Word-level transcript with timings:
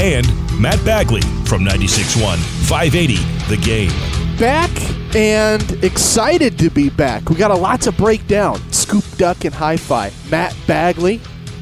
and 0.00 0.26
Matt 0.58 0.82
Bagley 0.82 1.20
from 1.44 1.62
96.1 1.62 2.38
580 2.66 3.16
The 3.54 3.60
Game. 3.62 3.90
back 4.38 4.70
and 5.14 5.84
excited 5.84 6.58
to 6.58 6.70
be 6.70 6.88
back. 6.88 7.28
We 7.28 7.36
got 7.36 7.50
a 7.50 7.54
lot 7.56 7.82
to 7.82 7.92
break 7.92 8.26
down. 8.26 8.56
Scoop 8.72 9.04
Duck 9.18 9.44
and 9.44 9.54
Hi 9.54 9.76
Fi. 9.76 10.10
Matt 10.30 10.56
Bagley 10.66 11.20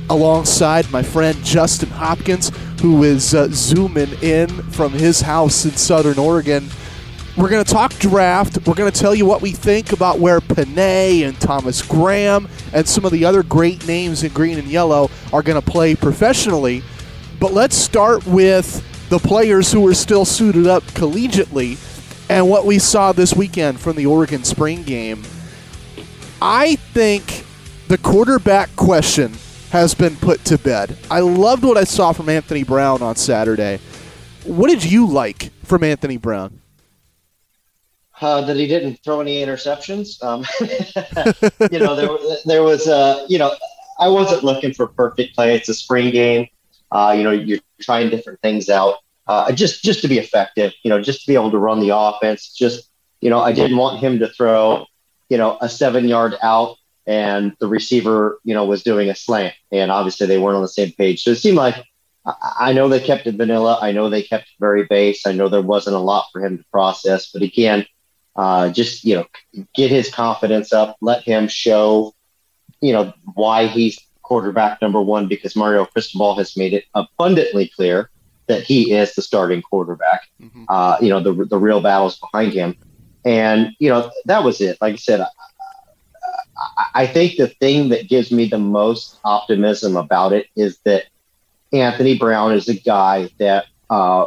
alongside 0.08 0.88
my 0.92 1.02
friend 1.02 1.36
Justin 1.44 1.88
Hopkins, 1.90 2.52
who 2.80 3.02
is 3.02 3.34
uh, 3.34 3.48
zooming 3.50 4.12
in 4.22 4.48
from 4.70 4.92
his 4.92 5.20
house 5.20 5.64
in 5.64 5.72
Southern 5.72 6.18
Oregon. 6.18 6.68
We're 7.36 7.48
going 7.48 7.64
to 7.64 7.72
talk 7.72 7.92
draft. 7.94 8.66
We're 8.68 8.74
going 8.74 8.90
to 8.90 8.98
tell 9.00 9.14
you 9.16 9.26
what 9.26 9.42
we 9.42 9.50
think 9.50 9.92
about 9.92 10.20
where 10.20 10.40
Penei 10.40 11.26
and 11.26 11.38
Thomas 11.40 11.82
Graham 11.82 12.48
and 12.72 12.86
some 12.86 13.04
of 13.04 13.10
the 13.10 13.24
other 13.24 13.42
great 13.42 13.86
names 13.88 14.22
in 14.22 14.32
green 14.32 14.58
and 14.58 14.68
yellow 14.68 15.10
are 15.32 15.42
going 15.42 15.60
to 15.60 15.70
play 15.70 15.96
professionally. 15.96 16.82
But 17.40 17.52
let's 17.52 17.76
start 17.76 18.26
with 18.26 18.84
the 19.10 19.18
players 19.18 19.72
who 19.72 19.86
are 19.88 19.94
still 19.94 20.24
suited 20.24 20.66
up 20.66 20.82
collegiately 20.84 21.78
and 22.30 22.48
what 22.48 22.66
we 22.66 22.78
saw 22.78 23.12
this 23.12 23.34
weekend 23.34 23.80
from 23.80 23.96
the 23.96 24.06
Oregon 24.06 24.44
spring 24.44 24.82
game. 24.82 25.22
I 26.42 26.76
think 26.76 27.44
the 27.88 27.98
quarterback 27.98 28.74
question 28.76 29.32
has 29.70 29.94
been 29.94 30.16
put 30.16 30.44
to 30.46 30.58
bed. 30.58 30.96
I 31.10 31.20
loved 31.20 31.64
what 31.64 31.76
I 31.76 31.84
saw 31.84 32.12
from 32.12 32.28
Anthony 32.28 32.64
Brown 32.64 33.02
on 33.02 33.16
Saturday. 33.16 33.80
What 34.44 34.68
did 34.68 34.84
you 34.84 35.06
like 35.06 35.50
from 35.64 35.84
Anthony 35.84 36.16
Brown? 36.16 36.60
uh, 38.20 38.40
that 38.42 38.56
he 38.56 38.66
didn't 38.66 38.96
throw 39.04 39.20
any 39.20 39.44
interceptions. 39.44 40.22
Um, 40.22 40.44
you 41.70 41.78
know, 41.78 41.94
there, 41.94 42.08
there 42.44 42.62
was, 42.62 42.88
uh, 42.88 43.24
you 43.28 43.38
know, 43.38 43.54
I 43.98 44.08
wasn't 44.08 44.44
looking 44.44 44.72
for 44.72 44.86
perfect 44.86 45.34
play. 45.34 45.54
It's 45.54 45.68
a 45.68 45.74
spring 45.74 46.10
game. 46.10 46.48
Uh, 46.90 47.14
you 47.16 47.22
know, 47.22 47.30
you're 47.30 47.58
trying 47.80 48.10
different 48.10 48.40
things 48.40 48.68
out, 48.68 48.96
uh, 49.26 49.52
just 49.52 49.82
just 49.82 50.02
to 50.02 50.08
be 50.08 50.18
effective. 50.18 50.72
You 50.82 50.90
know, 50.90 51.00
just 51.00 51.22
to 51.22 51.26
be 51.26 51.34
able 51.34 51.50
to 51.50 51.58
run 51.58 51.80
the 51.80 51.96
offense. 51.96 52.54
Just, 52.54 52.90
you 53.20 53.30
know, 53.30 53.40
I 53.40 53.52
didn't 53.52 53.76
want 53.76 54.00
him 54.00 54.18
to 54.20 54.28
throw, 54.28 54.86
you 55.28 55.38
know, 55.38 55.58
a 55.60 55.68
seven 55.68 56.08
yard 56.08 56.34
out 56.42 56.76
and 57.06 57.56
the 57.60 57.66
receiver, 57.68 58.38
you 58.44 58.54
know, 58.54 58.64
was 58.66 58.82
doing 58.82 59.08
a 59.10 59.14
slant, 59.14 59.54
and 59.72 59.90
obviously 59.90 60.26
they 60.26 60.38
weren't 60.38 60.56
on 60.56 60.62
the 60.62 60.68
same 60.68 60.92
page. 60.92 61.22
So 61.22 61.30
it 61.30 61.36
seemed 61.36 61.56
like. 61.56 61.76
I- 62.60 62.74
know 62.74 62.90
they 62.90 63.00
kept 63.00 63.26
it 63.26 63.36
vanilla. 63.36 63.78
I 63.80 63.92
know 63.92 64.10
they 64.10 64.22
kept 64.22 64.48
it 64.48 64.60
very 64.60 64.84
base. 64.84 65.26
I 65.26 65.32
know 65.32 65.48
there 65.48 65.62
wasn't 65.62 65.96
a 65.96 65.98
lot 65.98 66.26
for 66.30 66.44
him 66.44 66.58
to 66.58 66.64
process, 66.70 67.30
but 67.32 67.40
again, 67.40 67.86
uh, 68.38 68.70
just 68.70 69.04
you 69.04 69.16
know 69.16 69.26
get 69.74 69.90
his 69.90 70.08
confidence 70.08 70.72
up 70.72 70.96
let 71.00 71.24
him 71.24 71.48
show 71.48 72.14
you 72.80 72.92
know 72.92 73.12
why 73.34 73.66
he's 73.66 73.98
quarterback 74.28 74.80
number 74.82 75.00
one 75.00 75.26
because 75.28 75.56
mario 75.56 75.84
cristobal 75.86 76.34
has 76.36 76.56
made 76.56 76.72
it 76.78 76.84
abundantly 76.94 77.66
clear 77.76 78.10
that 78.48 78.62
he 78.62 78.92
is 78.92 79.14
the 79.14 79.22
starting 79.22 79.62
quarterback. 79.70 80.20
Uh, 80.68 80.96
you 81.00 81.08
know 81.10 81.20
the, 81.20 81.32
the 81.52 81.58
real 81.58 81.80
battles 81.80 82.18
behind 82.18 82.52
him. 82.52 82.74
And 83.24 83.58
you 83.78 83.88
know 83.90 84.10
that 84.26 84.42
was 84.44 84.60
it. 84.60 84.76
Like 84.80 84.94
i 84.94 84.96
said 84.96 85.20
I, 85.20 85.28
I- 86.82 87.02
I 87.02 87.06
think 87.06 87.36
the 87.36 87.48
thing 87.48 87.90
that 87.90 88.08
gives 88.08 88.30
me 88.32 88.46
the 88.46 88.58
most 88.58 89.18
optimism 89.24 89.96
about 89.96 90.32
it 90.32 90.46
is 90.56 90.78
that 90.84 91.04
anthony 91.72 92.18
brown 92.18 92.52
is 92.52 92.68
a 92.68 92.74
guy 92.74 93.28
that 93.38 93.66
uh, 93.90 94.26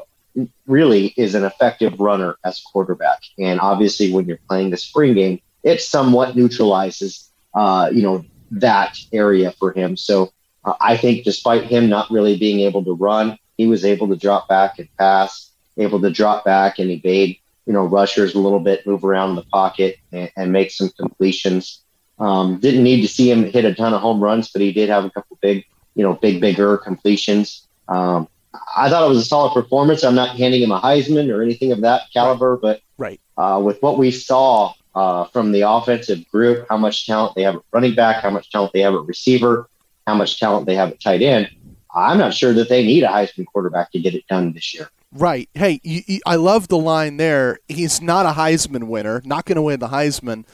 really 0.67 1.13
is 1.17 1.35
an 1.35 1.43
effective 1.43 1.99
runner 1.99 2.35
as 2.45 2.61
quarterback. 2.61 3.19
And 3.37 3.59
obviously, 3.59 4.11
when 4.13 4.25
you're 4.25 4.39
playing 4.49 4.69
the 4.71 4.77
spring 4.77 5.13
game, 5.13 5.39
it 5.63 5.81
somewhat 5.81 6.35
neutralizes, 6.35 7.29
uh, 7.53 7.89
you 7.93 8.01
know, 8.01 8.23
that 8.51 8.97
area 9.11 9.51
for 9.51 9.71
him. 9.71 9.97
So 9.97 10.31
uh, 10.63 10.73
I 10.79 10.97
think, 10.97 11.23
despite 11.23 11.63
him 11.63 11.89
not 11.89 12.11
really 12.11 12.37
being 12.37 12.59
able 12.61 12.83
to 12.85 12.93
run, 12.93 13.37
he 13.57 13.67
was 13.67 13.85
able 13.85 14.07
to 14.09 14.15
drop 14.15 14.47
back 14.47 14.79
and 14.79 14.87
pass, 14.97 15.51
able 15.77 16.01
to 16.01 16.11
drop 16.11 16.45
back 16.45 16.79
and 16.79 16.91
evade, 16.91 17.37
you 17.65 17.73
know, 17.73 17.85
rushers 17.85 18.35
a 18.35 18.39
little 18.39 18.59
bit, 18.59 18.85
move 18.85 19.03
around 19.03 19.35
the 19.35 19.43
pocket, 19.43 19.97
and, 20.11 20.31
and 20.35 20.51
make 20.51 20.71
some 20.71 20.89
completions. 20.89 21.83
Um, 22.19 22.59
didn't 22.59 22.83
need 22.83 23.01
to 23.01 23.07
see 23.07 23.31
him 23.31 23.43
hit 23.43 23.65
a 23.65 23.73
ton 23.73 23.93
of 23.93 24.01
home 24.01 24.21
runs, 24.21 24.51
but 24.51 24.61
he 24.61 24.71
did 24.71 24.89
have 24.89 25.05
a 25.05 25.09
couple 25.09 25.37
big, 25.41 25.65
you 25.95 26.03
know, 26.03 26.13
big, 26.13 26.39
bigger 26.39 26.77
completions. 26.77 27.67
Um, 27.87 28.27
I 28.75 28.89
thought 28.89 29.05
it 29.05 29.09
was 29.09 29.17
a 29.17 29.25
solid 29.25 29.53
performance. 29.53 30.03
I'm 30.03 30.15
not 30.15 30.35
handing 30.37 30.61
him 30.61 30.71
a 30.71 30.79
Heisman 30.79 31.33
or 31.33 31.41
anything 31.41 31.71
of 31.71 31.81
that 31.81 32.03
caliber, 32.13 32.57
but 32.57 32.81
Right. 32.97 33.19
uh, 33.37 33.59
with 33.63 33.81
what 33.81 33.97
we 33.97 34.11
saw 34.11 34.73
uh, 34.95 35.25
from 35.25 35.51
the 35.51 35.61
offensive 35.61 36.27
group, 36.29 36.65
how 36.69 36.77
much 36.77 37.05
talent 37.05 37.35
they 37.35 37.43
have 37.43 37.55
at 37.55 37.61
running 37.71 37.95
back, 37.95 38.23
how 38.23 38.29
much 38.29 38.51
talent 38.51 38.73
they 38.73 38.81
have 38.81 38.93
at 38.93 39.05
receiver, 39.05 39.69
how 40.07 40.15
much 40.15 40.39
talent 40.39 40.65
they 40.65 40.75
have 40.75 40.89
at 40.89 40.99
tight 40.99 41.21
end, 41.21 41.49
I'm 41.93 42.17
not 42.17 42.33
sure 42.33 42.53
that 42.53 42.69
they 42.69 42.85
need 42.85 43.03
a 43.03 43.07
Heisman 43.07 43.45
quarterback 43.45 43.91
to 43.91 43.99
get 43.99 44.15
it 44.15 44.25
done 44.27 44.53
this 44.53 44.73
year. 44.73 44.89
Right. 45.13 45.49
Hey, 45.53 45.81
you, 45.83 46.01
you, 46.07 46.19
I 46.25 46.35
love 46.35 46.69
the 46.69 46.77
line 46.77 47.17
there. 47.17 47.59
He's 47.67 48.01
not 48.01 48.25
a 48.25 48.29
Heisman 48.29 48.85
winner, 48.85 49.21
not 49.25 49.45
going 49.45 49.57
to 49.57 49.61
win 49.61 49.79
the 49.79 49.89
Heisman. 49.89 50.45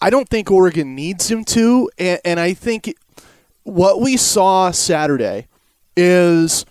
I 0.00 0.10
don't 0.10 0.28
think 0.28 0.50
Oregon 0.50 0.94
needs 0.94 1.30
him 1.30 1.44
to, 1.46 1.90
and, 1.98 2.20
and 2.24 2.38
I 2.38 2.54
think 2.54 2.94
what 3.64 4.00
we 4.00 4.16
saw 4.16 4.70
Saturday 4.70 5.48
is 5.96 6.64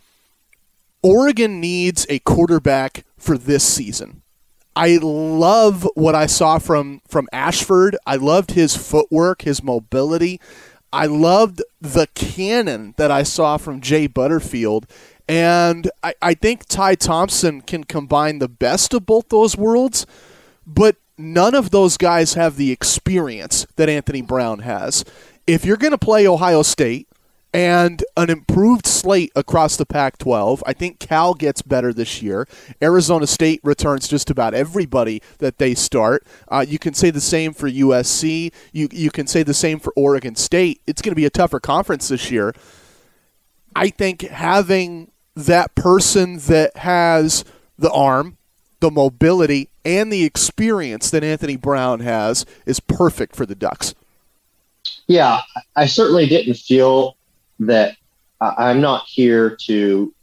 Oregon 1.03 1.59
needs 1.59 2.06
a 2.09 2.19
quarterback 2.19 3.03
for 3.18 3.38
this 3.38 3.63
season. 3.63 4.22
I 4.77 4.99
love 5.01 5.89
what 5.95 6.13
I 6.13 6.27
saw 6.27 6.59
from 6.59 7.01
from 7.07 7.27
Ashford. 7.33 7.97
I 8.05 8.15
loved 8.15 8.51
his 8.51 8.77
footwork, 8.77 9.41
his 9.41 9.63
mobility. 9.63 10.39
I 10.93 11.07
loved 11.07 11.63
the 11.81 12.07
cannon 12.13 12.93
that 12.97 13.09
I 13.09 13.23
saw 13.23 13.57
from 13.57 13.81
Jay 13.81 14.05
Butterfield. 14.05 14.85
And 15.27 15.89
I, 16.03 16.13
I 16.21 16.33
think 16.35 16.67
Ty 16.67 16.93
Thompson 16.93 17.61
can 17.61 17.85
combine 17.85 18.38
the 18.38 18.47
best 18.47 18.93
of 18.93 19.07
both 19.07 19.29
those 19.29 19.57
worlds, 19.57 20.05
but 20.67 20.97
none 21.17 21.55
of 21.55 21.71
those 21.71 21.97
guys 21.97 22.35
have 22.35 22.55
the 22.55 22.71
experience 22.71 23.65
that 23.77 23.89
Anthony 23.89 24.21
Brown 24.21 24.59
has. 24.59 25.03
If 25.47 25.65
you're 25.65 25.77
going 25.77 25.91
to 25.91 25.97
play 25.97 26.27
Ohio 26.27 26.61
State, 26.61 27.07
and 27.53 28.03
an 28.15 28.29
improved 28.29 28.85
slate 28.85 29.31
across 29.35 29.77
the 29.77 29.85
Pac 29.85 30.17
12. 30.17 30.63
I 30.65 30.73
think 30.73 30.99
Cal 30.99 31.33
gets 31.33 31.61
better 31.61 31.93
this 31.93 32.21
year. 32.21 32.47
Arizona 32.81 33.25
State 33.25 33.61
returns 33.63 34.07
just 34.07 34.29
about 34.29 34.53
everybody 34.53 35.21
that 35.39 35.57
they 35.57 35.73
start. 35.73 36.25
Uh, 36.49 36.65
you 36.67 36.77
can 36.77 36.93
say 36.93 37.09
the 37.09 37.21
same 37.21 37.53
for 37.53 37.69
USC. 37.69 38.51
You, 38.73 38.89
you 38.91 39.11
can 39.11 39.27
say 39.27 39.43
the 39.43 39.53
same 39.53 39.79
for 39.79 39.93
Oregon 39.95 40.35
State. 40.35 40.81
It's 40.85 41.01
going 41.01 41.11
to 41.11 41.15
be 41.15 41.25
a 41.25 41.29
tougher 41.29 41.59
conference 41.59 42.09
this 42.09 42.29
year. 42.31 42.53
I 43.75 43.89
think 43.89 44.21
having 44.21 45.11
that 45.35 45.75
person 45.75 46.39
that 46.39 46.75
has 46.77 47.45
the 47.77 47.91
arm, 47.91 48.37
the 48.79 48.91
mobility, 48.91 49.69
and 49.85 50.11
the 50.11 50.25
experience 50.25 51.11
that 51.11 51.23
Anthony 51.23 51.55
Brown 51.55 52.01
has 52.01 52.45
is 52.65 52.79
perfect 52.79 53.35
for 53.35 53.45
the 53.45 53.55
Ducks. 53.55 53.95
Yeah, 55.07 55.41
I 55.75 55.85
certainly 55.85 56.27
didn't 56.27 56.55
feel 56.55 57.16
that 57.59 57.95
I- 58.40 58.69
I'm 58.69 58.81
not 58.81 59.06
here 59.07 59.57
to, 59.66 60.13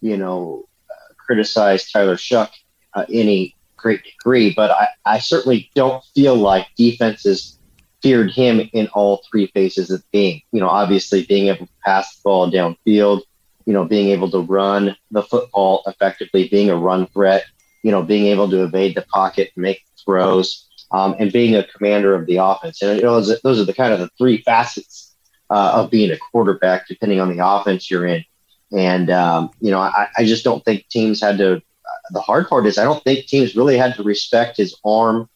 you 0.00 0.16
know, 0.16 0.64
uh, 0.90 1.14
criticize 1.16 1.90
Tyler 1.90 2.16
Shough 2.16 2.50
uh, 2.94 3.04
any 3.12 3.54
great 3.76 4.02
degree, 4.04 4.52
but 4.54 4.70
I, 4.70 4.88
I 5.04 5.18
certainly 5.18 5.70
don't 5.74 6.02
feel 6.14 6.34
like 6.34 6.66
defenses 6.76 7.58
feared 8.02 8.30
him 8.30 8.60
in 8.72 8.86
all 8.88 9.22
three 9.30 9.46
phases 9.48 9.90
of 9.90 10.02
game. 10.12 10.40
You 10.52 10.60
know, 10.60 10.68
obviously 10.68 11.24
being 11.24 11.48
able 11.48 11.66
to 11.66 11.72
pass 11.84 12.16
the 12.16 12.20
ball 12.22 12.50
downfield, 12.50 13.22
you 13.66 13.72
know, 13.72 13.84
being 13.84 14.08
able 14.08 14.30
to 14.30 14.40
run 14.40 14.96
the 15.10 15.22
football 15.22 15.82
effectively, 15.86 16.48
being 16.48 16.70
a 16.70 16.76
run 16.76 17.06
threat, 17.06 17.44
you 17.82 17.90
know, 17.90 18.02
being 18.02 18.26
able 18.26 18.48
to 18.50 18.64
evade 18.64 18.94
the 18.94 19.02
pocket, 19.02 19.50
make 19.56 19.82
throws, 20.04 20.68
um, 20.92 21.14
and 21.18 21.32
being 21.32 21.56
a 21.56 21.64
commander 21.64 22.14
of 22.14 22.26
the 22.26 22.36
offense. 22.36 22.82
And 22.82 22.96
you 22.98 23.04
know, 23.04 23.20
those 23.20 23.60
are 23.60 23.64
the 23.64 23.74
kind 23.74 23.92
of 23.92 24.00
the 24.00 24.10
three 24.18 24.42
facets 24.42 25.03
uh, 25.50 25.72
of 25.74 25.90
being 25.90 26.10
a 26.10 26.18
quarterback, 26.18 26.88
depending 26.88 27.20
on 27.20 27.34
the 27.34 27.46
offense 27.46 27.90
you're 27.90 28.06
in. 28.06 28.24
And 28.72 29.10
um, 29.10 29.50
you 29.60 29.70
know, 29.70 29.78
I, 29.78 30.08
I 30.18 30.24
just 30.24 30.44
don't 30.44 30.64
think 30.64 30.88
teams 30.88 31.20
had 31.20 31.38
to. 31.38 31.62
The 32.10 32.20
hard 32.20 32.48
part 32.48 32.66
is 32.66 32.76
I 32.76 32.84
don't 32.84 33.02
think 33.04 33.26
teams 33.26 33.56
really 33.56 33.76
had 33.76 33.94
to 33.96 34.02
respect 34.02 34.56
his 34.56 34.76
arm. 34.84 35.28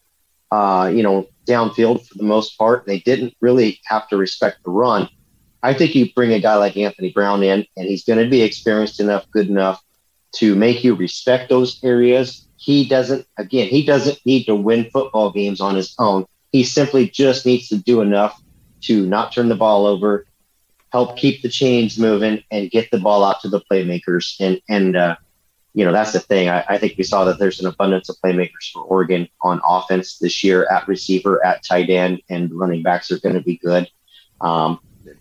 Uh, 0.51 0.91
you 0.93 1.03
know, 1.03 1.27
downfield 1.47 2.07
for 2.07 2.17
the 2.17 2.23
most 2.23 2.57
part. 2.57 2.85
They 2.85 2.99
didn't 2.99 3.35
really 3.39 3.79
have 3.85 4.07
to 4.09 4.17
respect 4.17 4.63
the 4.63 4.71
run. 4.71 5.07
I 5.61 5.73
think 5.73 5.93
you 5.93 6.11
bring 6.13 6.33
a 6.33 6.39
guy 6.39 6.55
like 6.55 6.77
Anthony 6.77 7.11
Brown 7.11 7.43
in, 7.43 7.65
and 7.75 7.87
he's 7.87 8.05
going 8.05 8.23
to 8.23 8.29
be 8.29 8.41
experienced 8.41 8.99
enough, 8.99 9.29
good 9.31 9.49
enough 9.49 9.81
to 10.37 10.55
make 10.55 10.83
you 10.83 10.95
respect 10.95 11.49
those 11.49 11.79
areas. 11.83 12.47
He 12.57 12.87
doesn't, 12.87 13.25
again, 13.37 13.67
he 13.67 13.85
doesn't 13.85 14.19
need 14.25 14.45
to 14.45 14.55
win 14.55 14.89
football 14.91 15.31
games 15.31 15.59
on 15.61 15.75
his 15.75 15.93
own. 15.99 16.25
He 16.51 16.63
simply 16.63 17.09
just 17.09 17.45
needs 17.45 17.67
to 17.69 17.77
do 17.77 18.01
enough 18.01 18.41
to 18.81 19.05
not 19.05 19.31
turn 19.31 19.49
the 19.49 19.55
ball 19.55 19.85
over, 19.85 20.25
help 20.91 21.17
keep 21.17 21.41
the 21.41 21.49
chains 21.49 21.97
moving, 21.97 22.43
and 22.51 22.71
get 22.71 22.91
the 22.91 22.99
ball 22.99 23.23
out 23.23 23.41
to 23.41 23.49
the 23.49 23.61
playmakers. 23.71 24.35
And 24.39 24.61
and 24.69 24.95
uh, 24.95 25.15
you 25.73 25.85
know 25.85 25.91
that's 25.91 26.13
the 26.13 26.19
thing. 26.19 26.49
I, 26.49 26.65
I, 26.67 26.77
think 26.77 26.95
we 26.97 27.03
saw 27.03 27.25
that 27.25 27.39
there's 27.39 27.59
an 27.59 27.67
abundance 27.67 28.09
of 28.09 28.17
playmakers 28.23 28.71
for 28.73 28.83
Oregon 28.83 29.27
on 29.43 29.61
offense 29.67 30.17
this 30.17 30.43
year 30.43 30.67
at 30.71 30.87
receiver, 30.87 31.45
at 31.45 31.63
tight 31.63 31.89
end, 31.89 32.21
and 32.29 32.51
running 32.51 32.83
backs 32.83 33.11
are 33.11 33.19
going 33.19 33.35
to 33.35 33.41
be 33.41 33.57
good. 33.57 33.87
Um, 34.41 34.79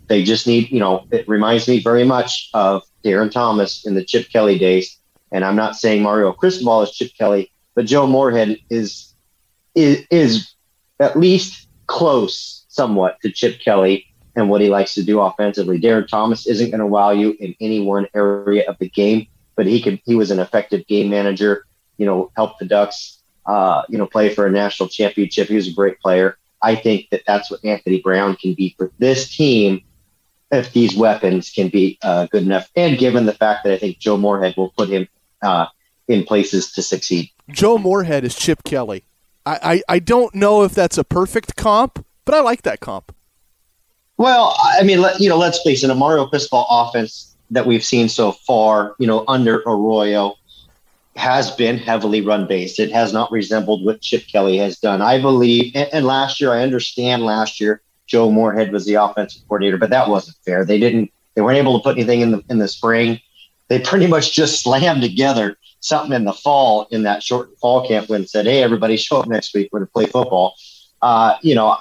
they 0.08 0.22
just 0.22 0.46
need, 0.46 0.70
you 0.70 0.80
know, 0.80 1.06
it 1.10 1.28
reminds 1.28 1.68
me 1.68 1.82
very 1.82 2.04
much 2.04 2.50
of 2.54 2.82
Darron 3.04 3.30
Thomas 3.30 3.86
in 3.86 3.94
the 3.94 4.04
Chip 4.04 4.28
Kelly 4.30 4.58
days. 4.58 4.98
And 5.30 5.44
I'm 5.44 5.56
not 5.56 5.76
saying 5.76 6.02
Mario 6.02 6.32
Cristobal 6.32 6.82
is 6.82 6.92
Chip 6.92 7.12
Kelly, 7.16 7.52
but 7.74 7.86
Joe 7.86 8.06
Moorhead 8.06 8.58
is 8.70 9.14
is, 9.74 10.06
is 10.10 10.54
at 10.98 11.16
least 11.16 11.68
close 11.86 12.64
somewhat 12.78 13.20
to 13.22 13.32
Chip 13.32 13.60
Kelly 13.60 14.06
and 14.36 14.48
what 14.48 14.60
he 14.60 14.68
likes 14.68 14.94
to 14.94 15.02
do 15.02 15.20
offensively. 15.20 15.80
Darron 15.80 16.06
Thomas 16.06 16.46
isn't 16.46 16.70
going 16.70 16.78
to 16.78 16.86
wow 16.86 17.10
you 17.10 17.36
in 17.40 17.56
any 17.60 17.80
one 17.80 18.06
area 18.14 18.64
of 18.68 18.78
the 18.78 18.88
game, 18.88 19.26
but 19.56 19.66
he 19.66 19.82
can. 19.82 19.98
He 20.04 20.14
was 20.14 20.30
an 20.30 20.38
effective 20.38 20.86
game 20.86 21.10
manager. 21.10 21.66
You 21.96 22.06
know, 22.06 22.30
helped 22.36 22.60
the 22.60 22.66
Ducks. 22.66 23.18
Uh, 23.44 23.82
you 23.88 23.98
know, 23.98 24.06
play 24.06 24.32
for 24.32 24.46
a 24.46 24.50
national 24.50 24.88
championship. 24.90 25.48
He 25.48 25.56
was 25.56 25.66
a 25.66 25.72
great 25.72 25.98
player. 26.00 26.38
I 26.62 26.76
think 26.76 27.08
that 27.10 27.22
that's 27.26 27.50
what 27.50 27.64
Anthony 27.64 28.00
Brown 28.00 28.36
can 28.36 28.54
be 28.54 28.74
for 28.76 28.92
this 28.98 29.34
team 29.34 29.82
if 30.50 30.72
these 30.72 30.94
weapons 30.94 31.50
can 31.50 31.68
be 31.68 31.98
uh, 32.02 32.26
good 32.26 32.42
enough. 32.42 32.70
And 32.76 32.98
given 32.98 33.26
the 33.26 33.32
fact 33.32 33.64
that 33.64 33.72
I 33.72 33.78
think 33.78 33.98
Joe 33.98 34.16
Moorhead 34.18 34.54
will 34.56 34.70
put 34.70 34.88
him 34.88 35.08
uh, 35.42 35.66
in 36.06 36.24
places 36.24 36.72
to 36.72 36.82
succeed. 36.82 37.30
Joe 37.50 37.78
Moorhead 37.78 38.24
is 38.24 38.34
Chip 38.34 38.62
Kelly. 38.64 39.04
I, 39.46 39.58
I, 39.88 39.94
I 39.94 39.98
don't 39.98 40.34
know 40.34 40.62
if 40.62 40.74
that's 40.74 40.98
a 40.98 41.04
perfect 41.04 41.56
comp, 41.56 42.04
but 42.28 42.36
I 42.36 42.40
like 42.40 42.60
that 42.64 42.80
comp. 42.80 43.14
Well, 44.18 44.54
I 44.62 44.82
mean, 44.82 45.00
let, 45.00 45.18
you 45.18 45.30
know, 45.30 45.38
let's 45.38 45.62
face 45.62 45.82
it, 45.82 45.88
a 45.88 45.94
Mario 45.94 46.26
Cristobal 46.26 46.66
offense 46.68 47.34
that 47.50 47.64
we've 47.64 47.82
seen 47.82 48.10
so 48.10 48.32
far, 48.32 48.94
you 48.98 49.06
know, 49.06 49.24
under 49.28 49.62
Arroyo 49.64 50.34
has 51.16 51.50
been 51.52 51.78
heavily 51.78 52.20
run 52.20 52.46
based. 52.46 52.78
It 52.78 52.92
has 52.92 53.14
not 53.14 53.32
resembled 53.32 53.82
what 53.82 54.02
Chip 54.02 54.26
Kelly 54.30 54.58
has 54.58 54.78
done. 54.78 55.00
I 55.00 55.18
believe, 55.18 55.72
and, 55.74 55.88
and 55.90 56.04
last 56.04 56.38
year, 56.38 56.52
I 56.52 56.60
understand 56.60 57.22
last 57.22 57.62
year 57.62 57.80
Joe 58.06 58.30
Moorhead 58.30 58.72
was 58.72 58.84
the 58.84 58.96
offensive 58.96 59.40
coordinator, 59.48 59.78
but 59.78 59.88
that 59.88 60.10
wasn't 60.10 60.36
fair. 60.44 60.66
They 60.66 60.78
didn't, 60.78 61.10
they 61.34 61.40
weren't 61.40 61.56
able 61.56 61.78
to 61.78 61.82
put 61.82 61.96
anything 61.96 62.20
in 62.20 62.32
the 62.32 62.44
in 62.50 62.58
the 62.58 62.68
spring. 62.68 63.22
They 63.68 63.78
pretty 63.78 64.06
much 64.06 64.34
just 64.34 64.60
slammed 64.62 65.00
together 65.00 65.56
something 65.80 66.12
in 66.12 66.24
the 66.24 66.34
fall 66.34 66.88
in 66.90 67.04
that 67.04 67.22
short 67.22 67.58
fall 67.58 67.88
camp 67.88 68.10
when 68.10 68.26
said, 68.26 68.44
"Hey, 68.44 68.62
everybody, 68.62 68.98
show 68.98 69.16
up 69.16 69.28
next 69.28 69.54
week. 69.54 69.70
We're 69.72 69.78
going 69.78 69.86
to 69.86 69.92
play 69.92 70.06
football." 70.06 70.54
Uh, 71.02 71.36
you 71.42 71.54
know, 71.54 71.76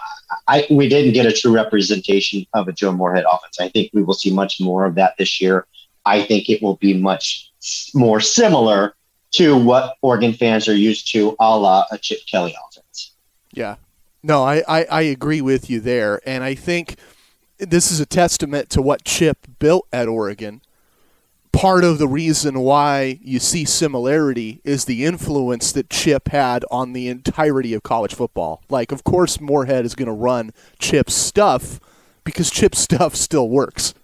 I, 0.47 0.67
we 0.69 0.89
didn't 0.89 1.13
get 1.13 1.25
a 1.25 1.31
true 1.31 1.51
representation 1.51 2.45
of 2.53 2.67
a 2.67 2.73
Joe 2.73 2.91
Moorhead 2.91 3.25
offense. 3.31 3.59
I 3.59 3.69
think 3.69 3.91
we 3.93 4.03
will 4.03 4.13
see 4.13 4.31
much 4.31 4.59
more 4.59 4.85
of 4.85 4.95
that 4.95 5.15
this 5.17 5.41
year. 5.41 5.65
I 6.05 6.23
think 6.23 6.49
it 6.49 6.61
will 6.61 6.77
be 6.77 6.93
much 6.93 7.51
more 7.93 8.19
similar 8.19 8.95
to 9.31 9.57
what 9.57 9.95
Oregon 10.01 10.33
fans 10.33 10.67
are 10.67 10.75
used 10.75 11.11
to, 11.11 11.35
a 11.39 11.57
la 11.57 11.85
a 11.91 11.97
Chip 11.97 12.19
Kelly 12.29 12.55
offense. 12.69 13.13
Yeah, 13.51 13.75
no, 14.23 14.43
I, 14.43 14.63
I, 14.67 14.83
I 14.85 15.01
agree 15.01 15.41
with 15.41 15.69
you 15.69 15.79
there, 15.79 16.21
and 16.25 16.43
I 16.43 16.55
think 16.55 16.97
this 17.57 17.91
is 17.91 17.99
a 17.99 18.05
testament 18.05 18.69
to 18.71 18.81
what 18.81 19.03
Chip 19.03 19.47
built 19.59 19.87
at 19.91 20.07
Oregon 20.07 20.61
part 21.57 21.83
of 21.83 21.97
the 21.97 22.07
reason 22.07 22.59
why 22.59 23.19
you 23.23 23.39
see 23.39 23.65
similarity 23.65 24.61
is 24.63 24.85
the 24.85 25.03
influence 25.05 25.71
that 25.71 25.89
Chip 25.89 26.27
had 26.27 26.63
on 26.69 26.93
the 26.93 27.07
entirety 27.07 27.73
of 27.73 27.81
college 27.81 28.13
football. 28.13 28.61
Like, 28.69 28.91
of 28.91 29.03
course, 29.03 29.41
Moorhead 29.41 29.83
is 29.83 29.95
going 29.95 30.05
to 30.05 30.13
run 30.13 30.51
Chip's 30.77 31.15
stuff 31.15 31.79
because 32.23 32.51
Chip's 32.51 32.77
stuff 32.87 33.15
still 33.15 33.49
works. 33.49 33.95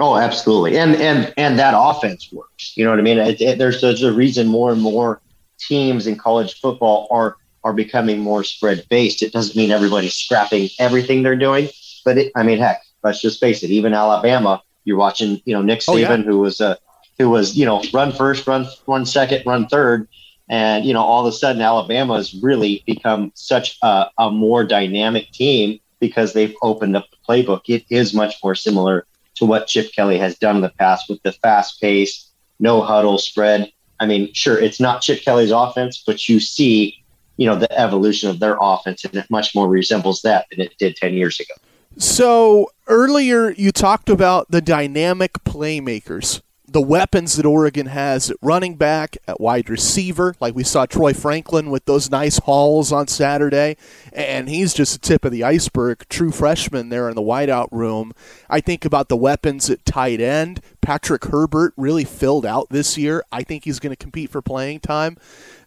Oh, 0.00 0.16
absolutely, 0.16 0.78
and 0.78 0.94
and 0.96 1.32
and 1.36 1.58
that 1.58 1.74
offense 1.76 2.32
works. 2.32 2.76
You 2.76 2.84
know 2.84 2.90
what 2.90 3.00
I 3.00 3.02
mean? 3.02 3.18
It, 3.18 3.40
it, 3.40 3.58
there's 3.58 3.80
there's 3.80 4.02
a 4.02 4.12
reason 4.12 4.46
more 4.46 4.72
and 4.72 4.80
more 4.80 5.20
teams 5.58 6.06
in 6.06 6.16
college 6.16 6.60
football 6.60 7.08
are 7.10 7.36
are 7.62 7.72
becoming 7.72 8.18
more 8.18 8.42
spread 8.42 8.84
based. 8.90 9.22
It 9.22 9.32
doesn't 9.32 9.56
mean 9.56 9.70
everybody's 9.70 10.14
scrapping 10.14 10.68
everything 10.80 11.22
they're 11.22 11.36
doing, 11.36 11.68
but 12.04 12.18
it, 12.18 12.32
I 12.36 12.42
mean, 12.44 12.58
heck, 12.58 12.82
let's 13.02 13.20
just 13.20 13.40
face 13.40 13.62
it. 13.64 13.70
Even 13.70 13.92
Alabama 13.92 14.62
you're 14.88 14.96
watching, 14.96 15.40
you 15.44 15.54
know, 15.54 15.62
Nick 15.62 15.80
Saban, 15.80 15.88
oh, 15.88 15.96
yeah. 15.96 16.16
who 16.16 16.38
was 16.38 16.60
a, 16.60 16.66
uh, 16.66 16.74
who 17.18 17.28
was, 17.30 17.56
you 17.56 17.66
know, 17.66 17.82
run 17.92 18.12
first, 18.12 18.46
run 18.46 18.66
run 18.86 19.04
second, 19.04 19.42
run 19.44 19.66
third, 19.66 20.08
and 20.48 20.84
you 20.84 20.94
know, 20.94 21.02
all 21.02 21.26
of 21.26 21.32
a 21.32 21.36
sudden 21.36 21.60
Alabama 21.60 22.16
has 22.16 22.34
really 22.42 22.82
become 22.86 23.32
such 23.34 23.76
a, 23.82 24.06
a 24.18 24.30
more 24.30 24.64
dynamic 24.64 25.30
team 25.32 25.78
because 26.00 26.32
they've 26.32 26.54
opened 26.62 26.96
up 26.96 27.06
the 27.10 27.16
playbook. 27.28 27.62
It 27.68 27.84
is 27.90 28.14
much 28.14 28.36
more 28.42 28.54
similar 28.54 29.06
to 29.34 29.46
what 29.46 29.66
Chip 29.66 29.92
Kelly 29.92 30.18
has 30.18 30.38
done 30.38 30.56
in 30.56 30.62
the 30.62 30.70
past 30.70 31.08
with 31.08 31.22
the 31.22 31.32
fast 31.32 31.80
pace, 31.80 32.30
no 32.58 32.80
huddle 32.80 33.18
spread. 33.18 33.70
I 34.00 34.06
mean, 34.06 34.32
sure, 34.32 34.58
it's 34.58 34.80
not 34.80 35.02
Chip 35.02 35.22
Kelly's 35.22 35.50
offense, 35.50 36.02
but 36.06 36.28
you 36.28 36.40
see, 36.40 37.02
you 37.36 37.46
know, 37.46 37.56
the 37.56 37.78
evolution 37.78 38.30
of 38.30 38.38
their 38.38 38.56
offense, 38.60 39.04
and 39.04 39.14
it 39.14 39.30
much 39.30 39.54
more 39.54 39.68
resembles 39.68 40.22
that 40.22 40.46
than 40.50 40.60
it 40.60 40.76
did 40.78 40.96
10 40.96 41.14
years 41.14 41.40
ago. 41.40 41.54
So 41.98 42.70
earlier 42.86 43.50
you 43.50 43.72
talked 43.72 44.08
about 44.08 44.52
the 44.52 44.60
dynamic 44.60 45.32
playmakers, 45.44 46.42
the 46.64 46.80
weapons 46.80 47.34
that 47.34 47.44
Oregon 47.44 47.86
has 47.86 48.30
at 48.30 48.36
running 48.40 48.76
back, 48.76 49.16
at 49.26 49.40
wide 49.40 49.68
receiver, 49.68 50.36
like 50.38 50.54
we 50.54 50.62
saw 50.62 50.86
Troy 50.86 51.12
Franklin 51.12 51.70
with 51.70 51.86
those 51.86 52.08
nice 52.08 52.38
hauls 52.38 52.92
on 52.92 53.08
Saturday, 53.08 53.76
and 54.12 54.48
he's 54.48 54.74
just 54.74 54.92
the 54.92 55.00
tip 55.00 55.24
of 55.24 55.32
the 55.32 55.42
iceberg, 55.42 56.08
true 56.08 56.30
freshman 56.30 56.88
there 56.88 57.08
in 57.08 57.16
the 57.16 57.20
wideout 57.20 57.66
room. 57.72 58.12
I 58.48 58.60
think 58.60 58.84
about 58.84 59.08
the 59.08 59.16
weapons 59.16 59.68
at 59.68 59.84
tight 59.84 60.20
end. 60.20 60.60
Patrick 60.80 61.24
Herbert 61.24 61.74
really 61.76 62.04
filled 62.04 62.46
out 62.46 62.68
this 62.70 62.96
year. 62.96 63.24
I 63.32 63.42
think 63.42 63.64
he's 63.64 63.80
going 63.80 63.92
to 63.92 63.96
compete 63.96 64.30
for 64.30 64.40
playing 64.40 64.80
time. 64.80 65.16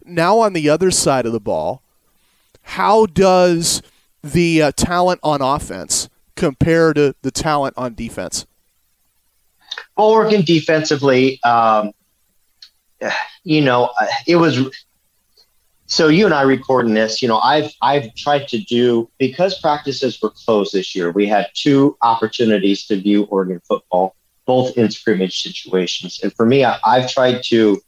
Now 0.02 0.38
on 0.38 0.54
the 0.54 0.70
other 0.70 0.90
side 0.90 1.26
of 1.26 1.32
the 1.32 1.40
ball, 1.40 1.82
how 2.62 3.04
does 3.04 3.82
the 4.22 4.62
uh, 4.62 4.72
talent 4.72 5.20
on 5.22 5.42
offense 5.42 6.08
compare 6.36 6.92
to 6.94 7.14
the 7.22 7.30
talent 7.30 7.74
on 7.76 7.94
defense? 7.94 8.46
Oregon 9.96 10.42
defensively, 10.42 11.42
um, 11.44 11.92
you 13.44 13.60
know, 13.60 13.90
it 14.26 14.36
was. 14.36 14.60
So 15.86 16.08
you 16.08 16.24
and 16.24 16.32
I 16.32 16.42
recording 16.42 16.94
this, 16.94 17.20
you 17.20 17.28
know, 17.28 17.38
I've 17.38 17.70
I've 17.82 18.14
tried 18.14 18.48
to 18.48 18.58
do 18.58 19.10
because 19.18 19.60
practices 19.60 20.20
were 20.22 20.30
closed 20.30 20.72
this 20.72 20.94
year. 20.94 21.10
We 21.10 21.26
had 21.26 21.50
two 21.54 21.96
opportunities 22.00 22.86
to 22.86 23.00
view 23.00 23.24
Oregon 23.24 23.60
football, 23.66 24.16
both 24.46 24.76
in 24.78 24.90
scrimmage 24.90 25.42
situations, 25.42 26.20
and 26.22 26.32
for 26.32 26.46
me, 26.46 26.64
I, 26.64 26.78
I've 26.84 27.10
tried 27.10 27.42
to 27.44 27.80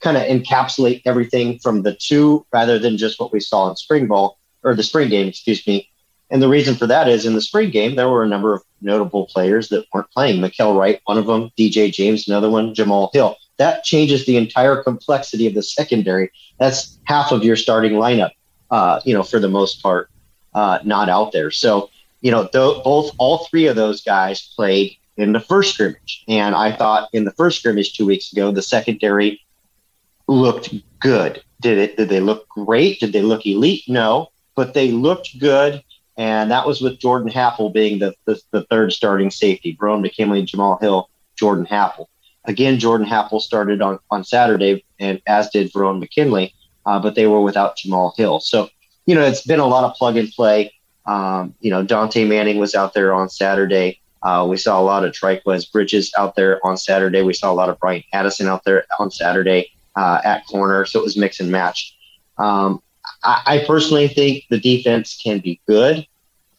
kind 0.00 0.16
of 0.16 0.22
encapsulate 0.24 1.02
everything 1.06 1.58
from 1.58 1.82
the 1.82 1.94
two 1.94 2.46
rather 2.52 2.78
than 2.78 2.96
just 2.96 3.18
what 3.18 3.32
we 3.32 3.40
saw 3.40 3.70
in 3.70 3.76
spring 3.76 4.06
ball 4.06 4.38
or 4.62 4.74
the 4.74 4.82
spring 4.82 5.08
game, 5.08 5.28
excuse 5.28 5.66
me, 5.66 5.88
and 6.30 6.42
the 6.42 6.48
reason 6.48 6.74
for 6.74 6.86
that 6.86 7.08
is 7.08 7.26
in 7.26 7.34
the 7.34 7.40
spring 7.40 7.70
game, 7.70 7.96
there 7.96 8.08
were 8.08 8.22
a 8.22 8.28
number 8.28 8.54
of 8.54 8.62
notable 8.80 9.26
players 9.26 9.68
that 9.68 9.86
weren't 9.92 10.10
playing. 10.10 10.40
Mykael 10.40 10.76
Wright, 10.78 11.00
one 11.04 11.18
of 11.18 11.26
them, 11.26 11.50
DJ 11.58 11.92
James, 11.92 12.26
another 12.26 12.50
one, 12.50 12.74
Jamal 12.74 13.10
Hill. 13.12 13.36
That 13.58 13.84
changes 13.84 14.26
the 14.26 14.36
entire 14.36 14.82
complexity 14.82 15.46
of 15.46 15.54
the 15.54 15.62
secondary. 15.62 16.30
That's 16.58 16.98
half 17.04 17.30
of 17.30 17.44
your 17.44 17.56
starting 17.56 17.92
lineup, 17.92 18.30
uh, 18.70 19.00
you 19.04 19.14
know, 19.14 19.22
for 19.22 19.38
the 19.38 19.48
most 19.48 19.82
part, 19.82 20.10
uh, 20.54 20.78
not 20.84 21.08
out 21.08 21.32
there. 21.32 21.50
So, 21.50 21.90
you 22.20 22.30
know, 22.30 22.48
th- 22.48 22.82
both, 22.82 23.12
all 23.18 23.46
three 23.46 23.66
of 23.66 23.76
those 23.76 24.02
guys 24.02 24.52
played 24.56 24.96
in 25.16 25.32
the 25.32 25.40
first 25.40 25.74
scrimmage. 25.74 26.24
And 26.26 26.54
I 26.54 26.72
thought 26.74 27.10
in 27.12 27.24
the 27.24 27.32
first 27.32 27.60
scrimmage 27.60 27.92
two 27.92 28.06
weeks 28.06 28.32
ago, 28.32 28.50
the 28.50 28.62
secondary 28.62 29.40
looked 30.26 30.74
good. 31.00 31.42
Did 31.60 31.78
it? 31.78 31.96
Did 31.96 32.08
they 32.08 32.20
look 32.20 32.48
great? 32.48 32.98
Did 32.98 33.12
they 33.12 33.22
look 33.22 33.46
elite? 33.46 33.84
No, 33.86 34.30
but 34.56 34.74
they 34.74 34.90
looked 34.90 35.38
good 35.38 35.82
and 36.16 36.50
that 36.50 36.66
was 36.66 36.80
with 36.80 36.98
Jordan 36.98 37.30
Happel 37.30 37.72
being 37.72 37.98
the, 37.98 38.14
the, 38.24 38.40
the 38.50 38.62
third 38.64 38.92
starting 38.92 39.30
safety. 39.30 39.76
Verone 39.76 40.02
McKinley, 40.02 40.42
Jamal 40.42 40.78
Hill, 40.78 41.10
Jordan 41.36 41.66
Happel. 41.66 42.06
Again, 42.44 42.78
Jordan 42.78 43.06
Happel 43.06 43.40
started 43.40 43.80
on, 43.80 43.98
on 44.10 44.22
Saturday, 44.22 44.84
and 44.98 45.20
as 45.26 45.50
did 45.50 45.72
Verone 45.72 45.98
McKinley, 45.98 46.54
uh, 46.86 47.00
but 47.00 47.14
they 47.14 47.26
were 47.26 47.40
without 47.40 47.76
Jamal 47.76 48.14
Hill. 48.16 48.40
So, 48.40 48.68
you 49.06 49.14
know, 49.14 49.22
it's 49.22 49.42
been 49.42 49.60
a 49.60 49.66
lot 49.66 49.84
of 49.84 49.94
plug 49.94 50.16
and 50.16 50.30
play. 50.30 50.72
Um, 51.06 51.54
you 51.60 51.70
know, 51.70 51.82
Dante 51.82 52.24
Manning 52.24 52.58
was 52.58 52.74
out 52.74 52.94
there 52.94 53.12
on 53.12 53.28
Saturday. 53.28 54.00
Uh, 54.22 54.46
we 54.48 54.56
saw 54.56 54.80
a 54.80 54.82
lot 54.82 55.04
of 55.04 55.12
Trikweze 55.12 55.70
Bridges 55.70 56.12
out 56.18 56.34
there 56.34 56.64
on 56.66 56.76
Saturday. 56.76 57.22
We 57.22 57.34
saw 57.34 57.52
a 57.52 57.54
lot 57.54 57.68
of 57.68 57.78
Bryan 57.78 58.04
Addison 58.12 58.46
out 58.46 58.64
there 58.64 58.86
on 58.98 59.10
Saturday 59.10 59.70
uh, 59.96 60.20
at 60.24 60.46
corner. 60.46 60.86
So 60.86 61.00
it 61.00 61.02
was 61.02 61.16
mix 61.16 61.40
and 61.40 61.50
match. 61.50 61.94
Um, 62.38 62.82
I, 63.22 63.42
I 63.46 63.64
personally 63.66 64.08
think 64.08 64.44
the 64.50 64.58
defense 64.58 65.20
can 65.22 65.40
be 65.40 65.60
good. 65.66 66.06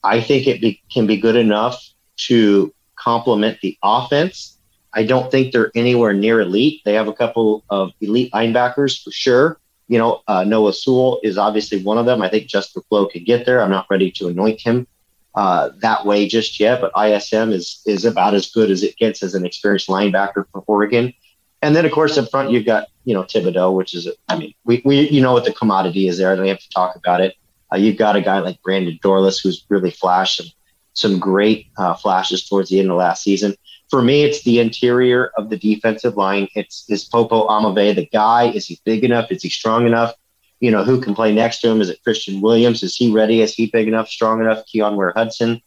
I 0.03 0.21
think 0.21 0.47
it 0.47 0.61
be, 0.61 0.81
can 0.91 1.07
be 1.07 1.17
good 1.17 1.35
enough 1.35 1.83
to 2.27 2.73
complement 2.95 3.59
the 3.61 3.77
offense. 3.83 4.57
I 4.93 5.03
don't 5.03 5.29
think 5.29 5.51
they're 5.51 5.71
anywhere 5.75 6.13
near 6.13 6.39
elite. 6.41 6.81
They 6.85 6.93
have 6.93 7.07
a 7.07 7.13
couple 7.13 7.63
of 7.69 7.91
elite 7.99 8.31
linebackers 8.31 9.03
for 9.03 9.11
sure. 9.11 9.59
You 9.87 9.97
know, 9.97 10.21
uh, 10.27 10.43
Noah 10.43 10.73
Sewell 10.73 11.19
is 11.21 11.37
obviously 11.37 11.83
one 11.83 11.97
of 11.97 12.05
them. 12.05 12.21
I 12.21 12.29
think 12.29 12.47
Justin 12.47 12.81
Flowe 12.89 13.07
could 13.07 13.25
get 13.25 13.45
there. 13.45 13.61
I'm 13.61 13.69
not 13.69 13.87
ready 13.89 14.09
to 14.11 14.29
anoint 14.29 14.61
him 14.61 14.87
uh, 15.35 15.69
that 15.79 16.05
way 16.05 16.27
just 16.27 16.59
yet, 16.59 16.81
but 16.81 16.91
ISM 16.97 17.51
is 17.51 17.81
is 17.85 18.05
about 18.05 18.33
as 18.33 18.49
good 18.49 18.71
as 18.71 18.83
it 18.83 18.95
gets 18.97 19.21
as 19.21 19.35
an 19.35 19.45
experienced 19.45 19.89
linebacker 19.89 20.45
for 20.51 20.63
Oregon. 20.65 21.13
And 21.61 21.75
then, 21.75 21.85
of 21.85 21.91
course, 21.91 22.17
up 22.17 22.29
front 22.31 22.51
you've 22.51 22.65
got 22.65 22.87
you 23.05 23.13
know 23.13 23.23
Thibodeaux, 23.23 23.73
which 23.73 23.93
is 23.93 24.07
I 24.27 24.37
mean 24.37 24.53
we, 24.65 24.81
we 24.83 25.09
you 25.09 25.21
know 25.21 25.33
what 25.33 25.45
the 25.45 25.53
commodity 25.53 26.07
is 26.07 26.17
there. 26.17 26.31
I 26.31 26.35
don't 26.35 26.47
have 26.47 26.59
to 26.59 26.69
talk 26.69 26.95
about 26.95 27.21
it. 27.21 27.35
Uh, 27.71 27.77
you've 27.77 27.97
got 27.97 28.15
a 28.15 28.21
guy 28.21 28.39
like 28.39 28.61
Brandon 28.61 28.99
Dorlus 29.03 29.41
who's 29.41 29.65
really 29.69 29.91
flashed 29.91 30.37
some 30.37 30.47
some 30.93 31.19
great 31.19 31.67
uh, 31.77 31.93
flashes 31.93 32.47
towards 32.47 32.69
the 32.69 32.79
end 32.79 32.89
of 32.89 32.97
last 32.97 33.23
season. 33.23 33.55
For 33.89 34.01
me, 34.01 34.23
it's 34.23 34.43
the 34.43 34.59
interior 34.59 35.31
of 35.37 35.49
the 35.49 35.57
defensive 35.57 36.17
line. 36.17 36.47
It's 36.55 36.85
is 36.89 37.05
Popo 37.05 37.47
Aumavae 37.47 37.95
the 37.95 38.07
guy? 38.07 38.49
Is 38.49 38.65
he 38.65 38.79
big 38.83 39.03
enough? 39.03 39.31
Is 39.31 39.43
he 39.43 39.49
strong 39.49 39.85
enough? 39.85 40.13
You 40.59 40.71
know, 40.71 40.83
who 40.83 40.99
can 40.99 41.13
play 41.13 41.33
next 41.33 41.59
to 41.61 41.69
him? 41.69 41.81
Is 41.81 41.89
it 41.89 42.01
Christian 42.03 42.41
Williams? 42.41 42.81
Is 42.81 42.95
he 42.95 43.11
ready? 43.11 43.41
Is 43.41 43.53
he 43.53 43.67
big 43.67 43.87
enough, 43.87 44.07
strong 44.07 44.41
enough? 44.41 44.63
Keyon 44.65 44.95
Ware 44.95 45.13
Hudson. 45.15 45.61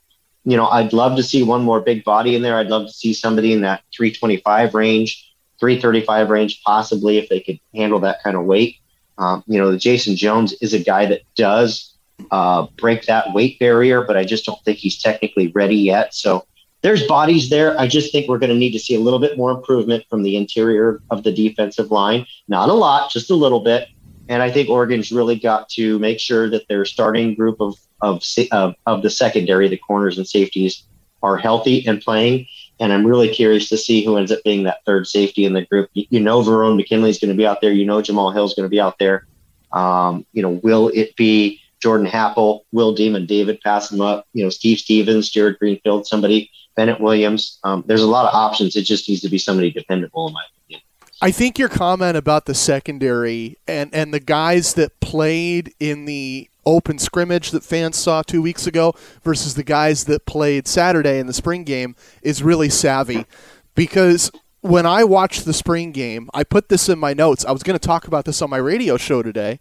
You 0.44 0.56
know, 0.56 0.66
I'd 0.66 0.92
love 0.92 1.16
to 1.16 1.22
see 1.22 1.42
one 1.42 1.62
more 1.62 1.80
big 1.80 2.04
body 2.04 2.34
in 2.34 2.42
there. 2.42 2.56
I'd 2.56 2.68
love 2.68 2.86
to 2.86 2.92
see 2.92 3.12
somebody 3.12 3.52
in 3.52 3.60
that 3.60 3.82
325 3.94 4.74
range, 4.74 5.27
335 5.60 6.30
range, 6.30 6.62
possibly 6.64 7.18
if 7.18 7.28
they 7.28 7.40
could 7.40 7.58
handle 7.74 7.98
that 8.00 8.22
kind 8.22 8.36
of 8.36 8.44
weight. 8.44 8.76
Um, 9.18 9.42
you 9.46 9.58
know, 9.58 9.76
Jason 9.76 10.16
Jones 10.16 10.54
is 10.60 10.72
a 10.72 10.78
guy 10.78 11.06
that 11.06 11.22
does 11.36 11.96
uh, 12.30 12.66
break 12.76 13.06
that 13.06 13.32
weight 13.32 13.58
barrier, 13.58 14.02
but 14.02 14.16
I 14.16 14.24
just 14.24 14.44
don't 14.44 14.62
think 14.64 14.78
he's 14.78 15.00
technically 15.00 15.48
ready 15.48 15.76
yet. 15.76 16.14
So 16.14 16.46
there's 16.82 17.06
bodies 17.06 17.50
there. 17.50 17.78
I 17.78 17.88
just 17.88 18.12
think 18.12 18.28
we're 18.28 18.38
going 18.38 18.50
to 18.50 18.56
need 18.56 18.72
to 18.72 18.78
see 18.78 18.94
a 18.94 19.00
little 19.00 19.18
bit 19.18 19.36
more 19.36 19.50
improvement 19.50 20.04
from 20.08 20.22
the 20.22 20.36
interior 20.36 21.02
of 21.10 21.24
the 21.24 21.32
defensive 21.32 21.90
line. 21.90 22.26
Not 22.46 22.68
a 22.68 22.74
lot, 22.74 23.10
just 23.10 23.30
a 23.30 23.34
little 23.34 23.60
bit. 23.60 23.88
And 24.28 24.42
I 24.42 24.50
think 24.50 24.68
Oregon's 24.68 25.10
really 25.10 25.36
got 25.36 25.68
to 25.70 25.98
make 25.98 26.20
sure 26.20 26.48
that 26.50 26.68
their 26.68 26.84
starting 26.84 27.34
group 27.34 27.60
of 27.60 27.74
of 28.00 28.22
of, 28.52 28.74
of 28.86 29.02
the 29.02 29.10
secondary, 29.10 29.68
the 29.68 29.78
corners 29.78 30.18
and 30.18 30.28
safeties, 30.28 30.84
are 31.22 31.36
healthy 31.36 31.86
and 31.86 32.00
playing. 32.00 32.46
And 32.80 32.92
I'm 32.92 33.06
really 33.06 33.28
curious 33.28 33.68
to 33.70 33.76
see 33.76 34.04
who 34.04 34.16
ends 34.16 34.30
up 34.30 34.40
being 34.44 34.62
that 34.64 34.84
third 34.86 35.06
safety 35.06 35.44
in 35.44 35.52
the 35.52 35.64
group. 35.64 35.90
You, 35.94 36.06
you 36.10 36.20
know, 36.20 36.42
Verone 36.42 36.76
McKinley 36.76 37.10
is 37.10 37.18
going 37.18 37.30
to 37.30 37.36
be 37.36 37.46
out 37.46 37.60
there. 37.60 37.72
You 37.72 37.84
know, 37.84 38.00
Jamal 38.00 38.30
Hill 38.30 38.44
is 38.44 38.54
going 38.54 38.66
to 38.66 38.70
be 38.70 38.80
out 38.80 38.98
there. 38.98 39.26
Um, 39.72 40.24
you 40.32 40.42
know, 40.42 40.50
will 40.62 40.90
it 40.94 41.14
be 41.16 41.60
Jordan 41.80 42.06
Happel, 42.06 42.60
Will 42.72 42.94
Demon, 42.94 43.26
David 43.26 43.60
pass 43.62 43.90
him 43.90 44.00
up? 44.00 44.26
You 44.32 44.44
know, 44.44 44.50
Steve 44.50 44.78
Stephens, 44.78 45.30
Jared 45.30 45.58
Greenfield, 45.58 46.06
somebody, 46.06 46.50
Bennett 46.76 47.00
Williams. 47.00 47.58
Um, 47.64 47.84
there's 47.86 48.02
a 48.02 48.06
lot 48.06 48.26
of 48.26 48.34
options. 48.34 48.76
It 48.76 48.82
just 48.82 49.08
needs 49.08 49.22
to 49.22 49.28
be 49.28 49.38
somebody 49.38 49.70
dependable, 49.70 50.28
in 50.28 50.34
my 50.34 50.44
opinion. 50.56 50.82
I 51.20 51.32
think 51.32 51.58
your 51.58 51.68
comment 51.68 52.16
about 52.16 52.46
the 52.46 52.54
secondary 52.54 53.58
and, 53.66 53.92
and 53.92 54.14
the 54.14 54.20
guys 54.20 54.74
that 54.74 55.00
played 55.00 55.74
in 55.80 56.04
the 56.04 56.48
open 56.68 56.98
scrimmage 56.98 57.50
that 57.50 57.64
fans 57.64 57.96
saw 57.96 58.22
two 58.22 58.42
weeks 58.42 58.66
ago 58.66 58.94
versus 59.22 59.54
the 59.54 59.64
guys 59.64 60.04
that 60.04 60.26
played 60.26 60.68
Saturday 60.68 61.18
in 61.18 61.26
the 61.26 61.32
spring 61.32 61.64
game 61.64 61.96
is 62.22 62.42
really 62.42 62.68
savvy 62.68 63.24
because 63.74 64.30
when 64.60 64.86
I 64.86 65.04
watched 65.04 65.44
the 65.44 65.52
spring 65.52 65.92
game, 65.92 66.28
I 66.34 66.44
put 66.44 66.68
this 66.68 66.88
in 66.88 66.98
my 66.98 67.14
notes. 67.14 67.44
I 67.44 67.52
was 67.52 67.62
going 67.62 67.78
to 67.78 67.86
talk 67.86 68.06
about 68.06 68.24
this 68.24 68.42
on 68.42 68.50
my 68.50 68.56
radio 68.56 68.96
show 68.96 69.22
today. 69.22 69.60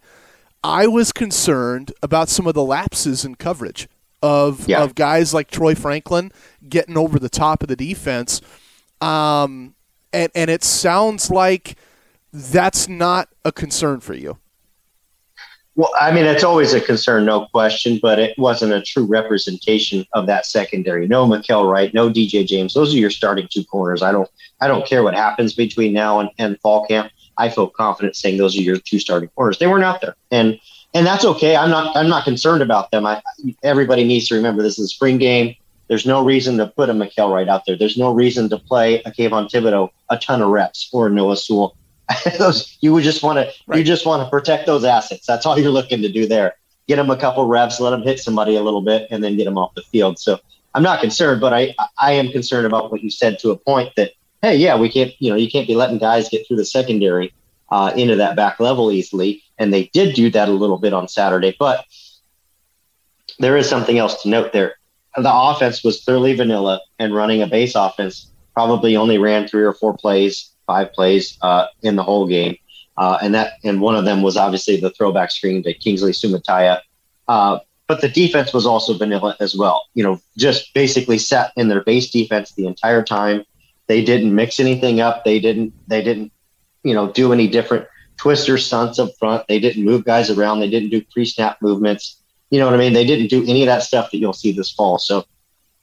I 0.62 0.86
was 0.86 1.12
concerned 1.12 1.92
about 2.02 2.28
some 2.28 2.46
of 2.46 2.54
the 2.54 2.64
lapses 2.64 3.24
in 3.24 3.36
coverage 3.36 3.88
of 4.20 4.68
yeah. 4.68 4.82
of 4.82 4.96
guys 4.96 5.32
like 5.32 5.50
Troy 5.50 5.74
Franklin 5.74 6.32
getting 6.68 6.98
over 6.98 7.18
the 7.18 7.28
top 7.28 7.62
of 7.62 7.68
the 7.68 7.76
defense. 7.76 8.40
Um, 9.00 9.76
and 10.12 10.30
and 10.34 10.50
it 10.50 10.64
sounds 10.64 11.30
like 11.30 11.76
that's 12.32 12.88
not 12.88 13.28
a 13.44 13.52
concern 13.52 14.00
for 14.00 14.14
you. 14.14 14.38
Well, 15.78 15.92
I 16.00 16.10
mean, 16.10 16.24
it's 16.24 16.42
always 16.42 16.74
a 16.74 16.80
concern, 16.80 17.24
no 17.24 17.46
question, 17.46 18.00
but 18.02 18.18
it 18.18 18.36
wasn't 18.36 18.72
a 18.72 18.82
true 18.82 19.04
representation 19.04 20.04
of 20.12 20.26
that 20.26 20.44
secondary. 20.44 21.06
No 21.06 21.24
Mykael 21.24 21.70
Wright, 21.70 21.94
no 21.94 22.10
DJ 22.10 22.44
James. 22.44 22.74
Those 22.74 22.92
are 22.92 22.98
your 22.98 23.10
starting 23.10 23.46
two 23.48 23.62
corners. 23.62 24.02
I 24.02 24.10
don't, 24.10 24.28
I 24.60 24.66
don't 24.66 24.84
care 24.84 25.04
what 25.04 25.14
happens 25.14 25.54
between 25.54 25.92
now 25.92 26.18
and, 26.18 26.30
and 26.36 26.58
fall 26.62 26.84
camp. 26.88 27.12
I 27.36 27.48
feel 27.48 27.68
confident 27.68 28.16
saying 28.16 28.38
those 28.38 28.58
are 28.58 28.60
your 28.60 28.78
two 28.78 28.98
starting 28.98 29.28
corners. 29.36 29.60
They 29.60 29.68
weren't 29.68 29.84
out 29.84 30.00
there, 30.00 30.16
and 30.32 30.58
and 30.94 31.06
that's 31.06 31.24
okay. 31.24 31.54
I'm 31.54 31.70
not, 31.70 31.96
I'm 31.96 32.08
not 32.08 32.24
concerned 32.24 32.62
about 32.62 32.90
them. 32.90 33.06
I, 33.06 33.22
everybody 33.62 34.02
needs 34.02 34.26
to 34.28 34.34
remember 34.34 34.64
this 34.64 34.80
is 34.80 34.86
a 34.86 34.88
spring 34.88 35.18
game. 35.18 35.54
There's 35.86 36.06
no 36.06 36.24
reason 36.24 36.58
to 36.58 36.66
put 36.66 36.90
a 36.90 36.92
Mykael 36.92 37.32
Wright 37.32 37.48
out 37.48 37.66
there. 37.66 37.76
There's 37.76 37.96
no 37.96 38.12
reason 38.12 38.48
to 38.48 38.58
play 38.58 39.00
a 39.04 39.12
Kayvon 39.12 39.48
Thibodeaux 39.48 39.90
a 40.10 40.18
ton 40.18 40.42
of 40.42 40.48
reps 40.48 40.88
or 40.92 41.08
Noah 41.08 41.36
Sewell. 41.36 41.76
those 42.38 42.76
you 42.80 42.92
would 42.92 43.04
just 43.04 43.22
want 43.22 43.38
to 43.38 43.52
right. 43.66 43.78
you 43.78 43.84
just 43.84 44.06
want 44.06 44.22
to 44.22 44.30
protect 44.30 44.66
those 44.66 44.84
assets. 44.84 45.26
That's 45.26 45.46
all 45.46 45.58
you're 45.58 45.70
looking 45.70 46.02
to 46.02 46.10
do 46.10 46.26
there. 46.26 46.54
Get 46.86 46.96
them 46.96 47.10
a 47.10 47.16
couple 47.16 47.46
reps, 47.46 47.80
let 47.80 47.90
them 47.90 48.02
hit 48.02 48.18
somebody 48.18 48.56
a 48.56 48.62
little 48.62 48.80
bit, 48.80 49.08
and 49.10 49.22
then 49.22 49.36
get 49.36 49.44
them 49.44 49.58
off 49.58 49.74
the 49.74 49.82
field. 49.82 50.18
So 50.18 50.38
I'm 50.74 50.82
not 50.82 51.00
concerned, 51.00 51.40
but 51.40 51.52
I 51.52 51.74
I 51.98 52.12
am 52.12 52.30
concerned 52.30 52.66
about 52.66 52.90
what 52.90 53.02
you 53.02 53.10
said 53.10 53.38
to 53.40 53.50
a 53.50 53.56
point 53.56 53.92
that 53.96 54.12
hey, 54.42 54.56
yeah, 54.56 54.76
we 54.76 54.88
can't 54.90 55.12
you 55.18 55.30
know 55.30 55.36
you 55.36 55.50
can't 55.50 55.66
be 55.66 55.74
letting 55.74 55.98
guys 55.98 56.28
get 56.28 56.46
through 56.46 56.56
the 56.56 56.64
secondary 56.64 57.32
uh, 57.70 57.92
into 57.94 58.16
that 58.16 58.36
back 58.36 58.58
level 58.60 58.90
easily, 58.90 59.42
and 59.58 59.72
they 59.72 59.84
did 59.92 60.14
do 60.14 60.30
that 60.30 60.48
a 60.48 60.52
little 60.52 60.78
bit 60.78 60.94
on 60.94 61.08
Saturday, 61.08 61.54
but 61.58 61.84
there 63.38 63.56
is 63.56 63.68
something 63.68 63.98
else 63.98 64.22
to 64.22 64.28
note 64.28 64.52
there 64.52 64.76
the 65.16 65.32
offense 65.32 65.82
was 65.82 66.02
clearly 66.04 66.34
vanilla 66.34 66.80
and 66.98 67.14
running 67.14 67.42
a 67.42 67.46
base 67.46 67.74
offense 67.74 68.30
probably 68.54 68.96
only 68.96 69.18
ran 69.18 69.46
three 69.46 69.62
or 69.62 69.72
four 69.72 69.96
plays, 69.96 70.50
five 70.68 70.92
plays 70.92 71.36
uh, 71.42 71.66
in 71.82 71.96
the 71.96 72.04
whole 72.04 72.28
game. 72.28 72.56
Uh, 72.96 73.18
and 73.22 73.34
that 73.34 73.54
and 73.64 73.80
one 73.80 73.96
of 73.96 74.04
them 74.04 74.22
was 74.22 74.36
obviously 74.36 74.76
the 74.76 74.90
throwback 74.90 75.30
screen 75.32 75.62
to 75.64 75.74
Kingsley 75.74 76.12
Suamataia. 76.12 76.80
Uh, 77.26 77.58
but 77.88 78.00
the 78.02 78.08
defense 78.08 78.52
was 78.52 78.66
also 78.66 78.96
vanilla 78.96 79.34
as 79.40 79.56
well. 79.56 79.86
You 79.94 80.04
know, 80.04 80.20
just 80.36 80.74
basically 80.74 81.18
sat 81.18 81.52
in 81.56 81.68
their 81.68 81.82
base 81.82 82.10
defense 82.10 82.52
the 82.52 82.66
entire 82.66 83.02
time. 83.02 83.44
They 83.86 84.04
didn't 84.04 84.34
mix 84.34 84.60
anything 84.60 85.00
up. 85.00 85.24
They 85.24 85.40
didn't. 85.40 85.72
They 85.88 86.02
didn't. 86.02 86.30
You 86.84 86.94
know, 86.94 87.10
do 87.10 87.32
any 87.32 87.48
different 87.48 87.86
twister 88.18 88.58
stunts 88.58 88.98
up 88.98 89.10
front. 89.18 89.46
They 89.48 89.58
didn't 89.58 89.84
move 89.84 90.04
guys 90.04 90.30
around. 90.30 90.60
They 90.60 90.70
didn't 90.70 90.90
do 90.90 91.02
pre-snap 91.12 91.62
movements. 91.62 92.20
You 92.50 92.58
know 92.58 92.66
what 92.66 92.74
I 92.74 92.78
mean? 92.78 92.92
They 92.92 93.06
didn't 93.06 93.28
do 93.28 93.42
any 93.44 93.62
of 93.62 93.66
that 93.66 93.82
stuff 93.82 94.10
that 94.10 94.18
you'll 94.18 94.32
see 94.32 94.52
this 94.52 94.70
fall. 94.70 94.98
So 94.98 95.24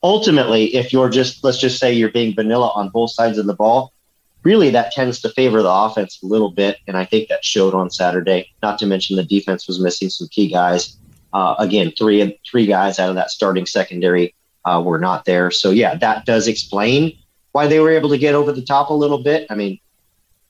ultimately, 0.04 0.76
if 0.76 0.94
you're 0.94 1.10
just, 1.10 1.44
let's 1.44 1.60
just 1.60 1.80
say 1.80 1.94
you're 1.94 2.12
being 2.12 2.36
vanilla 2.36 2.72
on 2.76 2.90
both 2.90 3.12
sides 3.12 3.38
of 3.38 3.46
the 3.46 3.54
ball, 3.54 3.94
really 4.46 4.70
that 4.70 4.92
tends 4.92 5.20
to 5.22 5.30
favor 5.30 5.62
the 5.62 5.72
offense 5.72 6.20
a 6.24 6.26
little 6.26 6.52
bit. 6.52 6.78
And 6.88 6.96
I 6.96 7.04
think 7.04 7.28
that 7.28 7.44
showed 7.44 7.74
on 7.74 7.90
Saturday. 7.90 8.52
Not 8.62 8.80
to 8.80 8.86
mention 8.86 9.18
the 9.18 9.24
defense 9.24 9.68
was 9.68 9.82
missing 9.82 10.10
some 10.10 10.30
key 10.30 10.50
guys. 10.50 10.96
Uh, 11.34 11.56
again, 11.60 11.92
three 11.98 12.22
and 12.22 12.34
three 12.50 12.66
guys 12.66 13.00
out 13.00 13.10
of 13.10 13.16
that 13.16 13.32
starting 13.32 13.66
secondary 13.66 14.34
uh, 14.64 14.82
were 14.86 15.00
not 15.00 15.26
there. 15.26 15.52
So 15.52 15.72
yeah, 15.72 15.96
that 15.96 16.26
does 16.26 16.48
explain 16.48 17.18
why 17.52 17.68
they 17.68 17.80
were 17.80 17.92
able 17.92 18.10
to 18.10 18.18
get 18.18 18.36
over 18.36 18.52
the 18.52 18.62
top 18.62 18.90
a 18.90 18.94
little 18.94 19.22
bit. 19.22 19.48
I 19.50 19.56
mean, 19.56 19.80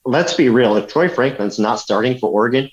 let's 0.04 0.34
be 0.34 0.50
real. 0.50 0.76
If 0.76 0.88
Troy 0.88 1.10
Franklin's 1.10 1.58
not 1.58 1.80
starting 1.80 2.20
for 2.20 2.30
Oregon, 2.30 2.70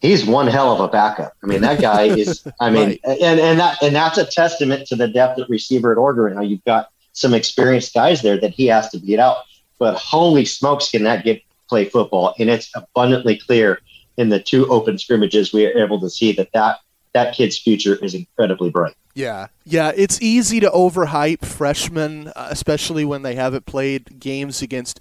he's 0.00 0.24
one 0.24 0.46
hell 0.46 0.72
of 0.72 0.80
a 0.80 0.88
backup. 0.88 1.32
I 1.42 1.46
mean, 1.46 1.60
that 1.60 1.80
guy 1.80 2.04
is. 2.04 2.46
I 2.60 2.70
mean, 2.70 2.88
right. 2.88 3.00
and 3.04 3.40
and 3.40 3.60
that 3.60 3.82
and 3.82 3.94
that's 3.94 4.18
a 4.18 4.24
testament 4.24 4.86
to 4.88 4.96
the 4.96 5.08
depth 5.08 5.40
at 5.40 5.48
receiver 5.50 5.92
at 5.92 5.98
Oregon. 5.98 6.36
Now 6.36 6.42
you've 6.42 6.64
got 6.64 6.90
some 7.12 7.34
experienced 7.34 7.94
guys 7.94 8.22
there 8.22 8.38
that 8.38 8.52
he 8.52 8.66
has 8.66 8.88
to 8.90 8.98
beat 8.98 9.18
out. 9.18 9.38
But 9.78 9.96
holy 9.96 10.44
smokes, 10.44 10.90
can 10.90 11.04
that 11.04 11.24
get 11.24 11.42
play 11.68 11.86
football? 11.86 12.34
And 12.38 12.48
it's 12.48 12.70
abundantly 12.74 13.38
clear 13.38 13.80
in 14.16 14.28
the 14.28 14.40
two 14.40 14.66
open 14.68 14.98
scrimmages 14.98 15.52
we 15.52 15.66
are 15.66 15.78
able 15.78 16.00
to 16.00 16.10
see 16.10 16.32
that 16.32 16.50
that 16.52 16.78
that 17.12 17.34
kid's 17.34 17.58
future 17.58 17.96
is 18.04 18.14
incredibly 18.14 18.70
bright. 18.70 18.94
Yeah, 19.14 19.46
yeah, 19.64 19.92
it's 19.96 20.20
easy 20.20 20.60
to 20.60 20.68
overhype 20.68 21.44
freshmen, 21.44 22.30
especially 22.36 23.06
when 23.06 23.22
they 23.22 23.34
haven't 23.34 23.64
played 23.64 24.20
games 24.20 24.60
against 24.60 25.00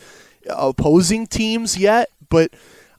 opposing 0.50 1.28
teams 1.28 1.78
yet. 1.78 2.10
But 2.30 2.54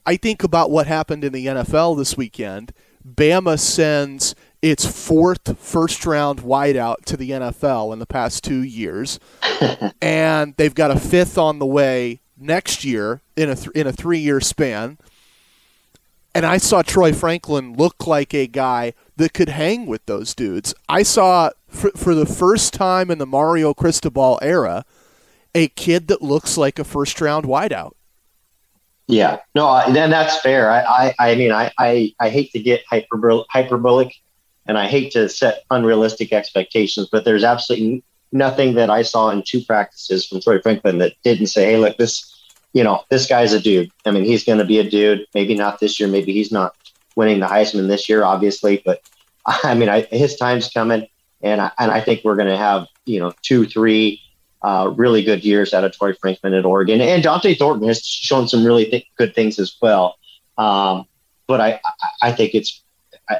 I 0.04 0.16
think 0.16 0.44
about 0.44 0.70
what 0.70 0.86
happened 0.86 1.24
in 1.24 1.32
the 1.32 1.46
NFL 1.46 1.96
this 1.96 2.18
weekend. 2.18 2.72
Bama 3.06 3.58
sends 3.58 4.34
its 4.62 4.84
fourth 4.86 5.58
first 5.58 6.04
round 6.04 6.40
wideout 6.40 7.04
to 7.04 7.16
the 7.16 7.30
NFL 7.30 7.92
in 7.92 7.98
the 7.98 8.06
past 8.06 8.42
two 8.42 8.62
years, 8.62 9.20
and 10.02 10.54
they've 10.56 10.74
got 10.74 10.90
a 10.90 10.98
fifth 10.98 11.38
on 11.38 11.58
the 11.58 11.66
way 11.66 12.20
next 12.36 12.84
year 12.84 13.20
in 13.36 13.50
a 13.50 13.54
th- 13.56 13.74
in 13.74 13.86
a 13.86 13.92
three 13.92 14.18
year 14.18 14.40
span. 14.40 14.98
And 16.34 16.44
I 16.44 16.58
saw 16.58 16.82
Troy 16.82 17.14
Franklin 17.14 17.74
look 17.76 18.06
like 18.06 18.34
a 18.34 18.46
guy 18.46 18.92
that 19.16 19.32
could 19.32 19.48
hang 19.48 19.86
with 19.86 20.04
those 20.04 20.34
dudes. 20.34 20.74
I 20.86 21.02
saw 21.02 21.50
for, 21.68 21.90
for 21.96 22.14
the 22.14 22.26
first 22.26 22.74
time 22.74 23.10
in 23.10 23.16
the 23.18 23.24
Mario 23.24 23.72
Cristobal 23.72 24.38
era 24.42 24.84
a 25.54 25.68
kid 25.68 26.08
that 26.08 26.20
looks 26.20 26.58
like 26.58 26.78
a 26.78 26.84
first 26.84 27.20
round 27.20 27.46
wideout. 27.46 27.92
Yeah, 29.08 29.38
no, 29.54 29.82
then 29.92 30.10
that's 30.10 30.40
fair. 30.40 30.70
I, 30.70 30.80
I, 30.80 31.14
I 31.18 31.34
mean, 31.36 31.52
I, 31.52 31.70
I, 31.78 32.12
I 32.18 32.28
hate 32.28 32.50
to 32.52 32.58
get 32.58 32.84
hyperbol- 32.90 33.46
hyperbolic, 33.48 34.12
and 34.66 34.76
I 34.76 34.88
hate 34.88 35.12
to 35.12 35.28
set 35.28 35.62
unrealistic 35.70 36.32
expectations, 36.32 37.08
but 37.10 37.24
there's 37.24 37.44
absolutely 37.44 38.02
nothing 38.32 38.74
that 38.74 38.90
I 38.90 39.02
saw 39.02 39.30
in 39.30 39.44
two 39.46 39.62
practices 39.62 40.26
from 40.26 40.40
Troy 40.40 40.60
Franklin 40.60 40.98
that 40.98 41.12
didn't 41.22 41.46
say, 41.46 41.66
"Hey, 41.66 41.76
look, 41.76 41.96
this, 41.98 42.32
you 42.72 42.82
know, 42.82 43.04
this 43.08 43.26
guy's 43.26 43.52
a 43.52 43.60
dude. 43.60 43.90
I 44.04 44.10
mean, 44.10 44.24
he's 44.24 44.42
going 44.42 44.58
to 44.58 44.64
be 44.64 44.80
a 44.80 44.90
dude. 44.90 45.24
Maybe 45.34 45.54
not 45.54 45.78
this 45.78 46.00
year. 46.00 46.08
Maybe 46.08 46.32
he's 46.32 46.50
not 46.50 46.74
winning 47.14 47.38
the 47.38 47.46
Heisman 47.46 47.86
this 47.86 48.08
year, 48.08 48.24
obviously, 48.24 48.82
but 48.84 49.02
I 49.46 49.74
mean, 49.74 49.88
I, 49.88 50.02
his 50.02 50.34
time's 50.36 50.68
coming, 50.68 51.06
and 51.42 51.60
I, 51.60 51.70
and 51.78 51.92
I 51.92 52.00
think 52.00 52.22
we're 52.24 52.36
going 52.36 52.48
to 52.48 52.56
have 52.56 52.88
you 53.04 53.20
know 53.20 53.32
two, 53.42 53.66
three 53.66 54.20
uh, 54.62 54.92
really 54.96 55.22
good 55.22 55.44
years 55.44 55.74
out 55.74 55.84
of 55.84 55.92
Troy 55.92 56.14
Franklin 56.14 56.54
at 56.54 56.64
Oregon, 56.64 57.00
and 57.00 57.22
Dont'e 57.22 57.58
Thornton 57.58 57.86
has 57.88 58.04
shown 58.04 58.48
some 58.48 58.64
really 58.64 58.86
th- 58.86 59.06
good 59.16 59.34
things 59.34 59.58
as 59.58 59.76
well. 59.80 60.16
Um, 60.58 61.06
but 61.46 61.60
I, 61.60 61.80
I 62.22 62.32
think 62.32 62.54
it's 62.54 62.82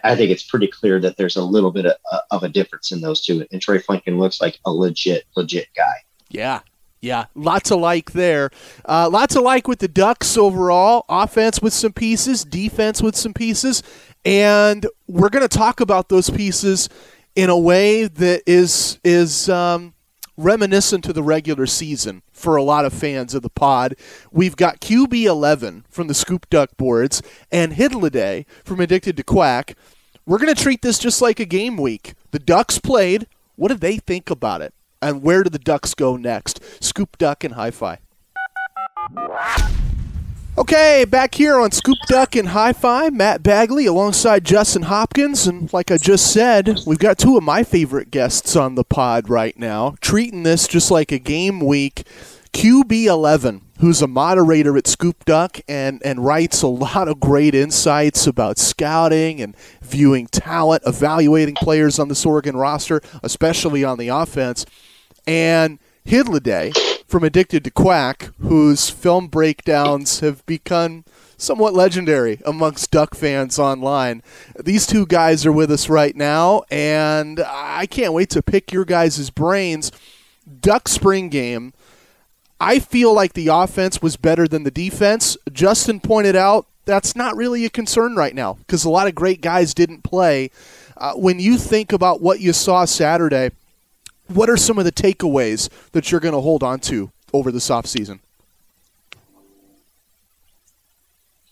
I, 0.03 0.17
think 0.17 0.31
it's 0.31 0.43
pretty 0.43 0.67
clear 0.67 1.01
that 1.01 1.17
there's 1.17 1.37
a 1.37 1.43
little 1.43 1.71
bit 1.71 1.87
of, 1.87 1.95
of 2.31 2.43
a 2.43 2.49
difference 2.49 2.93
in 2.93 3.01
those 3.01 3.25
two, 3.25 3.47
and 3.51 3.63
Troy 3.63 3.79
Franklin 3.79 4.19
looks 4.19 4.41
like 4.41 4.59
a 4.65 4.71
legit 4.71 5.25
legit 5.37 5.69
guy. 5.77 6.03
Yeah, 6.29 6.61
yeah, 7.01 7.27
lots 7.35 7.71
of 7.71 7.81
like 7.81 8.13
there. 8.13 8.51
Uh, 8.85 9.09
lots 9.11 9.37
of 9.37 9.43
like 9.43 9.69
with 9.69 9.79
the 9.79 9.89
Ducks 9.89 10.37
overall. 10.37 11.05
Offense 11.09 11.61
with 11.63 11.73
some 11.73 11.93
pieces, 11.93 12.45
defense 12.45 13.03
with 13.03 13.17
some 13.17 13.33
pieces. 13.33 13.83
And 14.25 14.87
we're 15.07 15.29
going 15.29 15.47
to 15.47 15.57
talk 15.57 15.81
about 15.81 16.09
those 16.09 16.31
pieces 16.31 16.89
in 17.37 17.49
a 17.49 17.59
way 17.59 18.09
that 18.09 18.43
is 18.47 18.99
is 19.05 19.49
um, 19.49 19.95
reminiscent 20.37 21.05
to 21.05 21.13
the 21.13 21.23
regular 21.23 21.67
season 21.67 22.23
for 22.33 22.57
a 22.57 22.63
lot 22.63 22.85
of 22.85 22.93
fans 22.93 23.35
of 23.35 23.43
the 23.43 23.51
pod. 23.51 23.95
We've 24.31 24.57
got 24.57 24.81
QB 24.81 25.25
11 25.25 25.85
from 25.89 26.07
the 26.07 26.15
Scoop 26.15 26.49
Duck 26.51 26.77
boards 26.77 27.23
and 27.51 27.73
Hythloday 27.73 28.47
from 28.65 28.81
Addicted 28.81 29.17
to 29.17 29.23
Quack. 29.23 29.77
We're 30.27 30.39
going 30.39 30.55
to 30.55 30.63
treat 30.63 30.83
this 30.83 30.99
just 30.99 31.23
like 31.23 31.41
a 31.41 31.45
game 31.45 31.77
week. 31.77 32.15
The 32.33 32.39
Ducks 32.39 32.79
played. 32.79 33.27
What 33.55 33.69
do 33.69 33.75
they 33.75 33.99
think 33.99 34.29
about 34.29 34.61
it? 34.61 34.75
And 35.01 35.23
where 35.23 35.43
do 35.43 35.51
the 35.51 35.59
Ducks 35.59 35.95
go 35.95 36.17
next? 36.17 36.61
Scoop 36.83 37.17
Duck 37.17 37.45
and 37.45 37.55
Hi 37.55 37.71
Fi. 37.71 37.99
Okay, 40.59 41.05
back 41.05 41.35
here 41.35 41.61
on 41.61 41.71
Scoop 41.71 41.99
Duck 42.07 42.35
and 42.35 42.49
Hi 42.49 42.73
Fi, 42.73 43.11
Matt 43.11 43.43
Bagley 43.43 43.85
alongside 43.85 44.43
Justin 44.43 44.85
Hopkins. 44.85 45.47
And 45.47 45.71
like 45.71 45.91
I 45.91 45.99
just 45.99 46.33
said, 46.33 46.81
we've 46.87 46.99
got 46.99 47.19
two 47.19 47.37
of 47.37 47.43
my 47.43 47.63
favorite 47.63 48.11
guests 48.11 48.57
on 48.57 48.75
the 48.75 48.83
pod 48.83 49.29
right 49.29 49.55
now, 49.59 49.97
treating 50.01 50.45
this 50.45 50.67
just 50.67 50.91
like 50.91 51.13
a 51.13 51.19
game 51.19 51.61
week. 51.61 52.05
QB11, 52.55 53.61
who's 53.81 54.01
a 54.01 54.07
moderator 54.07 54.79
at 54.79 54.87
Scoop 54.87 55.27
Duck 55.27 55.61
and, 55.69 56.01
and 56.03 56.25
writes 56.25 56.63
a 56.63 56.69
lot 56.69 57.07
of 57.07 57.21
great 57.21 57.55
insights 57.55 58.27
about 58.27 58.57
scouting 58.57 59.43
and 59.43 59.55
viewing 59.83 60.27
talent, 60.27 60.85
evaluating 60.87 61.57
players 61.57 61.99
on 61.99 62.09
this 62.09 62.25
Oregon 62.25 62.57
roster, 62.57 63.03
especially 63.23 63.85
on 63.85 63.99
the 63.99 64.09
offense. 64.09 64.65
And 65.27 65.79
Hythloday 66.07 66.73
from 67.07 67.25
Addicted 67.25 67.65
to 67.65 67.71
Quack, 67.71 68.31
whose 68.41 68.91
film 68.91 69.29
breakdowns 69.29 70.21
have 70.21 70.45
become 70.47 71.05
somewhat 71.37 71.75
legendary 71.75 72.41
amongst 72.45 72.91
Duck 72.91 73.15
fans 73.15 73.59
online. 73.59 74.23
These 74.63 74.87
two 74.87 75.07
guys 75.07 75.47
are 75.47 75.53
with 75.53 75.71
us 75.71 75.89
right 75.89 76.17
now, 76.17 76.63
and 76.71 77.41
I 77.47 77.87
can't 77.87 78.13
wait 78.13 78.31
to 78.31 78.43
pick 78.43 78.73
your 78.73 78.85
guys' 78.85 79.31
brains. 79.31 79.93
Duck 80.61 80.89
spring 80.89 81.29
game. 81.29 81.73
I 82.59 82.79
feel 82.79 83.13
like 83.13 83.35
the 83.35 83.49
offense 83.49 84.01
was 84.01 84.17
better 84.17 84.49
than 84.49 84.65
the 84.65 84.71
defense. 84.71 85.37
Justin 85.53 86.01
pointed 86.01 86.37
out 86.37 86.67
that's 86.87 87.15
not 87.15 87.37
really 87.37 87.65
a 87.65 87.71
concern 87.71 88.17
right 88.17 88.35
now 88.35 88.55
because 88.55 88.85
a 88.85 88.91
lot 88.91 89.09
of 89.09 89.15
great 89.15 89.41
guys 89.41 89.75
didn't 89.75 90.03
play. 90.03 90.51
Uh, 90.97 91.13
when 91.15 91.39
you 91.39 91.59
think 91.59 91.93
about 91.93 92.23
what 92.23 92.41
you 92.41 92.53
saw 92.53 92.87
Saturday, 92.87 93.51
what 94.29 94.51
are 94.51 94.57
some 94.57 94.79
of 94.79 94.85
the 94.85 94.93
takeaways 94.93 95.69
that 95.93 96.11
you're 96.11 96.21
going 96.21 96.35
to 96.35 96.41
hold 96.41 96.63
on 96.63 96.81
to 96.81 97.11
over 97.33 97.51
this 97.51 97.69
offseason? 97.69 98.21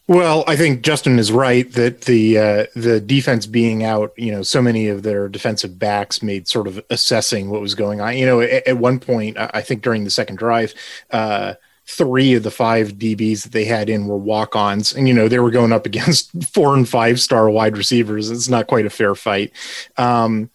Well, 0.07 0.45
I 0.47 0.55
think 0.55 0.83
Justin 0.83 1.19
is 1.19 1.33
right 1.33 1.71
that 1.73 2.03
the 2.03 2.39
uh, 2.39 2.67
the 2.77 3.01
defense 3.01 3.47
being 3.47 3.85
out, 3.85 4.13
you 4.19 4.31
know, 4.31 4.43
so 4.43 4.61
many 4.61 4.89
of 4.89 5.03
their 5.03 5.31
defensive 5.31 5.79
backs 5.79 6.23
made 6.23 6.47
sort 6.47 6.67
of 6.67 6.85
assessing 6.91 7.49
what 7.49 7.63
was 7.63 7.75
going 7.75 8.03
on. 8.03 8.19
You 8.19 8.27
know, 8.27 8.41
at, 8.43 8.67
at 8.69 8.77
one 8.77 9.01
point, 9.01 9.39
I 9.39 9.63
think 9.63 9.81
during 9.81 10.05
the 10.05 10.11
second 10.11 10.37
drive, 10.37 10.75
uh, 11.11 11.55
three 11.87 12.35
of 12.35 12.43
the 12.43 12.51
five 12.51 12.95
DBs 12.95 13.45
that 13.45 13.53
they 13.53 13.65
had 13.65 13.89
in 13.89 14.07
were 14.07 14.19
walk-ons, 14.19 14.93
and 14.93 15.09
you 15.09 15.15
know 15.15 15.27
they 15.27 15.39
were 15.39 15.51
going 15.51 15.73
up 15.73 15.87
against 15.87 16.31
four 16.53 16.75
and 16.75 16.87
five 16.87 17.19
star 17.19 17.49
wide 17.49 17.79
receivers. 17.79 18.31
It's 18.31 18.49
not 18.51 18.67
quite 18.67 18.85
a 18.85 18.91
fair 18.91 19.15
fight. 19.15 19.53
Um, 19.97 20.51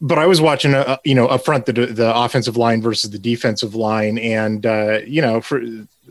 but 0.00 0.18
I 0.18 0.26
was 0.26 0.40
watching, 0.40 0.74
a, 0.74 0.98
you 1.04 1.14
know, 1.14 1.26
up 1.26 1.44
front 1.44 1.66
the 1.66 1.72
the 1.72 2.12
offensive 2.14 2.56
line 2.56 2.82
versus 2.82 3.10
the 3.10 3.18
defensive 3.18 3.74
line, 3.74 4.18
and 4.18 4.64
uh, 4.64 5.00
you 5.06 5.22
know, 5.22 5.40
for 5.40 5.62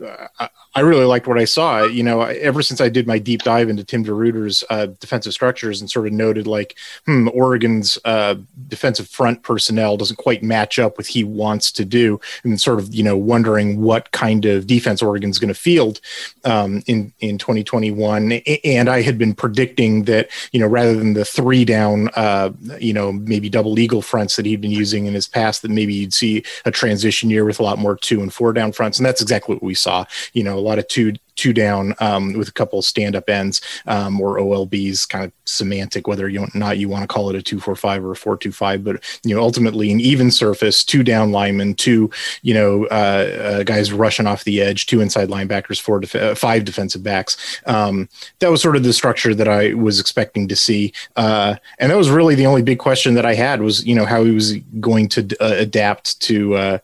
uh, 0.04 0.48
I 0.76 0.80
really 0.80 1.06
liked 1.06 1.26
what 1.26 1.38
I 1.38 1.46
saw. 1.46 1.84
You 1.84 2.02
know, 2.02 2.20
ever 2.20 2.60
since 2.60 2.82
I 2.82 2.90
did 2.90 3.06
my 3.06 3.18
deep 3.18 3.42
dive 3.42 3.70
into 3.70 3.82
Tim 3.82 4.04
DeRuyter's 4.04 4.62
uh, 4.68 4.88
defensive 5.00 5.32
structures 5.32 5.80
and 5.80 5.90
sort 5.90 6.06
of 6.06 6.12
noted 6.12 6.46
like, 6.46 6.76
hmm, 7.06 7.28
Oregon's 7.32 7.98
uh, 8.04 8.34
defensive 8.68 9.08
front 9.08 9.42
personnel 9.42 9.96
doesn't 9.96 10.16
quite 10.16 10.42
match 10.42 10.78
up 10.78 10.98
with 10.98 11.06
he 11.06 11.24
wants 11.24 11.72
to 11.72 11.84
do, 11.86 12.20
and 12.44 12.60
sort 12.60 12.78
of 12.78 12.94
you 12.94 13.02
know 13.02 13.16
wondering 13.16 13.80
what 13.80 14.12
kind 14.12 14.44
of 14.44 14.66
defense 14.66 15.02
Oregon's 15.02 15.38
going 15.38 15.48
to 15.48 15.54
field 15.54 15.98
um, 16.44 16.82
in 16.86 17.10
in 17.20 17.38
2021. 17.38 18.32
And 18.62 18.90
I 18.90 19.00
had 19.00 19.16
been 19.16 19.34
predicting 19.34 20.04
that 20.04 20.28
you 20.52 20.60
know 20.60 20.66
rather 20.66 20.94
than 20.94 21.14
the 21.14 21.24
three 21.24 21.64
down, 21.64 22.10
uh, 22.16 22.50
you 22.78 22.92
know 22.92 23.12
maybe 23.12 23.48
double 23.48 23.78
eagle 23.78 24.02
fronts 24.02 24.36
that 24.36 24.44
he'd 24.44 24.60
been 24.60 24.70
using 24.70 25.06
in 25.06 25.14
his 25.14 25.26
past, 25.26 25.62
that 25.62 25.70
maybe 25.70 25.94
you'd 25.94 26.12
see 26.12 26.44
a 26.66 26.70
transition 26.70 27.30
year 27.30 27.46
with 27.46 27.60
a 27.60 27.62
lot 27.62 27.78
more 27.78 27.96
two 27.96 28.20
and 28.20 28.34
four 28.34 28.52
down 28.52 28.72
fronts, 28.72 28.98
and 28.98 29.06
that's 29.06 29.22
exactly 29.22 29.54
what 29.54 29.62
we 29.62 29.72
saw. 29.72 30.04
You 30.34 30.44
know 30.44 30.65
lot 30.66 30.78
of 30.78 30.88
two 30.88 31.14
two 31.36 31.52
down 31.52 31.94
um, 32.00 32.32
with 32.32 32.48
a 32.48 32.52
couple 32.52 32.82
stand 32.82 33.14
up 33.14 33.28
ends 33.28 33.60
um, 33.86 34.20
or 34.20 34.38
OLBs, 34.38 35.08
kind 35.08 35.24
of 35.24 35.32
semantic, 35.44 36.08
whether 36.08 36.28
you 36.28 36.40
want 36.40 36.54
not 36.54 36.78
you 36.78 36.88
want 36.88 37.02
to 37.02 37.06
call 37.06 37.30
it 37.30 37.36
a 37.36 37.42
two 37.42 37.60
four 37.60 37.76
five 37.76 38.04
or 38.04 38.12
a 38.12 38.16
four 38.16 38.36
two 38.36 38.50
five, 38.50 38.82
but 38.82 39.02
you 39.22 39.34
know 39.34 39.42
ultimately 39.42 39.92
an 39.92 40.00
even 40.00 40.30
surface, 40.30 40.82
two 40.84 41.04
down 41.04 41.30
linemen, 41.30 41.74
two 41.74 42.10
you 42.42 42.54
know 42.54 42.86
uh, 42.86 43.60
uh, 43.60 43.62
guys 43.62 43.92
rushing 43.92 44.26
off 44.26 44.44
the 44.44 44.60
edge, 44.60 44.86
two 44.86 45.00
inside 45.00 45.28
linebackers, 45.28 45.80
four 45.80 46.00
def- 46.00 46.14
uh, 46.14 46.34
five 46.34 46.64
defensive 46.64 47.02
backs. 47.02 47.60
Um, 47.66 48.08
that 48.40 48.50
was 48.50 48.62
sort 48.62 48.76
of 48.76 48.82
the 48.82 48.92
structure 48.92 49.34
that 49.34 49.48
I 49.48 49.74
was 49.74 50.00
expecting 50.00 50.48
to 50.48 50.56
see, 50.56 50.92
uh, 51.16 51.56
and 51.78 51.92
that 51.92 51.96
was 51.96 52.10
really 52.10 52.34
the 52.34 52.46
only 52.46 52.62
big 52.62 52.78
question 52.78 53.14
that 53.14 53.26
I 53.26 53.34
had 53.34 53.60
was 53.60 53.84
you 53.86 53.94
know 53.94 54.06
how 54.06 54.24
he 54.24 54.32
was 54.32 54.56
going 54.80 55.08
to 55.10 55.36
uh, 55.40 55.54
adapt 55.54 56.18
to 56.22 56.54
uh, 56.56 56.78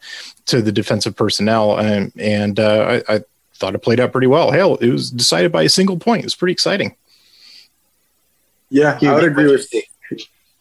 to 0.45 0.61
the 0.61 0.73
defensive 0.73 1.17
personnel, 1.17 1.79
and, 1.79 2.13
and 2.19 2.59
I 2.59 3.23
thought 3.63 3.77
it 3.77 3.79
played 3.79 4.01
out 4.01 4.11
pretty 4.11 4.27
well. 4.27 4.51
Hell, 4.51 4.75
it 4.77 4.91
was 4.91 5.09
decided 5.13 5.53
by 5.53 5.63
a 5.63 5.69
single 5.69 5.97
point. 5.97 6.23
It 6.23 6.27
was 6.27 6.35
pretty 6.35 6.53
exciting. 6.53 6.97
Yeah, 8.71 8.99
I 9.01 9.15
would 9.15 9.25
agree 9.25 9.47
with. 9.47 9.73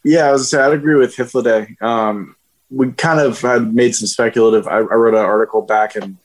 Yeah, 0.04 0.28
I 0.28 0.32
was 0.32 0.48
say 0.48 0.60
I'd 0.60 0.72
agree 0.72 0.94
with 0.94 1.16
Hythloday. 1.16 1.80
Um, 1.82 2.36
we 2.70 2.92
kind 2.92 3.18
of 3.18 3.40
had 3.40 3.74
made 3.74 3.96
some 3.96 4.06
speculative. 4.06 4.68
I, 4.68 4.76
I, 4.76 4.80
wrote 4.80 5.14
an 5.14 5.20
article 5.20 5.62
back 5.62 5.96
in 5.96 6.16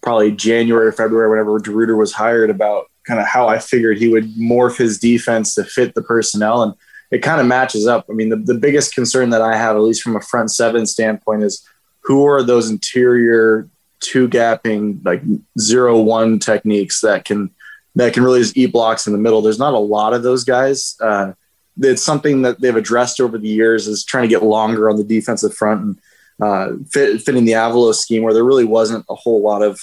probably 0.00 0.30
January 0.30 0.86
or 0.86 0.92
February, 0.92 1.28
whenever 1.28 1.58
DeRuyter 1.58 1.98
was 1.98 2.12
hired, 2.12 2.50
about 2.50 2.86
kind 3.04 3.18
of 3.18 3.26
how 3.26 3.48
I 3.48 3.58
figured 3.58 3.98
he 3.98 4.08
would 4.08 4.28
morph 4.34 4.76
his 4.76 4.98
defense 4.98 5.54
to 5.56 5.64
fit 5.64 5.94
the 5.94 6.02
personnel, 6.02 6.62
and 6.62 6.74
it 7.10 7.18
kind 7.18 7.40
of 7.40 7.46
matches 7.48 7.86
up. 7.86 8.06
I 8.08 8.12
mean, 8.12 8.28
the, 8.28 8.36
the 8.36 8.54
biggest 8.54 8.94
concern 8.94 9.30
that 9.30 9.42
I 9.42 9.56
have, 9.56 9.74
at 9.74 9.82
least 9.82 10.02
from 10.02 10.16
a 10.16 10.20
front 10.20 10.52
seven 10.52 10.86
standpoint, 10.86 11.42
is 11.42 11.66
who 12.00 12.26
are 12.26 12.42
those 12.44 12.70
interior 12.70 13.68
two 14.02 14.28
gapping 14.28 15.04
like 15.04 15.22
zero 15.58 16.00
one 16.00 16.38
techniques 16.38 17.00
that 17.00 17.24
can 17.24 17.50
that 17.94 18.12
can 18.12 18.22
really 18.22 18.40
just 18.40 18.56
eat 18.56 18.72
blocks 18.72 19.06
in 19.06 19.12
the 19.12 19.18
middle. 19.18 19.40
There's 19.40 19.58
not 19.58 19.74
a 19.74 19.78
lot 19.78 20.12
of 20.12 20.22
those 20.22 20.44
guys. 20.44 20.96
Uh, 21.00 21.32
it's 21.80 22.02
something 22.02 22.42
that 22.42 22.60
they've 22.60 22.76
addressed 22.76 23.20
over 23.20 23.38
the 23.38 23.48
years 23.48 23.86
is 23.86 24.04
trying 24.04 24.22
to 24.22 24.28
get 24.28 24.42
longer 24.42 24.90
on 24.90 24.96
the 24.96 25.04
defensive 25.04 25.54
front 25.54 25.82
and 25.82 26.00
uh, 26.42 26.72
fit, 26.90 27.22
fitting 27.22 27.44
the 27.44 27.52
Avalos 27.52 27.96
scheme 27.96 28.22
where 28.22 28.34
there 28.34 28.44
really 28.44 28.64
wasn't 28.64 29.04
a 29.08 29.14
whole 29.14 29.42
lot 29.42 29.62
of 29.62 29.80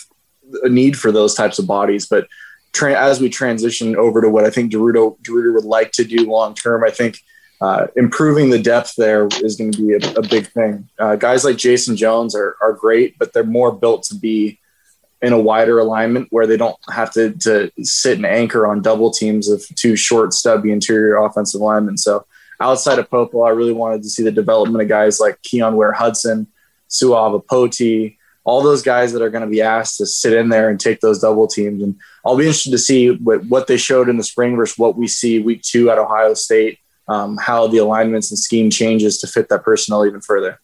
a 0.63 0.69
need 0.69 0.97
for 0.97 1.11
those 1.11 1.35
types 1.35 1.59
of 1.59 1.67
bodies. 1.67 2.07
But 2.07 2.27
tra- 2.73 2.99
as 2.99 3.19
we 3.19 3.29
transition 3.29 3.95
over 3.95 4.21
to 4.21 4.29
what 4.29 4.45
I 4.45 4.49
think 4.49 4.71
DeRuyter, 4.71 5.19
DeRuyter 5.21 5.53
would 5.53 5.65
like 5.65 5.91
to 5.93 6.03
do 6.03 6.29
long 6.29 6.55
term, 6.55 6.83
I 6.83 6.89
think 6.89 7.19
uh, 7.61 7.87
improving 7.95 8.49
the 8.49 8.61
depth 8.61 8.93
there 8.95 9.27
is 9.43 9.55
going 9.57 9.71
to 9.71 9.85
be 9.85 9.93
a, 9.93 10.19
a 10.19 10.21
big 10.21 10.47
thing. 10.47 10.87
Uh, 10.97 11.15
guys 11.15 11.43
like 11.43 11.57
Jason 11.57 11.97
Jones 11.97 12.35
are, 12.35 12.55
are 12.61 12.73
great, 12.73 13.17
but 13.19 13.33
they're 13.33 13.43
more 13.43 13.71
built 13.71 14.03
to 14.03 14.15
be 14.15 14.59
in 15.21 15.33
a 15.33 15.39
wider 15.39 15.79
alignment 15.79 16.27
where 16.31 16.47
they 16.47 16.55
don't 16.55 16.77
have 16.89 17.11
to, 17.11 17.31
to 17.31 17.69
sit 17.83 18.15
and 18.15 18.25
anchor 18.25 18.65
on 18.65 18.81
double 18.81 19.11
teams 19.11 19.49
of 19.49 19.63
two 19.75 19.97
short, 19.97 20.33
stubby 20.33 20.71
interior 20.71 21.17
offensive 21.17 21.59
linemen. 21.59 21.97
So 21.97 22.25
outside 22.61 22.99
of 22.99 23.09
Popo, 23.09 23.41
I 23.41 23.49
really 23.49 23.73
wanted 23.73 24.03
to 24.03 24.09
see 24.09 24.23
the 24.23 24.31
development 24.31 24.81
of 24.81 24.87
guys 24.87 25.19
like 25.19 25.41
Keyon 25.41 25.75
Ware 25.75 25.91
Hudson, 25.91 26.47
Suava 26.89 27.45
Poti, 27.45 28.17
all 28.45 28.61
those 28.61 28.81
guys 28.81 29.11
that 29.11 29.21
are 29.21 29.29
going 29.29 29.43
to 29.43 29.49
be 29.49 29.61
asked 29.61 29.97
to 29.97 30.05
sit 30.05 30.31
in 30.33 30.47
there 30.47 30.69
and 30.69 30.79
take 30.79 31.01
those 31.01 31.19
double 31.19 31.47
teams. 31.47 31.83
And 31.83 31.99
I'll 32.25 32.37
be 32.37 32.45
interested 32.45 32.71
to 32.71 32.77
see 32.77 33.09
what, 33.11 33.43
what 33.45 33.67
they 33.67 33.75
showed 33.75 34.07
in 34.07 34.15
the 34.15 34.23
spring 34.23 34.55
versus 34.55 34.77
what 34.77 34.95
we 34.95 35.07
see 35.07 35.39
week 35.39 35.61
two 35.61 35.91
at 35.91 35.99
Ohio 35.99 36.33
State 36.33 36.79
um, 37.09 37.37
how 37.37 37.67
the 37.67 37.79
alignments 37.79 38.31
and 38.31 38.39
scheme 38.39 38.69
changes 38.69 39.17
to 39.19 39.27
fit 39.27 39.49
that 39.49 39.63
personnel 39.63 40.05
even 40.05 40.21
further. 40.21 40.59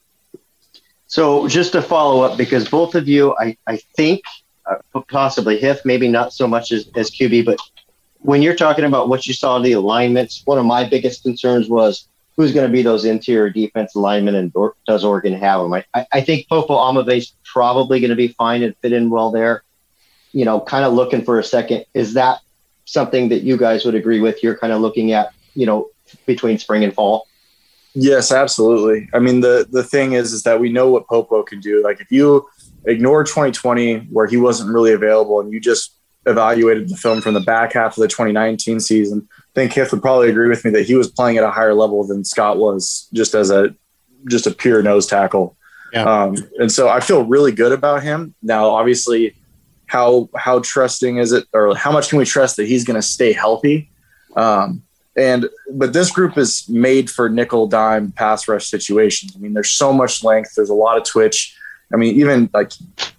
So 1.08 1.48
just 1.48 1.74
to 1.74 1.82
follow 1.82 2.22
up, 2.22 2.38
because 2.38 2.68
both 2.70 2.96
of 2.96 3.08
you, 3.08 3.36
I, 3.40 3.58
I 3.68 3.78
think, 3.98 4.22
uh, 4.66 5.02
possibly 5.10 5.60
Hith, 5.60 5.82
maybe 5.86 6.08
not 6.08 6.34
so 6.34 6.48
much 6.48 6.72
as, 6.72 6.90
as 6.96 7.12
QB, 7.12 7.46
but 7.46 7.60
when 8.20 8.42
you're 8.42 8.56
talking 8.56 8.86
about 8.86 9.10
what 9.10 9.28
you 9.28 9.34
saw 9.34 9.58
in 9.58 9.64
the 9.64 9.74
alignments, 9.74 10.42
one 10.46 10.58
of 10.58 10.66
my 10.66 10.88
biggest 10.88 11.24
concerns 11.24 11.70
was 11.70 12.08
who's 12.36 12.54
going 12.54 12.68
to 12.68 12.72
be 12.72 12.82
those 12.82 13.06
interior 13.06 13.50
defense 13.50 13.96
linemen 13.96 14.36
and 14.36 14.52
or, 14.56 14.76
does 14.88 15.04
Oregon 15.04 15.34
have 15.34 15.62
them? 15.62 15.74
I, 15.74 16.06
I 16.12 16.22
think 16.22 16.48
Popo 16.50 16.76
Aumavae's 16.76 17.34
probably 17.44 18.00
going 18.00 18.10
to 18.10 18.16
be 18.16 18.30
fine 18.30 18.64
and 18.64 18.76
fit 18.78 18.94
in 18.94 19.10
well 19.10 19.32
there. 19.32 19.64
You 20.32 20.44
know, 20.44 20.60
kind 20.60 20.84
of 20.84 20.94
looking 20.94 21.24
for 21.24 21.40
a 21.40 21.44
second. 21.44 21.86
Is 21.94 22.16
that 22.16 22.40
something 22.86 23.30
that 23.30 23.44
you 23.44 23.58
guys 23.58 23.86
would 23.86 23.96
agree 23.96 24.20
with? 24.20 24.44
You're 24.44 24.58
kind 24.58 24.74
of 24.74 24.82
looking 24.82 25.14
at, 25.14 25.32
you 25.56 25.66
know, 25.66 25.90
between 26.26 26.58
spring 26.58 26.84
and 26.84 26.94
fall. 26.94 27.28
Yes, 27.94 28.32
absolutely. 28.32 29.10
I 29.14 29.20
mean, 29.20 29.40
the 29.40 29.68
the 29.70 29.84
thing 29.84 30.14
is, 30.14 30.34
is 30.34 30.44
that 30.44 30.60
we 30.60 30.70
know 30.70 30.90
what 30.90 31.08
Popo 31.08 31.44
can 31.44 31.62
do. 31.62 31.82
Like 31.82 32.02
if 32.02 32.12
you 32.12 32.48
ignore 32.86 33.24
2020 33.24 34.00
where 34.12 34.28
he 34.28 34.38
wasn't 34.38 34.70
really 34.70 34.92
available 34.92 35.40
and 35.40 35.52
you 35.52 35.60
just 35.60 35.96
evaluated 36.28 36.90
the 36.90 36.98
film 36.98 37.22
from 37.22 37.34
the 37.34 37.40
back 37.40 37.74
half 37.74 37.98
of 37.98 38.02
the 38.02 38.08
2019 38.08 38.80
season, 38.80 39.28
I 39.32 39.42
think 39.54 39.74
Hith 39.74 39.92
would 39.92 40.02
probably 40.02 40.30
agree 40.30 40.50
with 40.50 40.66
me 40.66 40.72
that 40.72 40.86
he 40.86 40.96
was 40.96 41.10
playing 41.10 41.38
at 41.38 41.44
a 41.44 41.52
higher 41.52 41.74
level 41.74 42.06
than 42.06 42.26
Scott 42.26 42.58
was 42.58 43.08
just 43.14 43.34
as 43.34 43.50
a 43.50 43.74
just 44.28 44.46
a 44.46 44.52
pure 44.52 44.84
nose 44.84 45.08
tackle. 45.08 45.56
Yeah. 45.94 46.04
Um, 46.04 46.36
and 46.60 46.72
so 46.72 46.90
I 46.90 47.00
feel 47.00 47.24
really 47.24 47.54
good 47.54 47.72
about 47.72 48.04
him. 48.04 48.36
Now, 48.42 48.70
obviously, 48.70 49.36
how 49.86 50.30
how 50.36 50.60
trusting 50.60 51.18
is 51.18 51.32
it, 51.32 51.46
or 51.54 51.76
how 51.76 51.92
much 51.92 52.10
can 52.10 52.18
we 52.18 52.26
trust 52.26 52.58
that 52.58 52.68
he's 52.68 52.84
going 52.84 52.96
to 52.96 53.02
stay 53.02 53.32
healthy? 53.32 53.90
Um, 54.36 54.84
and 55.18 55.50
but 55.72 55.94
this 55.94 56.12
group 56.12 56.38
is 56.38 56.68
made 56.68 57.10
for 57.10 57.30
nickel 57.30 57.68
dime 57.68 58.12
pass 58.12 58.48
rush 58.48 58.68
situations. 58.68 59.34
I 59.36 59.40
mean, 59.40 59.54
there's 59.54 59.72
so 59.72 59.94
much 59.94 60.24
length. 60.24 60.56
There's 60.56 60.70
a 60.70 60.76
lot 60.76 60.98
of 60.98 61.04
twitch. 61.04 61.58
I 61.94 61.98
mean, 61.98 62.16
even 62.16 62.50
like 62.54 62.72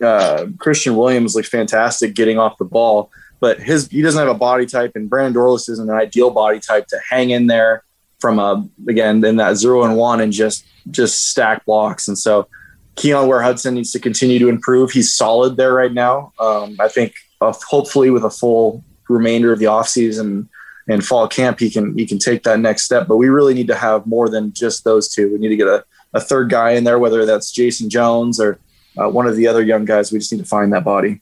uh, 0.03 0.47
Christian 0.59 0.97
Williams 0.97 1.35
looked 1.35 1.49
fantastic 1.49 2.15
getting 2.15 2.39
off 2.39 2.59
the 2.59 2.65
ball, 2.65 3.11
but 3.41 3.61
his 3.61 3.89
he 3.89 4.03
doesn't 4.03 4.19
have 4.19 4.35
a 4.35 4.39
body 4.39 4.67
type, 4.67 4.93
and 4.95 5.09
Brandon 5.09 5.41
Dorlus 5.41 5.69
isn't 5.69 5.89
an 5.89 5.97
ideal 5.97 6.31
body 6.31 6.61
type 6.61 6.87
to 6.89 6.99
hang 7.09 7.31
in 7.31 7.47
there 7.47 7.83
from 8.21 8.39
a 8.39 8.67
again 8.89 9.25
in 9.25 9.37
that 9.37 9.57
zero 9.57 9.85
and 9.85 9.97
one 9.97 10.21
and 10.21 10.33
just 10.33 10.67
just 10.91 11.31
stack 11.31 11.65
blocks. 11.65 12.09
And 12.09 12.19
so 12.19 12.49
Keyon 12.97 13.29
Ware 13.29 13.43
Hudson 13.43 13.75
needs 13.75 13.93
to 13.93 13.99
continue 13.99 14.39
to 14.39 14.49
improve. 14.49 14.91
He's 14.91 15.15
solid 15.15 15.57
there 15.57 15.73
right 15.73 15.93
now. 15.93 16.33
Um, 16.41 16.77
I 16.81 16.89
think 16.89 17.15
uh, 17.41 17.53
hopefully 17.69 18.11
with 18.11 18.25
a 18.25 18.31
full 18.31 18.85
remainder 19.09 19.53
of 19.53 19.59
the 19.59 19.67
offseason 19.67 20.49
and 20.89 21.05
fall 21.05 21.27
camp, 21.29 21.59
he 21.61 21.71
can 21.71 21.97
he 21.97 22.07
can 22.07 22.19
take 22.19 22.43
that 22.45 22.61
next 22.61 22.83
step. 22.83 23.09
But 23.09 23.17
we 23.17 23.29
really 23.29 23.55
need 23.55 23.67
to 23.69 23.75
have 23.75 24.07
more 24.07 24.29
than 24.29 24.53
just 24.53 24.85
those 24.85 25.09
two. 25.09 25.33
We 25.33 25.39
need 25.39 25.49
to 25.49 25.57
get 25.57 25.69
a, 25.69 25.85
a 26.15 26.21
third 26.21 26.51
guy 26.51 26.71
in 26.71 26.85
there, 26.85 26.99
whether 26.99 27.27
that's 27.27 27.51
Jason 27.51 27.91
Jones 27.91 28.41
or 28.41 28.59
uh, 28.99 29.09
one 29.09 29.27
of 29.27 29.37
the 29.37 29.47
other 29.47 29.63
young 29.63 29.85
guys. 29.85 30.13
We 30.13 30.19
just 30.19 30.33
need 30.33 30.39
to 30.39 30.49
find 30.49 30.73
that 30.73 30.85
body. 30.85 31.21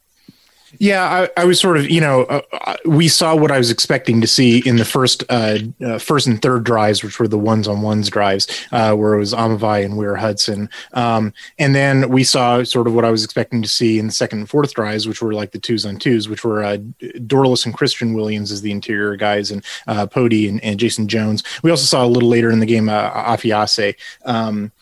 Yeah, 0.79 1.29
I, 1.37 1.43
I, 1.43 1.45
was 1.45 1.61
sort 1.61 1.77
of, 1.77 1.91
you 1.91 2.01
know, 2.01 2.23
uh, 2.25 2.43
uh, 2.53 2.77
we 2.85 3.09
saw 3.09 3.35
what 3.35 3.51
I 3.51 3.59
was 3.59 3.71
expecting 3.71 4.21
to 4.21 4.27
see 4.27 4.59
in 4.67 4.77
the 4.77 4.85
first, 4.85 5.25
uh, 5.29 5.59
uh, 5.85 5.99
first 5.99 6.27
and 6.27 6.41
third 6.41 6.65
drives, 6.65 7.03
which 7.03 7.19
were 7.19 7.29
the 7.29 7.39
ones 7.39 7.69
on 7.69 7.83
ones 7.83 8.09
drives, 8.09 8.47
uh, 8.73 8.95
where 8.95 9.15
it 9.15 9.19
was 9.19 9.33
Aumavae 9.33 9.85
and 9.85 9.97
Ware 9.97 10.17
Hudson, 10.17 10.69
um, 10.93 11.33
and 11.59 11.75
then 11.75 12.09
we 12.09 12.25
saw 12.25 12.63
sort 12.65 12.87
of 12.87 12.95
what 12.95 13.05
I 13.05 13.11
was 13.11 13.25
expecting 13.25 13.63
to 13.63 13.69
see 13.69 13.99
in 13.99 14.07
the 14.07 14.13
second 14.13 14.41
and 14.41 14.51
fourth 14.51 14.75
drives, 14.75 15.07
which 15.07 15.23
were 15.23 15.35
like 15.35 15.53
the 15.53 15.59
twos 15.59 15.87
on 15.87 15.97
twos, 15.97 16.29
which 16.29 16.45
were 16.45 16.63
uh, 16.63 16.79
Dorlus 17.01 17.65
and 17.65 17.75
Christian 17.75 18.15
Williams 18.15 18.51
as 18.51 18.63
the 18.63 18.73
interior 18.73 19.17
guys, 19.17 19.51
and 19.51 19.65
uh, 19.87 20.07
Poti 20.07 20.49
and, 20.49 20.63
and, 20.63 20.79
Jason 20.79 21.09
Jones. 21.09 21.43
We 21.63 21.71
also 21.71 21.85
saw 21.85 22.05
a 22.05 22.09
little 22.09 22.29
later 22.29 22.51
in 22.51 22.61
the 22.61 22.67
game 22.67 22.87
Afaese. 22.87 23.95
Um, 24.25 24.73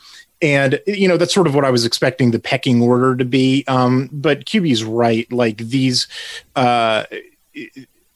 and 0.42 0.80
you 0.86 1.08
know 1.08 1.16
that's 1.16 1.32
sort 1.32 1.46
of 1.46 1.54
what 1.54 1.64
I 1.64 1.70
was 1.70 1.86
expecting 1.86 2.32
the 2.32 2.40
pecking 2.40 2.82
order 2.82 3.16
to 3.16 3.24
be. 3.24 3.64
Um, 3.68 4.10
but 4.12 4.44
QB's 4.44 4.84
right; 4.84 5.30
like 5.32 5.58
these, 5.58 6.08
uh, 6.56 7.04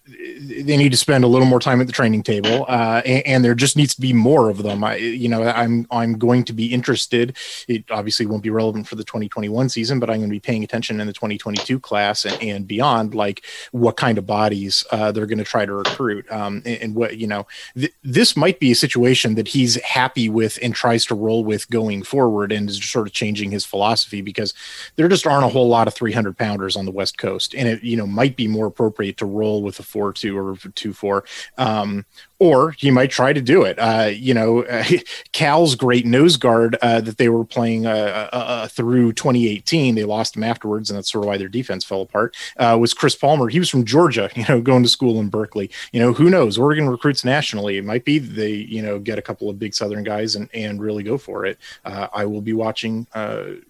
they 0.08 0.76
need 0.76 0.92
to 0.92 0.96
spend 0.96 1.24
a 1.24 1.26
little 1.26 1.46
more 1.46 1.58
time 1.58 1.80
at 1.80 1.86
the 1.86 1.92
training 1.92 2.22
table, 2.22 2.64
uh, 2.68 3.02
and, 3.04 3.26
and, 3.26 3.44
there 3.44 3.54
just 3.54 3.76
needs 3.76 3.94
to 3.94 4.00
be 4.00 4.12
more 4.12 4.48
of 4.48 4.62
them. 4.62 4.84
I, 4.84 4.96
you 4.96 5.28
know, 5.28 5.42
I'm 5.42 5.86
I'm 5.90 6.16
going 6.16 6.44
to 6.44 6.52
be 6.52 6.72
interested. 6.72 7.36
It 7.66 7.84
obviously 7.90 8.24
won't 8.24 8.42
be 8.42 8.50
relevant 8.50 8.86
for 8.86 8.94
the 8.94 9.04
2021 9.04 9.68
season, 9.68 9.98
but 9.98 10.08
I'm 10.08 10.18
going 10.18 10.28
to 10.28 10.34
be 10.34 10.40
paying 10.40 10.62
attention 10.62 11.00
in 11.00 11.06
the 11.06 11.12
2022 11.12 11.80
class 11.80 12.24
and, 12.24 12.40
and 12.40 12.68
beyond, 12.68 13.14
like 13.14 13.44
what 13.72 13.96
kind 13.96 14.16
of 14.16 14.26
bodies 14.26 14.84
uh, 14.92 15.10
they're 15.10 15.26
going 15.26 15.38
to 15.38 15.44
try 15.44 15.66
to 15.66 15.72
recruit, 15.72 16.30
um, 16.30 16.62
and, 16.64 16.82
and, 16.82 16.94
what 16.94 17.18
you 17.18 17.26
know. 17.26 17.46
Th- 17.74 17.94
this 18.04 18.36
might 18.36 18.60
be 18.60 18.70
a 18.70 18.76
situation 18.76 19.34
that 19.34 19.48
he's 19.48 19.80
happy 19.82 20.28
with 20.28 20.58
and 20.62 20.74
tries 20.74 21.04
to 21.06 21.16
roll 21.16 21.44
with 21.44 21.68
going 21.70 22.04
forward, 22.04 22.52
and 22.52 22.70
is 22.70 22.84
sort 22.84 23.08
of 23.08 23.12
changing 23.12 23.50
his 23.50 23.64
philosophy 23.64 24.20
because 24.20 24.54
there 24.94 25.08
just 25.08 25.26
aren't 25.26 25.44
a 25.44 25.48
whole 25.48 25.68
lot 25.68 25.88
of 25.88 25.94
300 25.94 26.38
pounders 26.38 26.76
on 26.76 26.84
the 26.84 26.92
West 26.92 27.18
Coast, 27.18 27.54
and 27.54 27.66
it 27.66 27.82
you 27.82 27.96
know 27.96 28.06
might 28.06 28.36
be 28.36 28.46
more 28.46 28.66
appropriate 28.66 29.16
to 29.16 29.26
roll 29.26 29.62
with 29.62 29.80
a 29.80 29.82
four 29.96 30.12
two 30.12 30.38
or 30.38 30.56
two 30.74 30.92
four. 30.92 31.24
Um, 31.56 32.04
or 32.38 32.72
he 32.72 32.90
might 32.90 33.10
try 33.10 33.32
to 33.32 33.40
do 33.40 33.62
it. 33.62 33.78
Uh, 33.78 34.10
you 34.12 34.34
know, 34.34 34.62
uh, 34.64 34.84
Cal's 35.32 35.74
great 35.74 36.04
nose 36.04 36.36
guard 36.36 36.76
uh, 36.82 37.00
that 37.00 37.16
they 37.16 37.30
were 37.30 37.44
playing 37.44 37.86
uh, 37.86 38.28
uh, 38.30 38.36
uh, 38.36 38.68
through 38.68 39.14
2018, 39.14 39.94
they 39.94 40.04
lost 40.04 40.36
him 40.36 40.42
afterwards, 40.42 40.90
and 40.90 40.98
that's 40.98 41.10
sort 41.10 41.24
of 41.24 41.28
why 41.28 41.38
their 41.38 41.48
defense 41.48 41.82
fell 41.84 42.02
apart. 42.02 42.36
was 42.58 42.92
Chris 42.92 43.14
Palmer? 43.14 43.48
He 43.48 43.58
was 43.58 43.70
from 43.70 43.84
Georgia, 43.84 44.28
you 44.36 44.44
know, 44.48 44.60
going 44.60 44.82
to 44.82 44.88
school 44.88 45.18
in 45.18 45.28
Berkeley. 45.28 45.70
You 45.92 46.00
know, 46.00 46.12
who 46.12 46.28
knows? 46.28 46.58
Oregon 46.58 46.88
recruits 46.90 47.24
nationally. 47.24 47.78
It 47.78 47.84
might 47.84 48.04
be 48.04 48.18
they, 48.18 48.52
you 48.52 48.82
know, 48.82 48.98
get 48.98 49.18
a 49.18 49.22
couple 49.22 49.48
of 49.48 49.58
big 49.58 49.74
Southern 49.74 50.04
guys 50.04 50.36
and 50.36 50.50
and 50.52 50.80
really 50.80 51.02
go 51.02 51.16
for 51.16 51.46
it. 51.46 51.58
I 51.84 52.26
will 52.26 52.42
be 52.42 52.52
watching 52.52 53.06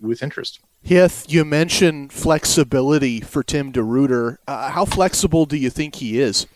with 0.00 0.22
interest. 0.22 0.60
Hith, 0.86 1.26
you 1.28 1.44
mentioned 1.44 2.12
flexibility 2.12 3.20
for 3.20 3.42
Tim 3.42 3.72
DeRuyter. 3.72 4.38
how 4.46 4.84
flexible 4.84 5.44
do 5.44 5.56
you 5.56 5.68
think 5.68 5.96
he 5.96 6.20
is? 6.20 6.46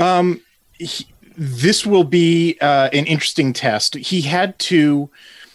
Um, 0.00 0.40
he, 0.72 1.06
this 1.36 1.84
will 1.84 2.04
be 2.04 2.56
uh, 2.62 2.88
an 2.94 3.04
interesting 3.04 3.52
test. 3.52 3.96
He 3.96 4.22
had 4.22 4.58
to 4.60 5.10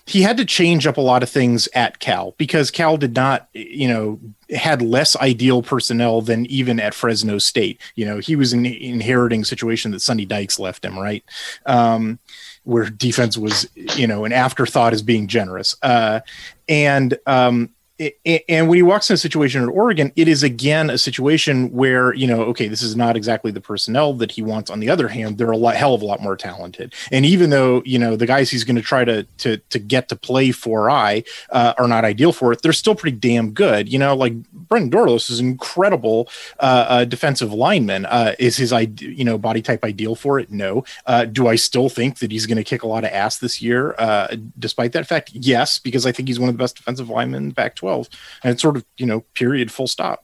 he 0.05 0.21
had 0.21 0.37
to 0.37 0.45
change 0.45 0.85
up 0.85 0.97
a 0.97 1.01
lot 1.01 1.23
of 1.23 1.29
things 1.29 1.67
at 1.73 1.99
Cal 1.99 2.35
because 2.37 2.69
Cal 2.69 2.97
did 2.97 3.15
not, 3.15 3.47
you 3.53 3.87
know, 3.87 4.19
had 4.55 4.81
less 4.81 5.15
ideal 5.15 5.63
personnel 5.63 6.21
than 6.21 6.45
even 6.47 6.79
at 6.79 6.93
Fresno 6.93 7.39
State. 7.39 7.81
You 7.95 8.05
know, 8.05 8.17
he 8.19 8.35
was 8.35 8.53
in, 8.53 8.65
inheriting 8.65 9.45
situation 9.45 9.91
that 9.91 10.01
Sonny 10.01 10.25
Dykes 10.25 10.59
left 10.59 10.85
him, 10.85 10.99
right? 10.99 11.23
Um, 11.65 12.19
where 12.63 12.89
defense 12.89 13.37
was, 13.37 13.69
you 13.75 14.07
know, 14.07 14.25
an 14.25 14.31
afterthought 14.33 14.93
as 14.93 15.01
being 15.01 15.27
generous. 15.27 15.75
Uh, 15.81 16.21
and 16.69 17.17
um, 17.25 17.69
and 17.99 18.67
when 18.67 18.75
he 18.75 18.81
walks 18.81 19.09
in 19.09 19.13
a 19.13 19.17
situation 19.17 19.61
at 19.61 19.69
Oregon, 19.69 20.11
it 20.15 20.27
is 20.27 20.41
again 20.41 20.89
a 20.89 20.97
situation 20.97 21.71
where 21.71 22.13
you 22.13 22.25
know, 22.25 22.41
okay, 22.43 22.67
this 22.67 22.81
is 22.81 22.95
not 22.95 23.15
exactly 23.15 23.51
the 23.51 23.61
personnel 23.61 24.13
that 24.15 24.31
he 24.31 24.41
wants. 24.41 24.71
On 24.71 24.79
the 24.79 24.89
other 24.89 25.07
hand, 25.07 25.37
they're 25.37 25.51
a 25.51 25.57
lot, 25.57 25.75
hell 25.75 25.93
of 25.93 26.01
a 26.01 26.05
lot 26.05 26.21
more 26.21 26.35
talented. 26.35 26.93
And 27.11 27.25
even 27.25 27.51
though 27.51 27.83
you 27.85 27.99
know 27.99 28.15
the 28.15 28.25
guys 28.25 28.49
he's 28.49 28.63
going 28.63 28.75
to 28.77 28.81
try 28.81 29.05
to 29.05 29.23
to 29.23 29.57
to 29.57 29.79
get 29.79 30.09
to 30.09 30.15
play 30.15 30.51
for 30.51 30.89
I 30.89 31.23
uh, 31.51 31.73
are 31.77 31.87
not 31.87 32.03
ideal 32.03 32.33
for 32.33 32.51
it, 32.51 32.61
they're 32.63 32.73
still 32.73 32.95
pretty 32.95 33.17
damn 33.17 33.51
good. 33.51 33.87
You 33.87 33.99
know, 33.99 34.15
like 34.15 34.33
Brandon 34.51 34.89
Dorlus 34.89 35.29
is 35.29 35.39
an 35.39 35.47
incredible 35.47 36.29
uh, 36.59 36.85
uh, 36.87 37.05
defensive 37.05 37.53
lineman. 37.53 38.07
Uh, 38.07 38.33
is 38.39 38.57
his 38.57 38.73
you 38.99 39.23
know 39.23 39.37
body 39.37 39.61
type 39.61 39.83
ideal 39.83 40.15
for 40.15 40.39
it? 40.39 40.51
No. 40.51 40.83
Uh, 41.05 41.25
do 41.25 41.47
I 41.47 41.55
still 41.55 41.89
think 41.89 42.19
that 42.19 42.31
he's 42.31 42.47
going 42.47 42.57
to 42.57 42.63
kick 42.63 42.81
a 42.81 42.87
lot 42.87 43.03
of 43.03 43.11
ass 43.11 43.37
this 43.37 43.61
year, 43.61 43.93
uh, 43.99 44.35
despite 44.57 44.93
that 44.93 45.05
fact? 45.05 45.31
Yes, 45.33 45.77
because 45.77 46.07
I 46.07 46.11
think 46.11 46.27
he's 46.27 46.39
one 46.39 46.49
of 46.49 46.55
the 46.55 46.63
best 46.63 46.77
defensive 46.77 47.09
linemen 47.09 47.51
back 47.51 47.75
12 47.83 48.07
and 48.43 48.53
it's 48.53 48.61
sort 48.61 48.77
of 48.77 48.85
you 48.97 49.05
know 49.05 49.25
period 49.33 49.69
full 49.69 49.87
stop. 49.87 50.23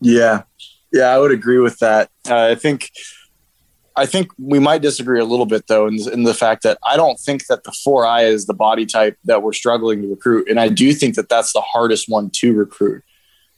Yeah. 0.00 0.42
Yeah 0.92 1.04
i 1.04 1.18
would 1.18 1.30
agree 1.30 1.58
with 1.58 1.78
that. 1.78 2.10
Uh, 2.28 2.48
i 2.52 2.56
think 2.56 2.90
i 3.94 4.04
think 4.04 4.32
we 4.36 4.58
might 4.58 4.82
disagree 4.82 5.20
a 5.20 5.24
little 5.24 5.46
bit 5.46 5.68
though 5.68 5.86
in, 5.86 5.96
in 6.12 6.24
the 6.24 6.34
fact 6.34 6.64
that 6.64 6.78
i 6.84 6.96
don't 6.96 7.20
think 7.20 7.46
that 7.46 7.62
the 7.62 7.70
4i 7.70 8.28
is 8.28 8.46
the 8.46 8.54
body 8.54 8.84
type 8.84 9.16
that 9.24 9.44
we're 9.44 9.52
struggling 9.52 10.02
to 10.02 10.08
recruit 10.08 10.48
and 10.50 10.58
i 10.58 10.68
do 10.68 10.92
think 10.92 11.14
that 11.14 11.28
that's 11.28 11.52
the 11.52 11.60
hardest 11.60 12.08
one 12.08 12.28
to 12.30 12.52
recruit. 12.52 13.02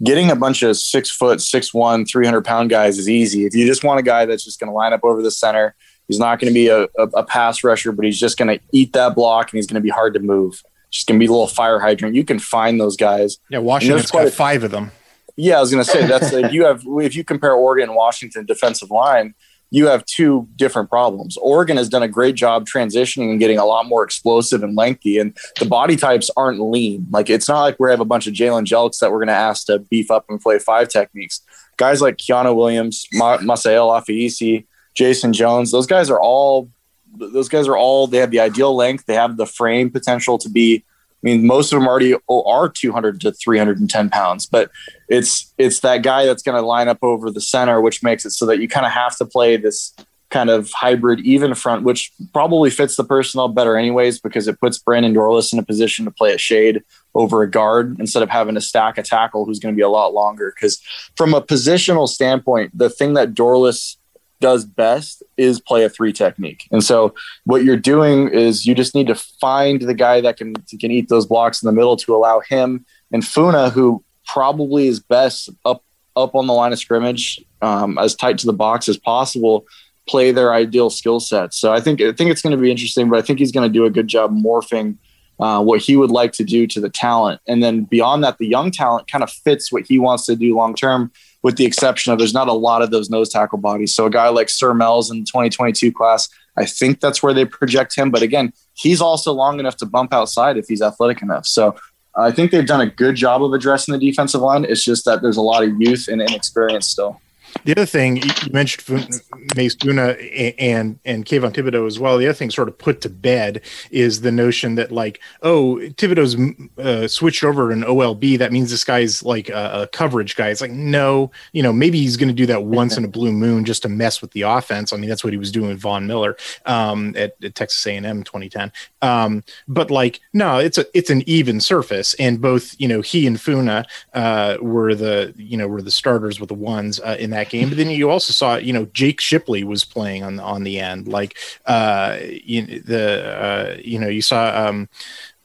Getting 0.04 0.30
a 0.30 0.36
bunch 0.36 0.62
of 0.62 0.76
six 0.76 1.10
foot 1.10 1.40
six 1.40 1.72
one 1.72 2.04
300 2.04 2.44
pound 2.44 2.70
guys 2.70 2.98
is 2.98 3.08
easy. 3.08 3.46
If 3.46 3.54
you 3.56 3.66
just 3.66 3.82
want 3.82 3.98
a 3.98 4.02
guy 4.04 4.26
that's 4.26 4.44
just 4.44 4.60
going 4.60 4.70
to 4.70 4.74
line 4.74 4.92
up 4.92 5.00
over 5.02 5.22
the 5.22 5.30
center 5.30 5.74
he's 6.06 6.18
not 6.18 6.38
going 6.38 6.52
to 6.52 6.54
be 6.54 6.68
a, 6.68 6.82
a, 6.82 7.06
a 7.22 7.24
pass 7.24 7.64
rusher 7.64 7.92
but 7.92 8.04
he's 8.04 8.20
just 8.20 8.36
going 8.38 8.52
to 8.54 8.62
eat 8.72 8.92
that 8.92 9.14
block 9.14 9.50
and 9.50 9.58
he's 9.58 9.66
going 9.66 9.80
to 9.82 9.88
be 9.90 9.96
hard 10.00 10.12
to 10.14 10.20
move 10.20 10.62
just 10.90 11.06
gonna 11.06 11.18
be 11.18 11.26
a 11.26 11.30
little 11.30 11.46
fire 11.46 11.78
hydrant. 11.78 12.14
You 12.14 12.24
can 12.24 12.38
find 12.38 12.80
those 12.80 12.96
guys. 12.96 13.38
Yeah, 13.50 13.58
Washington's 13.58 14.10
got 14.10 14.32
five 14.32 14.64
of 14.64 14.70
them. 14.70 14.90
Yeah, 15.36 15.58
I 15.58 15.60
was 15.60 15.70
gonna 15.70 15.84
say 15.84 16.06
that's 16.06 16.32
if 16.32 16.52
you 16.52 16.64
have 16.64 16.82
if 16.86 17.14
you 17.14 17.24
compare 17.24 17.52
Oregon 17.52 17.90
and 17.90 17.96
Washington 17.96 18.44
defensive 18.46 18.90
line, 18.90 19.34
you 19.70 19.86
have 19.86 20.04
two 20.06 20.48
different 20.56 20.88
problems. 20.88 21.36
Oregon 21.36 21.76
has 21.76 21.88
done 21.88 22.02
a 22.02 22.08
great 22.08 22.34
job 22.34 22.66
transitioning 22.66 23.30
and 23.30 23.38
getting 23.38 23.58
a 23.58 23.64
lot 23.64 23.86
more 23.86 24.02
explosive 24.02 24.62
and 24.62 24.76
lengthy, 24.76 25.18
and 25.18 25.36
the 25.58 25.66
body 25.66 25.96
types 25.96 26.30
aren't 26.36 26.60
lean. 26.60 27.06
Like 27.10 27.28
it's 27.28 27.48
not 27.48 27.60
like 27.60 27.78
we 27.78 27.90
have 27.90 28.00
a 28.00 28.04
bunch 28.04 28.26
of 28.26 28.34
Jalen 28.34 28.64
Jelks 28.64 28.98
that 28.98 29.10
we're 29.10 29.18
going 29.18 29.28
to 29.28 29.34
ask 29.34 29.66
to 29.66 29.78
beef 29.78 30.10
up 30.10 30.24
and 30.28 30.40
play 30.40 30.58
five 30.58 30.88
techniques. 30.88 31.42
Guys 31.76 32.00
like 32.00 32.16
Keanu 32.16 32.56
Williams, 32.56 33.06
Ma- 33.12 33.38
Masael 33.38 33.90
Afiisi, 34.00 34.66
Jason 34.94 35.32
Jones, 35.32 35.70
those 35.70 35.86
guys 35.86 36.10
are 36.10 36.20
all 36.20 36.70
those 37.18 37.48
guys 37.48 37.68
are 37.68 37.76
all 37.76 38.06
they 38.06 38.18
have 38.18 38.30
the 38.30 38.40
ideal 38.40 38.74
length. 38.74 39.06
They 39.06 39.14
have 39.14 39.36
the 39.36 39.46
frame 39.46 39.90
potential 39.90 40.38
to 40.38 40.48
be 40.48 40.84
I 41.22 41.26
mean, 41.26 41.46
most 41.46 41.72
of 41.72 41.80
them 41.80 41.88
already 41.88 42.14
are 42.30 42.68
200 42.68 43.20
to 43.22 43.32
310 43.32 44.10
pounds, 44.10 44.46
but 44.46 44.70
it's 45.08 45.52
it's 45.58 45.80
that 45.80 46.02
guy 46.02 46.26
that's 46.26 46.44
going 46.44 46.60
to 46.60 46.66
line 46.66 46.86
up 46.86 46.98
over 47.02 47.30
the 47.30 47.40
center, 47.40 47.80
which 47.80 48.04
makes 48.04 48.24
it 48.24 48.30
so 48.30 48.46
that 48.46 48.60
you 48.60 48.68
kind 48.68 48.86
of 48.86 48.92
have 48.92 49.16
to 49.16 49.26
play 49.26 49.56
this 49.56 49.94
kind 50.30 50.50
of 50.50 50.70
hybrid 50.72 51.20
even 51.20 51.54
front, 51.54 51.82
which 51.82 52.12
probably 52.32 52.70
fits 52.70 52.96
the 52.96 53.02
personnel 53.02 53.48
better 53.48 53.76
anyways 53.76 54.20
because 54.20 54.46
it 54.46 54.60
puts 54.60 54.78
Brandon 54.78 55.14
Dorlus 55.14 55.52
in 55.52 55.58
a 55.58 55.64
position 55.64 56.04
to 56.04 56.10
play 56.10 56.32
a 56.34 56.38
shade 56.38 56.82
over 57.14 57.42
a 57.42 57.50
guard 57.50 57.98
instead 57.98 58.22
of 58.22 58.28
having 58.28 58.54
to 58.54 58.60
stack 58.60 58.98
a 58.98 59.02
tackle 59.02 59.44
who's 59.44 59.58
going 59.58 59.74
to 59.74 59.76
be 59.76 59.82
a 59.82 59.88
lot 59.88 60.12
longer. 60.12 60.52
Because 60.54 60.80
from 61.16 61.34
a 61.34 61.42
positional 61.42 62.06
standpoint, 62.08 62.76
the 62.76 62.90
thing 62.90 63.14
that 63.14 63.34
Dorlus 63.34 63.96
does 64.40 64.64
best 64.64 65.22
is 65.36 65.60
play 65.60 65.84
a 65.84 65.88
three 65.88 66.12
technique. 66.12 66.68
And 66.70 66.82
so 66.84 67.14
what 67.44 67.64
you're 67.64 67.76
doing 67.76 68.28
is 68.28 68.66
you 68.66 68.74
just 68.74 68.94
need 68.94 69.06
to 69.08 69.14
find 69.14 69.82
the 69.82 69.94
guy 69.94 70.20
that 70.20 70.36
can 70.36 70.54
can 70.80 70.90
eat 70.90 71.08
those 71.08 71.26
blocks 71.26 71.62
in 71.62 71.66
the 71.66 71.72
middle 71.72 71.96
to 71.96 72.14
allow 72.14 72.40
him 72.40 72.84
and 73.12 73.26
Funa, 73.26 73.70
who 73.70 74.04
probably 74.26 74.88
is 74.88 75.00
best 75.00 75.50
up 75.64 75.82
up 76.16 76.34
on 76.34 76.46
the 76.46 76.52
line 76.52 76.72
of 76.72 76.78
scrimmage, 76.78 77.40
um, 77.62 77.96
as 77.98 78.14
tight 78.14 78.38
to 78.38 78.46
the 78.46 78.52
box 78.52 78.88
as 78.88 78.96
possible, 78.96 79.64
play 80.08 80.32
their 80.32 80.52
ideal 80.52 80.90
skill 80.90 81.20
sets. 81.20 81.56
So 81.56 81.72
I 81.72 81.80
think 81.80 82.00
I 82.00 82.12
think 82.12 82.30
it's 82.30 82.42
going 82.42 82.56
to 82.56 82.60
be 82.60 82.70
interesting, 82.70 83.08
but 83.08 83.18
I 83.18 83.22
think 83.22 83.38
he's 83.38 83.52
going 83.52 83.68
to 83.68 83.72
do 83.72 83.84
a 83.84 83.90
good 83.90 84.08
job 84.08 84.32
morphing 84.32 84.96
uh, 85.38 85.62
what 85.62 85.80
he 85.80 85.96
would 85.96 86.10
like 86.10 86.32
to 86.32 86.44
do 86.44 86.66
to 86.66 86.80
the 86.80 86.90
talent, 86.90 87.40
and 87.46 87.62
then 87.62 87.84
beyond 87.84 88.24
that, 88.24 88.38
the 88.38 88.46
young 88.46 88.70
talent 88.70 89.10
kind 89.10 89.22
of 89.22 89.30
fits 89.30 89.72
what 89.72 89.86
he 89.86 89.98
wants 89.98 90.26
to 90.26 90.36
do 90.36 90.56
long 90.56 90.74
term 90.74 91.12
with 91.42 91.56
the 91.56 91.64
exception 91.64 92.12
of 92.12 92.18
there's 92.18 92.34
not 92.34 92.48
a 92.48 92.52
lot 92.52 92.82
of 92.82 92.90
those 92.90 93.10
nose 93.10 93.28
tackle 93.28 93.58
bodies. 93.58 93.94
So 93.94 94.06
a 94.06 94.10
guy 94.10 94.28
like 94.28 94.48
Sir 94.48 94.74
Mel's 94.74 95.10
in 95.10 95.20
the 95.20 95.24
2022 95.26 95.92
class, 95.92 96.28
I 96.56 96.64
think 96.64 97.00
that's 97.00 97.22
where 97.22 97.32
they 97.32 97.44
project 97.44 97.96
him. 97.96 98.10
But 98.10 98.22
again, 98.22 98.52
he's 98.74 99.00
also 99.00 99.32
long 99.32 99.60
enough 99.60 99.76
to 99.76 99.86
bump 99.86 100.12
outside 100.12 100.56
if 100.56 100.66
he's 100.68 100.82
athletic 100.82 101.22
enough. 101.22 101.46
So 101.46 101.76
I 102.16 102.32
think 102.32 102.50
they've 102.50 102.66
done 102.66 102.80
a 102.80 102.86
good 102.86 103.14
job 103.14 103.44
of 103.44 103.52
addressing 103.52 103.92
the 103.92 103.98
defensive 103.98 104.40
line. 104.40 104.64
It's 104.64 104.82
just 104.82 105.04
that 105.04 105.22
there's 105.22 105.36
a 105.36 105.42
lot 105.42 105.62
of 105.62 105.80
youth 105.80 106.08
and 106.08 106.20
inexperience 106.20 106.88
still. 106.88 107.20
The 107.64 107.72
other 107.72 107.86
thing 107.86 108.16
you 108.18 108.30
mentioned 108.52 109.20
Mase 109.56 109.74
Funa 109.74 110.10
and 110.58 110.98
and 111.04 111.24
Kayvon 111.24 111.52
Thibodeaux 111.52 111.86
as 111.86 111.98
well. 111.98 112.18
The 112.18 112.26
other 112.26 112.34
thing 112.34 112.50
sort 112.50 112.68
of 112.68 112.78
put 112.78 113.00
to 113.02 113.08
bed 113.08 113.62
is 113.90 114.20
the 114.20 114.32
notion 114.32 114.74
that 114.76 114.92
like, 114.92 115.20
oh, 115.42 115.76
Thibodeaux's 115.76 116.70
uh, 116.78 117.08
switched 117.08 117.44
over 117.44 117.70
an 117.70 117.82
OLB. 117.82 118.38
That 118.38 118.52
means 118.52 118.70
this 118.70 118.84
guy's 118.84 119.22
like 119.22 119.48
a, 119.48 119.82
a 119.82 119.86
coverage 119.88 120.36
guy. 120.36 120.48
It's 120.48 120.60
like 120.60 120.70
no, 120.70 121.30
you 121.52 121.62
know, 121.62 121.72
maybe 121.72 121.98
he's 121.98 122.16
going 122.16 122.28
to 122.28 122.34
do 122.34 122.46
that 122.46 122.64
once 122.64 122.96
in 122.96 123.04
a 123.04 123.08
blue 123.08 123.32
moon 123.32 123.64
just 123.64 123.82
to 123.82 123.88
mess 123.88 124.20
with 124.20 124.32
the 124.32 124.42
offense. 124.42 124.92
I 124.92 124.96
mean, 124.96 125.08
that's 125.08 125.24
what 125.24 125.32
he 125.32 125.38
was 125.38 125.52
doing 125.52 125.68
with 125.68 125.80
Von 125.80 126.06
Miller 126.06 126.36
um, 126.66 127.14
at, 127.16 127.36
at, 127.42 127.54
Texas 127.54 127.86
A&M 127.86 128.22
2010. 128.22 128.72
Um, 129.02 129.42
but 129.66 129.90
like, 129.90 130.20
no, 130.32 130.58
it's 130.58 130.78
a 130.78 130.86
it's 130.94 131.10
an 131.10 131.22
even 131.26 131.60
surface, 131.60 132.14
and 132.14 132.40
both 132.40 132.74
you 132.78 132.88
know 132.88 133.00
he 133.00 133.26
and 133.26 133.40
Funa 133.40 133.84
uh, 134.14 134.56
were 134.60 134.94
the 134.94 135.34
you 135.36 135.56
know 135.56 135.68
were 135.68 135.82
the 135.82 135.90
starters 135.90 136.40
with 136.40 136.48
the 136.48 136.54
ones 136.54 137.00
uh, 137.00 137.16
in 137.18 137.30
that 137.30 137.37
that 137.38 137.50
game. 137.50 137.68
But 137.68 137.78
then 137.78 137.90
you 137.90 138.10
also 138.10 138.32
saw, 138.32 138.56
you 138.56 138.72
know, 138.72 138.86
Jake 138.86 139.20
Shipley 139.20 139.64
was 139.64 139.84
playing 139.84 140.22
on 140.22 140.40
on 140.40 140.64
the 140.64 140.80
end. 140.80 141.08
Like 141.08 141.36
uh, 141.66 142.18
you, 142.22 142.80
the 142.80 143.26
uh, 143.26 143.76
you 143.82 143.98
know 143.98 144.08
you 144.08 144.22
saw. 144.22 144.68
Um, 144.68 144.88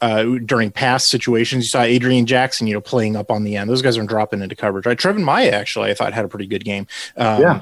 uh, 0.02 0.38
during 0.44 0.70
past 0.70 1.08
situations, 1.08 1.64
you 1.64 1.70
saw 1.70 1.82
Adrian 1.82 2.26
Jackson, 2.26 2.68
you 2.68 2.74
know, 2.74 2.82
playing 2.82 3.16
up 3.16 3.32
on 3.32 3.46
the 3.46 3.56
end. 3.56 3.70
Those 3.70 3.82
guys 3.82 3.98
are 3.98 4.04
dropping 4.04 4.42
into 4.42 4.54
coverage. 4.54 4.86
Right, 4.86 4.98
Treven 4.98 5.24
Ma'ae 5.24 5.54
actually, 5.54 5.92
I 5.92 5.94
thought 5.94 6.12
had 6.12 6.26
a 6.26 6.28
pretty 6.28 6.46
good 6.46 6.66
game. 6.66 6.88
Um, 7.16 7.42
yeah, 7.42 7.62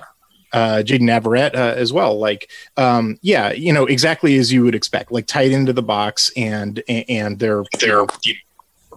uh, 0.52 0.82
Jayden 0.84 1.02
Navarrete 1.02 1.54
uh, 1.54 1.76
as 1.78 1.94
well. 1.94 2.18
Like, 2.18 2.50
um, 2.78 3.20
yeah, 3.22 3.52
you 3.52 3.72
know, 3.72 3.86
exactly 3.86 4.38
as 4.38 4.52
you 4.52 4.64
would 4.64 4.74
expect, 4.74 5.12
like 5.12 5.28
tight 5.28 5.52
into 5.52 5.72
the 5.72 5.84
box, 5.84 6.32
and 6.36 6.82
and 6.88 7.38
they're 7.38 7.64
they're 7.80 8.08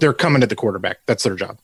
they're 0.01 0.15
coming 0.15 0.43
at 0.43 0.49
the 0.49 0.57
quarterback. 0.57 1.01
That's 1.05 1.25
their 1.25 1.37
job 1.37 1.59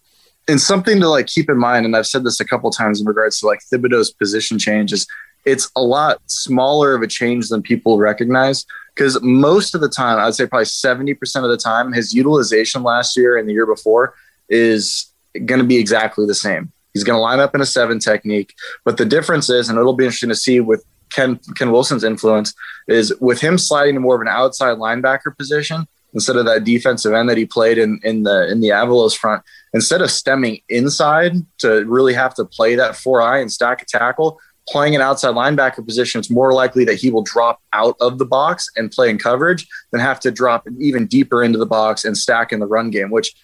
and 0.50 0.60
something 0.60 1.00
to 1.00 1.08
like 1.08 1.26
keep 1.26 1.48
in 1.48 1.58
mind, 1.58 1.86
and 1.86 1.96
I've 1.96 2.06
said 2.06 2.24
this 2.24 2.40
a 2.40 2.44
couple 2.44 2.70
times 2.70 3.00
in 3.00 3.06
regards 3.06 3.38
to 3.40 3.46
like 3.46 3.60
Thibodeaux's 3.72 4.10
position 4.10 4.58
change 4.58 4.92
is 4.92 5.06
it's 5.44 5.70
a 5.76 5.82
lot 5.82 6.20
smaller 6.26 6.94
of 6.94 7.02
a 7.02 7.06
change 7.06 7.48
than 7.48 7.62
people 7.62 7.98
recognize. 7.98 8.66
Because 8.94 9.22
most 9.22 9.74
of 9.74 9.80
the 9.80 9.88
time, 9.88 10.18
I'd 10.18 10.34
say 10.34 10.46
probably 10.46 10.66
70% 10.66 11.16
of 11.36 11.50
the 11.50 11.56
time, 11.56 11.92
his 11.92 12.12
utilization 12.12 12.82
last 12.82 13.16
year 13.16 13.38
and 13.38 13.48
the 13.48 13.52
year 13.52 13.64
before 13.64 14.14
is 14.48 15.06
going 15.46 15.60
to 15.60 15.66
be 15.66 15.76
exactly 15.76 16.26
the 16.26 16.34
same. 16.34 16.72
He's 16.92 17.04
going 17.04 17.16
to 17.16 17.22
line 17.22 17.38
up 17.38 17.54
in 17.54 17.60
a 17.60 17.66
seven 17.66 18.00
technique. 18.00 18.52
But 18.84 18.96
the 18.96 19.04
difference 19.04 19.48
is, 19.48 19.68
and 19.68 19.78
it'll 19.78 19.94
be 19.94 20.04
interesting 20.04 20.28
to 20.30 20.34
see 20.34 20.58
with 20.58 20.84
Ken, 21.10 21.38
Ken 21.56 21.70
Wilson's 21.70 22.04
influence, 22.04 22.52
is 22.88 23.14
with 23.20 23.40
him 23.40 23.56
sliding 23.56 23.94
to 23.94 24.00
more 24.00 24.16
of 24.16 24.20
an 24.20 24.28
outside 24.28 24.76
linebacker 24.76 25.34
position 25.36 25.86
instead 26.12 26.36
of 26.36 26.44
that 26.46 26.64
defensive 26.64 27.12
end 27.12 27.28
that 27.28 27.36
he 27.36 27.46
played 27.46 27.78
in, 27.78 28.00
in 28.02 28.24
the 28.24 28.50
in 28.50 28.60
the 28.60 28.68
Avalos 28.68 29.16
front, 29.16 29.42
instead 29.72 30.02
of 30.02 30.10
stemming 30.10 30.60
inside 30.68 31.34
to 31.58 31.84
really 31.86 32.14
have 32.14 32.34
to 32.34 32.44
play 32.44 32.74
that 32.74 32.96
four 32.96 33.22
eye 33.22 33.38
and 33.38 33.52
stack 33.52 33.82
a 33.82 33.84
tackle, 33.84 34.40
playing 34.68 34.94
an 34.94 35.00
outside 35.00 35.34
linebacker 35.34 35.84
position, 35.84 36.18
it's 36.18 36.30
more 36.30 36.52
likely 36.52 36.84
that 36.84 36.96
he 36.96 37.10
will 37.10 37.22
drop 37.22 37.60
out 37.72 37.96
of 38.00 38.18
the 38.18 38.24
box 38.24 38.68
and 38.76 38.90
play 38.90 39.10
in 39.10 39.18
coverage 39.18 39.66
than 39.90 40.00
have 40.00 40.20
to 40.20 40.30
drop 40.30 40.66
even 40.78 41.06
deeper 41.06 41.42
into 41.42 41.58
the 41.58 41.66
box 41.66 42.04
and 42.04 42.16
stack 42.16 42.52
in 42.52 42.60
the 42.60 42.66
run 42.66 42.90
game. 42.90 43.10
Which, 43.10 43.34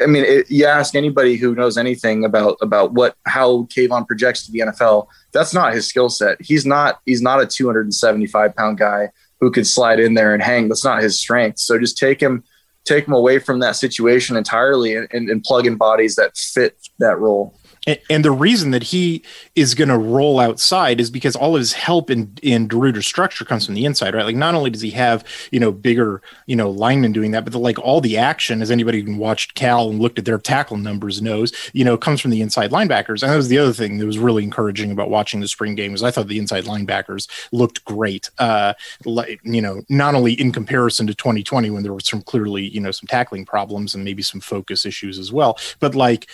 I 0.00 0.06
mean, 0.06 0.24
it, 0.24 0.50
you 0.50 0.66
ask 0.66 0.94
anybody 0.94 1.36
who 1.36 1.54
knows 1.54 1.76
anything 1.78 2.24
about 2.24 2.56
about 2.60 2.92
what 2.92 3.16
how 3.26 3.64
Kayvon 3.64 4.06
projects 4.06 4.46
to 4.46 4.52
the 4.52 4.60
NFL, 4.60 5.06
that's 5.32 5.54
not 5.54 5.74
his 5.74 5.86
skill 5.86 6.08
set. 6.08 6.40
He's 6.40 6.66
not 6.66 7.00
he's 7.06 7.22
not 7.22 7.40
a 7.40 7.46
275 7.46 8.56
pound 8.56 8.78
guy 8.78 9.10
who 9.40 9.50
could 9.50 9.66
slide 9.66 10.00
in 10.00 10.14
there 10.14 10.32
and 10.32 10.42
hang. 10.42 10.68
That's 10.68 10.84
not 10.84 11.02
his 11.02 11.18
strength. 11.18 11.58
So 11.58 11.78
just 11.78 11.98
take 11.98 12.20
him 12.20 12.44
take 12.84 13.06
them 13.06 13.14
away 13.14 13.38
from 13.38 13.60
that 13.60 13.76
situation 13.76 14.36
entirely 14.36 14.94
and, 14.94 15.08
and, 15.12 15.28
and 15.28 15.42
plug 15.42 15.66
in 15.66 15.76
bodies 15.76 16.16
that 16.16 16.36
fit 16.36 16.76
that 16.98 17.18
role. 17.18 17.58
And, 17.86 18.24
the 18.24 18.30
reason 18.30 18.70
that 18.70 18.84
he 18.84 19.22
is 19.54 19.74
going 19.74 19.90
to 19.90 19.98
roll 19.98 20.40
outside 20.40 20.98
is 20.98 21.10
because 21.10 21.36
all 21.36 21.54
of 21.54 21.58
his 21.58 21.74
help 21.74 22.10
in 22.10 22.32
in 22.42 22.68
DeRuyter's 22.68 23.06
structure 23.06 23.44
comes 23.44 23.66
from 23.66 23.74
the 23.74 23.84
inside, 23.84 24.14
right? 24.14 24.24
Like 24.24 24.36
not 24.36 24.54
only 24.54 24.70
does 24.70 24.80
he 24.80 24.90
have 24.92 25.24
you 25.50 25.60
know 25.60 25.70
bigger 25.70 26.22
you 26.46 26.56
know 26.56 26.70
linemen 26.70 27.12
doing 27.12 27.32
that, 27.32 27.44
but 27.44 27.52
the, 27.52 27.58
like 27.58 27.78
all 27.78 28.00
the 28.00 28.16
action, 28.16 28.62
as 28.62 28.70
anybody 28.70 29.02
who 29.02 29.16
watched 29.16 29.54
Cal 29.54 29.90
and 29.90 30.00
looked 30.00 30.18
at 30.18 30.24
their 30.24 30.38
tackle 30.38 30.78
numbers 30.78 31.20
knows, 31.20 31.52
you 31.74 31.84
know, 31.84 31.98
comes 31.98 32.20
from 32.22 32.30
the 32.30 32.40
inside 32.40 32.70
linebackers. 32.70 33.22
And 33.22 33.30
that 33.30 33.36
was 33.36 33.48
the 33.48 33.58
other 33.58 33.74
thing 33.74 33.98
that 33.98 34.06
was 34.06 34.18
really 34.18 34.42
encouraging 34.42 34.90
about 34.90 35.10
watching 35.10 35.40
the 35.40 35.48
spring 35.48 35.74
game 35.74 35.92
was 35.92 36.02
I 36.02 36.10
thought 36.10 36.28
the 36.28 36.38
inside 36.38 36.64
linebackers 36.64 37.28
looked 37.52 37.84
great. 37.84 38.30
Uh, 38.38 38.72
like 39.04 39.40
you 39.44 39.60
know, 39.60 39.82
not 39.90 40.14
only 40.14 40.32
in 40.32 40.52
comparison 40.52 41.06
to 41.08 41.14
2020 41.14 41.68
when 41.70 41.82
there 41.82 41.92
were 41.92 42.00
some 42.00 42.22
clearly 42.22 42.68
you 42.68 42.80
know 42.80 42.90
some 42.90 43.06
tackling 43.06 43.44
problems 43.44 43.94
and 43.94 44.04
maybe 44.04 44.22
some 44.22 44.40
focus 44.40 44.86
issues 44.86 45.18
as 45.18 45.30
well, 45.30 45.58
but 45.80 45.94
like 45.94 46.28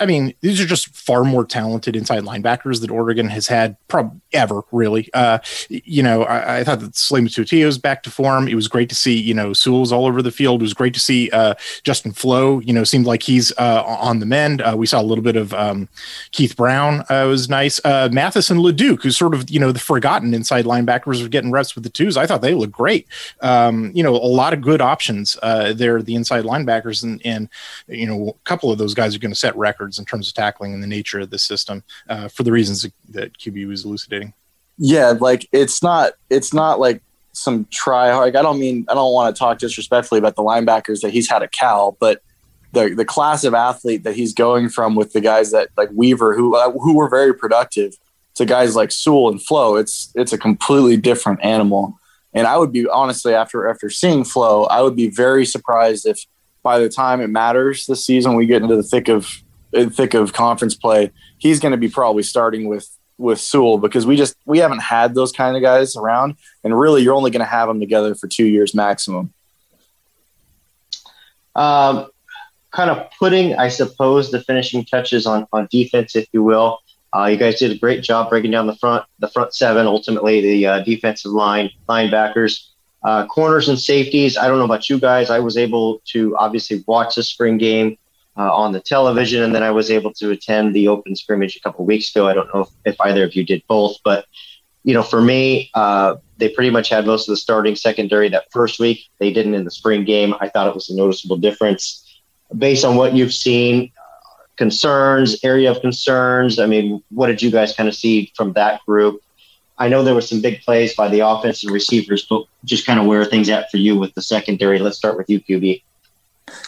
I 0.00 0.06
mean, 0.06 0.34
these 0.40 0.60
are 0.60 0.66
just 0.66 0.79
just 0.80 0.96
far 0.96 1.24
more 1.24 1.44
talented 1.44 1.96
inside 1.96 2.22
linebackers 2.22 2.80
that 2.80 2.90
Oregon 2.90 3.28
has 3.28 3.46
had 3.46 3.76
prob- 3.88 4.20
ever, 4.32 4.62
really. 4.72 5.08
Uh, 5.14 5.38
you 5.68 6.02
know, 6.02 6.24
I, 6.24 6.58
I 6.58 6.64
thought 6.64 6.80
that 6.80 6.96
Slay 6.96 7.20
was 7.64 7.78
back 7.78 8.02
to 8.04 8.10
form. 8.10 8.48
It 8.48 8.54
was 8.54 8.68
great 8.68 8.88
to 8.88 8.94
see, 8.94 9.18
you 9.18 9.34
know, 9.34 9.52
Sewell 9.52 9.80
was 9.80 9.92
all 9.92 10.06
over 10.06 10.22
the 10.22 10.30
field. 10.30 10.60
It 10.60 10.64
was 10.64 10.74
great 10.74 10.94
to 10.94 11.00
see 11.00 11.30
uh, 11.30 11.54
Justin 11.82 12.12
Flowe, 12.12 12.60
you 12.60 12.72
know, 12.72 12.84
seemed 12.84 13.06
like 13.06 13.22
he's 13.22 13.52
uh, 13.58 13.82
on 13.84 14.20
the 14.20 14.26
mend. 14.26 14.62
Uh, 14.62 14.74
we 14.76 14.86
saw 14.86 15.00
a 15.00 15.02
little 15.02 15.24
bit 15.24 15.36
of 15.36 15.52
um, 15.54 15.88
Keith 16.32 16.56
Brown 16.56 17.00
uh, 17.10 17.26
was 17.28 17.48
nice. 17.48 17.80
Uh, 17.84 18.08
Mathis 18.12 18.50
and 18.50 18.60
LeDuc, 18.60 19.02
who's 19.02 19.16
sort 19.16 19.34
of, 19.34 19.50
you 19.50 19.58
know, 19.58 19.72
the 19.72 19.78
forgotten 19.78 20.34
inside 20.34 20.64
linebackers 20.64 21.24
are 21.24 21.28
getting 21.28 21.50
reps 21.50 21.74
with 21.74 21.84
the 21.84 21.90
twos. 21.90 22.16
I 22.16 22.26
thought 22.26 22.42
they 22.42 22.54
looked 22.54 22.72
great. 22.72 23.06
Um, 23.40 23.90
you 23.94 24.02
know, 24.02 24.14
a 24.14 24.32
lot 24.40 24.52
of 24.52 24.60
good 24.60 24.80
options 24.80 25.36
there, 25.42 26.02
the 26.02 26.14
inside 26.14 26.44
linebackers. 26.44 27.02
And, 27.02 27.20
and, 27.24 27.48
you 27.88 28.06
know, 28.06 28.30
a 28.30 28.44
couple 28.44 28.70
of 28.70 28.78
those 28.78 28.94
guys 28.94 29.14
are 29.14 29.18
going 29.18 29.32
to 29.32 29.38
set 29.38 29.56
records 29.56 29.98
in 29.98 30.04
terms 30.04 30.28
of 30.28 30.34
tackling 30.34 30.69
and 30.72 30.82
the 30.82 30.86
nature 30.86 31.20
of 31.20 31.30
the 31.30 31.38
system 31.38 31.82
uh, 32.08 32.28
for 32.28 32.42
the 32.42 32.52
reasons 32.52 32.86
that 33.08 33.36
QB 33.38 33.66
was 33.68 33.84
elucidating. 33.84 34.34
Yeah, 34.78 35.14
like 35.18 35.48
it's 35.52 35.82
not 35.82 36.14
it's 36.30 36.54
not 36.54 36.80
like 36.80 37.02
some 37.32 37.66
try 37.70 38.10
hard. 38.10 38.32
Like 38.32 38.38
I 38.38 38.42
don't 38.42 38.58
mean 38.58 38.86
I 38.88 38.94
don't 38.94 39.12
want 39.12 39.34
to 39.34 39.38
talk 39.38 39.58
disrespectfully 39.58 40.18
about 40.18 40.36
the 40.36 40.42
linebackers 40.42 41.00
that 41.02 41.12
he's 41.12 41.28
had 41.28 41.42
at 41.42 41.52
Cal, 41.52 41.96
but 42.00 42.22
the 42.72 42.94
the 42.94 43.04
class 43.04 43.44
of 43.44 43.54
athlete 43.54 44.04
that 44.04 44.14
he's 44.14 44.32
going 44.32 44.68
from 44.68 44.94
with 44.94 45.12
the 45.12 45.20
guys 45.20 45.50
that 45.52 45.68
like 45.76 45.90
Weaver 45.94 46.34
who 46.34 46.56
uh, 46.56 46.70
who 46.72 46.94
were 46.94 47.08
very 47.08 47.34
productive 47.34 47.94
to 48.36 48.46
guys 48.46 48.76
like 48.76 48.90
Sewell 48.90 49.28
and 49.28 49.42
Flowe, 49.42 49.76
it's 49.76 50.12
it's 50.14 50.32
a 50.32 50.38
completely 50.38 50.96
different 50.96 51.44
animal. 51.44 51.98
And 52.32 52.46
I 52.46 52.56
would 52.56 52.72
be 52.72 52.88
honestly 52.88 53.34
after 53.34 53.68
after 53.68 53.90
seeing 53.90 54.24
Flowe, 54.24 54.64
I 54.64 54.82
would 54.82 54.96
be 54.96 55.10
very 55.10 55.44
surprised 55.44 56.06
if 56.06 56.24
by 56.62 56.78
the 56.78 56.88
time 56.88 57.20
it 57.20 57.28
matters 57.28 57.86
this 57.86 58.04
season 58.04 58.34
we 58.34 58.46
get 58.46 58.62
into 58.62 58.76
the 58.76 58.82
thick 58.82 59.08
of 59.08 59.28
in 59.72 59.90
thick 59.90 60.14
of 60.14 60.32
conference 60.32 60.74
play, 60.74 61.10
he's 61.38 61.60
going 61.60 61.72
to 61.72 61.78
be 61.78 61.88
probably 61.88 62.22
starting 62.22 62.68
with 62.68 62.88
with 63.18 63.38
Sewell 63.38 63.78
because 63.78 64.06
we 64.06 64.16
just 64.16 64.34
we 64.46 64.58
haven't 64.58 64.80
had 64.80 65.14
those 65.14 65.30
kind 65.30 65.56
of 65.56 65.62
guys 65.62 65.94
around, 65.96 66.36
and 66.64 66.78
really 66.78 67.02
you're 67.02 67.14
only 67.14 67.30
going 67.30 67.44
to 67.44 67.50
have 67.50 67.68
them 67.68 67.78
together 67.78 68.14
for 68.14 68.26
two 68.26 68.46
years 68.46 68.74
maximum. 68.74 69.32
Um, 71.54 72.08
kind 72.70 72.90
of 72.90 73.10
putting, 73.18 73.56
I 73.56 73.68
suppose, 73.68 74.30
the 74.30 74.42
finishing 74.42 74.84
touches 74.84 75.26
on 75.26 75.46
on 75.52 75.68
defense, 75.70 76.16
if 76.16 76.26
you 76.32 76.42
will. 76.42 76.78
Uh, 77.14 77.26
you 77.26 77.36
guys 77.36 77.58
did 77.58 77.72
a 77.72 77.78
great 77.78 78.02
job 78.02 78.30
breaking 78.30 78.52
down 78.52 78.66
the 78.66 78.76
front, 78.76 79.04
the 79.18 79.28
front 79.28 79.52
seven, 79.52 79.86
ultimately 79.86 80.40
the 80.40 80.66
uh, 80.66 80.80
defensive 80.80 81.32
line, 81.32 81.70
linebackers. 81.88 82.66
Uh, 83.02 83.26
corners 83.26 83.68
and 83.70 83.78
safeties. 83.78 84.36
I 84.36 84.46
don't 84.46 84.58
know 84.58 84.66
about 84.66 84.90
you 84.90 84.98
guys. 84.98 85.30
I 85.30 85.38
was 85.38 85.56
able 85.56 86.02
to 86.08 86.36
obviously 86.36 86.84
watch 86.86 87.14
the 87.14 87.22
spring 87.22 87.56
game 87.56 87.96
uh, 88.40 88.54
on 88.54 88.72
the 88.72 88.80
television, 88.80 89.42
and 89.42 89.54
then 89.54 89.62
I 89.62 89.70
was 89.70 89.90
able 89.90 90.14
to 90.14 90.30
attend 90.30 90.74
the 90.74 90.88
open 90.88 91.14
scrimmage 91.14 91.56
a 91.56 91.60
couple 91.60 91.84
weeks 91.84 92.10
ago. 92.10 92.26
I 92.26 92.32
don't 92.32 92.52
know 92.54 92.62
if, 92.62 92.68
if, 92.86 93.00
either 93.02 93.24
of 93.24 93.36
you 93.36 93.44
did 93.44 93.62
both, 93.68 93.98
but 94.02 94.24
you 94.82 94.94
know, 94.94 95.02
for 95.02 95.20
me, 95.20 95.70
uh, 95.74 96.16
they 96.38 96.48
pretty 96.48 96.70
much 96.70 96.88
had 96.88 97.04
most 97.04 97.28
of 97.28 97.32
the 97.32 97.36
starting 97.36 97.76
secondary 97.76 98.30
that 98.30 98.46
first 98.50 98.80
week. 98.80 99.04
They 99.18 99.30
didn't 99.30 99.52
in 99.52 99.64
the 99.64 99.70
spring 99.70 100.06
game. 100.06 100.34
I 100.40 100.48
thought 100.48 100.68
it 100.68 100.74
was 100.74 100.88
a 100.88 100.96
noticeable 100.96 101.36
difference 101.36 102.18
based 102.56 102.82
on 102.82 102.96
what 102.96 103.14
you've 103.14 103.34
seen. 103.34 103.92
Concerns, 104.56 105.38
area 105.44 105.70
of 105.70 105.82
concerns. 105.82 106.58
I 106.58 106.64
mean, 106.64 107.02
what 107.10 107.26
did 107.26 107.42
you 107.42 107.50
guys 107.50 107.74
kind 107.74 107.90
of 107.90 107.94
see 107.94 108.32
from 108.34 108.54
that 108.54 108.80
group? 108.86 109.20
I 109.76 109.88
know 109.88 110.02
there 110.02 110.14
were 110.14 110.22
some 110.22 110.40
big 110.40 110.62
plays 110.62 110.94
by 110.94 111.08
the 111.08 111.20
offense 111.20 111.62
and 111.62 111.72
receivers, 111.72 112.26
but 112.28 112.44
just 112.64 112.86
kind 112.86 112.98
of 112.98 113.04
where 113.04 113.26
things 113.26 113.50
at 113.50 113.70
for 113.70 113.76
you 113.76 113.98
with 113.98 114.14
the 114.14 114.22
secondary. 114.22 114.78
Let's 114.78 114.96
start 114.96 115.18
with 115.18 115.28
you, 115.28 115.40
QB. 115.40 115.82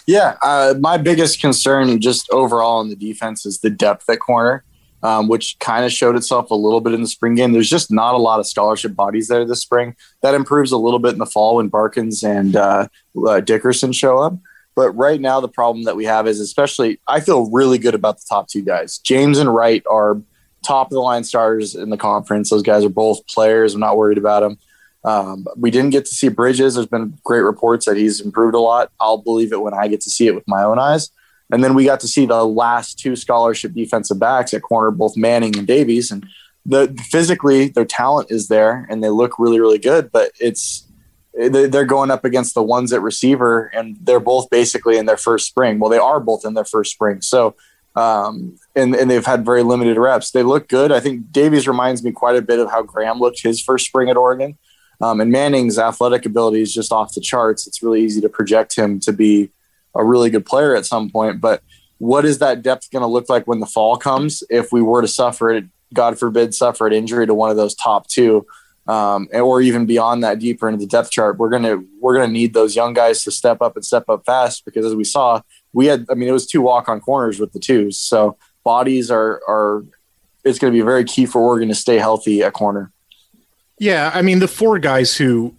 Yeah, 0.07 0.37
uh, 0.43 0.75
my 0.81 0.97
biggest 0.97 1.41
concern 1.41 2.01
just 2.01 2.29
overall 2.31 2.81
in 2.81 2.89
the 2.89 2.97
defense 2.97 3.47
is 3.47 3.61
the 3.61 3.71
depth 3.71 4.09
at 4.09 4.21
corner, 4.21 4.65
um, 5.03 5.29
which 5.29 5.59
kind 5.59 5.85
of 5.85 5.93
showed 5.93 6.17
itself 6.17 6.51
a 6.51 6.55
little 6.55 6.81
bit 6.81 6.95
in 6.95 7.01
the 7.01 7.09
spring 7.09 7.35
game. 7.35 7.53
There's 7.53 7.71
just 7.71 7.91
not 7.91 8.15
a 8.15 8.19
lot 8.19 8.41
of 8.41 8.47
scholarship 8.47 8.95
bodies 8.95 9.29
there 9.29 9.45
this 9.45 9.61
spring. 9.61 9.97
That 10.23 10.35
improves 10.35 10.73
a 10.73 10.79
little 10.79 10.99
bit 10.99 11.13
in 11.13 11.19
the 11.19 11.27
fall 11.27 11.57
when 11.57 11.69
Barkins 11.69 12.23
and 12.23 12.57
uh, 12.57 12.89
uh, 13.27 13.41
Dickerson 13.41 13.93
show 13.93 14.19
up. 14.19 14.37
But 14.75 14.91
right 14.93 15.21
now, 15.21 15.41
the 15.41 15.49
problem 15.49 15.85
that 15.85 15.97
we 15.97 16.07
have 16.07 16.27
is, 16.27 16.41
especially, 16.41 16.99
I 17.07 17.21
feel 17.21 17.51
really 17.51 17.79
good 17.79 17.95
about 17.95 18.19
the 18.19 18.25
top 18.29 18.49
two 18.49 18.63
guys. 18.63 18.99
James 18.99 19.39
and 19.39 19.53
Wright 19.53 19.83
are 19.91 20.21
top 20.63 20.87
of 20.87 20.93
the 20.93 21.01
line 21.01 21.25
starters 21.25 21.75
in 21.75 21.91
the 21.91 21.97
conference. 21.97 22.51
Those 22.51 22.63
guys 22.63 22.85
are 22.85 22.89
both 22.89 23.27
players. 23.27 23.75
I'm 23.75 23.81
not 23.81 23.97
worried 23.97 24.19
about 24.19 24.41
them. 24.41 24.59
Um, 25.05 25.47
we 25.57 25.71
didn't 25.71 25.91
get 25.91 26.05
to 26.07 26.15
see 26.15 26.29
Bridges. 26.29 26.75
There's 26.75 26.87
been 26.87 27.19
great 27.25 27.41
reports 27.41 27.87
that 27.87 27.97
he's 27.97 28.21
improved 28.21 28.55
a 28.55 28.61
lot. 28.61 28.93
I'll 29.01 29.19
believe 29.19 29.53
it 29.53 29.61
when 29.61 29.75
I 29.75 29.89
get 29.89 30.01
to 30.03 30.11
see 30.11 30.27
it 30.27 30.35
with 30.35 30.47
my 30.47 30.63
own 30.63 30.79
eyes. 30.79 31.11
And 31.51 31.63
then 31.63 31.75
we 31.75 31.85
got 31.85 32.01
to 32.01 32.09
see 32.09 32.25
the 32.25 32.45
last 32.45 32.99
two 32.99 33.17
scholarship 33.17 33.73
defensive 33.75 34.19
backs 34.19 34.55
at 34.55 34.63
corner, 34.63 34.91
both 34.91 35.17
Manning 35.17 35.59
and 35.59 35.67
Davies. 35.67 36.11
And 36.11 36.27
the 36.65 36.97
physically, 37.11 37.69
their 37.69 37.85
talent 37.85 38.31
is 38.31 38.49
there, 38.49 38.87
and 38.89 39.03
they 39.03 39.11
look 39.11 39.39
really, 39.39 39.61
really 39.61 39.79
good. 39.79 40.11
But 40.13 40.31
it's 40.41 40.87
they're 41.35 41.85
going 41.85 42.11
up 42.11 42.25
against 42.25 42.55
the 42.55 42.63
ones 42.63 42.93
at 42.93 43.03
receiver, 43.03 43.71
and 43.75 43.97
they're 44.01 44.21
both 44.21 44.49
basically 44.51 44.99
in 44.99 45.07
their 45.07 45.17
first 45.17 45.47
spring. 45.47 45.79
Well, 45.79 45.91
they 45.91 45.99
are 45.99 46.21
both 46.21 46.45
in 46.45 46.55
their 46.55 46.65
first 46.65 46.93
spring. 46.93 47.21
So 47.23 47.57
um, 47.95 48.57
and, 48.75 48.95
and 48.95 49.11
they've 49.11 49.25
had 49.25 49.45
very 49.45 49.63
limited 49.63 49.99
reps. 49.99 50.31
They 50.31 50.43
look 50.43 50.69
good. 50.69 50.93
I 50.93 51.01
think 51.01 51.31
Davies 51.31 51.69
reminds 51.69 52.03
me 52.03 52.13
quite 52.13 52.37
a 52.37 52.43
bit 52.43 52.59
of 52.59 52.71
how 52.71 52.83
Graham 52.83 53.19
looked 53.19 53.43
his 53.43 53.61
first 53.61 53.87
spring 53.87 54.09
at 54.09 54.17
Oregon. 54.17 54.59
Um, 55.03 55.21
and 55.21 55.31
Manning's 55.31 55.79
athletic 55.79 56.25
ability 56.25 56.63
is 56.63 56.73
just 56.73 56.93
off 56.93 57.15
the 57.15 57.21
charts. 57.21 57.67
It's 57.67 57.83
really 57.83 58.03
easy 58.03 58.21
to 58.21 58.29
project 58.29 58.77
him 58.77 59.01
to 59.01 59.13
be 59.13 59.51
a 59.95 60.05
really 60.05 60.31
good 60.31 60.47
player 60.47 60.75
at 60.75 60.87
some 60.87 61.11
point. 61.11 61.41
But 61.41 61.63
what 61.99 62.25
is 62.25 62.39
that 62.39 62.63
depth 62.63 62.91
going 62.91 63.03
to 63.03 63.09
look 63.09 63.29
like 63.29 63.47
when 63.47 63.61
the 63.61 63.67
fall 63.67 63.97
comes? 63.97 64.43
If 64.49 64.73
we 64.73 64.81
were 64.81 65.03
to 65.03 65.09
suffer 65.09 65.51
it, 65.51 65.65
God 65.93 66.19
forbid, 66.19 66.55
suffer 66.55 66.87
an 66.87 66.93
injury 66.93 67.27
to 67.27 67.35
one 67.35 67.51
of 67.51 67.57
those 67.57 67.75
top 67.75 68.07
two, 68.09 68.47
um, 68.87 69.29
or 69.33 69.61
even 69.61 69.87
beyond 69.87 70.25
that, 70.25 70.39
deeper 70.39 70.69
into 70.69 70.81
the 70.81 70.87
depth 70.87 71.11
chart, 71.11 71.39
we're 71.39 71.51
gonna 71.51 71.77
we're 72.01 72.15
gonna 72.15 72.33
need 72.33 72.55
those 72.55 72.75
young 72.75 72.95
guys 72.95 73.23
to 73.25 73.31
step 73.31 73.61
up 73.61 73.77
and 73.77 73.85
step 73.85 74.09
up 74.09 74.25
fast 74.25 74.65
because 74.65 74.85
as 74.85 74.95
we 74.95 75.05
saw, 75.05 75.41
we 75.73 75.87
had, 75.87 76.07
I 76.11 76.15
mean, 76.15 76.29
it 76.29 76.33
was 76.33 76.47
two 76.47 76.63
walk 76.63 76.89
on 76.89 77.01
corners 77.01 77.39
with 77.41 77.53
the 77.53 77.61
twos. 77.61 77.99
So 77.99 78.37
bodies 78.65 79.11
are, 79.11 79.41
are, 79.49 79.85
it's 80.45 80.59
going 80.59 80.73
to 80.73 80.77
be 80.77 80.85
very 80.85 81.05
key 81.05 81.27
for 81.27 81.41
Oregon 81.41 81.69
to 81.69 81.75
stay 81.75 81.99
healthy 81.99 82.43
at 82.43 82.53
corner. 82.53 82.92
Yeah, 83.83 84.13
I 84.15 84.23
mean 84.23 84.39
the 84.39 84.47
four 84.47 84.79
guys 84.79 85.17
who 85.17 85.57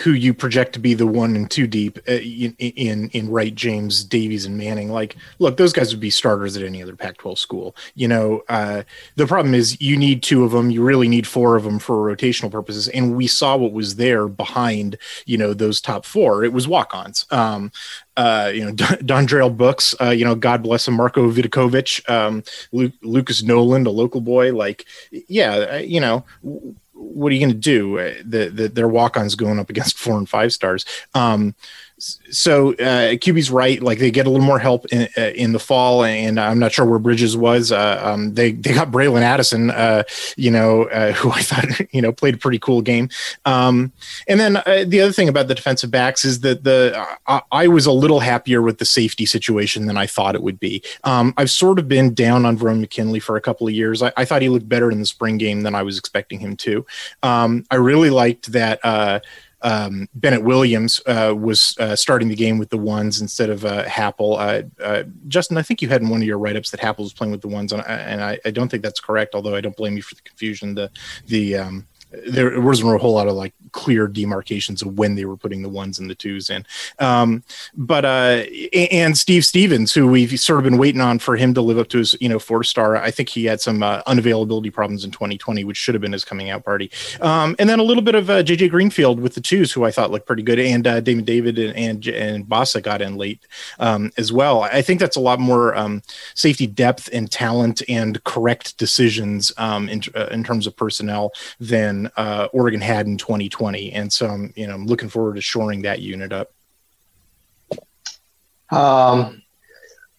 who 0.00 0.12
you 0.12 0.32
project 0.32 0.72
to 0.74 0.78
be 0.78 0.94
the 0.94 1.04
one 1.04 1.34
and 1.34 1.50
two 1.50 1.66
deep 1.66 1.98
uh, 2.08 2.12
in 2.12 2.54
in, 2.60 3.08
in 3.08 3.28
Wright, 3.28 3.52
James, 3.52 4.04
Davies, 4.04 4.46
and 4.46 4.56
Manning. 4.56 4.92
Like, 4.92 5.16
look, 5.40 5.56
those 5.56 5.72
guys 5.72 5.92
would 5.92 5.98
be 5.98 6.08
starters 6.08 6.56
at 6.56 6.62
any 6.62 6.80
other 6.80 6.94
Pac-12 6.94 7.36
school. 7.38 7.74
You 7.96 8.06
know, 8.06 8.44
uh, 8.48 8.84
the 9.16 9.26
problem 9.26 9.52
is 9.52 9.80
you 9.80 9.96
need 9.96 10.22
two 10.22 10.44
of 10.44 10.52
them. 10.52 10.70
You 10.70 10.84
really 10.84 11.08
need 11.08 11.26
four 11.26 11.56
of 11.56 11.64
them 11.64 11.80
for 11.80 11.96
rotational 11.96 12.52
purposes. 12.52 12.86
And 12.86 13.16
we 13.16 13.26
saw 13.26 13.56
what 13.56 13.72
was 13.72 13.96
there 13.96 14.28
behind 14.28 14.96
you 15.24 15.36
know 15.36 15.52
those 15.52 15.80
top 15.80 16.04
four. 16.04 16.44
It 16.44 16.52
was 16.52 16.68
walk-ons. 16.68 17.26
Um, 17.32 17.72
uh, 18.16 18.52
you 18.54 18.64
know, 18.64 18.72
Dondrail 18.72 19.54
Books, 19.54 19.92
uh, 20.00 20.10
you 20.10 20.24
know, 20.24 20.36
God 20.36 20.62
bless 20.62 20.86
him, 20.86 20.94
Marko 20.94 21.30
Vidakovic, 21.30 22.08
um, 22.08 22.44
Lucas 23.02 23.42
Noland, 23.42 23.88
a 23.88 23.90
local 23.90 24.20
boy. 24.20 24.54
Like, 24.54 24.86
yeah, 25.10 25.54
uh, 25.54 25.76
you 25.78 26.00
know, 26.00 26.24
what 26.96 27.30
are 27.30 27.34
you 27.34 27.40
going 27.40 27.52
to 27.52 27.58
do? 27.58 27.98
Uh, 27.98 28.14
the, 28.24 28.48
the, 28.48 28.68
their 28.68 28.88
walk-ons 28.88 29.34
going 29.34 29.58
up 29.58 29.70
against 29.70 29.98
four 29.98 30.16
and 30.16 30.28
five 30.28 30.52
stars. 30.52 30.84
Um, 31.14 31.54
so 31.98 32.72
uh, 32.74 33.14
QB's 33.14 33.50
right. 33.50 33.82
Like 33.82 33.98
they 33.98 34.10
get 34.10 34.26
a 34.26 34.30
little 34.30 34.44
more 34.44 34.58
help 34.58 34.84
in, 34.86 35.08
uh, 35.16 35.30
in 35.34 35.52
the 35.52 35.58
fall, 35.58 36.04
and 36.04 36.38
I'm 36.38 36.58
not 36.58 36.72
sure 36.72 36.84
where 36.84 36.98
Bridges 36.98 37.36
was. 37.36 37.72
Uh, 37.72 38.00
um, 38.04 38.34
they 38.34 38.52
they 38.52 38.74
got 38.74 38.90
Braylon 38.90 39.22
Addison, 39.22 39.70
uh, 39.70 40.02
you 40.36 40.50
know, 40.50 40.84
uh, 40.84 41.12
who 41.14 41.30
I 41.30 41.40
thought 41.40 41.80
you 41.92 42.02
know 42.02 42.12
played 42.12 42.34
a 42.34 42.38
pretty 42.38 42.58
cool 42.58 42.82
game. 42.82 43.08
Um, 43.46 43.92
and 44.28 44.38
then 44.38 44.58
uh, 44.58 44.84
the 44.86 45.00
other 45.00 45.12
thing 45.12 45.28
about 45.28 45.48
the 45.48 45.54
defensive 45.54 45.90
backs 45.90 46.24
is 46.24 46.40
that 46.40 46.64
the 46.64 47.06
I 47.50 47.66
was 47.66 47.86
a 47.86 47.92
little 47.92 48.20
happier 48.20 48.60
with 48.60 48.78
the 48.78 48.84
safety 48.84 49.24
situation 49.24 49.86
than 49.86 49.96
I 49.96 50.06
thought 50.06 50.34
it 50.34 50.42
would 50.42 50.60
be. 50.60 50.82
Um, 51.04 51.32
I've 51.38 51.50
sort 51.50 51.78
of 51.78 51.88
been 51.88 52.12
down 52.12 52.44
on 52.44 52.58
Verone 52.58 52.80
McKinley 52.80 53.20
for 53.20 53.36
a 53.36 53.40
couple 53.40 53.66
of 53.66 53.72
years. 53.72 54.02
I, 54.02 54.12
I, 54.16 54.24
thought 54.24 54.42
he 54.42 54.48
looked 54.48 54.68
better 54.68 54.90
in 54.90 55.00
the 55.00 55.06
spring 55.06 55.38
game 55.38 55.62
than 55.62 55.74
I 55.74 55.82
was 55.82 55.98
expecting 55.98 56.40
him 56.40 56.56
to. 56.56 56.84
Um, 57.22 57.64
I 57.70 57.76
really 57.76 58.10
liked 58.10 58.52
that 58.52 58.80
um, 59.62 60.08
Bennett 60.14 60.42
Williams 60.42 61.00
uh, 61.06 61.34
was 61.36 61.76
uh, 61.78 61.96
starting 61.96 62.28
the 62.28 62.34
game 62.34 62.58
with 62.58 62.70
the 62.70 62.78
ones 62.78 63.20
instead 63.20 63.50
of 63.50 63.64
uh, 63.64 63.84
Happel. 63.84 64.38
Uh, 64.38 64.82
uh, 64.82 65.04
Justin, 65.28 65.56
I 65.56 65.62
think 65.62 65.80
you 65.80 65.88
had 65.88 66.02
in 66.02 66.08
one 66.08 66.20
of 66.20 66.26
your 66.26 66.38
write 66.38 66.56
ups 66.56 66.70
that 66.70 66.80
Happel 66.80 66.98
was 66.98 67.12
playing 67.12 67.32
with 67.32 67.40
the 67.40 67.48
ones, 67.48 67.72
on, 67.72 67.80
and, 67.80 68.22
I, 68.22 68.38
I, 68.44 68.50
don't 68.50 68.68
think 68.68 68.82
that's 68.82 69.00
correct. 69.00 69.34
Although 69.34 69.54
I 69.54 69.60
don't 69.60 69.76
blame 69.76 69.96
you 69.96 70.02
for 70.02 70.14
the 70.14 70.22
confusion. 70.22 70.74
The 70.74 70.90
the 71.26 71.56
um, 71.56 71.86
there 72.10 72.60
wasn't 72.60 72.94
a 72.94 72.98
whole 72.98 73.14
lot 73.14 73.28
of 73.28 73.34
like 73.34 73.52
clear 73.72 74.06
demarcations 74.08 74.82
of 74.82 74.98
when 74.98 75.14
they 75.14 75.24
were 75.24 75.36
putting 75.36 75.62
the 75.62 75.68
ones 75.68 75.98
and 75.98 76.08
the 76.08 76.14
twos 76.14 76.48
in. 76.50 76.64
Um, 76.98 77.42
but 77.74 78.04
uh, 78.04 78.44
and 78.90 79.16
Steve 79.16 79.44
Stephens, 79.44 79.92
who 79.92 80.06
we've 80.06 80.38
sort 80.40 80.58
of 80.58 80.64
been 80.64 80.78
waiting 80.78 81.00
on 81.00 81.18
for 81.18 81.36
him 81.36 81.52
to 81.54 81.60
live 81.60 81.78
up 81.78 81.88
to 81.88 81.98
his 81.98 82.16
you 82.20 82.28
know 82.28 82.38
four 82.38 82.64
star. 82.64 82.96
I 82.96 83.10
think 83.10 83.28
he 83.28 83.44
had 83.44 83.60
some 83.60 83.82
uh, 83.82 84.02
unavailability 84.04 84.72
problems 84.72 85.04
in 85.04 85.10
2020, 85.10 85.64
which 85.64 85.76
should 85.76 85.94
have 85.94 86.02
been 86.02 86.12
his 86.12 86.24
coming 86.24 86.50
out 86.50 86.64
party. 86.64 86.90
Um, 87.20 87.56
and 87.58 87.68
then 87.68 87.78
a 87.78 87.82
little 87.82 88.02
bit 88.02 88.14
of 88.14 88.30
uh, 88.30 88.42
JJ 88.42 88.70
Greenfield 88.70 89.20
with 89.20 89.34
the 89.34 89.40
twos, 89.40 89.72
who 89.72 89.84
I 89.84 89.90
thought 89.90 90.10
looked 90.10 90.26
pretty 90.26 90.42
good, 90.42 90.58
and 90.58 90.86
uh, 90.86 91.00
Daymon 91.00 91.24
David 91.24 91.58
and 91.58 91.76
and, 91.76 92.06
and 92.08 92.44
Bassa 92.46 92.82
got 92.82 93.02
in 93.02 93.16
late 93.16 93.46
um, 93.78 94.10
as 94.16 94.32
well. 94.32 94.62
I 94.62 94.82
think 94.82 95.00
that's 95.00 95.16
a 95.16 95.20
lot 95.20 95.38
more 95.38 95.76
um, 95.76 96.02
safety 96.34 96.66
depth 96.66 97.08
and 97.12 97.30
talent 97.30 97.82
and 97.88 98.22
correct 98.24 98.76
decisions 98.78 99.52
um, 99.58 99.88
in 99.88 100.02
uh, 100.14 100.26
in 100.26 100.44
terms 100.44 100.66
of 100.66 100.76
personnel 100.76 101.32
than 101.60 102.05
uh, 102.16 102.48
Oregon 102.52 102.80
had 102.80 103.06
in 103.06 103.16
2020, 103.16 103.92
and 103.92 104.12
so 104.12 104.26
I'm 104.26 104.52
you 104.56 104.66
know 104.66 104.74
I'm 104.74 104.86
looking 104.86 105.08
forward 105.08 105.36
to 105.36 105.40
shoring 105.40 105.82
that 105.82 106.00
unit 106.00 106.32
up. 106.32 106.52
Um, 108.70 109.42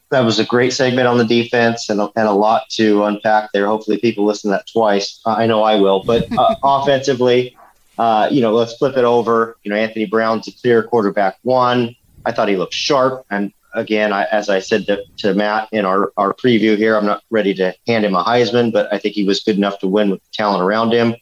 that 0.10 0.22
was 0.22 0.40
a 0.40 0.46
great 0.46 0.72
segment 0.72 1.08
on 1.08 1.18
the 1.18 1.26
defense 1.26 1.90
and, 1.90 2.00
and 2.00 2.28
a 2.28 2.32
lot 2.32 2.70
to 2.72 3.04
unpack 3.04 3.50
there. 3.54 3.68
Hopefully, 3.68 3.98
people 3.98 4.26
listen 4.26 4.52
to 4.52 4.58
that 4.58 4.68
twice. 4.72 5.20
I 5.26 5.48
know 5.48 5.64
I 5.64 5.80
will. 5.80 6.04
But 6.04 6.32
uh, 6.38 6.56
offensively, 6.64 7.58
uh, 7.98 8.30
you 8.32 8.42
know, 8.42 8.54
let's 8.54 8.76
flip 8.78 8.96
it 8.96 9.04
over. 9.04 9.58
You 9.64 9.72
know, 9.72 9.78
Anthony 9.78 10.06
Brown's 10.06 10.48
a 10.48 10.52
clear 10.52 10.84
quarterback 10.84 11.38
one. 11.42 11.96
I 12.26 12.32
thought 12.32 12.48
he 12.48 12.56
looked 12.56 12.74
sharp. 12.74 13.26
And 13.32 13.52
again, 13.74 14.14
I, 14.14 14.26
as 14.26 14.50
I 14.50 14.60
said 14.60 14.86
to, 14.88 15.04
to 15.18 15.34
Matt 15.34 15.70
in 15.72 15.86
our, 15.86 16.12
our 16.18 16.34
preview 16.34 16.78
here, 16.78 16.96
I'm 16.96 17.06
not 17.06 17.24
ready 17.30 17.54
to 17.56 17.74
hand 17.88 18.06
him 18.06 18.16
a 18.16 18.24
Heisman, 18.24 18.72
but 18.72 18.92
I 18.94 19.00
think 19.00 19.16
he 19.16 19.24
was 19.24 19.42
good 19.42 19.58
enough 19.58 19.80
to 19.80 19.88
win 19.88 20.10
with 20.10 20.22
the 20.22 20.30
talent 20.34 20.64
around 20.64 20.94
him. 20.94 21.16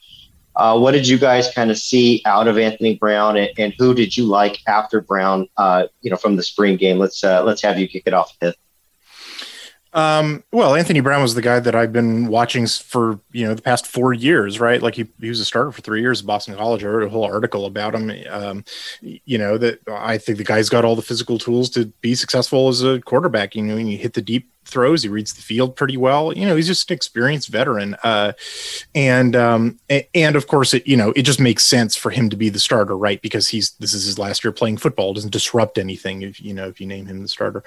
Uh, 0.55 0.77
what 0.77 0.91
did 0.91 1.07
you 1.07 1.17
guys 1.17 1.51
kind 1.53 1.69
of 1.69 1.77
see 1.77 2.21
out 2.25 2.47
of 2.47 2.57
Anthony 2.57 2.95
Brown, 2.95 3.37
and, 3.37 3.49
and 3.57 3.73
who 3.77 3.93
did 3.93 4.15
you 4.15 4.25
like 4.25 4.59
after 4.67 5.01
Brown? 5.01 5.47
Uh, 5.57 5.87
you 6.01 6.09
know, 6.09 6.17
from 6.17 6.35
the 6.35 6.43
spring 6.43 6.77
game. 6.77 6.97
Let's 6.97 7.23
uh, 7.23 7.43
let's 7.43 7.61
have 7.61 7.77
you 7.77 7.87
kick 7.87 8.03
it 8.05 8.13
off. 8.13 8.35
With. 8.41 8.55
Um, 9.95 10.43
well, 10.51 10.75
Anthony 10.75 10.99
Brown 10.99 11.21
was 11.21 11.35
the 11.35 11.41
guy 11.41 11.61
that 11.61 11.73
I've 11.73 11.93
been 11.93 12.27
watching 12.27 12.67
for 12.67 13.21
you 13.31 13.47
know 13.47 13.53
the 13.53 13.61
past 13.61 13.87
four 13.87 14.13
years, 14.13 14.59
right? 14.59 14.81
Like 14.81 14.95
he, 14.95 15.07
he 15.21 15.29
was 15.29 15.39
a 15.39 15.45
starter 15.45 15.71
for 15.71 15.81
three 15.81 16.01
years 16.01 16.19
at 16.19 16.27
Boston 16.27 16.55
College. 16.55 16.83
I 16.83 16.87
wrote 16.87 17.07
a 17.07 17.09
whole 17.09 17.23
article 17.23 17.65
about 17.65 17.95
him. 17.95 18.11
Um, 18.29 18.65
you 19.01 19.37
know 19.37 19.57
that 19.57 19.79
I 19.89 20.17
think 20.17 20.37
the 20.37 20.43
guy's 20.43 20.67
got 20.69 20.83
all 20.83 20.97
the 20.97 21.01
physical 21.01 21.37
tools 21.37 21.69
to 21.71 21.85
be 22.01 22.13
successful 22.13 22.67
as 22.67 22.83
a 22.83 22.99
quarterback. 23.01 23.55
You 23.55 23.63
know, 23.63 23.77
you 23.77 23.97
hit 23.97 24.13
the 24.13 24.21
deep 24.21 24.51
throws. 24.65 25.03
He 25.03 25.09
reads 25.09 25.33
the 25.33 25.41
field 25.41 25.75
pretty 25.75 25.97
well. 25.97 26.33
You 26.33 26.45
know, 26.45 26.55
he's 26.55 26.67
just 26.67 26.89
an 26.89 26.95
experienced 26.95 27.49
veteran. 27.49 27.95
Uh, 28.03 28.33
and 28.93 29.35
um, 29.35 29.79
and 30.13 30.35
of 30.35 30.47
course, 30.47 30.73
it 30.73 30.85
you 30.87 30.97
know 30.97 31.11
it 31.15 31.23
just 31.23 31.39
makes 31.39 31.65
sense 31.65 31.95
for 31.95 32.09
him 32.09 32.29
to 32.29 32.35
be 32.35 32.49
the 32.49 32.59
starter, 32.59 32.97
right? 32.97 33.21
Because 33.21 33.47
he's 33.47 33.71
this 33.71 33.93
is 33.93 34.05
his 34.05 34.19
last 34.19 34.43
year 34.43 34.51
playing 34.51 34.77
football. 34.77 35.11
It 35.11 35.15
doesn't 35.15 35.33
disrupt 35.33 35.77
anything 35.77 36.21
if 36.21 36.41
you 36.41 36.53
know 36.53 36.67
if 36.67 36.81
you 36.81 36.87
name 36.87 37.05
him 37.05 37.21
the 37.21 37.27
starter. 37.27 37.63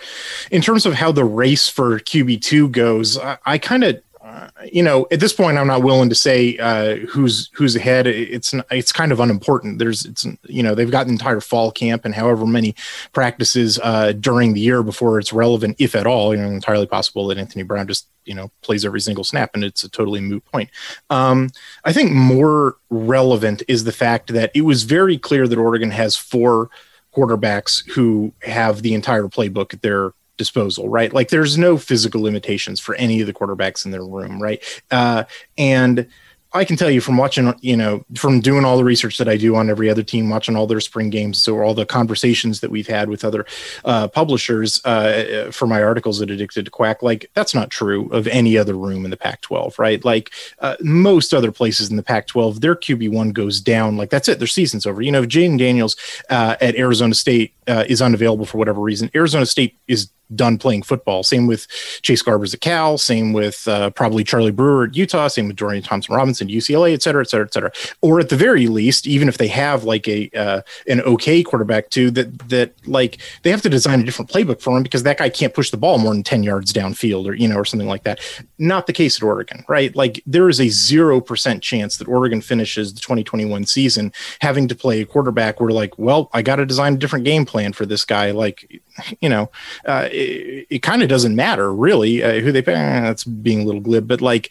In 0.51 0.63
terms 0.63 0.87
of 0.87 0.95
how 0.95 1.13
the 1.13 1.25
race 1.25 1.69
for 1.69 1.99
QB 1.99 2.43
two 2.43 2.69
goes, 2.69 3.19
I, 3.19 3.39
I 3.47 3.59
kind 3.59 3.85
of 3.85 4.03
uh, 4.39 4.49
you 4.71 4.83
know, 4.83 5.07
at 5.11 5.19
this 5.19 5.33
point, 5.33 5.59
I'm 5.59 5.67
not 5.67 5.83
willing 5.83 6.09
to 6.11 6.15
say 6.15 6.57
uh, 6.59 6.97
who's 7.09 7.51
who's 7.55 7.75
ahead. 7.75 8.07
It's 8.07 8.55
it's 8.71 8.93
kind 8.93 9.11
of 9.11 9.19
unimportant. 9.19 9.79
There's 9.81 10.05
it's 10.05 10.27
you 10.45 10.63
know 10.63 10.75
they've 10.75 10.91
got 10.91 11.07
an 11.07 11.13
entire 11.13 11.41
fall 11.41 11.73
camp 11.73 12.05
and 12.05 12.15
however 12.15 12.47
many 12.47 12.77
practices 13.13 13.81
uh, 13.83 14.13
during 14.13 14.55
the 14.55 14.61
year 14.61 14.83
before 14.85 15.19
it's 15.19 15.33
relevant, 15.33 15.77
if 15.81 15.97
at 15.97 16.07
all. 16.07 16.35
You 16.35 16.41
know, 16.41 16.49
entirely 16.49 16.87
possible 16.87 17.27
that 17.29 17.39
Anthony 17.39 17.65
Brown 17.65 17.89
just 17.89 18.07
you 18.27 18.35
know 18.35 18.51
plays 18.63 18.85
every 18.85 19.01
single 19.01 19.25
snap 19.25 19.51
and 19.55 19.65
it's 19.65 19.83
a 19.83 19.89
totally 19.89 20.21
moot 20.21 20.45
point. 20.45 20.71
Um, 21.11 21.51
I 21.85 21.93
think 21.93 22.13
more 22.13 22.77
relevant 22.91 23.63
is 23.67 23.85
the 23.85 23.93
fact 23.93 24.33
that 24.35 24.53
it 24.55 24.63
was 24.63 24.85
very 24.85 25.19
clear 25.19 25.49
that 25.49 25.59
Oregon 25.59 25.91
has 25.91 26.17
four 26.17 26.71
quarterbacks 27.17 27.89
who 27.91 28.33
have 28.43 28.83
the 28.83 28.95
entire 28.95 29.25
playbook 29.25 29.75
at 29.75 29.83
their 29.83 30.13
disposal, 30.39 30.89
right? 30.89 31.13
Like 31.13 31.29
there's 31.29 31.59
no 31.59 31.77
physical 31.77 32.23
limitations 32.23 32.81
for 32.81 32.95
any 32.95 33.21
of 33.21 33.27
the 33.27 33.35
quarterbacks 33.35 33.85
in 33.85 33.91
their 33.91 34.05
room, 34.05 34.43
right? 34.43 34.63
Uh, 34.91 35.25
and 35.59 36.09
I 36.53 36.65
can 36.65 36.77
tell 36.77 36.91
you 36.91 37.03
from 37.03 37.19
watching, 37.19 37.53
you 37.61 37.77
know, 37.77 38.07
from 38.15 38.41
doing 38.41 38.65
all 38.65 38.79
the 38.79 38.85
research 38.85 39.19
that 39.19 39.29
I 39.29 39.37
do 39.37 39.55
on 39.55 39.69
every 39.69 39.91
other 39.91 40.03
team, 40.03 40.31
watching 40.31 40.57
all 40.57 40.67
their 40.67 40.81
spring 40.81 41.11
games, 41.11 41.43
so 41.43 41.61
all 41.61 41.75
the 41.75 41.85
conversations 41.85 42.61
that 42.61 42.71
we've 42.71 42.87
had 42.87 43.11
with 43.11 43.23
other 43.23 43.45
uh, 43.85 44.09
publishers 44.09 44.83
uh, 44.87 45.51
for 45.53 45.67
my 45.67 45.83
articles 45.83 46.23
at 46.23 46.31
Addicted 46.31 46.65
to 46.65 46.71
Quack, 46.71 47.03
like 47.03 47.31
that's 47.35 47.55
not 47.55 47.69
true 47.69 48.09
of 48.13 48.27
any 48.29 48.57
other 48.57 48.75
room 48.75 49.05
in 49.05 49.11
the 49.11 49.17
Pac-12, 49.17 49.79
right? 49.79 50.03
Like 50.07 50.31
uh, 50.61 50.77
most 50.81 51.35
other 51.35 51.53
places 51.53 51.91
in 51.91 51.97
the 51.97 52.03
Pac-12, 52.03 52.61
their 52.61 52.75
QB 52.75 53.13
one 53.13 53.33
goes 53.33 53.61
down, 53.61 53.99
like 53.99 54.09
that's 54.09 54.29
it, 54.29 54.39
their 54.39 54.49
season's 54.49 54.87
over. 54.87 55.03
You 55.03 55.13
know, 55.13 55.23
if 55.23 55.29
Jayden 55.29 55.59
Daniels 55.59 55.97
uh, 56.31 56.57
at 56.63 56.77
Arizona 56.77 57.15
State 57.15 57.53
uh, 57.67 57.85
is 57.89 58.01
unavailable 58.01 58.47
for 58.47 58.57
whatever 58.57 58.81
reason, 58.81 59.11
Arizona 59.15 59.45
State 59.45 59.77
is 59.87 60.09
done 60.35 60.59
playing 60.59 60.83
football. 60.83 61.23
Same 61.23 61.47
with 61.47 61.67
Chase 62.03 62.23
Garbers 62.23 62.55
at 62.55 62.61
Cal. 62.61 62.99
Same 62.99 63.33
with 63.33 63.67
uh, 63.69 63.91
probably 63.91 64.25
Charlie 64.25 64.51
Brewer 64.51 64.85
at 64.85 64.97
Utah. 64.97 65.29
Same 65.29 65.49
with 65.49 65.57
Dorian 65.57 65.83
Thompson 65.83 66.15
Robinson, 66.15 66.49
UCLA, 66.49 66.93
et 66.93 67.03
cetera, 67.03 67.23
et 67.23 67.31
cetera, 67.31 67.47
et 67.47 67.53
cetera. 67.53 67.73
Or 68.01 68.21
at 68.21 68.29
the 68.29 68.37
very 68.37 68.67
least, 68.67 69.07
even 69.07 69.29
if 69.29 69.39
they 69.39 69.49
have 69.49 69.85
like 69.85 70.07
a 70.09 70.31
uh, 70.37 70.63
an 70.87 71.01
okay 71.03 71.43
quarterback 71.43 71.91
too, 71.91 72.11
that 72.13 72.39
that 72.49 72.75
like 72.87 73.19
they 73.43 73.51
have 73.51 73.63
to 73.63 73.69
design 73.69 74.01
a 74.01 74.05
different 74.05 74.31
playbook 74.31 74.61
for 74.61 74.77
him 74.77 74.83
because 74.83 75.03
that 75.03 75.19
guy 75.19 75.29
can't 75.29 75.55
push 75.55 75.71
the 75.71 75.77
ball 75.77 75.99
more 75.99 76.13
than 76.13 76.23
ten 76.23 76.43
yards 76.43 76.73
downfield 76.73 77.27
or 77.27 77.35
you 77.35 77.49
know 77.49 77.57
or 77.57 77.65
something 77.65 77.89
like 77.89 78.05
that. 78.05 78.21
Not 78.59 78.87
the 78.87 78.93
case 78.93 79.17
at 79.17 79.23
Oregon, 79.23 79.65
right? 79.69 79.95
Like 79.95 80.23
there 80.27 80.49
is 80.49 80.61
a 80.61 80.69
zero 80.69 81.21
percent 81.21 81.63
chance 81.63 81.97
that 81.97 82.09
Oregon 82.09 82.41
finishes 82.41 82.95
the 82.95 83.01
2021 83.01 83.67
season 83.67 84.13
having 84.41 84.69
to 84.69 84.75
play 84.75 85.01
a 85.01 85.07
quarterback 85.07 85.61
where 85.61 85.71
like, 85.71 85.99
well, 85.99 86.31
I 86.33 86.43
got 86.43 86.57
to 86.57 86.67
design 86.67 86.95
a 86.95 86.99
different 86.99 87.25
game 87.25 87.45
plan 87.45 87.73
for 87.73 87.87
this 87.87 88.05
guy. 88.05 88.31
Like, 88.31 88.81
you 89.21 89.29
know. 89.29 89.51
Uh, 89.87 90.09
it, 90.19 90.67
it 90.71 90.79
kind 90.81 91.03
of 91.03 91.09
doesn't 91.09 91.37
matter 91.37 91.73
really 91.73 92.23
uh, 92.23 92.41
who 92.41 92.53
they 92.53 92.63
pay. 92.63 92.75
Eh, 92.75 93.01
that's 93.01 93.25
being 93.25 93.63
a 93.63 93.65
little 93.65 93.81
glib, 93.81 94.09
but 94.09 94.21
like 94.21 94.51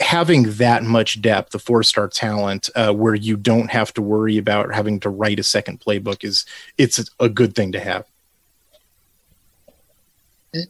having 0.00 0.44
that 0.52 0.84
much 0.84 1.20
depth, 1.20 1.50
the 1.50 1.58
four 1.58 1.82
star 1.82 2.08
talent, 2.08 2.70
uh, 2.76 2.92
where 2.92 3.14
you 3.14 3.36
don't 3.36 3.70
have 3.70 3.92
to 3.94 4.02
worry 4.02 4.38
about 4.38 4.72
having 4.72 5.00
to 5.00 5.10
write 5.10 5.40
a 5.40 5.42
second 5.42 5.80
playbook 5.80 6.24
is 6.24 6.44
it's 6.78 7.04
a 7.18 7.28
good 7.28 7.54
thing 7.54 7.72
to 7.72 7.80
have. 7.80 8.06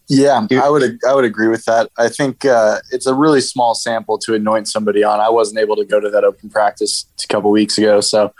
Yeah, 0.08 0.46
I 0.62 0.70
would 0.70 0.98
I 1.06 1.14
would 1.14 1.26
agree 1.26 1.48
with 1.48 1.66
that. 1.66 1.90
I 1.98 2.08
think 2.08 2.46
uh, 2.46 2.78
it's 2.90 3.06
a 3.06 3.12
really 3.12 3.42
small 3.42 3.74
sample 3.74 4.16
to 4.20 4.34
anoint 4.34 4.66
somebody 4.66 5.04
on. 5.04 5.20
I 5.20 5.28
wasn't 5.28 5.58
able 5.58 5.76
to 5.76 5.84
go 5.84 6.00
to 6.00 6.08
that 6.08 6.24
open 6.24 6.48
practice 6.48 7.04
a 7.22 7.26
couple 7.26 7.50
weeks 7.50 7.76
ago, 7.76 8.00
so 8.00 8.32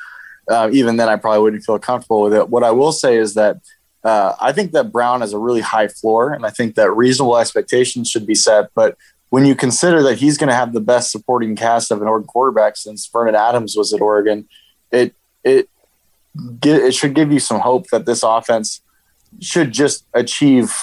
uh, 0.48 0.70
even 0.72 0.96
then 0.96 1.10
I 1.10 1.16
probably 1.16 1.40
wouldn't 1.40 1.64
feel 1.64 1.78
comfortable 1.78 2.22
with 2.22 2.32
it. 2.32 2.48
What 2.48 2.64
I 2.64 2.70
will 2.70 2.92
say 2.92 3.18
is 3.18 3.34
that 3.34 3.58
uh, 4.04 4.34
I 4.40 4.52
think 4.52 4.72
that 4.72 4.92
Brown 4.92 5.22
has 5.22 5.32
a 5.32 5.38
really 5.38 5.62
high 5.62 5.88
floor, 5.88 6.32
and 6.32 6.44
I 6.44 6.50
think 6.50 6.74
that 6.74 6.90
reasonable 6.90 7.38
expectations 7.38 8.10
should 8.10 8.26
be 8.26 8.34
set. 8.34 8.68
But 8.74 8.96
when 9.30 9.46
you 9.46 9.54
consider 9.54 10.02
that 10.02 10.18
he's 10.18 10.36
going 10.36 10.48
to 10.48 10.54
have 10.54 10.72
the 10.74 10.80
best 10.80 11.10
supporting 11.10 11.56
cast 11.56 11.90
of 11.90 12.02
an 12.02 12.08
Oregon 12.08 12.26
quarterback 12.26 12.76
since 12.76 13.06
Vernon 13.06 13.34
Adams 13.34 13.76
was 13.76 13.92
at 13.94 14.00
Oregon, 14.00 14.46
it 14.92 15.14
it 15.42 15.68
it 16.62 16.94
should 16.94 17.14
give 17.14 17.32
you 17.32 17.40
some 17.40 17.60
hope 17.60 17.88
that 17.90 18.06
this 18.06 18.22
offense 18.22 18.82
should 19.40 19.72
just 19.72 20.04
achieve 20.14 20.74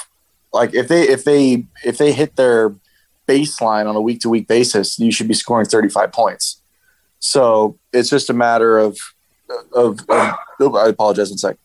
like 0.52 0.74
if 0.74 0.88
they 0.88 1.08
if 1.08 1.24
they 1.24 1.66
if 1.86 1.98
they 1.98 2.12
hit 2.12 2.36
their 2.36 2.76
baseline 3.28 3.88
on 3.88 3.96
a 3.96 4.02
week 4.02 4.20
to 4.22 4.30
week 4.30 4.48
basis, 4.48 5.00
you 5.00 5.12
should 5.12 5.28
be 5.28 5.34
scoring 5.34 5.66
35 5.66 6.12
points. 6.12 6.62
So 7.20 7.78
it's 7.94 8.10
just 8.10 8.30
a 8.30 8.34
matter 8.34 8.80
of 8.80 8.98
of, 9.74 10.00
of 10.10 10.38
oh, 10.60 10.76
I 10.76 10.90
apologize 10.90 11.30
one 11.30 11.38
second. 11.38 11.60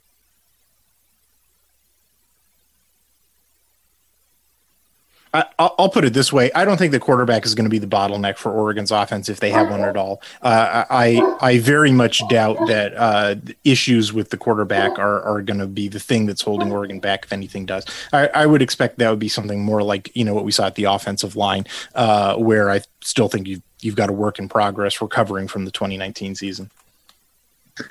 I, 5.34 5.70
will 5.78 5.88
put 5.88 6.04
it 6.04 6.12
this 6.12 6.32
way: 6.32 6.50
I 6.54 6.64
don't 6.64 6.76
think 6.76 6.92
the 6.92 7.00
quarterback 7.00 7.44
is 7.44 7.54
going 7.54 7.64
to 7.64 7.70
be 7.70 7.78
the 7.78 7.86
bottleneck 7.86 8.36
for 8.36 8.52
Oregon's 8.52 8.90
offense 8.90 9.28
if 9.28 9.40
they 9.40 9.50
have 9.50 9.70
one 9.70 9.82
at 9.82 9.96
all. 9.96 10.22
Uh, 10.42 10.84
I 10.88 11.36
I 11.40 11.58
very 11.58 11.92
much 11.92 12.26
doubt 12.28 12.56
that 12.68 12.94
uh, 12.96 13.36
issues 13.64 14.12
with 14.12 14.30
the 14.30 14.36
quarterback 14.36 14.98
are, 14.98 15.22
are 15.22 15.42
going 15.42 15.60
to 15.60 15.66
be 15.66 15.88
the 15.88 16.00
thing 16.00 16.26
that's 16.26 16.42
holding 16.42 16.72
Oregon 16.72 17.00
back. 17.00 17.24
If 17.24 17.32
anything 17.32 17.66
does, 17.66 17.84
I, 18.12 18.28
I, 18.28 18.46
would 18.46 18.62
expect 18.62 18.98
that 18.98 19.10
would 19.10 19.18
be 19.18 19.28
something 19.28 19.62
more 19.62 19.82
like 19.82 20.10
you 20.14 20.24
know 20.24 20.34
what 20.34 20.44
we 20.44 20.52
saw 20.52 20.66
at 20.66 20.74
the 20.74 20.84
offensive 20.84 21.36
line, 21.36 21.66
uh, 21.94 22.36
where 22.36 22.70
I 22.70 22.82
still 23.02 23.28
think 23.28 23.46
you 23.46 23.62
you've 23.80 23.96
got 23.96 24.08
a 24.08 24.12
work 24.12 24.38
in 24.38 24.48
progress 24.48 25.00
recovering 25.00 25.48
from 25.48 25.64
the 25.64 25.70
2019 25.70 26.34
season. 26.34 26.70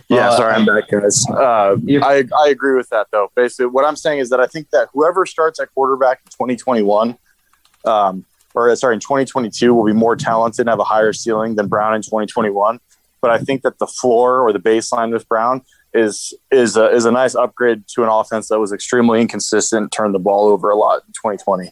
Yeah, 0.08 0.30
uh, 0.30 0.38
sorry, 0.38 0.54
I'm 0.56 0.66
back, 0.66 0.90
guys. 0.90 1.24
Uh, 1.30 1.78
I 2.02 2.24
I 2.40 2.48
agree 2.50 2.76
with 2.76 2.90
that 2.90 3.08
though. 3.12 3.32
Basically, 3.36 3.68
what 3.68 3.86
I'm 3.86 3.96
saying 3.96 4.20
is 4.20 4.30
that 4.30 4.40
I 4.40 4.48
think 4.48 4.72
that 4.72 4.90
whoever 4.94 5.26
starts 5.26 5.60
at 5.60 5.74
quarterback 5.76 6.22
in 6.26 6.32
2021 6.32 7.18
um, 7.86 8.26
or 8.54 8.70
uh, 8.70 8.76
sorry, 8.76 8.96
in 8.96 9.00
2022 9.00 9.74
will 9.74 9.86
be 9.86 9.94
more 9.94 10.16
talented 10.16 10.62
and 10.62 10.70
have 10.70 10.80
a 10.80 10.84
higher 10.84 11.14
ceiling 11.14 11.56
than 11.56 11.68
Brown 11.68 11.94
in 11.94 12.02
2021. 12.02 12.80
But 13.22 13.32
I 13.32 13.38
think 13.40 13.64
that 13.64 13.80
the 13.80 13.88
floor 13.88 14.42
or 14.42 14.54
the 14.54 14.60
baseline 14.60 15.12
with 15.12 15.28
Brown 15.28 15.62
is 15.94 16.34
is 16.52 16.78
a, 16.78 16.90
is 16.92 17.06
a 17.06 17.12
nice 17.12 17.36
upgrade 17.36 17.88
to 17.90 18.04
an 18.04 18.10
offense 18.10 18.50
that 18.50 18.60
was 18.60 18.72
extremely 18.72 19.22
inconsistent, 19.22 19.92
turned 19.92 20.14
the 20.14 20.20
ball 20.20 20.48
over 20.48 20.70
a 20.70 20.76
lot 20.76 21.02
in 21.08 21.14
2020. 21.14 21.72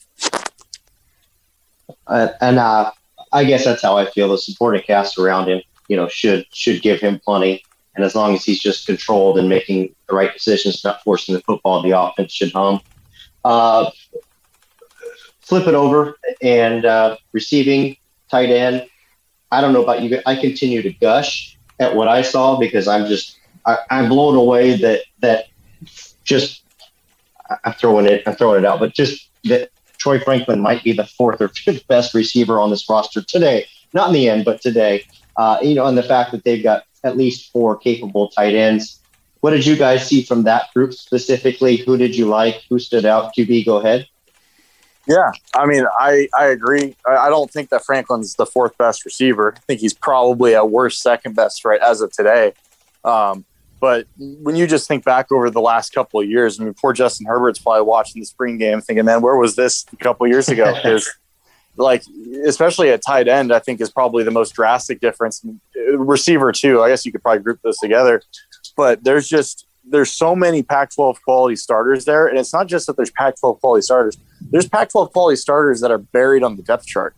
Uh, 2.07 2.29
and 2.41 2.59
uh, 2.59 2.91
I 3.31 3.43
guess 3.43 3.65
that's 3.65 3.81
how 3.81 3.97
I 3.97 4.09
feel. 4.09 4.29
The 4.29 4.37
supporting 4.37 4.81
cast 4.81 5.17
around 5.17 5.49
him, 5.49 5.61
you 5.87 5.95
know, 5.95 6.07
should 6.07 6.45
should 6.53 6.81
give 6.81 6.99
him 6.99 7.19
plenty. 7.19 7.63
And 7.95 8.03
as 8.03 8.15
long 8.15 8.33
as 8.33 8.43
he's 8.43 8.59
just 8.59 8.87
controlled 8.87 9.37
and 9.37 9.47
making 9.47 9.93
the 10.07 10.15
right 10.15 10.33
decisions, 10.33 10.83
not 10.83 11.03
forcing 11.03 11.35
the 11.35 11.41
football, 11.41 11.81
the 11.83 11.91
offense 11.91 12.33
should 12.33 12.51
hum. 12.51 12.81
Uh, 13.45 13.91
flip 15.53 15.67
it 15.67 15.75
over 15.75 16.17
and 16.41 16.83
uh, 16.83 17.15
receiving 17.31 17.95
tight 18.31 18.49
end. 18.49 18.87
I 19.51 19.61
don't 19.61 19.71
know 19.71 19.83
about 19.83 20.01
you. 20.01 20.19
I 20.25 20.35
continue 20.35 20.81
to 20.81 20.91
gush 20.93 21.59
at 21.79 21.95
what 21.95 22.07
I 22.07 22.23
saw 22.23 22.57
because 22.57 22.87
I'm 22.87 23.05
just 23.05 23.37
I, 23.63 23.77
am 23.91 24.09
blown 24.09 24.35
away 24.35 24.77
that 24.77 25.01
that 25.19 25.45
just 26.23 26.63
I'm 27.63 27.73
throwing 27.73 28.07
it 28.07 28.23
I'm 28.25 28.33
throwing 28.33 28.63
it 28.63 28.65
out, 28.65 28.79
but 28.79 28.95
just 28.95 29.29
that 29.43 29.69
Troy 29.99 30.19
Franklin 30.19 30.59
might 30.59 30.83
be 30.83 30.91
the 30.91 31.05
fourth 31.05 31.39
or 31.39 31.49
fifth 31.49 31.87
best 31.87 32.15
receiver 32.15 32.59
on 32.59 32.71
this 32.71 32.89
roster 32.89 33.21
today. 33.21 33.67
Not 33.93 34.07
in 34.07 34.15
the 34.15 34.29
end, 34.29 34.45
but 34.45 34.59
today. 34.59 35.05
Uh, 35.37 35.59
you 35.61 35.75
know, 35.75 35.85
and 35.85 35.95
the 35.95 36.01
fact 36.01 36.31
that 36.31 36.43
they've 36.45 36.63
got 36.63 36.85
at 37.03 37.15
least 37.15 37.51
four 37.51 37.77
capable 37.77 38.29
tight 38.29 38.55
ends. 38.55 38.99
What 39.41 39.51
did 39.51 39.67
you 39.67 39.75
guys 39.75 40.07
see 40.07 40.23
from 40.23 40.43
that 40.43 40.73
group 40.73 40.95
specifically? 40.95 41.75
Who 41.75 41.95
did 41.95 42.15
you 42.15 42.25
like? 42.25 42.63
Who 42.69 42.79
stood 42.79 43.05
out? 43.05 43.35
QB, 43.35 43.67
go 43.67 43.77
ahead. 43.77 44.07
Yeah, 45.07 45.31
I 45.53 45.65
mean, 45.65 45.85
I 45.99 46.29
I 46.37 46.45
agree. 46.45 46.95
I, 47.05 47.29
don't 47.29 47.51
think 47.51 47.69
that 47.69 47.83
Franklin's 47.83 48.35
the 48.35 48.45
fourth 48.45 48.77
best 48.77 49.03
receiver. 49.03 49.53
I 49.55 49.59
think 49.61 49.81
he's 49.81 49.93
probably 49.93 50.55
at 50.55 50.69
worst 50.69 51.01
second 51.01 51.35
best 51.35 51.65
right 51.65 51.81
as 51.81 51.99
of 51.99 52.11
today. 52.13 52.53
Um, 53.03 53.43
but 53.81 54.07
when 54.17 54.55
you 54.55 54.65
just 54.65 54.87
think 54.87 55.03
back 55.03 55.29
over 55.29 55.49
the 55.49 55.59
last 55.59 55.89
couple 55.89 56.21
of 56.21 56.29
years, 56.29 56.57
I 56.57 56.63
mean, 56.63 56.73
poor 56.73 56.93
Justin 56.93 57.25
Herbert's 57.25 57.59
probably 57.59 57.81
watching 57.81 58.21
the 58.21 58.25
spring 58.25 58.57
game, 58.57 58.79
thinking, 58.79 59.03
"Man, 59.03 59.21
where 59.21 59.35
was 59.35 59.57
this 59.57 59.85
a 59.91 59.97
couple 59.97 60.25
years 60.27 60.47
ago?" 60.47 60.73
Because, 60.83 61.11
like, 61.75 62.03
especially 62.45 62.89
at 62.89 63.01
tight 63.05 63.27
end, 63.27 63.51
I 63.51 63.59
think 63.59 63.81
is 63.81 63.91
probably 63.91 64.23
the 64.23 64.31
most 64.31 64.51
drastic 64.51 65.01
difference. 65.01 65.45
Receiver 65.95 66.53
too. 66.53 66.81
I 66.81 66.87
guess 66.87 67.05
you 67.05 67.11
could 67.11 67.21
probably 67.21 67.43
group 67.43 67.59
those 67.61 67.77
together. 67.77 68.21
But 68.77 69.03
there's 69.03 69.27
just 69.27 69.65
there's 69.85 70.11
so 70.11 70.35
many 70.35 70.63
Pac-12 70.63 71.21
quality 71.21 71.55
starters 71.55 72.05
there, 72.05 72.27
and 72.27 72.37
it's 72.37 72.53
not 72.53 72.67
just 72.67 72.87
that 72.87 72.95
there's 72.95 73.11
Pac-12 73.11 73.59
quality 73.59 73.81
starters. 73.81 74.17
There's 74.51 74.67
Pac-12 74.67 75.11
quality 75.11 75.35
starters 75.35 75.81
that 75.81 75.91
are 75.91 75.97
buried 75.97 76.43
on 76.43 76.55
the 76.55 76.63
depth 76.63 76.85
chart. 76.85 77.15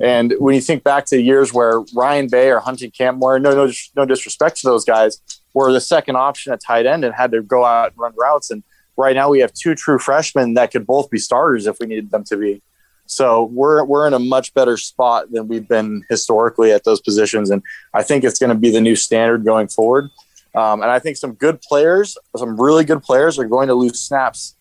And 0.00 0.34
when 0.38 0.54
you 0.54 0.60
think 0.60 0.82
back 0.82 1.06
to 1.06 1.20
years 1.20 1.52
where 1.52 1.80
Ryan 1.94 2.28
Bay 2.28 2.50
or 2.50 2.60
Hunting 2.60 2.90
Campmore, 2.90 3.40
no, 3.40 3.54
no, 3.54 3.72
no 3.94 4.04
disrespect 4.04 4.60
to 4.60 4.66
those 4.66 4.84
guys, 4.84 5.20
were 5.52 5.72
the 5.72 5.80
second 5.80 6.16
option 6.16 6.52
at 6.52 6.60
tight 6.60 6.86
end 6.86 7.04
and 7.04 7.14
had 7.14 7.30
to 7.30 7.42
go 7.42 7.64
out 7.64 7.92
and 7.92 7.98
run 7.98 8.12
routes. 8.16 8.50
And 8.50 8.64
right 8.96 9.14
now 9.14 9.30
we 9.30 9.38
have 9.40 9.52
two 9.52 9.74
true 9.74 9.98
freshmen 9.98 10.54
that 10.54 10.72
could 10.72 10.86
both 10.86 11.10
be 11.10 11.18
starters 11.18 11.66
if 11.66 11.76
we 11.78 11.86
needed 11.86 12.10
them 12.10 12.24
to 12.24 12.36
be. 12.36 12.60
So 13.06 13.44
we're 13.44 13.84
we're 13.84 14.06
in 14.06 14.14
a 14.14 14.18
much 14.18 14.54
better 14.54 14.76
spot 14.76 15.30
than 15.30 15.46
we've 15.46 15.68
been 15.68 16.04
historically 16.08 16.72
at 16.72 16.84
those 16.84 17.00
positions, 17.02 17.50
and 17.50 17.62
I 17.92 18.02
think 18.02 18.24
it's 18.24 18.38
going 18.38 18.48
to 18.48 18.56
be 18.56 18.70
the 18.70 18.80
new 18.80 18.96
standard 18.96 19.44
going 19.44 19.68
forward. 19.68 20.10
Um, 20.54 20.82
and 20.82 20.90
I 20.90 20.98
think 20.98 21.16
some 21.16 21.34
good 21.34 21.60
players, 21.60 22.16
some 22.36 22.60
really 22.60 22.84
good 22.84 23.02
players, 23.02 23.38
are 23.38 23.44
going 23.44 23.68
to 23.68 23.74
lose 23.74 24.00
snaps 24.00 24.54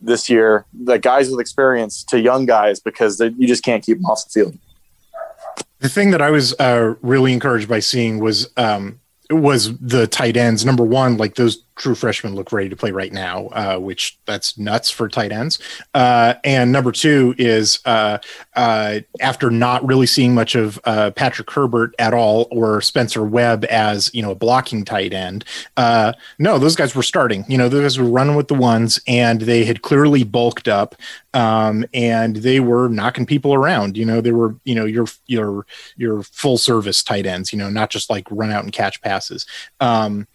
this 0.00 0.28
year, 0.28 0.66
the 0.72 0.98
guys 0.98 1.30
with 1.30 1.40
experience 1.40 2.04
to 2.04 2.20
young 2.20 2.46
guys, 2.46 2.80
because 2.80 3.18
they, 3.18 3.28
you 3.36 3.46
just 3.46 3.62
can't 3.62 3.84
keep 3.84 3.98
them 3.98 4.06
off 4.06 4.24
the 4.24 4.30
field. 4.30 4.58
The 5.80 5.88
thing 5.88 6.10
that 6.10 6.22
I 6.22 6.30
was 6.30 6.58
uh, 6.58 6.94
really 7.02 7.32
encouraged 7.32 7.68
by 7.68 7.80
seeing 7.80 8.18
was 8.18 8.50
um, 8.56 9.00
was 9.30 9.76
the 9.78 10.06
tight 10.06 10.36
ends. 10.36 10.64
Number 10.64 10.84
one, 10.84 11.16
like 11.16 11.34
those 11.34 11.62
true 11.76 11.94
freshmen 11.94 12.34
look 12.34 12.52
ready 12.52 12.68
to 12.68 12.76
play 12.76 12.90
right 12.90 13.12
now, 13.12 13.46
uh, 13.48 13.76
which 13.76 14.18
that's 14.24 14.58
nuts 14.58 14.90
for 14.90 15.08
tight 15.08 15.30
ends. 15.30 15.58
Uh, 15.94 16.34
and 16.42 16.72
number 16.72 16.90
two 16.90 17.34
is 17.38 17.78
uh, 17.84 18.18
uh 18.54 19.00
after 19.20 19.50
not 19.50 19.86
really 19.86 20.06
seeing 20.06 20.34
much 20.34 20.54
of 20.54 20.80
uh, 20.84 21.10
Patrick 21.12 21.50
Herbert 21.50 21.94
at 21.98 22.14
all 22.14 22.48
or 22.50 22.80
Spencer 22.80 23.22
Webb 23.24 23.64
as 23.66 24.12
you 24.14 24.22
know 24.22 24.30
a 24.30 24.34
blocking 24.34 24.84
tight 24.84 25.12
end. 25.12 25.44
Uh, 25.76 26.14
no, 26.38 26.58
those 26.58 26.76
guys 26.76 26.94
were 26.94 27.02
starting. 27.02 27.44
You 27.48 27.58
know, 27.58 27.68
those 27.68 27.82
guys 27.82 27.98
were 27.98 28.10
running 28.10 28.36
with 28.36 28.48
the 28.48 28.54
ones, 28.54 28.98
and 29.06 29.42
they 29.42 29.64
had 29.64 29.82
clearly 29.82 30.24
bulked 30.24 30.68
up, 30.68 30.94
um, 31.34 31.84
and 31.92 32.36
they 32.36 32.60
were 32.60 32.88
knocking 32.88 33.26
people 33.26 33.52
around. 33.52 33.96
You 33.96 34.06
know, 34.06 34.20
they 34.20 34.32
were 34.32 34.56
you 34.64 34.74
know 34.74 34.86
your 34.86 35.06
your 35.26 35.66
your 35.96 36.22
full 36.22 36.56
service 36.56 37.04
tight 37.04 37.26
ends. 37.26 37.52
You 37.52 37.58
know, 37.58 37.68
not 37.68 37.90
just 37.90 38.08
like 38.08 38.26
run 38.30 38.50
out 38.50 38.64
and 38.64 38.72
catch 38.72 39.02
passes. 39.02 39.46
Um, 39.80 40.26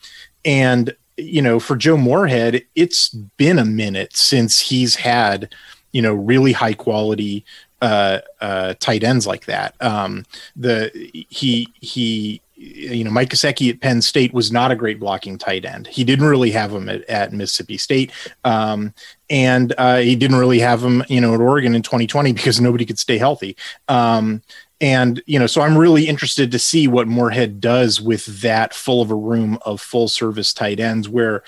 and 0.43 0.95
you 1.17 1.41
know, 1.41 1.59
for 1.59 1.75
Joe 1.75 1.97
Moorhead, 1.97 2.63
it's 2.75 3.09
been 3.09 3.59
a 3.59 3.65
minute 3.65 4.15
since 4.15 4.59
he's 4.59 4.95
had, 4.95 5.53
you 5.91 6.01
know, 6.01 6.13
really 6.13 6.51
high 6.51 6.73
quality 6.73 7.45
uh, 7.81 8.19
uh, 8.39 8.73
tight 8.79 9.03
ends 9.03 9.25
like 9.25 9.45
that. 9.45 9.75
Um, 9.81 10.23
the 10.55 10.91
he 11.29 11.67
he 11.81 12.41
you 12.55 13.03
know 13.03 13.09
Mike 13.09 13.29
Gesicki 13.29 13.71
at 13.71 13.81
Penn 13.81 14.01
State 14.01 14.33
was 14.33 14.51
not 14.51 14.71
a 14.71 14.75
great 14.75 14.99
blocking 14.99 15.37
tight 15.37 15.65
end. 15.65 15.87
He 15.87 16.03
didn't 16.03 16.27
really 16.27 16.51
have 16.51 16.71
him 16.71 16.89
at, 16.89 17.03
at 17.09 17.33
Mississippi 17.33 17.77
State, 17.77 18.11
um, 18.43 18.93
and 19.29 19.73
uh, 19.77 19.97
he 19.97 20.15
didn't 20.15 20.37
really 20.37 20.59
have 20.59 20.83
him 20.83 21.03
you 21.09 21.19
know 21.19 21.33
at 21.33 21.41
Oregon 21.41 21.73
in 21.73 21.81
2020 21.81 22.33
because 22.33 22.61
nobody 22.61 22.85
could 22.85 22.99
stay 22.99 23.17
healthy. 23.17 23.57
Um, 23.87 24.43
and 24.81 25.21
you 25.27 25.39
know 25.39 25.47
so 25.47 25.61
i'm 25.61 25.77
really 25.77 26.07
interested 26.07 26.51
to 26.51 26.59
see 26.59 26.87
what 26.87 27.07
moorhead 27.07 27.61
does 27.61 28.01
with 28.01 28.25
that 28.41 28.73
full 28.73 29.01
of 29.01 29.11
a 29.11 29.15
room 29.15 29.57
of 29.65 29.79
full 29.79 30.07
service 30.07 30.51
tight 30.53 30.79
ends 30.79 31.07
where 31.07 31.43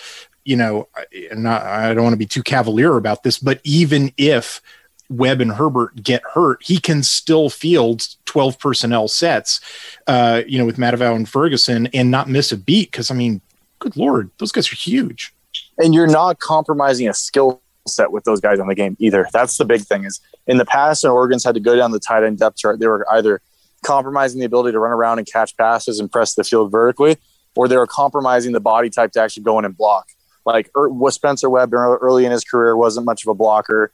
you 0.46 0.56
know 0.56 0.88
not, 1.34 1.64
i 1.64 1.94
don't 1.94 2.04
want 2.04 2.14
to 2.14 2.18
be 2.18 2.26
too 2.26 2.44
cavalier 2.44 2.96
about 2.96 3.24
this 3.24 3.40
but 3.40 3.60
even 3.64 4.14
if 4.18 4.62
webb 5.10 5.42
and 5.42 5.54
herbert 5.54 6.02
get 6.02 6.22
hurt 6.34 6.64
he 6.64 6.80
can 6.80 7.04
still 7.04 7.50
field 7.50 8.08
12 8.26 8.58
personnel 8.60 9.08
sets 9.08 9.60
uh, 10.08 10.42
you 10.48 10.58
know 10.58 10.66
with 10.66 10.78
Matthew 10.78 11.06
and 11.06 11.28
ferguson 11.28 11.88
and 11.88 12.10
not 12.10 12.30
miss 12.30 12.52
a 12.52 12.58
beat 12.58 12.92
because 12.92 13.12
i 13.12 13.14
mean 13.14 13.42
good 13.80 13.98
lord 13.98 14.30
those 14.38 14.52
guys 14.52 14.72
are 14.72 14.76
huge. 14.76 15.34
And 15.78 15.94
you're 15.94 16.08
not 16.08 16.40
compromising 16.40 17.10
a 17.10 17.14
skill 17.14 17.63
set 17.88 18.12
with 18.12 18.24
those 18.24 18.40
guys 18.40 18.60
on 18.60 18.68
the 18.68 18.76
game 18.76 18.96
either. 19.00 19.28
That's 19.34 19.58
the 19.58 19.66
big 19.66 19.82
thing. 19.82 20.06
Is 20.06 20.22
in 20.48 20.58
the 20.58 20.66
past, 20.66 21.04
when 21.04 21.12
Oregon's 21.12 21.44
had 21.44 21.56
to 21.56 21.60
go 21.60 21.76
down 21.76 21.92
the 21.92 22.00
tight 22.00 22.24
end 22.24 22.40
depth 22.40 22.58
chart, 22.58 22.80
they 22.80 22.88
were 22.88 23.06
either 23.12 23.42
compromising 23.84 24.40
the 24.40 24.46
ability 24.46 24.72
to 24.72 24.80
run 24.80 24.92
around 24.92 25.20
and 25.20 25.28
catch 25.28 25.56
passes 25.58 26.00
and 26.00 26.12
press 26.12 26.36
the 26.36 26.44
field 26.44 26.72
vertically, 26.72 27.18
or 27.56 27.68
they 27.68 27.78
were 27.78 27.88
compromising 27.88 28.54
the 28.54 28.60
body 28.60 28.90
type 28.90 29.12
to 29.12 29.22
actually 29.22 29.44
go 29.44 29.60
in 29.60 29.66
and 29.66 29.76
block. 29.76 30.08
Like 30.46 30.70
er, 30.78 30.90
Spencer 31.10 31.50
Webb 31.50 31.74
early 31.74 32.26
in 32.26 32.32
his 32.32 32.44
career 32.44 32.76
wasn't 32.76 33.06
much 33.06 33.24
of 33.24 33.30
a 33.30 33.34
blocker. 33.34 33.94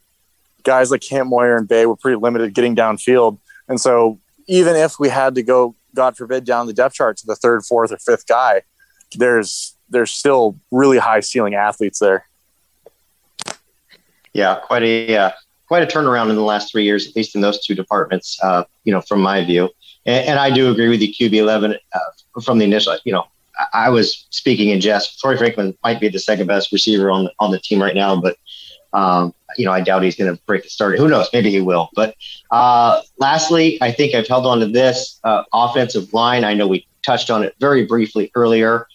Guys 0.64 0.92
like 0.92 1.02
Cam 1.02 1.28
Moyer 1.28 1.58
and 1.58 1.68
Bay 1.68 1.86
were 1.86 1.96
pretty 1.96 2.18
limited 2.18 2.54
getting 2.54 2.76
downfield, 2.76 3.40
and 3.68 3.80
so 3.80 4.20
even 4.48 4.76
if 4.76 5.00
we 5.00 5.10
had 5.10 5.36
to 5.36 5.44
go, 5.44 5.76
God 5.96 6.18
forbid, 6.18 6.44
down 6.44 6.68
the 6.68 6.74
depth 6.74 6.96
chart 6.96 7.18
to 7.18 7.26
the 7.26 7.36
third, 7.36 7.64
fourth, 7.66 7.92
or 7.92 7.98
fifth 7.98 8.28
guy, 8.28 8.64
there's 9.16 9.76
there's 9.90 10.12
still 10.12 10.60
really 10.72 10.98
high 10.98 11.20
ceiling 11.22 11.56
athletes 11.56 12.00
there 12.00 12.29
yeah, 14.34 14.56
quite 14.56 14.84
a 14.84 15.16
uh, 15.16 15.32
quite 15.68 15.84
a 15.84 15.86
turnaround 15.86 16.30
in 16.30 16.36
the 16.36 16.44
last 16.44 16.72
three 16.72 16.84
years, 16.84 17.08
at 17.08 17.16
least 17.16 17.36
in 17.36 17.42
those 17.42 17.64
two 17.66 17.76
departments. 17.76 18.40
Uh, 18.42 18.64
you 18.84 18.94
know, 18.94 19.02
from 19.02 19.22
my 19.22 19.44
view, 19.44 19.70
and, 20.06 20.30
and, 20.30 20.40
I 20.40 20.50
do 20.50 20.72
agree 20.72 20.90
with 20.90 21.02
you, 21.02 21.14
QB 21.14 21.34
eleven 21.34 21.76
uh, 21.94 22.42
from 22.42 22.58
the 22.58 22.66
initial. 22.66 22.98
You 23.06 23.14
know, 23.14 23.26
I, 23.58 23.86
I, 23.86 23.90
was 23.90 24.28
speaking 24.30 24.70
in 24.70 24.82
jest. 24.82 25.20
Troy 25.20 25.38
Franklin 25.38 25.78
might 25.84 26.00
be 26.00 26.10
the 26.10 26.20
second 26.20 26.48
best 26.48 26.72
receiver 26.72 27.10
on 27.12 27.26
the, 27.26 27.32
on 27.40 27.52
the 27.52 27.60
team 27.60 27.82
right 27.82 27.96
now, 27.96 28.20
but 28.20 28.38
um, 28.94 29.34
you 29.58 29.66
know, 29.66 29.72
I 29.72 29.82
doubt 29.82 30.04
he's 30.04 30.16
going 30.16 30.36
to 30.36 30.42
break 30.44 30.64
the 30.64 30.70
start. 30.70 30.98
Who 30.98 31.08
knows? 31.08 31.28
Maybe 31.34 31.52
he 31.52 31.62
will. 31.62 31.90
But 31.96 32.16
uh, 32.52 33.02
lastly, 33.18 33.78
I 33.82 33.92
think 33.92 34.16
I've 34.16 34.28
held 34.28 34.46
on 34.46 34.60
to 34.60 34.68
this 34.68 35.20
uh, 35.24 35.44
offensive 35.54 36.14
line. 36.14 36.44
I 36.44 36.54
know 36.54 36.68
we 36.68 36.88
touched 37.04 37.30
on 37.30 37.44
it 37.44 37.56
very 37.60 37.86
briefly 37.86 38.32
earlier, 38.36 38.88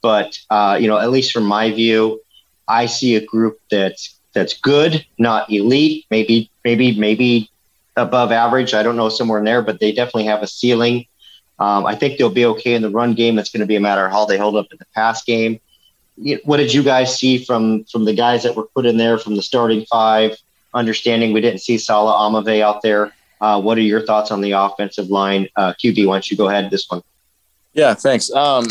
but 0.00 0.38
uh, 0.50 0.78
you 0.80 0.88
know, 0.88 0.98
at 0.98 1.10
least 1.10 1.32
from 1.32 1.44
my 1.44 1.70
view, 1.70 2.20
I 2.68 2.86
see 2.86 3.16
a 3.16 3.24
group 3.24 3.60
that's 3.70 4.18
that's 4.34 4.58
good, 4.58 5.04
not 5.18 5.50
elite, 5.50 6.06
maybe 6.10 6.50
maybe 6.64 6.98
maybe 6.98 7.50
above 7.96 8.32
average. 8.32 8.74
I 8.74 8.82
don't 8.82 8.96
know 8.96 9.08
somewhere 9.08 9.38
in 9.38 9.44
there, 9.44 9.62
but 9.62 9.80
they 9.80 9.92
definitely 9.92 10.24
have 10.24 10.42
a 10.42 10.46
ceiling. 10.46 11.06
Um, 11.58 11.86
I 11.86 11.94
think 11.94 12.18
they'll 12.18 12.30
be 12.30 12.46
okay 12.46 12.74
in 12.74 12.82
the 12.82 12.90
run 12.90 13.14
game. 13.14 13.38
It's 13.38 13.50
going 13.50 13.60
to 13.60 13.66
be 13.66 13.76
a 13.76 13.80
matter 13.80 14.06
of 14.06 14.12
how 14.12 14.24
they 14.24 14.38
hold 14.38 14.56
up 14.56 14.66
in 14.72 14.78
the 14.78 14.86
pass 14.94 15.22
game. 15.22 15.60
What 16.44 16.56
did 16.56 16.72
you 16.74 16.82
guys 16.82 17.18
see 17.18 17.38
from 17.38 17.84
from 17.84 18.04
the 18.04 18.14
guys 18.14 18.42
that 18.42 18.56
were 18.56 18.66
put 18.74 18.86
in 18.86 18.96
there 18.96 19.18
from 19.18 19.36
the 19.36 19.42
starting 19.42 19.84
five? 19.86 20.36
Understanding 20.74 21.32
we 21.32 21.40
didn't 21.40 21.60
see 21.60 21.78
Sala 21.78 22.12
Aumavae 22.12 22.62
out 22.62 22.82
there. 22.82 23.12
Uh, 23.40 23.60
what 23.60 23.76
are 23.76 23.82
your 23.82 24.00
thoughts 24.00 24.30
on 24.30 24.40
the 24.40 24.52
offensive 24.52 25.08
line? 25.08 25.48
Uh, 25.56 25.74
QB, 25.74 26.06
why 26.06 26.14
don't 26.14 26.30
you 26.30 26.36
go 26.36 26.48
ahead 26.48 26.70
this 26.70 26.88
one? 26.88 27.02
Yeah, 27.72 27.94
thanks. 27.94 28.30
Um, 28.30 28.66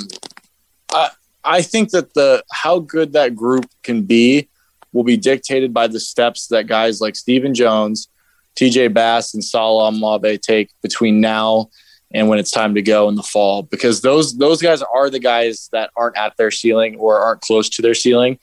I 0.91 1.09
I 1.43 1.61
think 1.61 1.91
that 1.91 2.13
the 2.13 2.43
how 2.51 2.79
good 2.79 3.13
that 3.13 3.35
group 3.35 3.69
can 3.83 4.03
be 4.03 4.47
will 4.93 5.03
be 5.03 5.17
dictated 5.17 5.73
by 5.73 5.87
the 5.87 5.99
steps 5.99 6.47
that 6.47 6.67
guys 6.67 7.01
like 7.01 7.15
Steven 7.15 7.53
Jones, 7.53 8.09
TJ 8.55 8.93
Bass, 8.93 9.33
and 9.33 9.43
Sala 9.43 9.91
Aumavae 9.91 10.39
take 10.39 10.71
between 10.81 11.21
now 11.21 11.69
and 12.13 12.27
when 12.27 12.39
it's 12.39 12.51
time 12.51 12.75
to 12.75 12.81
go 12.81 13.07
in 13.07 13.15
the 13.15 13.23
fall, 13.23 13.63
because 13.63 14.01
those 14.01 14.37
those 14.37 14.61
guys 14.61 14.81
are 14.81 15.09
the 15.09 15.19
guys 15.19 15.69
that 15.71 15.91
aren't 15.95 16.17
at 16.17 16.35
their 16.37 16.51
ceiling 16.51 16.97
or 16.97 17.19
aren't 17.19 17.41
close 17.41 17.69
to 17.69 17.81
their 17.81 17.93
ceiling, 17.93 18.37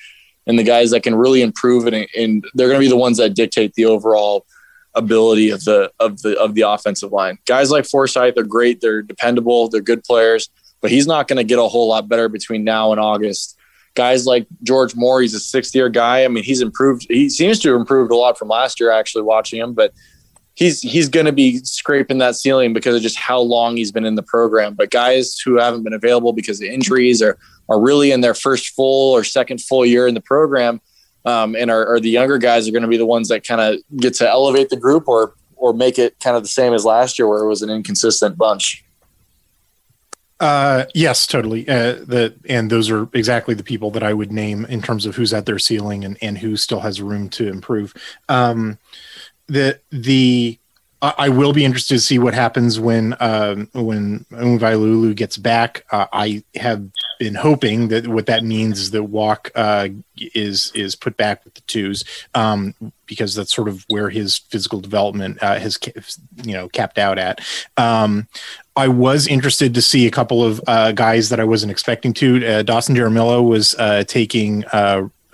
and 0.46 0.58
the 0.58 0.62
guys 0.62 0.90
that 0.90 1.02
can 1.02 1.14
really 1.14 1.42
improve 1.42 1.86
and, 1.86 2.06
and 2.16 2.44
they're 2.54 2.68
going 2.68 2.80
to 2.80 2.84
be 2.84 2.88
the 2.88 2.96
ones 2.96 3.18
that 3.18 3.34
dictate 3.34 3.74
the 3.74 3.84
overall 3.84 4.46
ability 4.94 5.50
of 5.50 5.62
the 5.64 5.92
of 6.00 6.22
the 6.22 6.38
of 6.38 6.54
the 6.54 6.62
offensive 6.62 7.12
line. 7.12 7.38
Guys 7.46 7.70
like 7.70 7.84
Forsyth 7.84 8.38
are 8.38 8.42
great; 8.42 8.80
they're 8.80 9.02
dependable, 9.02 9.68
they're 9.68 9.82
good 9.82 10.02
players, 10.02 10.48
but 10.80 10.90
he's 10.90 11.06
not 11.06 11.28
going 11.28 11.36
to 11.36 11.44
get 11.44 11.58
a 11.58 11.68
whole 11.68 11.88
lot 11.88 12.08
better 12.08 12.30
between 12.30 12.64
now 12.64 12.92
and 12.92 13.00
August 13.00 13.57
guys 13.98 14.26
like 14.26 14.46
George 14.62 14.94
Moore, 14.94 15.20
he's 15.20 15.34
a 15.34 15.40
sixth 15.40 15.74
year 15.74 15.88
guy. 15.88 16.24
I 16.24 16.28
mean, 16.28 16.44
he's 16.44 16.60
improved. 16.60 17.04
He 17.10 17.28
seems 17.28 17.58
to 17.58 17.72
have 17.72 17.80
improved 17.80 18.12
a 18.12 18.14
lot 18.14 18.38
from 18.38 18.46
last 18.46 18.78
year, 18.78 18.92
actually, 18.92 19.22
watching 19.22 19.60
him, 19.60 19.74
but 19.74 19.92
he's 20.54 20.80
he's 20.80 21.08
going 21.08 21.26
to 21.26 21.32
be 21.32 21.58
scraping 21.64 22.18
that 22.18 22.36
ceiling 22.36 22.72
because 22.72 22.94
of 22.94 23.02
just 23.02 23.18
how 23.18 23.40
long 23.40 23.76
he's 23.76 23.90
been 23.90 24.04
in 24.04 24.14
the 24.14 24.22
program. 24.22 24.74
But 24.74 24.90
guys 24.90 25.36
who 25.44 25.58
haven't 25.58 25.82
been 25.82 25.92
available 25.92 26.32
because 26.32 26.62
of 26.62 26.68
injuries 26.68 27.20
or 27.20 27.38
are 27.68 27.80
really 27.80 28.12
in 28.12 28.20
their 28.20 28.34
first 28.34 28.68
full 28.68 29.12
or 29.12 29.24
second 29.24 29.60
full 29.60 29.84
year 29.84 30.06
in 30.06 30.14
the 30.14 30.20
program, 30.20 30.80
um, 31.24 31.56
and 31.56 31.68
are, 31.68 31.84
are 31.94 31.98
the 31.98 32.08
younger 32.08 32.38
guys 32.38 32.68
are 32.68 32.72
going 32.72 32.82
to 32.82 32.88
be 32.88 32.96
the 32.96 33.04
ones 33.04 33.26
that 33.28 33.44
kind 33.44 33.60
of 33.60 33.80
get 33.96 34.14
to 34.14 34.28
elevate 34.28 34.68
the 34.70 34.76
group 34.76 35.08
or 35.08 35.34
or 35.56 35.72
make 35.72 35.98
it 35.98 36.14
kind 36.20 36.36
of 36.36 36.44
the 36.44 36.48
same 36.48 36.72
as 36.72 36.84
last 36.84 37.18
year 37.18 37.26
where 37.26 37.42
it 37.42 37.48
was 37.48 37.62
an 37.62 37.68
inconsistent 37.70 38.38
bunch. 38.38 38.84
Uh, 40.40 40.84
yes, 40.94 41.26
totally. 41.26 41.68
Uh, 41.68 41.94
the 41.94 42.34
and 42.48 42.70
those 42.70 42.90
are 42.90 43.08
exactly 43.12 43.54
the 43.54 43.64
people 43.64 43.90
that 43.90 44.04
I 44.04 44.14
would 44.14 44.30
name 44.30 44.64
in 44.66 44.80
terms 44.80 45.04
of 45.04 45.16
who's 45.16 45.34
at 45.34 45.46
their 45.46 45.58
ceiling 45.58 46.04
and 46.04 46.16
and 46.22 46.38
who 46.38 46.56
still 46.56 46.80
has 46.80 47.00
room 47.00 47.28
to 47.30 47.48
improve. 47.48 47.92
Um, 48.28 48.78
the 49.48 49.80
the 49.90 50.58
I 51.00 51.28
will 51.28 51.52
be 51.52 51.64
interested 51.64 51.94
to 51.94 52.00
see 52.00 52.18
what 52.18 52.34
happens 52.34 52.80
when 52.80 53.14
um, 53.20 53.68
when 53.72 54.24
Laulu 54.32 55.14
gets 55.14 55.36
back. 55.36 55.84
Uh, 55.92 56.06
I 56.12 56.42
have 56.56 56.90
been 57.20 57.36
hoping 57.36 57.88
that 57.88 58.08
what 58.08 58.26
that 58.26 58.42
means 58.42 58.80
is 58.80 58.90
that 58.90 59.04
Walk 59.04 59.52
uh, 59.54 59.90
is 60.16 60.72
is 60.74 60.96
put 60.96 61.16
back 61.16 61.44
with 61.44 61.54
the 61.54 61.60
twos 61.62 62.02
um, 62.34 62.74
because 63.06 63.36
that's 63.36 63.54
sort 63.54 63.68
of 63.68 63.84
where 63.86 64.10
his 64.10 64.38
physical 64.38 64.80
development 64.80 65.40
uh, 65.40 65.60
has 65.60 65.78
you 66.42 66.52
know 66.52 66.68
capped 66.68 66.98
out 66.98 67.16
at. 67.16 67.46
Um, 67.76 68.26
I 68.74 68.88
was 68.88 69.28
interested 69.28 69.74
to 69.74 69.82
see 69.82 70.04
a 70.04 70.10
couple 70.10 70.42
of 70.42 70.60
uh, 70.66 70.90
guys 70.92 71.28
that 71.28 71.38
I 71.38 71.44
wasn't 71.44 71.70
expecting 71.70 72.12
to. 72.14 72.44
Uh, 72.44 72.62
Dawson 72.64 72.96
Jaramillo 72.96 73.48
was 73.48 73.76
uh, 73.78 74.02
taking 74.02 74.64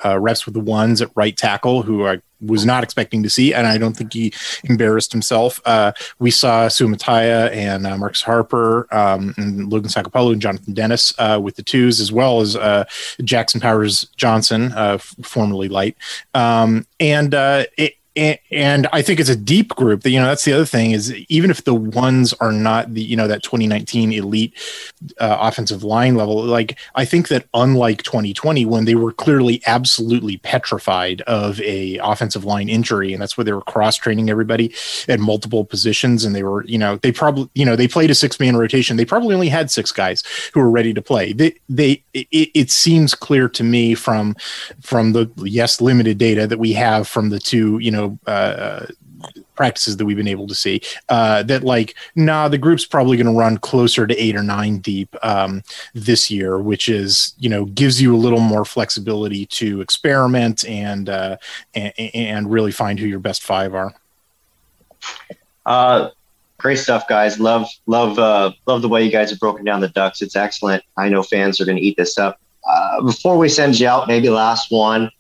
reps 0.05 0.45
with 0.45 0.53
the 0.53 0.61
ones 0.61 1.01
at 1.01 1.11
right 1.15 1.35
tackle, 1.35 1.81
who 1.81 2.07
I 2.07 2.21
was 2.47 2.65
not 2.65 2.83
expecting 2.85 3.23
to 3.23 3.31
see, 3.31 3.55
and 3.55 3.67
I 3.67 3.79
don't 3.79 3.97
think 3.97 4.13
he 4.13 4.33
embarrassed 4.65 5.13
himself. 5.13 5.61
Uh, 5.65 5.93
we 6.19 6.31
saw 6.31 6.67
Suamataia 6.67 7.53
and 7.53 7.87
uh, 7.87 7.97
Marcus 7.97 8.23
Harper 8.23 8.87
um, 8.95 9.35
and 9.37 9.71
Logan 9.73 9.91
Sagapolu 9.91 10.33
and 10.33 10.43
Jonathan 10.43 10.75
Dennis 10.75 11.13
uh, 11.19 11.41
with 11.43 11.57
the 11.57 11.63
twos, 11.63 12.01
as 12.01 12.13
well 12.13 12.41
as 12.41 12.57
uh, 12.57 12.85
Jackson 13.23 13.61
Powers 13.61 14.09
Johnson, 14.17 14.73
uh, 14.73 14.99
formerly 14.99 15.69
light. 15.69 15.97
Um, 16.35 16.87
and 17.01 17.35
uh, 17.35 17.65
it, 17.77 17.95
and, 18.17 18.87
I 18.93 19.03
think 19.03 19.19
it's 19.19 19.29
a 19.29 19.37
deep 19.37 19.71
group. 19.71 20.03
That 20.03 20.11
you 20.11 20.21
know, 20.21 20.27
that's 20.27 20.45
the 20.45 20.53
other 20.53 20.65
thing 20.65 20.93
is 20.93 21.15
even 21.29 21.51
if 21.51 21.65
the 21.65 21.75
ones 21.75 22.33
are 22.35 22.53
not 22.53 22.95
the 22.95 23.03
you 23.03 23.17
know 23.17 23.27
that 23.27 23.43
2019 23.43 24.12
elite 24.12 24.55
uh, 25.19 25.37
offensive 25.41 25.83
line 25.83 26.15
level, 26.15 26.45
like 26.45 26.79
I 26.95 27.05
think 27.05 27.29
that 27.29 27.47
unlike 27.55 28.03
2020 28.03 28.67
when 28.67 28.85
they 28.85 28.95
were 28.95 29.12
clearly 29.12 29.62
absolutely 29.67 30.37
petrified 30.39 31.23
of 31.23 31.61
a 31.61 31.99
offensive 31.99 32.45
line 32.45 32.69
injury, 32.69 33.12
and 33.12 33.21
that's 33.21 33.37
where 33.37 33.45
they 33.45 33.53
were 33.53 33.62
cross 33.62 33.97
training 33.97 34.31
everybody 34.31 34.73
at 35.09 35.19
multiple 35.19 35.65
positions, 35.65 36.25
and 36.25 36.35
they 36.35 36.43
were 36.43 36.65
you 36.65 36.79
know 36.79 36.97
they 36.97 37.12
probably 37.12 37.51
you 37.55 37.65
know 37.65 37.77
they 37.77 37.89
played 37.89 38.11
a 38.11 38.15
six 38.15 38.39
man 38.39 38.57
rotation. 38.57 38.97
They 38.97 39.05
probably 39.05 39.35
only 39.35 39.49
had 39.49 39.71
six 39.71 39.91
guys 39.91 40.23
who 40.53 40.61
were 40.61 40.71
ready 40.71 40.95
to 40.95 41.03
play. 41.03 41.33
They 41.33 41.57
they 41.69 42.05
it, 42.12 42.51
it 42.55 42.71
seems 42.71 43.15
clear 43.15 43.49
to 43.49 43.65
me 43.65 43.95
from 43.95 44.37
from 44.81 45.12
the 45.12 45.31
yes 45.39 45.81
limited 45.81 46.19
data 46.19 46.47
that 46.47 46.59
we 46.59 46.73
have 46.73 47.09
from 47.09 47.31
the 47.31 47.41
two 47.41 47.79
you 47.79 47.91
know 47.91 48.04
uh, 48.27 48.87
practices 49.55 49.97
that 49.97 50.05
we've 50.05 50.17
been 50.17 50.29
able 50.29 50.47
to 50.47 50.55
see 50.55 50.81
uh, 51.09 51.43
that 51.43 51.63
like 51.63 51.95
nah 52.15 52.49
the 52.49 52.59
group's 52.59 52.85
probably 52.85 53.17
going 53.17 53.27
to 53.27 53.39
run 53.39 53.57
closer 53.59 54.07
to 54.07 54.17
eight 54.17 54.37
or 54.37 54.43
nine 54.43 54.79
deep 54.79 55.15
um, 55.23 55.63
this 55.95 56.31
year 56.31 56.59
which 56.59 56.89
is 56.89 57.35
you 57.39 57.49
know 57.49 57.65
gives 57.67 58.01
you 58.01 58.15
a 58.15 58.19
little 58.19 58.41
more 58.41 58.65
flexibility 58.65 59.47
to 59.47 59.81
experiment 59.81 60.67
and 60.67 61.09
uh, 61.09 61.37
and, 61.75 61.93
and 61.99 62.53
really 62.53 62.73
find 62.73 62.99
who 62.99 63.07
your 63.07 63.19
best 63.19 63.43
five 63.43 63.75
are. 63.75 63.95
Uh, 65.67 66.11
great 66.59 66.77
stuff 66.77 67.07
guys. 67.09 67.39
Love 67.39 67.69
love 67.87 68.19
uh, 68.19 68.53
love 68.67 68.83
the 68.83 68.89
way 68.89 69.03
you 69.05 69.11
guys 69.11 69.31
have 69.31 69.41
broken 69.41 69.65
down 69.65 69.81
the 69.81 69.89
ducks. 69.89 70.23
It's 70.23 70.37
excellent. 70.37 70.83
I 70.97 71.09
know 71.09 71.23
fans 71.23 71.61
are 71.61 71.65
going 71.65 71.79
to 71.79 71.83
eat 71.83 71.97
this 71.97 72.19
up. 72.19 72.41
Uh, 72.69 73.03
before 73.03 73.37
we 73.37 73.49
send 73.49 73.79
you 73.79 73.87
out 73.87 74.09
maybe 74.09 74.31
last 74.31 74.71
one. 74.71 75.11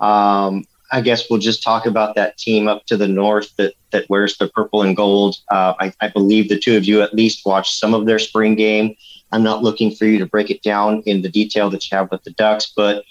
Um, 0.00 0.64
I 0.92 1.00
guess 1.00 1.30
we'll 1.30 1.38
just 1.38 1.62
talk 1.62 1.86
about 1.86 2.14
that 2.16 2.36
team 2.36 2.68
up 2.68 2.86
to 2.86 2.96
the 2.96 3.08
north 3.08 3.54
that 3.56 3.74
that 3.90 4.08
wears 4.08 4.36
the 4.38 4.48
purple 4.48 4.82
and 4.82 4.96
gold. 4.96 5.36
Uh, 5.50 5.74
I, 5.78 5.92
I, 6.00 6.08
believe 6.08 6.48
the 6.48 6.58
two 6.58 6.76
of 6.76 6.84
you 6.84 7.02
at 7.02 7.14
least 7.14 7.44
watched 7.44 7.78
some 7.78 7.94
of 7.94 8.06
their 8.06 8.18
spring 8.18 8.54
game. 8.54 8.96
I'm 9.32 9.42
not 9.42 9.62
looking 9.62 9.94
for 9.94 10.04
you 10.04 10.18
to 10.18 10.26
break 10.26 10.50
it 10.50 10.62
down 10.62 11.02
in 11.06 11.22
the 11.22 11.28
detail 11.28 11.70
that 11.70 11.90
you 11.90 11.96
have 11.96 12.10
with 12.10 12.24
the 12.24 12.30
Ducks, 12.32 12.72
but 12.74 13.04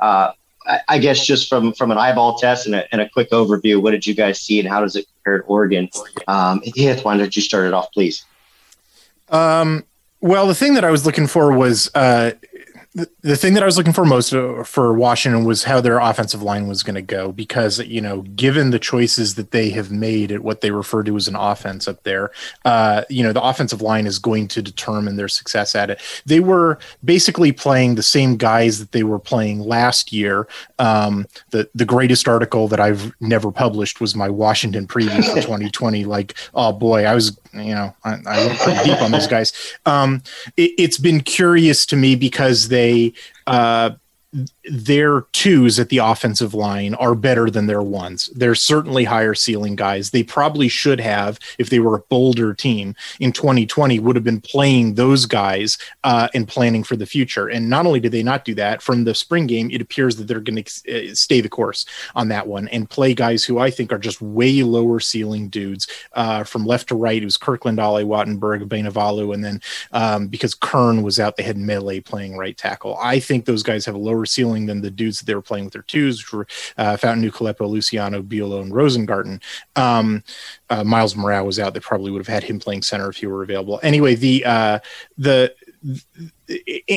uh, 0.00 0.32
I, 0.66 0.80
I, 0.88 0.98
guess 0.98 1.24
just 1.24 1.48
from 1.48 1.72
from 1.72 1.90
an 1.90 1.98
eyeball 1.98 2.38
test 2.38 2.66
and 2.66 2.74
a, 2.74 2.92
and 2.92 3.00
a, 3.00 3.08
quick 3.08 3.30
overview, 3.30 3.82
what 3.82 3.92
did 3.92 4.06
you 4.06 4.14
guys 4.14 4.40
see 4.40 4.58
and 4.60 4.68
how 4.68 4.80
does 4.80 4.96
it 4.96 5.06
compare 5.14 5.42
to 5.42 5.44
Oregon? 5.44 5.88
Um, 6.26 6.62
why 7.02 7.16
don't 7.16 7.34
you 7.34 7.42
start 7.42 7.66
it 7.66 7.74
off, 7.74 7.92
please? 7.92 8.24
Um, 9.28 9.84
well, 10.20 10.46
the 10.46 10.54
thing 10.54 10.74
that 10.74 10.84
I 10.84 10.90
was 10.90 11.06
looking 11.06 11.26
for 11.26 11.52
was 11.52 11.90
uh, 11.94 12.32
the, 12.92 13.36
thing 13.36 13.54
that 13.54 13.62
I 13.62 13.66
was 13.66 13.78
looking 13.78 13.92
for 13.92 14.04
most 14.04 14.32
uh, 14.32 14.64
for 14.64 14.92
Washington 14.92 15.44
was 15.44 15.62
how 15.62 15.80
their 15.80 15.98
offensive 15.98 16.42
line 16.42 16.66
was 16.66 16.82
going 16.82 16.96
to 16.96 17.02
go 17.02 17.30
because 17.30 17.78
you 17.78 18.00
know 18.00 18.22
given 18.22 18.70
the 18.70 18.80
choices 18.80 19.36
that 19.36 19.52
they 19.52 19.70
have 19.70 19.92
made 19.92 20.32
at 20.32 20.42
what 20.42 20.60
they 20.60 20.72
refer 20.72 21.04
to 21.04 21.16
as 21.16 21.28
an 21.28 21.36
offense 21.36 21.86
up 21.86 22.02
there, 22.02 22.32
uh, 22.64 23.04
you 23.08 23.22
know 23.22 23.32
the 23.32 23.42
offensive 23.42 23.80
line 23.80 24.06
is 24.06 24.18
going 24.18 24.48
to 24.48 24.60
determine 24.60 25.14
their 25.14 25.28
success 25.28 25.76
at 25.76 25.88
it. 25.90 26.00
They 26.26 26.40
were 26.40 26.78
basically 27.04 27.52
playing 27.52 27.94
the 27.94 28.02
same 28.02 28.36
guys 28.36 28.80
that 28.80 28.90
they 28.90 29.04
were 29.04 29.20
playing 29.20 29.60
last 29.60 30.12
year. 30.12 30.48
Um, 30.80 31.26
the 31.50 31.70
the 31.76 31.84
greatest 31.84 32.26
article 32.26 32.66
that 32.68 32.80
I've 32.80 33.12
never 33.20 33.52
published 33.52 34.00
was 34.00 34.16
my 34.16 34.28
Washington 34.28 34.88
preview 34.88 35.24
for 35.24 35.34
2020. 35.40 36.04
Like 36.06 36.34
oh 36.54 36.72
boy, 36.72 37.04
I 37.04 37.14
was 37.14 37.38
you 37.54 37.74
know 37.74 37.94
I, 38.02 38.16
I 38.26 38.46
went 38.46 38.58
pretty 38.58 38.90
deep 38.90 39.00
on 39.00 39.12
those 39.12 39.28
guys. 39.28 39.52
Um, 39.86 40.24
it, 40.56 40.72
it's 40.76 40.98
been 40.98 41.20
curious 41.20 41.86
to 41.86 41.96
me 41.96 42.16
because 42.16 42.68
they 42.68 42.79
they 42.80 43.12
uh, 43.46 43.90
their 44.64 45.22
twos 45.32 45.78
at 45.78 45.88
the 45.88 45.98
offensive 45.98 46.52
line 46.54 46.94
are 46.94 47.14
better 47.14 47.50
than 47.50 47.66
their 47.66 47.82
ones. 47.82 48.30
They're 48.34 48.54
certainly 48.54 49.04
higher 49.04 49.34
ceiling 49.34 49.76
guys. 49.76 50.10
They 50.10 50.22
probably 50.22 50.68
should 50.68 51.00
have, 51.00 51.38
if 51.58 51.70
they 51.70 51.78
were 51.78 51.96
a 51.96 52.00
bolder 52.00 52.52
team 52.52 52.94
in 53.20 53.32
2020, 53.32 53.98
would 53.98 54.16
have 54.16 54.24
been 54.24 54.40
playing 54.40 54.94
those 54.94 55.24
guys 55.26 55.78
uh, 56.04 56.28
and 56.34 56.46
planning 56.46 56.84
for 56.84 56.96
the 56.96 57.06
future. 57.06 57.48
And 57.48 57.70
not 57.70 57.86
only 57.86 58.00
did 58.00 58.12
they 58.12 58.22
not 58.22 58.44
do 58.44 58.54
that 58.56 58.82
from 58.82 59.04
the 59.04 59.14
spring 59.14 59.46
game, 59.46 59.70
it 59.70 59.80
appears 59.80 60.16
that 60.16 60.24
they're 60.28 60.40
going 60.40 60.62
to 60.62 61.10
uh, 61.10 61.14
stay 61.14 61.40
the 61.40 61.48
course 61.48 61.86
on 62.14 62.28
that 62.28 62.46
one 62.46 62.68
and 62.68 62.90
play 62.90 63.14
guys 63.14 63.44
who 63.44 63.58
I 63.58 63.70
think 63.70 63.92
are 63.92 63.98
just 63.98 64.20
way 64.20 64.62
lower 64.62 65.00
ceiling 65.00 65.48
dudes 65.48 65.86
uh, 66.12 66.44
from 66.44 66.66
left 66.66 66.88
to 66.88 66.94
right. 66.94 67.22
It 67.22 67.24
was 67.24 67.38
Kirkland, 67.38 67.78
Ale, 67.78 68.04
Wattenberg, 68.04 68.68
Bainivalu, 68.68 69.32
and 69.32 69.44
then 69.44 69.62
um, 69.92 70.28
because 70.28 70.54
Kern 70.54 71.02
was 71.02 71.18
out, 71.18 71.36
they 71.36 71.42
had 71.42 71.56
Mele 71.56 72.00
playing 72.02 72.36
right 72.36 72.56
tackle. 72.56 72.98
I 73.00 73.20
think 73.20 73.46
those 73.46 73.62
guys 73.62 73.86
have 73.86 73.94
a 73.94 73.98
lower 73.98 74.26
ceiling 74.26 74.49
than 74.66 74.80
the 74.80 74.90
dudes 74.90 75.18
that 75.18 75.26
they 75.26 75.34
were 75.34 75.42
playing 75.42 75.64
with 75.64 75.72
their 75.72 75.82
twos, 75.82 76.18
which 76.18 76.32
were 76.32 76.46
uh, 76.76 76.96
Fautanu, 76.96 77.30
Kalepo, 77.30 77.68
Luciano, 77.68 78.22
Buelow, 78.22 78.62
and 78.62 78.72
Rosengarten. 78.72 79.40
Um, 79.76 80.22
uh, 80.68 80.84
Myles 80.84 81.14
Morow 81.14 81.44
was 81.44 81.58
out. 81.58 81.74
They 81.74 81.80
probably 81.80 82.10
would 82.10 82.20
have 82.20 82.26
had 82.26 82.44
him 82.44 82.58
playing 82.58 82.82
center 82.82 83.08
if 83.08 83.16
he 83.16 83.26
were 83.26 83.42
available. 83.42 83.80
Anyway, 83.82 84.14
the 84.14 84.44
uh, 84.44 84.78
the 85.16 85.54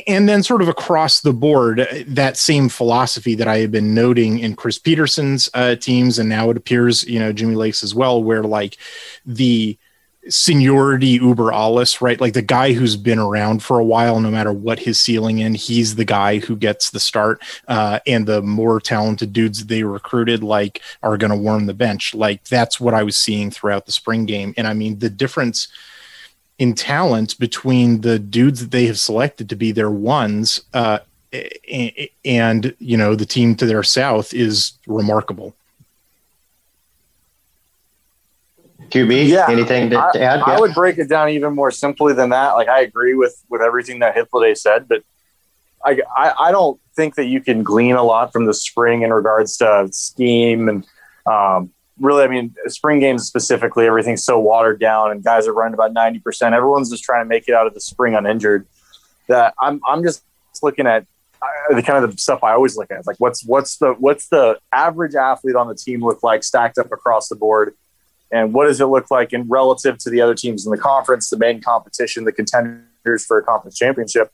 and 0.08 0.28
then 0.28 0.44
sort 0.44 0.62
of 0.62 0.68
across 0.68 1.22
the 1.22 1.32
board 1.32 1.88
that 2.06 2.36
same 2.36 2.68
philosophy 2.68 3.34
that 3.34 3.48
i 3.48 3.60
have 3.60 3.72
been 3.72 3.94
noting 3.94 4.40
in 4.40 4.58
chris 4.58 4.78
petersen's 4.78 5.50
uh, 5.54 5.76
teams 5.76 6.20
and 6.20 6.28
now 6.28 6.50
it 6.50 6.58
appears 6.58 7.04
you 7.06 7.18
know 7.18 7.32
jimmy 7.32 7.56
lakes 7.56 7.82
as 7.82 7.96
well 7.96 8.22
where 8.22 8.44
like 8.44 8.78
the 9.26 9.78
seniority 10.30 11.10
uber 11.10 11.52
alles 11.52 12.02
right? 12.02 12.22
Like 12.22 12.34
the 12.34 12.42
guy 12.42 12.74
who's 12.74 12.96
been 12.96 13.20
around 13.20 13.62
for 13.62 13.80
a 13.80 13.84
while 13.84 14.20
no 14.20 14.32
matter 14.32 14.54
what 14.54 14.80
his 14.80 15.00
ceiling 15.00 15.40
in 15.40 15.54
he's 15.54 15.96
the 15.96 16.06
guy 16.06 16.40
who 16.40 16.56
gets 16.56 16.90
the 16.90 17.00
start. 17.00 17.42
Uh, 17.68 18.00
and 18.08 18.26
the 18.26 18.42
more 18.42 18.80
talented 18.80 19.34
dudes 19.34 19.66
they 19.66 19.84
recruited 19.84 20.44
like 20.44 20.82
are 21.02 21.18
going 21.18 21.32
to 21.32 21.38
warm 21.38 21.66
the 21.66 21.74
bench. 21.74 22.14
Like 22.14 22.44
that's 22.46 22.80
what 22.80 22.94
i 22.94 23.04
was 23.04 23.18
seeing 23.18 23.52
throughout 23.52 23.86
the 23.86 23.92
spring 23.92 24.26
game. 24.26 24.54
And 24.58 24.68
i 24.68 24.74
mean 24.74 25.00
the 25.00 25.10
difference 25.10 25.68
in 26.60 26.74
talent 26.74 27.38
between 27.40 28.02
the 28.02 28.20
dudes 28.20 28.62
that 28.62 28.72
they 28.72 28.86
have 28.86 29.00
selected 29.00 29.50
to 29.50 29.56
be 29.56 29.72
their 29.72 29.90
ones 29.90 30.62
uh, 30.74 31.00
and 32.24 32.76
you 32.80 32.96
know 32.96 33.16
the 33.16 33.26
team 33.26 33.56
to 33.56 33.66
their 33.66 33.84
south 33.84 34.34
is 34.34 34.74
remarkable 34.86 35.56
QB, 38.94 39.28
yeah. 39.28 39.50
anything 39.50 39.90
to, 39.90 39.96
to 40.14 40.22
add? 40.22 40.42
I, 40.42 40.52
yeah. 40.52 40.58
I 40.58 40.60
would 40.60 40.74
break 40.76 41.00
it 41.00 41.10
down 41.10 41.30
even 41.30 41.56
more 41.56 41.72
simply 41.72 42.14
than 42.14 42.30
that. 42.30 42.52
Like 42.52 42.68
I 42.68 42.82
agree 42.82 43.16
with 43.16 43.44
with 43.50 43.62
everything 43.62 44.00
that 44.00 44.16
Hythloday 44.16 44.56
said, 44.56 44.88
but 44.88 45.04
I, 45.84 46.00
I, 46.16 46.34
I 46.40 46.52
don't 46.52 46.80
think 46.96 47.16
that 47.16 47.26
you 47.26 47.42
can 47.42 47.64
glean 47.64 47.96
a 47.96 48.04
lot 48.04 48.32
from 48.32 48.46
the 48.46 48.54
spring 48.54 49.02
in 49.02 49.12
regards 49.12 49.58
to 49.58 49.90
scheme 49.92 50.70
and 50.70 50.88
um, 51.26 51.72
really. 52.00 52.24
I 52.24 52.28
mean, 52.28 52.54
spring 52.68 53.00
games 53.00 53.26
specifically, 53.26 53.88
everything's 53.88 54.24
so 54.24 54.40
watered 54.40 54.80
down, 54.80 55.12
and 55.12 55.24
guys 55.24 55.48
are 55.48 55.54
running 55.54 55.74
about 55.74 55.94
ninety 55.94 56.20
percent. 56.20 56.54
Everyone's 56.54 56.92
just 56.92 57.04
trying 57.04 57.26
to 57.26 57.30
make 57.30 57.48
it 57.48 57.56
out 57.56 57.66
of 57.66 57.74
the 57.74 57.82
spring 57.82 58.14
uninjured. 58.14 58.68
That 59.28 59.56
I'm 59.60 59.82
I'm 59.88 60.04
just 60.04 60.24
looking 60.62 60.86
at 60.86 61.08
uh, 61.42 61.74
the 61.74 61.82
kind 61.82 62.04
of 62.04 62.12
the 62.12 62.18
stuff 62.18 62.44
I 62.44 62.52
always 62.52 62.78
look 62.78 62.92
at. 62.92 63.08
Like 63.08 63.18
what's 63.18 63.44
what's 63.44 63.78
the 63.78 63.94
what's 63.94 64.28
the 64.28 64.60
average 64.72 65.16
athlete 65.16 65.56
on 65.56 65.68
the 65.68 65.76
team 65.76 66.04
look 66.04 66.22
like 66.22 66.44
stacked 66.44 66.78
up 66.78 66.92
across 66.92 67.30
the 67.30 67.36
board 67.36 67.76
and 68.34 68.52
what 68.52 68.66
does 68.66 68.82
it 68.82 68.88
look 68.88 69.12
like 69.12 69.32
in 69.32 69.48
relative 69.48 70.00
to 70.00 70.10
the 70.10 70.20
other 70.20 70.34
teams 70.34 70.66
in 70.66 70.72
the 70.72 70.78
conference, 70.78 71.30
the 71.30 71.38
main 71.38 71.62
competition, 71.62 72.24
the 72.24 72.32
contenders 72.32 73.24
for 73.26 73.38
a 73.38 73.44
conference 73.44 73.78
championship. 73.78 74.32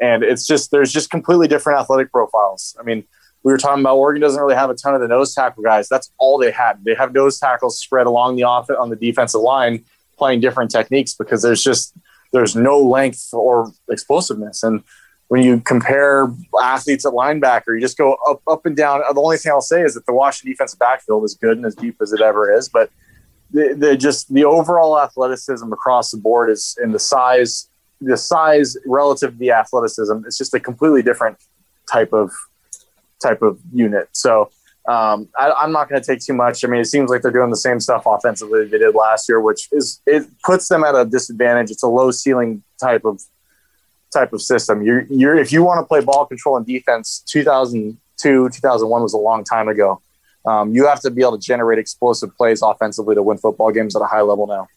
And 0.00 0.24
it's 0.24 0.46
just 0.46 0.72
there's 0.72 0.92
just 0.92 1.10
completely 1.10 1.46
different 1.46 1.78
athletic 1.78 2.10
profiles. 2.10 2.76
I 2.78 2.82
mean, 2.82 3.04
we 3.44 3.52
were 3.52 3.58
talking 3.58 3.80
about 3.80 3.98
Oregon 3.98 4.20
doesn't 4.20 4.42
really 4.42 4.56
have 4.56 4.68
a 4.68 4.74
ton 4.74 4.96
of 4.96 5.00
the 5.00 5.06
nose 5.06 5.32
tackle 5.32 5.62
guys. 5.62 5.88
That's 5.88 6.10
all 6.18 6.38
they 6.38 6.50
had. 6.50 6.84
They 6.84 6.94
have 6.96 7.14
nose 7.14 7.38
tackles 7.38 7.78
spread 7.78 8.08
along 8.08 8.34
the 8.34 8.42
off 8.42 8.68
on 8.68 8.90
the 8.90 8.96
defensive 8.96 9.40
line, 9.40 9.84
playing 10.18 10.40
different 10.40 10.72
techniques 10.72 11.14
because 11.14 11.42
there's 11.42 11.62
just 11.62 11.96
there's 12.32 12.56
no 12.56 12.80
length 12.80 13.28
or 13.32 13.70
explosiveness. 13.88 14.64
And 14.64 14.82
when 15.28 15.44
you 15.44 15.60
compare 15.60 16.28
athletes 16.60 17.06
at 17.06 17.12
linebacker, 17.12 17.68
you 17.68 17.80
just 17.80 17.96
go 17.96 18.16
up 18.28 18.42
up 18.48 18.66
and 18.66 18.76
down. 18.76 19.02
The 19.08 19.20
only 19.20 19.36
thing 19.36 19.52
I'll 19.52 19.60
say 19.60 19.82
is 19.82 19.94
that 19.94 20.04
the 20.06 20.12
Washington 20.12 20.50
defensive 20.50 20.80
backfield 20.80 21.24
is 21.24 21.34
good 21.34 21.56
and 21.56 21.64
as 21.64 21.76
deep 21.76 21.96
as 22.02 22.12
it 22.12 22.20
ever 22.20 22.52
is, 22.52 22.68
but 22.68 22.90
the, 23.56 23.74
the 23.74 23.96
just 23.96 24.32
the 24.32 24.44
overall 24.44 25.00
athleticism 25.00 25.72
across 25.72 26.10
the 26.10 26.18
board 26.18 26.50
is 26.50 26.76
in 26.82 26.92
the 26.92 26.98
size 26.98 27.68
the 28.00 28.16
size 28.16 28.76
relative 28.86 29.32
to 29.32 29.38
the 29.38 29.50
athleticism 29.50 30.18
it's 30.26 30.38
just 30.38 30.54
a 30.54 30.60
completely 30.60 31.02
different 31.02 31.36
type 31.90 32.12
of 32.12 32.30
type 33.22 33.40
of 33.42 33.58
unit 33.72 34.08
so 34.12 34.50
um, 34.88 35.28
I, 35.36 35.64
am 35.64 35.72
not 35.72 35.88
going 35.88 36.00
to 36.00 36.06
take 36.06 36.20
too 36.20 36.32
much. 36.32 36.64
I 36.64 36.68
mean, 36.68 36.80
it 36.80 36.84
seems 36.84 37.10
like 37.10 37.20
they're 37.20 37.32
doing 37.32 37.50
the 37.50 37.56
same 37.56 37.80
stuff 37.80 38.04
offensively 38.06 38.66
they 38.66 38.78
did 38.78 38.94
last 38.94 39.28
year, 39.28 39.40
which 39.40 39.68
is 39.72 40.00
it 40.06 40.26
puts 40.44 40.68
them 40.68 40.84
at 40.84 40.94
a 40.94 41.04
disadvantage. 41.04 41.72
It's 41.72 41.82
a 41.82 41.88
low 41.88 42.12
ceiling 42.12 42.62
type 42.80 43.04
of 43.04 43.20
type 44.12 44.32
of 44.32 44.40
system. 44.40 44.82
You're, 44.82 45.04
you're 45.10 45.36
if 45.36 45.52
you 45.52 45.64
want 45.64 45.80
to 45.80 45.84
play 45.84 46.04
ball 46.04 46.24
control 46.24 46.56
and 46.56 46.64
defense, 46.64 47.24
2002, 47.26 48.48
2001 48.48 49.02
was 49.02 49.12
a 49.12 49.18
long 49.18 49.42
time 49.42 49.66
ago. 49.66 50.00
Um, 50.46 50.72
you 50.72 50.86
have 50.86 51.00
to 51.00 51.10
be 51.10 51.22
able 51.22 51.38
to 51.38 51.44
generate 51.44 51.78
explosive 51.78 52.36
plays 52.36 52.62
offensively 52.62 53.14
to 53.14 53.22
win 53.22 53.38
football 53.38 53.72
games 53.72 53.96
at 53.96 54.02
a 54.02 54.06
high 54.06 54.20
level 54.20 54.46
now. 54.46 54.68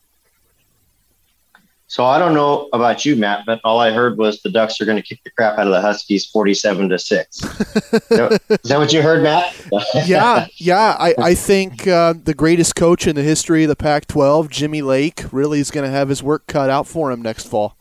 So 1.90 2.06
I 2.06 2.20
don't 2.20 2.36
know 2.36 2.70
about 2.72 3.04
you, 3.04 3.16
Matt, 3.16 3.48
but 3.48 3.60
all 3.64 3.80
I 3.80 3.90
heard 3.90 4.20
was 4.20 4.40
the 4.44 4.52
Ducks 4.52 4.80
are 4.80 4.86
going 4.86 4.98
to 4.98 5.02
kick 5.02 5.22
the 5.24 5.32
crap 5.32 5.58
out 5.58 5.66
of 5.66 5.74
the 5.74 5.82
Huskies, 5.82 6.28
forty-seven 6.28 6.88
to 6.90 7.00
six. 7.00 7.42
is, 7.44 8.08
that 8.12 8.78
what 8.78 8.94
you 8.94 9.02
heard, 9.02 9.24
Matt? 9.24 9.56
yeah, 10.06 10.46
yeah. 10.58 10.96
I 11.00 11.16
I 11.18 11.34
think 11.34 11.88
uh, 11.88 12.14
the 12.24 12.36
greatest 12.36 12.76
coach 12.76 13.08
in 13.08 13.16
the 13.16 13.24
history 13.24 13.64
of 13.64 13.70
the 13.70 13.76
Pac-12, 13.76 14.50
Jimmy 14.50 14.84
Lake, 14.84 15.24
really 15.32 15.60
is 15.60 15.72
going 15.72 15.84
to 15.84 15.90
have 15.90 16.10
his 16.10 16.22
work 16.22 16.46
cut 16.46 16.70
out 16.70 16.86
for 16.86 17.12
him 17.12 17.24
next 17.24 17.48
fall. 17.48 17.76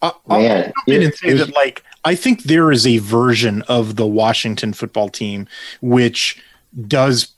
Uh, 0.00 0.12
Man, 0.28 0.72
I'll 0.86 1.02
and 1.02 1.14
say 1.14 1.32
that, 1.32 1.52
like, 1.54 1.82
I 2.04 2.14
think 2.14 2.44
there 2.44 2.70
is 2.70 2.86
a 2.86 2.98
version 2.98 3.62
of 3.62 3.96
the 3.96 4.06
Washington 4.06 4.72
football 4.72 5.08
team 5.08 5.48
which 5.80 6.40
does 6.86 7.32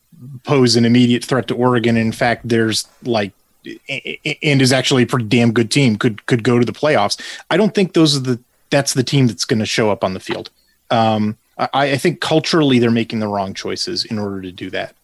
pose 0.45 0.77
an 0.77 0.85
immediate 0.85 1.25
threat 1.25 1.49
to 1.49 1.55
Oregon. 1.55 1.97
In 1.97 2.13
fact, 2.13 2.49
there's 2.49 2.87
like 3.03 3.33
and 3.65 4.61
is 4.61 4.73
actually 4.73 5.05
a 5.05 5.07
pretty 5.07 5.27
damn 5.27 5.53
good 5.53 5.71
team 5.71 5.97
could 5.97 6.27
could 6.27 6.43
go 6.43 6.59
to 6.59 6.65
the 6.65 6.73
playoffs. 6.73 7.21
I 7.51 7.57
don't 7.57 7.75
think 7.75 7.93
those 7.93 8.17
are 8.17 8.21
the 8.21 8.41
that's 8.71 8.95
the 8.95 9.05
team 9.05 9.27
that's 9.27 9.45
going 9.45 9.59
to 9.61 9.67
show 9.67 9.91
up 9.91 10.03
on 10.03 10.15
the 10.15 10.21
field. 10.21 10.51
Um, 10.91 11.37
I, 11.59 11.69
I, 11.93 11.97
think 11.99 12.21
culturally 12.21 12.79
they're 12.79 12.91
making 12.91 13.21
the 13.21 13.29
wrong 13.29 13.55
choices 13.55 14.05
in 14.05 14.19
order 14.19 14.41
to 14.43 14.51
do 14.51 14.71
that. 14.71 14.95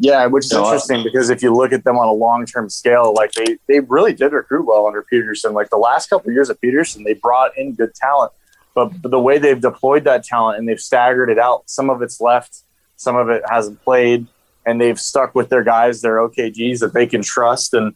Yeah, 0.00 0.26
which 0.26 0.44
is 0.44 0.50
so, 0.50 0.62
uh, 0.62 0.66
interesting 0.66 1.02
because 1.02 1.30
if 1.30 1.42
you 1.42 1.54
look 1.54 1.72
at 1.72 1.84
them 1.84 1.96
on 1.96 2.06
a 2.06 2.12
long 2.12 2.46
term 2.46 2.68
scale, 2.68 3.14
like 3.14 3.32
they 3.32 3.58
they 3.66 3.80
really 3.80 4.12
did 4.12 4.32
recruit 4.32 4.64
well 4.66 4.86
under 4.86 5.02
Petersen. 5.02 5.54
Like 5.54 5.70
the 5.70 5.78
last 5.78 6.10
couple 6.10 6.28
of 6.28 6.34
years 6.34 6.50
of 6.50 6.60
Petersen, 6.60 7.04
they 7.04 7.14
brought 7.14 7.56
in 7.56 7.74
good 7.74 7.94
talent, 7.94 8.32
but, 8.76 9.00
but 9.00 9.10
the 9.10 9.18
way 9.18 9.38
they've 9.38 9.60
deployed 9.60 10.04
that 10.04 10.22
talent 10.22 10.58
and 10.58 10.68
they've 10.68 10.78
staggered 10.78 11.30
it 11.30 11.38
out, 11.38 11.68
some 11.68 11.88
of 11.88 12.02
it's 12.02 12.20
left, 12.20 12.62
some 12.96 13.16
of 13.16 13.30
it 13.30 13.42
hasn't 13.48 13.82
played 13.82 14.26
and 14.66 14.78
they've 14.78 15.00
stuck 15.00 15.34
with 15.34 15.48
their 15.48 15.64
guys, 15.64 16.02
their 16.02 16.18
OKGs 16.18 16.80
that 16.80 16.92
they 16.92 17.06
can 17.06 17.22
trust. 17.22 17.72
And 17.72 17.94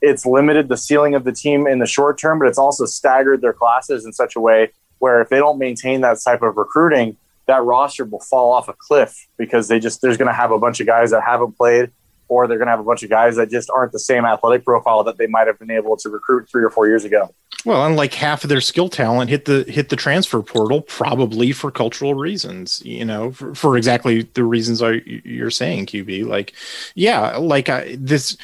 it's 0.00 0.24
limited 0.24 0.68
the 0.68 0.78
ceiling 0.78 1.14
of 1.14 1.24
the 1.24 1.32
team 1.32 1.66
in 1.66 1.80
the 1.80 1.86
short 1.86 2.16
term, 2.16 2.38
but 2.38 2.48
it's 2.48 2.56
also 2.56 2.86
staggered 2.86 3.42
their 3.42 3.52
classes 3.52 4.06
in 4.06 4.12
such 4.14 4.34
a 4.34 4.40
way 4.40 4.70
where 5.00 5.20
if 5.20 5.28
they 5.28 5.38
don't 5.38 5.58
maintain 5.58 6.00
that 6.00 6.16
type 6.24 6.40
of 6.40 6.56
recruiting, 6.56 7.18
that 7.46 7.62
roster 7.62 8.06
will 8.06 8.20
fall 8.20 8.52
off 8.52 8.68
a 8.68 8.72
cliff 8.72 9.28
because 9.36 9.68
they 9.68 9.78
just 9.78 10.00
there's 10.00 10.16
going 10.16 10.28
to 10.28 10.34
have 10.34 10.50
a 10.50 10.58
bunch 10.58 10.80
of 10.80 10.86
guys 10.86 11.10
that 11.10 11.22
haven't 11.24 11.58
played 11.58 11.90
or 12.28 12.46
they're 12.46 12.58
going 12.58 12.66
to 12.66 12.72
have 12.72 12.80
a 12.80 12.84
bunch 12.84 13.02
of 13.02 13.10
guys 13.10 13.36
that 13.36 13.50
just 13.50 13.70
aren't 13.70 13.92
the 13.92 13.98
same 13.98 14.24
athletic 14.24 14.64
profile 14.64 15.04
that 15.04 15.18
they 15.18 15.26
might 15.26 15.46
have 15.46 15.58
been 15.58 15.70
able 15.70 15.96
to 15.98 16.08
recruit 16.08 16.48
three 16.48 16.64
or 16.64 16.70
four 16.70 16.88
years 16.88 17.04
ago. 17.04 17.34
Well, 17.64 17.86
and 17.86 17.96
like 17.96 18.14
half 18.14 18.42
of 18.42 18.48
their 18.48 18.60
skill 18.60 18.88
talent 18.88 19.30
hit 19.30 19.44
the 19.44 19.64
hit 19.68 19.88
the 19.88 19.96
transfer 19.96 20.42
portal, 20.42 20.80
probably 20.80 21.52
for 21.52 21.70
cultural 21.70 22.14
reasons. 22.14 22.82
You 22.84 23.04
know, 23.04 23.30
for, 23.30 23.54
for 23.54 23.76
exactly 23.76 24.22
the 24.22 24.44
reasons 24.44 24.82
I, 24.82 25.02
you're 25.04 25.50
saying, 25.50 25.86
QB. 25.86 26.26
Like, 26.26 26.54
yeah, 26.94 27.36
like 27.36 27.68
I, 27.68 27.96
this 27.98 28.36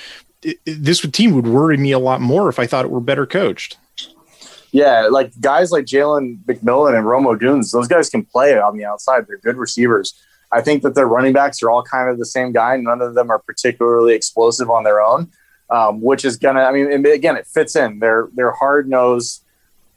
this 0.64 1.00
team 1.00 1.32
would 1.34 1.48
worry 1.48 1.76
me 1.76 1.90
a 1.92 1.98
lot 1.98 2.20
more 2.20 2.48
if 2.48 2.60
I 2.60 2.66
thought 2.66 2.84
it 2.84 2.90
were 2.92 3.00
better 3.00 3.26
coached. 3.26 3.76
Yeah, 4.70 5.08
like 5.10 5.32
guys 5.40 5.72
like 5.72 5.86
Jalen 5.86 6.44
McMillan 6.44 6.96
and 6.96 7.06
Rome 7.06 7.24
Odunze, 7.24 7.72
those 7.72 7.88
guys 7.88 8.10
can 8.10 8.24
play 8.24 8.58
on 8.58 8.76
the 8.76 8.84
outside. 8.84 9.26
They're 9.26 9.38
good 9.38 9.56
receivers. 9.56 10.14
I 10.50 10.62
think 10.62 10.82
that 10.82 10.94
their 10.94 11.06
running 11.06 11.32
backs 11.32 11.62
are 11.62 11.70
all 11.70 11.82
kind 11.82 12.08
of 12.10 12.18
the 12.18 12.26
same 12.26 12.52
guy. 12.52 12.76
None 12.76 13.02
of 13.02 13.14
them 13.14 13.30
are 13.30 13.38
particularly 13.38 14.14
explosive 14.14 14.70
on 14.70 14.84
their 14.84 15.00
own, 15.00 15.30
um, 15.70 16.00
which 16.00 16.24
is 16.24 16.36
gonna. 16.36 16.62
I 16.62 16.72
mean, 16.72 17.06
again, 17.06 17.36
it 17.36 17.46
fits 17.46 17.76
in. 17.76 17.98
They're 17.98 18.28
they're 18.34 18.52
hard 18.52 18.88
nosed. 18.88 19.44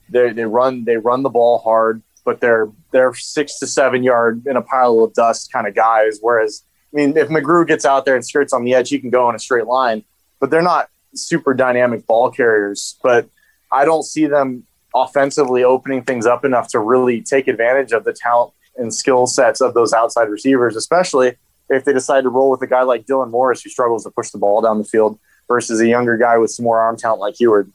They 0.09 0.31
they 0.33 0.45
run 0.45 0.83
they 0.83 0.97
run 0.97 1.23
the 1.23 1.29
ball 1.29 1.59
hard, 1.59 2.01
but 2.25 2.41
they're 2.41 2.69
they're 2.91 3.13
six 3.13 3.59
to 3.59 3.67
seven 3.67 4.03
yard 4.03 4.45
in 4.45 4.57
a 4.57 4.61
pile 4.61 4.99
of 4.99 5.13
dust 5.13 5.51
kind 5.51 5.67
of 5.67 5.75
guys. 5.75 6.19
Whereas, 6.21 6.63
I 6.93 6.97
mean, 6.97 7.17
if 7.17 7.29
McGrew 7.29 7.65
gets 7.65 7.85
out 7.85 8.05
there 8.05 8.15
and 8.15 8.25
skirts 8.25 8.51
on 8.51 8.65
the 8.65 8.73
edge, 8.73 8.89
he 8.89 8.99
can 8.99 9.09
go 9.09 9.29
in 9.29 9.35
a 9.35 9.39
straight 9.39 9.67
line. 9.67 10.03
But 10.39 10.49
they're 10.49 10.61
not 10.61 10.89
super 11.15 11.53
dynamic 11.53 12.05
ball 12.05 12.29
carriers. 12.29 12.97
But 13.01 13.29
I 13.71 13.85
don't 13.85 14.03
see 14.03 14.25
them 14.25 14.65
offensively 14.93 15.63
opening 15.63 16.03
things 16.03 16.25
up 16.25 16.43
enough 16.43 16.67
to 16.69 16.79
really 16.79 17.21
take 17.21 17.47
advantage 17.47 17.93
of 17.93 18.03
the 18.03 18.11
talent 18.11 18.53
and 18.77 18.93
skill 18.93 19.27
sets 19.27 19.61
of 19.61 19.73
those 19.73 19.93
outside 19.93 20.29
receivers, 20.29 20.75
especially 20.75 21.35
if 21.69 21.85
they 21.85 21.93
decide 21.93 22.21
to 22.21 22.29
roll 22.29 22.49
with 22.49 22.61
a 22.61 22.67
guy 22.67 22.83
like 22.83 23.05
Dylan 23.05 23.29
Morris 23.29 23.61
who 23.61 23.69
struggles 23.69 24.03
to 24.03 24.11
push 24.11 24.29
the 24.29 24.37
ball 24.37 24.61
down 24.61 24.77
the 24.77 24.83
field 24.83 25.19
versus 25.47 25.79
a 25.79 25.87
younger 25.87 26.17
guy 26.17 26.37
with 26.37 26.51
some 26.51 26.63
more 26.63 26.79
arm 26.79 26.97
talent 26.97 27.21
like 27.21 27.35
Huard. 27.35 27.71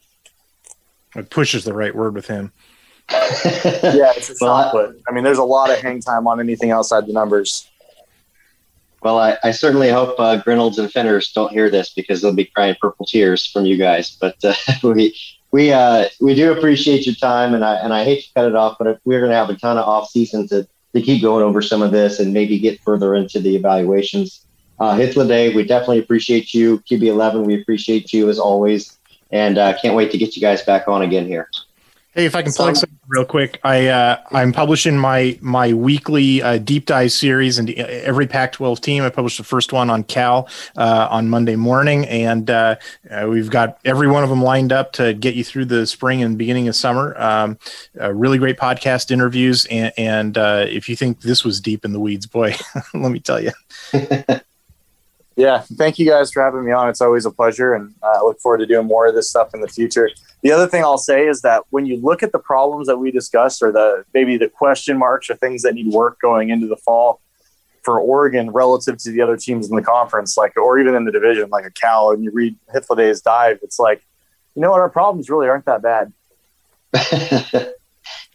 It 1.15 1.31
pushes 1.31 1.65
the 1.65 1.73
right 1.73 1.95
word 1.95 2.15
with 2.15 2.27
him. 2.27 2.53
yeah, 3.11 4.13
it's 4.17 4.31
a 4.31 4.35
well, 4.41 4.71
put. 4.71 5.01
I 5.09 5.13
mean, 5.13 5.25
there's 5.25 5.39
a 5.39 5.45
lot 5.45 5.71
of 5.71 5.79
hang 5.79 6.01
time 6.01 6.27
on 6.27 6.41
anything 6.41 6.73
outside 6.73 7.07
the 7.07 7.13
numbers. 7.13 7.69
Well, 9.03 9.19
I, 9.19 9.39
I 9.45 9.53
certainly 9.53 9.89
hope 9.89 10.19
uh, 10.19 10.43
Grinolds 10.43 10.79
and 10.79 10.91
Finners 10.91 11.33
don't 11.33 11.53
hear 11.53 11.71
this 11.71 11.91
because 11.95 12.21
they'll 12.21 12.35
be 12.35 12.47
crying 12.47 12.75
purple 12.81 13.07
tears 13.07 13.47
from 13.47 13.65
you 13.65 13.77
guys. 13.77 14.11
But 14.11 14.37
uh, 14.45 14.55
we 14.83 15.17
we 15.53 15.73
uh, 15.73 16.09
we 16.21 16.35
do 16.35 16.53
appreciate 16.53 17.07
your 17.07 17.15
time, 17.15 17.55
and 17.55 17.65
I 17.65 17.77
and 17.77 17.95
I 17.95 18.05
hate 18.05 18.25
to 18.25 18.35
cut 18.35 18.49
it 18.49 18.57
off, 18.57 18.77
but 18.79 18.99
we're 19.05 19.21
going 19.21 19.31
to 19.31 19.37
have 19.37 19.51
a 19.51 19.57
ton 19.57 19.79
of 19.79 19.87
off 19.87 20.11
season 20.11 20.49
to 20.49 20.67
to 20.97 21.03
keep 21.03 21.23
going 21.23 21.45
over 21.45 21.61
some 21.61 21.83
of 21.83 21.93
this 21.93 22.19
and 22.21 22.33
maybe 22.33 22.59
get 22.59 22.81
further 22.81 23.15
into 23.15 23.39
the 23.39 23.55
evaluations. 23.55 24.47
Uh, 24.79 24.95
Hythloday, 24.97 25.55
we 25.55 25.65
definitely 25.65 25.99
appreciate 25.99 26.53
you. 26.55 26.79
QB11, 26.81 27.47
we 27.47 27.61
appreciate 27.61 28.13
you 28.13 28.29
as 28.29 28.39
always. 28.39 28.99
And 29.31 29.59
uh, 29.59 29.77
can't 29.79 29.95
wait 29.95 30.11
to 30.13 30.19
get 30.19 30.37
you 30.37 30.43
guys 30.43 30.63
back 30.63 30.89
on 30.89 31.03
again 31.03 31.27
here. 31.27 31.51
Hey, 32.17 32.25
if 32.25 32.35
I 32.35 32.41
can 32.41 32.51
plug 32.51 32.77
something 32.77 32.99
real 33.09 33.27
quick, 33.27 33.61
I 33.63 33.89
uh, 33.89 34.19
I'm 34.33 34.51
publishing 34.51 34.97
my 34.97 35.39
my 35.43 35.75
weekly 35.75 36.41
uh, 36.41 36.57
deep 36.57 36.87
dive 36.87 37.13
series 37.13 37.59
into 37.59 37.77
every 37.77 38.27
Pac-12 38.27 38.81
team. 38.81 39.03
I 39.03 39.11
published 39.11 39.37
the 39.37 39.45
first 39.45 39.71
one 39.71 39.91
on 39.91 40.03
Cal 40.03 40.49
uh, 40.79 41.09
on 41.11 41.29
Monday 41.29 41.57
morning, 41.57 42.07
and 42.07 42.49
uh, 42.49 42.77
uh, 43.11 43.27
we've 43.29 43.51
got 43.51 43.79
every 43.85 44.09
one 44.09 44.23
of 44.23 44.31
them 44.31 44.43
lined 44.43 44.73
up 44.73 44.93
to 44.93 45.13
get 45.13 45.35
you 45.35 45.45
through 45.45 45.67
the 45.67 45.87
spring 45.87 46.23
and 46.23 46.39
beginning 46.39 46.69
of 46.69 46.75
summer. 46.75 47.15
Um, 47.21 47.59
really 47.93 48.39
great 48.39 48.57
podcast 48.57 49.11
interviews, 49.11 49.67
and, 49.67 49.93
and 49.99 50.39
uh, 50.39 50.65
if 50.67 50.89
you 50.89 50.97
think 50.97 51.21
this 51.21 51.45
was 51.45 51.61
deep 51.61 51.85
in 51.85 51.93
the 51.93 52.01
weeds, 52.01 52.25
boy, 52.25 52.55
let 52.95 53.13
me 53.13 53.21
tell 53.21 53.43
you. 53.43 53.53
Yeah, 55.37 55.61
thank 55.75 55.99
you 55.99 56.07
guys 56.07 56.33
for 56.33 56.43
having 56.43 56.65
me 56.65 56.73
on. 56.73 56.89
It's 56.89 57.03
always 57.03 57.27
a 57.27 57.31
pleasure, 57.31 57.75
and 57.75 57.95
uh, 58.03 58.07
I 58.07 58.23
look 58.23 58.41
forward 58.41 58.59
to 58.59 58.67
doing 58.67 58.87
more 58.87 59.07
of 59.07 59.15
this 59.15 59.29
stuff 59.29 59.53
in 59.53 59.61
the 59.61 59.69
future. 59.69 60.09
The 60.43 60.51
other 60.51 60.67
thing 60.67 60.83
I'll 60.83 60.97
say 60.97 61.27
is 61.27 61.43
that 61.43 61.65
when 61.69 61.85
you 61.85 62.01
look 62.01 62.23
at 62.23 62.33
the 62.33 62.39
problems 62.39 62.87
that 62.87 62.97
we 62.97 63.11
discussed, 63.11 63.63
or 63.63 63.71
the 63.71 64.05
maybe 64.15 64.39
the 64.39 64.49
question 64.49 64.99
marks 64.99 65.29
or 65.29 65.37
things 65.37 65.61
that 65.63 65.75
need 65.75 65.93
work 65.93 66.19
going 66.21 66.49
into 66.49 66.67
the 66.67 66.77
fall 66.77 67.21
for 67.83 68.01
Oregon 68.01 68.51
relative 68.51 68.97
to 68.97 69.11
the 69.11 69.21
other 69.21 69.37
teams 69.37 69.69
in 69.69 69.77
the 69.77 69.83
conference, 69.83 70.39
like 70.39 70.57
or 70.57 70.79
even 70.79 70.95
in 70.95 71.05
the 71.05 71.13
division, 71.13 71.51
like 71.51 71.67
a 71.67 71.71
Cal, 71.71 72.13
and 72.13 72.25
you 72.25 72.31
read 72.31 72.57
Hythloday's 72.75 73.21
dive, 73.21 73.59
it's 73.63 73.79
like, 73.79 74.03
you 74.55 74.63
know 74.63 74.71
what, 74.71 74.81
our 74.81 74.89
problems 74.89 75.29
really 75.29 75.49
aren't 75.49 75.67
that 75.67 75.83
bad. 75.83 76.13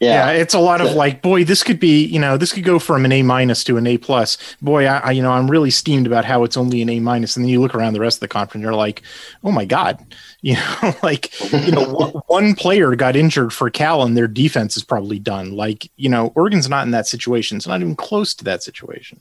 Yeah. 0.00 0.32
yeah. 0.32 0.40
it's 0.40 0.54
a 0.54 0.58
lot 0.58 0.80
of 0.80 0.92
like, 0.92 1.22
boy, 1.22 1.44
this 1.44 1.62
could 1.62 1.78
be, 1.78 2.04
you 2.04 2.18
know, 2.18 2.36
this 2.36 2.52
could 2.52 2.64
go 2.64 2.78
from 2.78 3.04
an 3.04 3.12
A 3.12 3.22
minus 3.22 3.62
to 3.64 3.76
an 3.76 3.86
A 3.86 3.98
plus. 3.98 4.36
Boy, 4.60 4.86
I, 4.86 4.98
I, 4.98 5.10
you 5.12 5.22
know, 5.22 5.30
I'm 5.30 5.50
really 5.50 5.70
steamed 5.70 6.06
about 6.06 6.24
how 6.24 6.44
it's 6.44 6.56
only 6.56 6.82
an 6.82 6.90
A 6.90 7.00
minus, 7.00 7.36
and 7.36 7.44
then 7.44 7.50
you 7.50 7.60
look 7.60 7.74
around 7.74 7.92
the 7.92 8.00
rest 8.00 8.16
of 8.16 8.20
the 8.20 8.28
conference, 8.28 8.54
and 8.54 8.62
you're 8.62 8.74
like, 8.74 9.02
oh 9.44 9.52
my 9.52 9.64
god, 9.64 10.04
you 10.42 10.54
know, 10.54 10.94
like, 11.02 11.40
you 11.52 11.72
know, 11.72 12.22
one 12.26 12.54
player 12.54 12.94
got 12.96 13.16
injured 13.16 13.52
for 13.52 13.70
Cal, 13.70 14.02
and 14.02 14.16
their 14.16 14.28
defense 14.28 14.76
is 14.76 14.84
probably 14.84 15.18
done. 15.18 15.52
Like, 15.52 15.90
you 15.96 16.08
know, 16.08 16.32
Oregon's 16.34 16.68
not 16.68 16.84
in 16.84 16.90
that 16.92 17.06
situation. 17.06 17.56
It's 17.56 17.66
not 17.66 17.80
even 17.80 17.96
close 17.96 18.34
to 18.34 18.44
that 18.44 18.62
situation. 18.62 19.20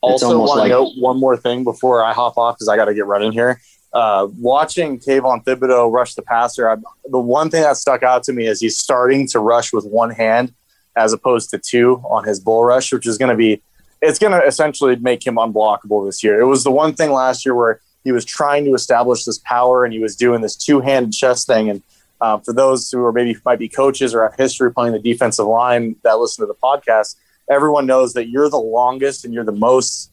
Also, 0.00 0.38
want 0.38 0.58
to 0.58 0.60
like- 0.60 0.70
note 0.70 0.92
one 0.96 1.18
more 1.18 1.36
thing 1.36 1.64
before 1.64 2.04
I 2.04 2.12
hop 2.12 2.38
off 2.38 2.56
because 2.56 2.68
I 2.68 2.76
got 2.76 2.84
to 2.84 2.94
get 2.94 3.06
running 3.06 3.32
here 3.32 3.60
uh, 3.92 4.28
watching 4.38 4.98
Kayvon 4.98 5.44
Thibodeaux 5.44 5.90
rush 5.92 6.14
the 6.14 6.22
passer, 6.22 6.70
I, 6.70 6.76
the 7.06 7.18
one 7.18 7.50
thing 7.50 7.62
that 7.62 7.76
stuck 7.76 8.02
out 8.02 8.22
to 8.24 8.32
me 8.32 8.46
is 8.46 8.60
he's 8.60 8.78
starting 8.78 9.26
to 9.28 9.40
rush 9.40 9.72
with 9.72 9.86
one 9.86 10.10
hand 10.10 10.52
as 10.96 11.12
opposed 11.12 11.50
to 11.50 11.58
two 11.58 12.02
on 12.08 12.24
his 12.24 12.40
bull 12.40 12.64
rush, 12.64 12.92
which 12.92 13.06
is 13.06 13.18
going 13.18 13.30
to 13.30 13.36
be, 13.36 13.62
it's 14.02 14.18
going 14.18 14.32
to 14.32 14.44
essentially 14.46 14.96
make 14.96 15.26
him 15.26 15.36
unblockable 15.36 16.06
this 16.06 16.22
year. 16.22 16.40
It 16.40 16.46
was 16.46 16.64
the 16.64 16.70
one 16.70 16.94
thing 16.94 17.12
last 17.12 17.46
year 17.46 17.54
where 17.54 17.80
he 18.04 18.12
was 18.12 18.24
trying 18.24 18.64
to 18.64 18.74
establish 18.74 19.24
this 19.24 19.38
power 19.38 19.84
and 19.84 19.92
he 19.92 20.00
was 20.00 20.16
doing 20.16 20.40
this 20.40 20.56
two 20.56 20.80
handed 20.80 21.12
chest 21.12 21.46
thing. 21.46 21.70
And 21.70 21.82
uh, 22.20 22.38
for 22.38 22.52
those 22.52 22.90
who 22.90 23.04
are 23.04 23.12
maybe 23.12 23.36
might 23.44 23.58
be 23.58 23.68
coaches 23.68 24.14
or 24.14 24.22
have 24.22 24.36
history 24.36 24.72
playing 24.72 24.92
the 24.92 24.98
defensive 24.98 25.46
line 25.46 25.96
that 26.02 26.18
listen 26.18 26.42
to 26.42 26.46
the 26.46 26.54
podcast, 26.54 27.16
everyone 27.50 27.86
knows 27.86 28.12
that 28.14 28.28
you're 28.28 28.50
the 28.50 28.58
longest 28.58 29.24
and 29.24 29.32
you're 29.32 29.44
the 29.44 29.52
most 29.52 30.10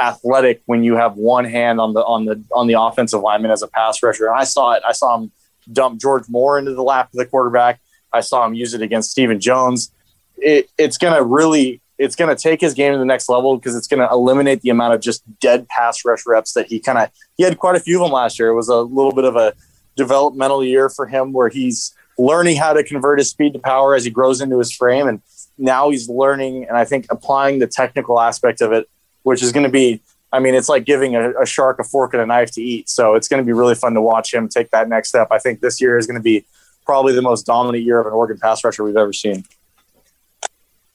athletic 0.00 0.62
when 0.66 0.82
you 0.82 0.96
have 0.96 1.16
one 1.16 1.44
hand 1.44 1.80
on 1.80 1.94
the 1.94 2.04
on 2.04 2.24
the 2.24 2.42
on 2.54 2.66
the 2.66 2.80
offensive 2.80 3.20
lineman 3.20 3.50
as 3.50 3.62
a 3.62 3.68
pass 3.68 4.02
rusher. 4.02 4.26
And 4.26 4.38
I 4.38 4.44
saw 4.44 4.72
it. 4.72 4.82
I 4.86 4.92
saw 4.92 5.18
him 5.18 5.32
dump 5.72 6.00
George 6.00 6.24
Moore 6.28 6.58
into 6.58 6.74
the 6.74 6.82
lap 6.82 7.06
of 7.12 7.18
the 7.18 7.26
quarterback. 7.26 7.80
I 8.12 8.20
saw 8.20 8.44
him 8.44 8.54
use 8.54 8.74
it 8.74 8.82
against 8.82 9.10
Steven 9.10 9.40
Jones. 9.40 9.92
It, 10.36 10.68
it's 10.76 10.98
going 10.98 11.14
to 11.14 11.22
really 11.22 11.80
it's 11.98 12.16
going 12.16 12.34
to 12.34 12.40
take 12.40 12.60
his 12.60 12.74
game 12.74 12.92
to 12.92 12.98
the 12.98 13.04
next 13.04 13.28
level 13.28 13.56
because 13.56 13.76
it's 13.76 13.86
going 13.86 14.00
to 14.00 14.12
eliminate 14.12 14.60
the 14.62 14.70
amount 14.70 14.94
of 14.94 15.00
just 15.00 15.22
dead 15.38 15.68
pass 15.68 16.04
rush 16.04 16.26
reps 16.26 16.52
that 16.54 16.66
he 16.66 16.80
kind 16.80 16.98
of 16.98 17.10
he 17.36 17.44
had 17.44 17.58
quite 17.58 17.76
a 17.76 17.80
few 17.80 17.98
of 17.98 18.04
them 18.04 18.12
last 18.12 18.38
year. 18.38 18.48
It 18.48 18.54
was 18.54 18.68
a 18.68 18.80
little 18.80 19.12
bit 19.12 19.24
of 19.24 19.36
a 19.36 19.54
developmental 19.96 20.64
year 20.64 20.88
for 20.88 21.06
him 21.06 21.32
where 21.32 21.48
he's 21.48 21.94
learning 22.18 22.56
how 22.56 22.72
to 22.72 22.82
convert 22.82 23.18
his 23.18 23.30
speed 23.30 23.52
to 23.52 23.58
power 23.58 23.94
as 23.94 24.04
he 24.04 24.10
grows 24.10 24.40
into 24.40 24.58
his 24.58 24.72
frame 24.72 25.08
and 25.08 25.22
now 25.58 25.90
he's 25.90 26.08
learning 26.08 26.64
and 26.64 26.76
I 26.76 26.84
think 26.84 27.06
applying 27.10 27.58
the 27.58 27.66
technical 27.66 28.20
aspect 28.20 28.60
of 28.60 28.72
it 28.72 28.88
which 29.22 29.42
is 29.42 29.52
going 29.52 29.64
to 29.64 29.70
be 29.70 30.00
I 30.32 30.40
mean, 30.40 30.54
it's 30.54 30.68
like 30.68 30.86
giving 30.86 31.14
a, 31.14 31.30
a 31.42 31.46
shark 31.46 31.78
a 31.78 31.84
fork 31.84 32.14
and 32.14 32.22
a 32.22 32.26
knife 32.26 32.50
to 32.52 32.62
eat. 32.62 32.88
So 32.88 33.14
it's 33.14 33.28
going 33.28 33.42
to 33.42 33.46
be 33.46 33.52
really 33.52 33.74
fun 33.74 33.92
to 33.94 34.00
watch 34.00 34.32
him 34.32 34.48
take 34.48 34.70
that 34.70 34.88
next 34.88 35.10
step. 35.10 35.28
I 35.30 35.38
think 35.38 35.60
this 35.60 35.80
year 35.80 35.98
is 35.98 36.06
going 36.06 36.18
to 36.18 36.22
be 36.22 36.46
probably 36.86 37.12
the 37.12 37.22
most 37.22 37.44
dominant 37.44 37.84
year 37.84 38.00
of 38.00 38.06
an 38.06 38.12
Oregon 38.12 38.38
pass 38.38 38.64
rusher 38.64 38.82
we've 38.82 38.96
ever 38.96 39.12
seen. 39.12 39.44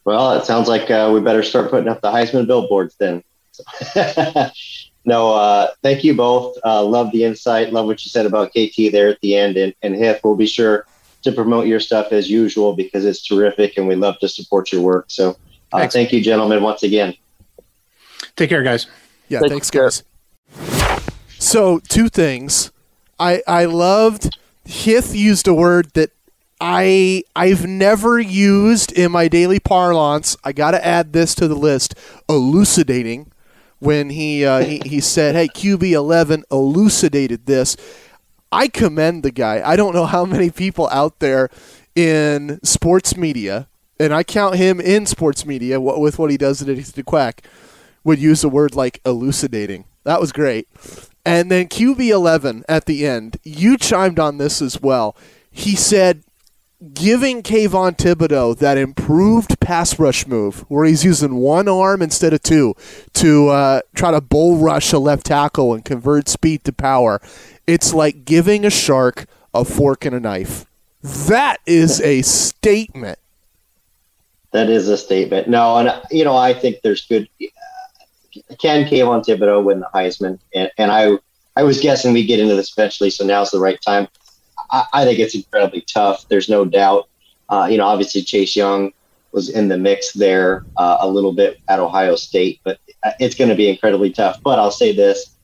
Well, 0.05 0.34
it 0.34 0.45
sounds 0.45 0.67
like 0.67 0.89
uh, 0.89 1.11
we 1.13 1.21
better 1.21 1.43
start 1.43 1.69
putting 1.69 1.88
up 1.88 2.01
the 2.01 2.09
Heisman 2.09 2.47
billboards 2.47 2.95
then. 2.95 3.23
no, 5.05 5.34
uh, 5.34 5.67
thank 5.84 6.03
you 6.03 6.15
both. 6.15 6.57
Uh, 6.65 6.84
love 6.84 7.11
the 7.11 7.23
insight. 7.23 7.73
Love 7.73 7.86
what 7.86 8.03
you 8.05 8.09
said 8.09 8.25
about 8.25 8.51
KT 8.51 8.91
there 8.91 9.09
at 9.09 9.19
the 9.21 9.36
end. 9.36 9.57
And, 9.57 9.73
and 9.84 9.95
Hith, 9.95 10.21
we'll 10.23 10.36
be 10.36 10.47
sure 10.47 10.88
to 11.23 11.32
promote 11.32 11.67
your 11.67 11.80
stuff 11.80 12.11
as 12.11 12.30
usual 12.30 12.73
because 12.73 13.05
it's 13.05 13.21
terrific 13.21 13.78
and 13.78 13.88
we 13.88 13.95
love 13.95 14.17
to 14.19 14.30
support 14.30 14.71
your 14.71 14.82
work. 14.82 15.05
So 15.09 15.38
uh, 15.73 15.88
thank 15.88 16.13
you, 16.13 16.21
gentlemen, 16.21 16.63
once 16.63 16.84
again. 16.84 17.13
Take 18.38 18.49
care, 18.49 18.63
guys. 18.63 18.88
Yeah, 19.27 19.41
thanks, 19.41 19.69
guys. 19.69 20.03
So, 21.39 21.79
two 21.79 22.07
things. 22.07 22.71
I 23.19 23.41
I 23.47 23.65
loved 23.65 24.38
Hith 24.63 25.15
used 25.15 25.47
a 25.47 25.53
word 25.53 25.91
that 25.95 26.11
I 26.61 27.23
I've 27.35 27.65
never 27.65 28.19
used 28.19 28.91
in 28.91 29.11
my 29.11 29.27
daily 29.27 29.59
parlance. 29.59 30.38
I 30.43 30.51
got 30.53 30.71
to 30.71 30.85
add 30.85 31.13
this 31.13 31.35
to 31.35 31.47
the 31.47 31.55
list. 31.55 31.95
Elucidating. 32.29 33.31
When 33.79 34.09
he, 34.09 34.43
uh, 34.43 34.63
he 34.63 34.81
he 34.85 34.99
said, 34.99 35.35
"Hey, 35.35 35.47
QB 35.47 35.91
eleven 35.91 36.43
elucidated 36.51 37.45
this." 37.45 37.77
I 38.51 38.69
commend 38.69 39.21
the 39.21 39.31
guy. 39.31 39.61
I 39.63 39.75
don't 39.75 39.93
know 39.93 40.05
how 40.05 40.25
many 40.25 40.49
people 40.49 40.88
out 40.91 41.19
there 41.19 41.49
in 41.95 42.59
sports 42.63 43.15
media, 43.15 43.67
and 43.99 44.13
I 44.13 44.23
count 44.23 44.55
him 44.55 44.79
in 44.79 45.05
sports 45.05 45.45
media 45.45 45.79
with 45.79 46.17
what 46.17 46.31
he 46.31 46.38
does 46.38 46.61
at 46.61 46.67
the 46.67 47.03
Quack, 47.03 47.43
would 48.08 48.20
use 48.20 48.41
a 48.43 48.49
word 48.49 48.74
like 48.74 49.01
elucidating. 49.05 49.84
That 50.05 50.22
was 50.22 50.32
great. 50.32 50.70
And 51.26 51.51
then 51.51 51.68
QB11 51.68 52.64
at 52.70 52.86
the 52.86 53.05
end, 53.05 53.36
you 53.43 53.78
chimed 53.78 54.18
on 54.18 54.38
this 54.38 54.62
as 54.62 54.82
well. 54.82 55.18
He 55.51 55.76
said, 55.76 56.24
giving 56.93 57.43
Kayvon 57.43 57.97
Thibodeaux 57.97 58.58
that 58.60 58.78
improved 58.78 59.60
pass 59.60 59.99
rush 59.99 60.26
move, 60.26 60.64
where 60.70 60.86
he's 60.86 61.03
using 61.03 61.36
one 61.36 61.68
arm 61.68 62.01
instead 62.01 62.32
of 62.32 62.41
two 62.41 62.76
to 63.16 63.49
uh, 63.49 63.82
try 63.93 64.12
to 64.12 64.22
bull 64.22 64.55
rush 64.55 64.93
a 64.93 64.99
left 64.99 65.26
tackle 65.26 65.74
and 65.74 65.84
convert 65.84 66.30
speed 66.30 66.64
to 66.64 66.72
power, 66.72 67.20
it's 67.66 67.93
like 67.93 68.24
giving 68.24 68.64
a 68.64 68.70
shark 68.70 69.26
a 69.53 69.66
fork 69.66 70.05
and 70.05 70.16
a 70.16 70.20
knife. 70.22 70.66
That 71.01 71.58
is 71.66 71.99
a 71.99 72.22
statement. 72.22 73.20
That 74.51 74.70
is 74.70 74.88
a 74.88 74.97
statement. 74.97 75.49
No, 75.49 75.78
and 75.78 76.01
you 76.10 76.24
know, 76.24 76.38
I 76.38 76.53
think 76.53 76.78
there's 76.84 77.05
good. 77.05 77.28
Can 78.59 78.85
Kayvon 78.85 79.25
Thibodeaux 79.25 79.63
win 79.63 79.79
the 79.79 79.89
Heisman? 79.93 80.39
And, 80.53 80.71
and 80.77 80.91
I, 80.91 81.17
I 81.55 81.63
was 81.63 81.79
guessing 81.79 82.13
we'd 82.13 82.25
get 82.25 82.39
into 82.39 82.55
this 82.55 82.71
eventually, 82.71 83.09
so 83.09 83.25
now's 83.25 83.51
the 83.51 83.59
right 83.59 83.79
time. 83.81 84.07
I, 84.71 84.85
I 84.93 85.05
think 85.05 85.19
it's 85.19 85.35
incredibly 85.35 85.81
tough. 85.81 86.27
There's 86.29 86.49
no 86.49 86.65
doubt. 86.65 87.09
Uh, 87.49 87.67
you 87.69 87.77
know, 87.77 87.85
obviously 87.85 88.21
Chase 88.21 88.55
Young 88.55 88.91
was 89.31 89.49
in 89.49 89.67
the 89.67 89.77
mix 89.77 90.13
there 90.13 90.65
uh, 90.77 90.97
a 90.99 91.07
little 91.07 91.33
bit 91.33 91.59
at 91.67 91.79
Ohio 91.79 92.15
State, 92.15 92.59
but 92.63 92.79
it's 93.19 93.35
going 93.35 93.49
to 93.49 93.55
be 93.55 93.69
incredibly 93.69 94.11
tough. 94.11 94.41
But 94.43 94.59
I'll 94.59 94.71
say 94.71 94.95
this: 94.95 95.35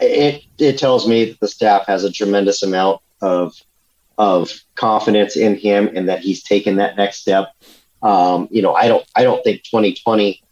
it 0.00 0.44
it 0.58 0.78
tells 0.78 1.08
me 1.08 1.26
that 1.26 1.40
the 1.40 1.48
staff 1.48 1.86
has 1.86 2.04
a 2.04 2.12
tremendous 2.12 2.62
amount 2.62 3.00
of 3.20 3.54
of 4.18 4.52
confidence 4.74 5.36
in 5.36 5.56
him 5.56 5.90
and 5.94 6.08
that 6.08 6.20
he's 6.20 6.42
taken 6.42 6.76
that 6.76 6.96
next 6.96 7.18
step. 7.18 7.54
Um, 8.02 8.48
you 8.50 8.62
know, 8.62 8.74
I 8.74 8.88
don't 8.88 9.04
I 9.16 9.22
don't 9.22 9.42
think 9.44 9.62
2020 9.64 10.42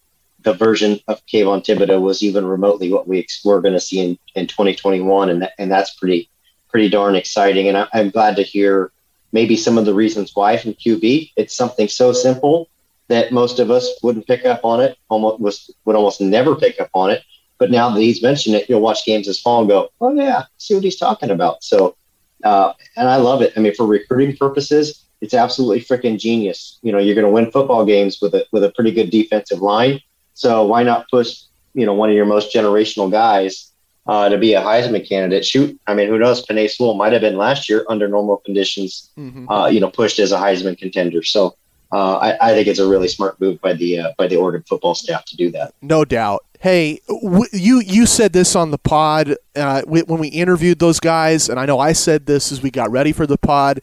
the 0.43 0.55
version 0.55 1.01
of 1.09 1.25
Kayvon 1.27 1.65
Thibodeaux 1.65 2.01
was 2.01 2.23
even 2.23 2.47
remotely 2.47 2.91
what 2.93 3.07
we 3.07 3.27
were 3.45 3.61
going 3.61 3.75
to 3.75 3.81
see 3.81 4.01
in, 4.01 4.19
in 4.35 4.47
2021, 4.47 5.31
and 5.31 5.43
that, 5.43 5.53
and 5.59 5.71
that's 5.71 5.95
pretty 5.95 6.29
pretty 6.69 6.89
darn 6.89 7.17
exciting. 7.17 7.69
And 7.69 7.77
I, 7.77 7.89
I'm 7.93 8.11
glad 8.11 8.37
to 8.37 8.43
hear 8.43 8.93
maybe 9.33 9.57
some 9.57 9.77
of 9.77 9.85
the 9.85 9.95
reasons 9.95 10.35
why 10.35 10.57
from 10.57 10.75
QB. 10.75 11.33
It's 11.37 11.57
something 11.57 11.89
so 11.89 12.13
simple 12.13 12.69
that 13.09 13.33
most 13.33 13.59
of 13.59 13.71
us 13.71 13.89
wouldn't 14.03 14.27
pick 14.27 14.47
up 14.47 14.65
on 14.65 14.81
it, 14.81 14.97
almost 15.09 15.73
would 15.85 15.97
almost 15.97 16.21
never 16.21 16.55
pick 16.55 16.81
up 16.81 16.91
on 16.95 17.11
it. 17.11 17.23
But 17.59 17.71
now 17.71 17.91
that 17.91 18.01
he's 18.01 18.23
mentioned 18.23 18.55
it, 18.55 18.69
you'll 18.69 18.81
watch 18.81 19.05
games 19.05 19.27
this 19.27 19.41
fall 19.41 19.61
and 19.61 19.69
go, 19.69 19.91
"Oh 20.01 20.15
yeah, 20.15 20.45
see 20.57 20.75
what 20.75 20.85
he's 20.85 20.97
talking 20.97 21.31
about." 21.31 21.63
So, 21.63 21.97
uh, 22.45 22.73
and 22.97 23.09
I 23.09 23.17
love 23.17 23.43
it. 23.43 23.53
I 23.57 23.61
mean, 23.61 23.75
for 23.75 23.87
recruiting 23.87 24.37
purposes, 24.37 25.05
it's 25.21 25.35
absolutely 25.35 25.83
freaking 25.83 26.19
genius. 26.19 26.79
You 26.83 26.93
know, 26.93 26.99
you're 26.99 27.15
going 27.15 27.27
to 27.27 27.33
win 27.33 27.51
football 27.51 27.85
games 27.85 28.21
with 28.23 28.35
a 28.35 28.47
with 28.53 28.65
a 28.65 28.71
pretty 28.71 28.93
good 28.93 29.11
defensive 29.11 29.61
line 29.61 30.01
so 30.41 30.65
why 30.65 30.83
not 30.83 31.07
push, 31.11 31.43
you 31.75 31.85
know, 31.85 31.93
one 31.93 32.09
of 32.09 32.17
your 32.17 32.25
most 32.25 32.55
generational 32.55 33.11
guys 33.11 33.73
uh, 34.07 34.31
to 34.31 34.39
be 34.39 34.55
a 34.55 34.61
Heisman 34.63 35.07
candidate? 35.07 35.45
Shoot, 35.45 35.79
I 35.87 35.93
mean, 35.93 36.09
who 36.09 36.19
knows? 36.19 36.47
Penei 36.47 36.71
Sewell 36.71 36.95
might 36.95 37.13
have 37.13 37.21
been 37.21 37.37
last 37.37 37.69
year 37.69 37.85
under 37.91 38.09
normal 38.09 38.39
conditions, 38.39 39.11
mm-hmm. 39.19 39.51
uh, 39.51 39.67
you 39.67 39.81
know, 39.81 39.91
pushed 39.91 40.19
as 40.19 40.33
a 40.33 40.39
Heisman 40.39 40.79
contender. 40.79 41.23
So 41.23 41.59
uh, 41.93 42.17
I, 42.17 42.49
I, 42.49 42.55
think 42.55 42.69
it's 42.69 42.79
a 42.79 42.89
really 42.89 43.07
smart 43.07 43.39
move 43.39 43.61
by 43.61 43.75
the 43.75 43.99
uh, 43.99 44.13
by 44.17 44.29
the 44.29 44.37
Oregon 44.37 44.65
football 44.67 44.95
staff 44.95 45.27
to 45.27 45.37
do 45.37 45.51
that. 45.51 45.75
No 45.83 46.07
doubt. 46.07 46.47
Hey, 46.59 47.01
w- 47.07 47.45
you 47.53 47.81
you 47.81 48.07
said 48.07 48.33
this 48.33 48.57
on 48.57 48.71
the 48.71 48.79
pod 48.79 49.37
uh, 49.55 49.83
when 49.83 50.21
we 50.21 50.29
interviewed 50.29 50.79
those 50.79 51.01
guys, 51.01 51.51
and 51.51 51.61
I 51.61 51.67
know 51.67 51.79
I 51.79 51.93
said 51.93 52.25
this 52.25 52.51
as 52.51 52.63
we 52.63 52.71
got 52.71 52.91
ready 52.91 53.13
for 53.13 53.27
the 53.27 53.37
pod. 53.37 53.81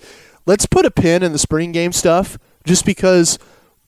Let's 0.48 0.66
put 0.66 0.86
a 0.86 0.92
pin 0.92 1.22
in 1.22 1.34
the 1.34 1.38
spring 1.38 1.72
game 1.72 1.92
stuff, 1.92 2.40
just 2.66 2.84
because 2.84 3.38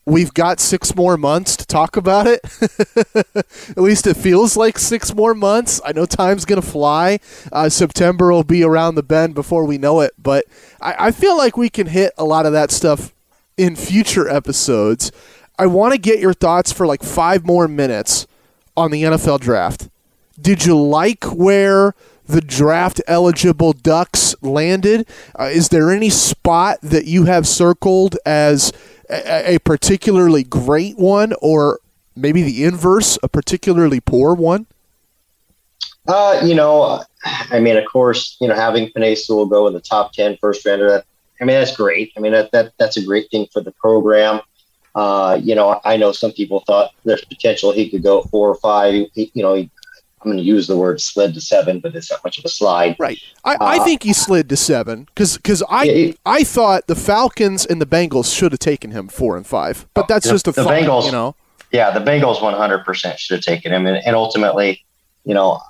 we've 0.09 0.33
got 0.33 0.59
six 0.59 0.95
more 0.95 1.17
months 1.17 1.55
to 1.57 1.65
talk 1.65 1.95
about 1.95 2.27
it. 2.27 2.41
At 3.69 3.77
least 3.77 4.07
it 4.07 4.17
feels 4.17 4.57
like 4.57 4.79
six 4.79 5.13
more 5.13 5.33
months. 5.33 5.79
I 5.85 5.91
know 5.91 6.05
time's 6.05 6.45
going 6.45 6.61
to 6.61 6.67
fly. 6.67 7.19
Uh, 7.51 7.69
September 7.69 8.31
will 8.31 8.43
be 8.43 8.63
around 8.63 8.95
the 8.95 9.03
bend 9.03 9.35
before 9.35 9.65
we 9.65 9.77
know 9.77 10.01
it, 10.01 10.13
but 10.17 10.45
I, 10.81 11.07
I 11.07 11.11
feel 11.11 11.37
like 11.37 11.55
we 11.55 11.69
can 11.69 11.87
hit 11.87 12.13
a 12.17 12.25
lot 12.25 12.45
of 12.45 12.53
that 12.53 12.71
stuff 12.71 13.13
in 13.57 13.75
future 13.75 14.27
episodes. 14.27 15.11
I 15.57 15.67
want 15.67 15.93
to 15.93 15.99
get 15.99 16.19
your 16.19 16.33
thoughts 16.33 16.71
for 16.71 16.87
like 16.87 17.03
five 17.03 17.45
more 17.45 17.67
minutes 17.67 18.25
on 18.75 18.91
the 18.91 19.03
NFL 19.03 19.41
draft. 19.41 19.89
Did 20.41 20.65
you 20.65 20.79
like 20.79 21.25
where 21.25 21.93
the 22.29 22.41
draft 22.41 23.01
eligible 23.07 23.73
Ducks 23.73 24.35
landed? 24.41 25.07
Uh, 25.37 25.45
is 25.45 25.69
there 25.69 25.91
any 25.91 26.09
spot 26.09 26.77
that 26.81 27.05
you 27.05 27.25
have 27.25 27.47
circled 27.47 28.17
as 28.25 28.71
a, 29.09 29.55
a 29.55 29.59
particularly 29.59 30.43
great 30.43 30.97
one, 30.97 31.33
or 31.41 31.79
maybe 32.15 32.43
the 32.43 32.63
inverse, 32.63 33.17
a 33.23 33.27
particularly 33.27 33.99
poor 33.99 34.35
one? 34.35 34.67
Uh, 36.07 36.39
you 36.43 36.53
know, 36.53 37.03
I 37.23 37.59
mean, 37.59 37.77
of 37.77 37.85
course, 37.85 38.37
you 38.39 38.47
know, 38.47 38.55
having 38.55 38.89
Penei 38.89 39.17
Sewell 39.17 39.47
go 39.47 39.67
in 39.67 39.73
the 39.73 39.81
top 39.81 40.13
10 40.13 40.37
first 40.39 40.65
rounder, 40.65 40.89
that, 40.89 41.05
I 41.41 41.45
mean, 41.45 41.55
that's 41.55 41.75
great. 41.75 42.13
I 42.15 42.19
mean, 42.19 42.31
that, 42.31 42.51
that 42.51 42.73
that's 42.77 42.97
a 42.97 43.03
great 43.03 43.29
thing 43.31 43.47
for 43.51 43.61
the 43.61 43.71
program. 43.71 44.41
Uh, 44.93 45.39
you 45.41 45.55
know, 45.55 45.79
I 45.83 45.97
know 45.97 46.11
some 46.11 46.31
people 46.31 46.63
thought 46.65 46.91
there's 47.05 47.23
potential 47.25 47.71
he 47.71 47.89
could 47.89 48.03
go 48.03 48.21
four 48.23 48.49
or 48.49 48.55
five. 48.55 48.93
He, 49.13 49.31
you 49.33 49.41
know, 49.41 49.55
he 49.55 49.69
I'm 50.21 50.31
going 50.31 50.37
to 50.37 50.43
use 50.43 50.67
the 50.67 50.75
word 50.75 50.99
slid 50.99 51.33
to 51.35 51.41
seven, 51.41 51.79
but 51.79 51.95
it's 51.95 52.11
not 52.11 52.21
much 52.23 52.37
of 52.37 52.45
a 52.45 52.49
slide. 52.49 52.97
Right. 52.99 53.19
I, 53.45 53.53
uh, 53.53 53.57
I 53.61 53.79
think 53.79 54.03
he 54.03 54.11
slid 54.11 54.49
to 54.49 54.57
seven 54.57 55.05
because 55.05 55.37
because 55.37 55.63
I 55.69 55.83
yeah, 55.83 55.93
he, 55.93 56.17
I 56.25 56.43
thought 56.43 56.87
the 56.87 56.95
Falcons 56.95 57.65
and 57.65 57.81
the 57.81 57.85
Bengals 57.85 58.35
should 58.35 58.51
have 58.51 58.59
taken 58.59 58.91
him 58.91 59.07
four 59.07 59.37
and 59.37 59.47
five, 59.47 59.87
but 59.93 60.09
that's 60.09 60.25
the, 60.25 60.33
just 60.33 60.47
a 60.47 60.51
the 60.51 60.63
thought, 60.63 60.73
Bengals. 60.73 61.05
You 61.05 61.13
know. 61.13 61.35
Yeah, 61.71 61.91
the 61.91 62.01
Bengals 62.01 62.41
100 62.41 62.83
percent 62.83 63.19
should 63.19 63.35
have 63.35 63.43
taken 63.43 63.71
him, 63.71 63.85
and, 63.87 63.97
and 64.05 64.15
ultimately, 64.15 64.83
you 65.23 65.33
know, 65.33 65.61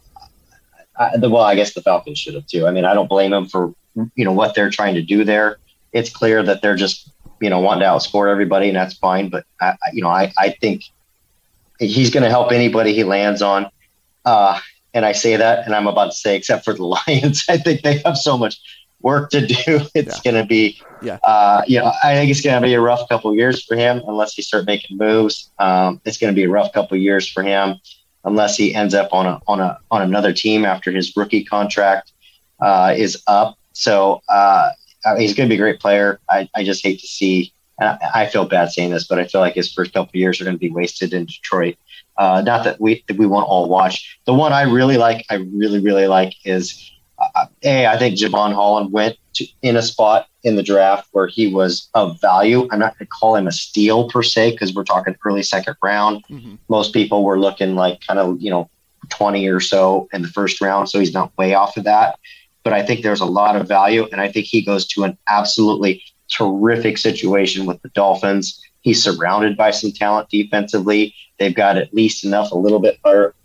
I, 0.97 1.16
the, 1.18 1.30
well, 1.30 1.43
I 1.43 1.54
guess 1.54 1.74
the 1.74 1.82
Falcons 1.82 2.18
should 2.18 2.34
have 2.34 2.47
too. 2.47 2.66
I 2.66 2.72
mean, 2.72 2.86
I 2.86 2.95
don't 2.95 3.08
blame 3.08 3.32
them 3.32 3.45
for 3.47 3.74
you 4.16 4.26
know 4.26 4.32
what 4.32 4.56
they're 4.56 4.72
trying 4.72 4.95
to 4.95 5.04
do 5.04 5.24
there. 5.24 5.58
It's 5.93 6.10
clear 6.10 6.41
that 6.41 6.64
they're 6.64 6.76
just 6.76 7.12
you 7.39 7.52
know 7.52 7.60
wanting 7.60 7.82
to 7.82 7.86
outscore 7.86 8.32
everybody, 8.32 8.70
and 8.70 8.76
that's 8.76 8.95
fine. 8.95 9.30
But 9.30 9.45
I, 9.62 9.76
you 9.93 10.02
know, 10.02 10.10
I 10.10 10.34
I 10.39 10.56
think 10.60 10.86
he's 11.80 12.10
going 12.10 12.24
to 12.24 12.30
help 12.30 12.52
anybody 12.52 12.93
he 12.93 13.04
lands 13.04 13.43
on 13.43 13.70
uh, 14.30 14.59
and 14.93 15.05
I 15.05 15.11
say 15.11 15.36
that, 15.38 15.65
and 15.65 15.75
I'm 15.75 15.88
about 15.88 16.11
to 16.11 16.17
say, 16.17 16.36
except 16.36 16.63
for 16.63 16.73
the 16.73 16.86
Lions, 17.07 17.45
I 17.49 17.57
think 17.57 17.82
they 17.82 17.97
have 18.05 18.17
so 18.17 18.38
much 18.38 18.59
work 19.01 19.32
to 19.32 19.45
do. 19.45 19.82
It's 19.95 20.17
yeah. 20.17 20.32
going 20.32 20.41
to 20.43 20.47
be, 20.47 20.80
yeah. 21.01 21.17
Uh, 21.23 21.63
you 21.67 21.80
know, 21.80 21.91
I 22.03 22.13
think 22.15 22.30
it's 22.30 22.41
going 22.41 22.61
to 22.61 22.67
be 22.67 22.73
a 22.73 22.82
rough 22.82 23.07
couple 23.09 23.34
years 23.36 23.63
for 23.63 23.75
him 23.75 24.01
unless 24.07 24.34
he 24.34 24.41
start 24.41 24.65
making 24.65 24.97
moves. 24.97 25.51
Um, 25.57 26.01
it's 26.05 26.17
going 26.17 26.34
to 26.34 26.36
be 26.36 26.43
a 26.43 26.49
rough 26.49 26.71
couple 26.73 26.97
years 26.97 27.27
for 27.27 27.43
him 27.43 27.77
unless 28.23 28.57
he 28.57 28.75
ends 28.75 28.93
up 28.93 29.13
on 29.13 29.25
a 29.25 29.39
on 29.47 29.59
a 29.61 29.80
on 29.89 30.01
another 30.01 30.34
team 30.34 30.65
after 30.65 30.91
his 30.91 31.15
rookie 31.15 31.43
contract 31.43 32.11
uh, 32.59 32.93
is 32.95 33.23
up. 33.27 33.57
So 33.73 34.21
uh, 34.30 34.71
he's 35.17 35.34
going 35.34 35.47
to 35.47 35.53
be 35.53 35.59
a 35.59 35.63
great 35.63 35.80
player. 35.80 36.19
I, 36.30 36.49
I 36.55 36.63
just 36.63 36.84
hate 36.84 36.99
to 36.99 37.07
see. 37.07 37.53
I 37.82 38.27
feel 38.27 38.43
bad 38.43 38.73
saying 38.73 38.91
this, 38.91 39.07
but 39.07 39.19
I 39.19 39.23
feel 39.23 39.39
like 39.39 39.55
his 39.55 39.71
first 39.71 39.93
couple 39.93 40.19
years 40.19 40.41
are 40.41 40.43
going 40.43 40.57
to 40.57 40.59
be 40.59 40.69
wasted 40.69 41.13
in 41.13 41.25
Detroit. 41.25 41.77
Uh, 42.20 42.41
not 42.41 42.65
that 42.65 42.80
we 42.82 43.01
that 43.07 43.17
we 43.17 43.26
won't 43.26 43.47
all 43.47 43.70
watch. 43.70 44.20
The 44.26 44.34
one 44.34 44.51
I 44.51 44.63
really 44.63 44.97
like, 44.97 45.26
I 45.30 45.36
really 45.36 45.80
really 45.80 46.07
like 46.07 46.34
is 46.43 46.91
uh, 47.17 47.45
a. 47.63 47.88
I 47.88 47.97
think 47.97 48.20
Jevon 48.20 48.53
Holland 48.53 48.91
went 48.91 49.15
to, 49.36 49.47
in 49.61 49.78
a 49.78 49.82
spot 49.82 50.28
in 50.43 50.57
the 50.57 50.63
draft 50.63 51.07
where 51.13 51.28
he 51.28 51.51
was 51.51 51.89
of 51.93 52.20
value. 52.20 52.67
I'm 52.72 52.80
not 52.80 52.99
going 52.99 53.07
to 53.07 53.11
call 53.17 53.38
him 53.38 53.47
a 53.47 53.53
steal 53.53 54.09
per 54.09 54.22
se 54.22 54.51
because 54.51 54.76
we're 54.76 54.84
talking 54.84 55.15
early 55.26 55.43
second 55.43 55.78
round. 55.82 56.22
Mm-hmm. 56.30 56.55
Most 56.67 56.93
people 56.93 57.24
were 57.24 57.39
looking 57.39 57.76
like 57.76 58.01
kind 58.05 58.20
of 58.20 58.41
you 58.41 58.51
know 58.51 58.70
20 59.07 59.47
or 59.47 59.61
so 59.61 60.09
in 60.11 60.22
the 60.22 60.28
first 60.28 60.59
round, 60.59 60.89
so 60.89 60.99
he's 60.99 61.13
not 61.13 61.36
way 61.38 61.53
off 61.53 61.78
of 61.78 61.86
that. 61.86 62.20
But 62.63 62.74
I 62.74 62.86
think 62.86 63.01
there's 63.01 63.22
a 63.22 63.26
lot 63.26 63.55
of 63.55 63.65
value, 63.65 64.09
and 64.11 64.20
I 64.20 64.30
think 64.30 64.45
he 64.45 64.61
goes 64.61 64.86
to 64.88 65.05
an 65.05 65.17
absolutely 65.30 66.03
terrific 66.30 66.97
situation 66.97 67.65
with 67.65 67.82
the 67.82 67.89
Dolphins. 67.89 68.61
He's 68.89 69.03
surrounded 69.03 69.55
by 69.55 69.69
some 69.69 69.91
talent 69.91 70.29
defensively. 70.29 71.13
They've 71.37 71.53
got 71.53 71.77
at 71.77 71.93
least 71.93 72.25
enough, 72.25 72.51
a 72.51 72.57
little 72.57 72.79
bit 72.79 72.99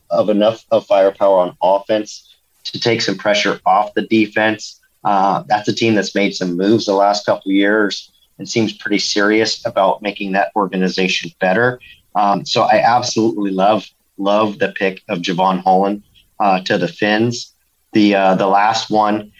of 0.08 0.30
enough 0.30 0.64
of 0.70 0.86
firepower 0.86 1.36
on 1.40 1.54
offense 1.62 2.34
to 2.64 2.80
take 2.80 3.02
some 3.02 3.18
pressure 3.18 3.60
off 3.66 3.92
the 3.92 4.06
defense. 4.06 4.80
Uh, 5.04 5.44
that's 5.46 5.68
a 5.68 5.74
team 5.74 5.94
that's 5.96 6.14
made 6.14 6.34
some 6.34 6.56
moves 6.56 6.86
the 6.86 6.94
last 6.94 7.26
couple 7.26 7.52
years 7.52 8.10
and 8.38 8.48
seems 8.48 8.72
pretty 8.72 8.98
serious 8.98 9.66
about 9.66 10.00
making 10.00 10.32
that 10.32 10.50
organization 10.56 11.30
better. 11.40 11.78
Um, 12.14 12.46
so 12.46 12.62
I 12.62 12.78
absolutely 12.78 13.50
love 13.50 13.86
love 14.16 14.58
the 14.60 14.72
pick 14.72 15.02
of 15.10 15.18
Jevon 15.18 15.62
Holland 15.62 16.04
uh, 16.40 16.62
to 16.62 16.78
the 16.78 16.88
Finns. 16.88 17.52
The 17.92 18.14
uh, 18.14 18.34
the 18.36 18.46
last 18.46 18.88
one, 18.88 19.30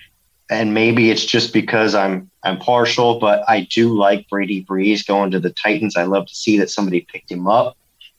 and 0.50 0.74
maybe 0.74 1.10
it's 1.10 1.24
just 1.24 1.54
because 1.54 1.94
I'm 1.94 2.30
I'm 2.44 2.58
partial, 2.58 3.18
but 3.18 3.42
I 3.48 3.66
do 3.70 3.94
like 3.94 4.28
Brady 4.28 4.60
Breeze 4.60 5.02
going 5.02 5.30
to 5.30 5.40
the 5.40 5.50
Titans. 5.50 5.96
I 5.96 6.04
love 6.04 6.26
to 6.26 6.34
see 6.34 6.58
that 6.58 6.70
somebody 6.70 7.00
picked 7.00 7.30
him 7.30 7.48
up 7.48 7.76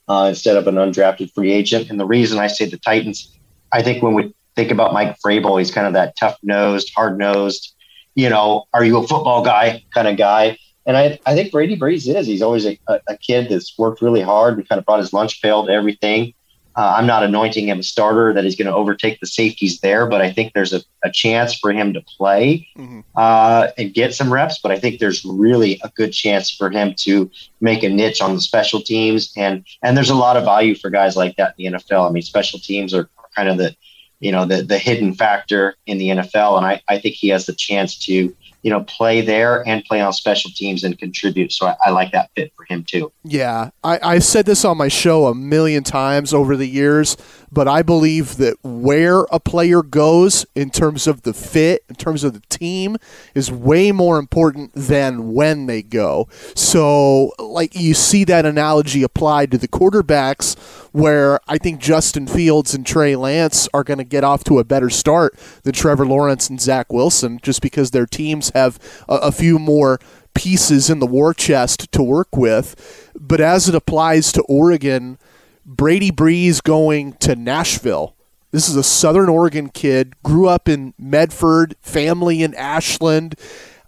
uh, 0.07 0.27
instead 0.29 0.57
of 0.57 0.67
an 0.67 0.75
undrafted 0.75 1.31
free 1.33 1.51
agent. 1.51 1.89
And 1.89 1.99
the 1.99 2.05
reason 2.05 2.39
I 2.39 2.47
say 2.47 2.65
the 2.65 2.77
Titans, 2.77 3.31
I 3.71 3.83
think 3.83 4.01
when 4.01 4.13
we 4.13 4.33
think 4.55 4.71
about 4.71 4.93
Mike 4.93 5.17
Vrabel, 5.23 5.59
he's 5.59 5.71
kind 5.71 5.87
of 5.87 5.93
that 5.93 6.15
tough 6.17 6.37
nosed, 6.41 6.91
hard 6.95 7.17
nosed, 7.17 7.75
you 8.15 8.29
know, 8.29 8.65
are 8.73 8.83
you 8.83 8.97
a 8.97 9.07
football 9.07 9.43
guy 9.43 9.83
kind 9.93 10.07
of 10.07 10.17
guy. 10.17 10.57
And 10.87 10.97
I, 10.97 11.19
I 11.25 11.33
think 11.33 11.51
Brady 11.51 11.75
Breeze 11.75 12.07
is. 12.07 12.27
He's 12.27 12.41
always 12.41 12.65
a, 12.65 12.79
a 12.87 13.17
kid 13.17 13.49
that's 13.49 13.77
worked 13.77 14.01
really 14.01 14.21
hard 14.21 14.57
and 14.57 14.67
kind 14.67 14.79
of 14.79 14.85
brought 14.85 14.99
his 14.99 15.13
lunch 15.13 15.41
pail 15.41 15.65
to 15.65 15.71
everything. 15.71 16.33
Uh, 16.75 16.95
I'm 16.97 17.07
not 17.07 17.23
anointing 17.23 17.69
him 17.69 17.79
a 17.79 17.83
starter 17.83 18.33
that 18.33 18.43
he's 18.43 18.57
going 18.57 18.67
to 18.67 18.73
overtake 18.73 19.21
the 19.21 19.27
safeties 19.27 19.79
there, 19.79 20.07
but 20.07 20.21
I 20.21 20.31
think 20.31 20.53
there's 20.53 20.73
a, 20.73 20.81
a 21.05 21.11
chance 21.11 21.57
for 21.57 21.71
him 21.71 21.93
to 21.93 22.01
play 22.01 22.67
mm-hmm. 22.77 22.99
uh, 23.15 23.67
and 23.77 23.93
get 23.93 24.13
some 24.13 24.31
reps. 24.31 24.59
But 24.61 24.71
I 24.71 24.79
think 24.79 24.99
there's 24.99 25.23
really 25.23 25.79
a 25.83 25.89
good 25.95 26.11
chance 26.11 26.49
for 26.49 26.69
him 26.69 26.93
to 26.99 27.31
make 27.61 27.83
a 27.83 27.89
niche 27.89 28.21
on 28.21 28.35
the 28.35 28.41
special 28.41 28.81
teams, 28.81 29.31
and 29.37 29.63
and 29.83 29.95
there's 29.95 30.09
a 30.09 30.15
lot 30.15 30.35
of 30.35 30.43
value 30.43 30.75
for 30.75 30.89
guys 30.89 31.15
like 31.15 31.37
that 31.37 31.55
in 31.57 31.73
the 31.73 31.79
NFL. 31.79 32.09
I 32.09 32.11
mean, 32.11 32.23
special 32.23 32.59
teams 32.59 32.93
are, 32.93 33.09
are 33.17 33.29
kind 33.35 33.47
of 33.47 33.57
the 33.57 33.73
you 34.19 34.31
know 34.31 34.45
the 34.45 34.61
the 34.61 34.77
hidden 34.77 35.13
factor 35.13 35.75
in 35.85 35.97
the 35.97 36.09
NFL, 36.09 36.57
and 36.57 36.65
I, 36.65 36.81
I 36.89 36.99
think 36.99 37.15
he 37.15 37.29
has 37.29 37.45
the 37.45 37.53
chance 37.53 37.97
to 37.99 38.35
you 38.65 38.71
know, 38.71 38.83
play 38.85 39.21
there 39.21 39.61
and 39.67 39.85
play 39.85 40.01
on 40.01 40.11
special 40.11 40.49
teams 40.55 40.83
and 40.83 40.97
contribute. 40.97 41.51
So 41.51 41.67
I, 41.67 41.75
I 41.85 41.89
like 41.91 42.11
that 42.13 42.31
fit 42.35 42.51
for 42.57 42.65
him 42.67 42.83
too. 42.83 43.11
Yeah, 43.23 43.69
I, 43.83 44.17
said 44.17 44.47
this 44.47 44.65
on 44.65 44.75
my 44.75 44.87
show 44.87 45.27
a 45.27 45.35
million 45.35 45.83
times 45.83 46.33
over 46.33 46.57
the 46.57 46.65
years, 46.65 47.15
but 47.55 47.69
I 47.69 47.83
believe 47.83 48.35
that 48.35 48.57
where 48.63 49.21
a 49.31 49.39
player 49.39 49.81
goes 49.81 50.45
in 50.55 50.69
terms 50.69 51.07
of 51.07 51.21
the 51.21 51.33
fit, 51.33 51.85
in 51.87 51.95
terms 51.95 52.25
of 52.25 52.33
the 52.33 52.41
team, 52.49 52.97
is 53.33 53.49
way 53.49 53.93
more 53.93 54.19
important 54.19 54.73
than 54.73 55.33
when 55.33 55.65
they 55.65 55.81
go. 55.81 56.27
So, 56.53 57.31
like, 57.39 57.73
you 57.73 57.93
see 57.93 58.25
that 58.25 58.45
analogy 58.45 59.03
applied 59.03 59.51
to 59.51 59.57
the 59.57 59.69
quarterbacks, 59.69 60.59
where 60.91 61.39
I 61.47 61.57
think 61.57 61.79
Justin 61.79 62.27
Fields 62.27 62.73
and 62.73 62.85
Trey 62.85 63.15
Lance 63.15 63.69
are 63.73 63.85
going 63.85 63.99
to 63.99 64.03
get 64.03 64.25
off 64.25 64.43
to 64.43 64.59
a 64.59 64.65
better 64.65 64.89
start 64.89 65.39
than 65.63 65.73
Trevor 65.73 66.05
Lawrence 66.05 66.49
and 66.49 66.59
Zach 66.59 66.91
Wilson, 66.91 67.39
just 67.41 67.61
because 67.61 67.91
their 67.91 68.05
teams 68.05 68.51
have 68.53 68.77
a, 69.07 69.15
a 69.15 69.31
few 69.31 69.57
more 69.59 69.97
pieces 70.33 70.89
in 70.89 70.99
the 70.99 71.07
war 71.07 71.33
chest 71.33 71.89
to 71.93 72.03
work 72.03 72.35
with. 72.35 73.11
But 73.17 73.39
as 73.39 73.69
it 73.69 73.75
applies 73.75 74.33
to 74.33 74.41
Oregon, 74.41 75.17
Brady 75.65 76.11
Breeze 76.11 76.61
going 76.61 77.13
to 77.13 77.35
Nashville. 77.35 78.15
This 78.51 78.69
is 78.69 78.75
a 78.75 78.83
Southern 78.83 79.29
Oregon 79.29 79.69
kid, 79.69 80.13
grew 80.23 80.47
up 80.47 80.69
in 80.69 80.93
Medford, 80.97 81.75
family 81.81 82.43
in 82.43 82.53
Ashland. 82.53 83.35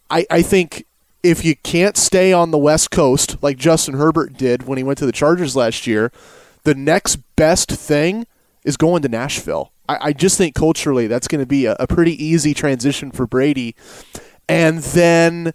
I, 0.10 0.26
I 0.30 0.42
think 0.42 0.86
if 1.24 1.46
you 1.46 1.56
can't 1.56 1.96
stay 1.96 2.34
on 2.34 2.52
the 2.52 2.58
West 2.58 2.92
Coast 2.92 3.42
like 3.42 3.58
Justin 3.58 3.96
Herbert 3.96 4.34
did 4.34 4.68
when 4.68 4.78
he 4.78 4.84
went 4.84 4.98
to 5.00 5.06
the 5.06 5.12
Chargers 5.12 5.56
last 5.56 5.88
year, 5.88 6.12
the 6.64 6.76
next 6.76 7.18
best 7.36 7.72
thing 7.72 8.26
is 8.64 8.76
going 8.76 9.02
to 9.04 9.10
Nashville. 9.10 9.72
I, 9.88 9.98
I 10.02 10.14
just 10.14 10.38
think 10.38 10.56
culturally 10.56 11.08
that's 11.08 11.28
going 11.28 11.42
to 11.42 11.48
be 11.48 11.66
a, 11.66 11.76
a 11.80 11.88
pretty 11.88 12.22
easy 12.24 12.54
transition 12.54 13.12
for 13.12 13.28
Brady. 13.28 13.76
And 14.50 14.80
then 14.80 15.54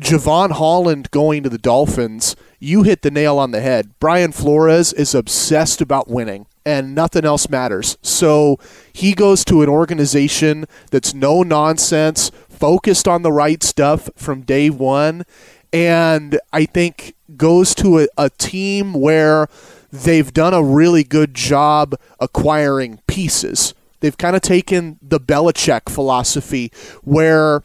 Jevon 0.00 0.52
Holland 0.52 1.10
going 1.12 1.42
to 1.44 1.48
the 1.48 1.58
Dolphins, 1.58 2.34
you 2.58 2.82
hit 2.82 3.02
the 3.02 3.10
nail 3.10 3.38
on 3.38 3.52
the 3.52 3.60
head. 3.60 3.90
Brian 4.00 4.32
Flores 4.32 4.92
is 4.92 5.14
obsessed 5.14 5.80
about 5.80 6.08
winning 6.08 6.46
and 6.66 6.94
nothing 6.94 7.24
else 7.24 7.48
matters. 7.48 7.96
So 8.02 8.58
he 8.92 9.14
goes 9.14 9.44
to 9.46 9.62
an 9.62 9.68
organization 9.68 10.66
that's 10.90 11.14
no 11.14 11.42
nonsense, 11.42 12.30
focused 12.48 13.06
on 13.06 13.22
the 13.22 13.32
right 13.32 13.62
stuff 13.62 14.08
from 14.16 14.42
day 14.42 14.70
one, 14.70 15.24
and 15.72 16.38
I 16.52 16.64
think 16.66 17.14
goes 17.36 17.74
to 17.76 18.00
a, 18.00 18.06
a 18.16 18.30
team 18.30 18.94
where 18.94 19.48
they've 19.92 20.32
done 20.32 20.54
a 20.54 20.62
really 20.62 21.04
good 21.04 21.34
job 21.34 21.94
acquiring 22.18 23.00
pieces. 23.06 23.74
They've 24.00 24.16
kind 24.16 24.36
of 24.36 24.42
taken 24.42 24.98
the 25.00 25.20
Belichick 25.20 25.88
philosophy 25.88 26.70
where 27.02 27.62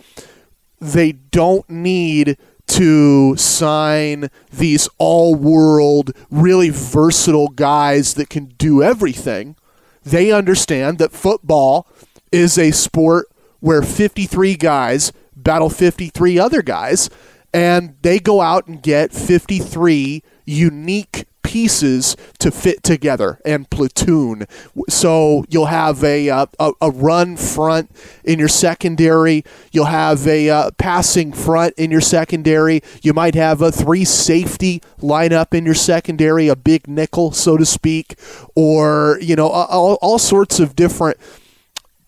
they 0.79 1.11
don't 1.11 1.69
need 1.69 2.37
to 2.67 3.35
sign 3.35 4.29
these 4.51 4.87
all 4.97 5.35
world, 5.35 6.11
really 6.29 6.69
versatile 6.69 7.47
guys 7.47 8.13
that 8.13 8.29
can 8.29 8.45
do 8.57 8.83
everything. 8.83 9.55
They 10.03 10.31
understand 10.31 10.97
that 10.99 11.11
football 11.11 11.87
is 12.31 12.57
a 12.57 12.71
sport 12.71 13.27
where 13.59 13.81
53 13.81 14.55
guys 14.55 15.11
battle 15.35 15.69
53 15.69 16.37
other 16.37 16.61
guys, 16.61 17.09
and 17.53 17.95
they 18.01 18.19
go 18.19 18.41
out 18.41 18.67
and 18.67 18.81
get 18.81 19.11
53 19.11 20.21
unique 20.45 21.25
pieces 21.49 22.15
to 22.37 22.51
fit 22.51 22.83
together 22.83 23.39
and 23.43 23.67
platoon. 23.71 24.45
So 24.87 25.45
you'll 25.49 25.65
have 25.65 26.03
a, 26.03 26.29
uh, 26.29 26.45
a, 26.59 26.71
a, 26.79 26.91
run 26.91 27.37
front 27.37 27.89
in 28.23 28.37
your 28.37 28.47
secondary. 28.47 29.43
You'll 29.71 29.85
have 29.85 30.27
a 30.27 30.47
uh, 30.47 30.71
passing 30.77 31.33
front 31.33 31.73
in 31.75 31.89
your 31.89 32.01
secondary. 32.01 32.83
You 33.01 33.13
might 33.13 33.33
have 33.33 33.63
a 33.63 33.71
three 33.71 34.05
safety 34.05 34.83
lineup 34.99 35.55
in 35.55 35.65
your 35.65 35.73
secondary, 35.73 36.49
a 36.49 36.55
big 36.55 36.87
nickel, 36.87 37.31
so 37.31 37.57
to 37.57 37.65
speak, 37.65 38.19
or, 38.53 39.17
you 39.19 39.35
know, 39.35 39.47
all, 39.47 39.97
all 40.03 40.19
sorts 40.19 40.59
of 40.59 40.75
different 40.75 41.17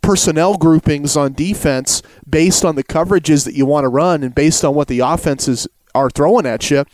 personnel 0.04 0.56
groupings 0.56 1.18
on 1.18 1.34
defense 1.34 2.04
based 2.30 2.64
on 2.64 2.76
the 2.76 2.84
coverages 2.84 3.46
that 3.46 3.56
you 3.56 3.66
want 3.66 3.86
to 3.86 3.90
run 3.90 4.22
and 4.22 4.36
based 4.36 4.64
on 4.64 4.76
what 4.76 4.88
the 4.88 5.00
offenses 5.00 5.68
are 5.96 6.12
throwing 6.12 6.46
at 6.46 6.70
you. 6.70 6.86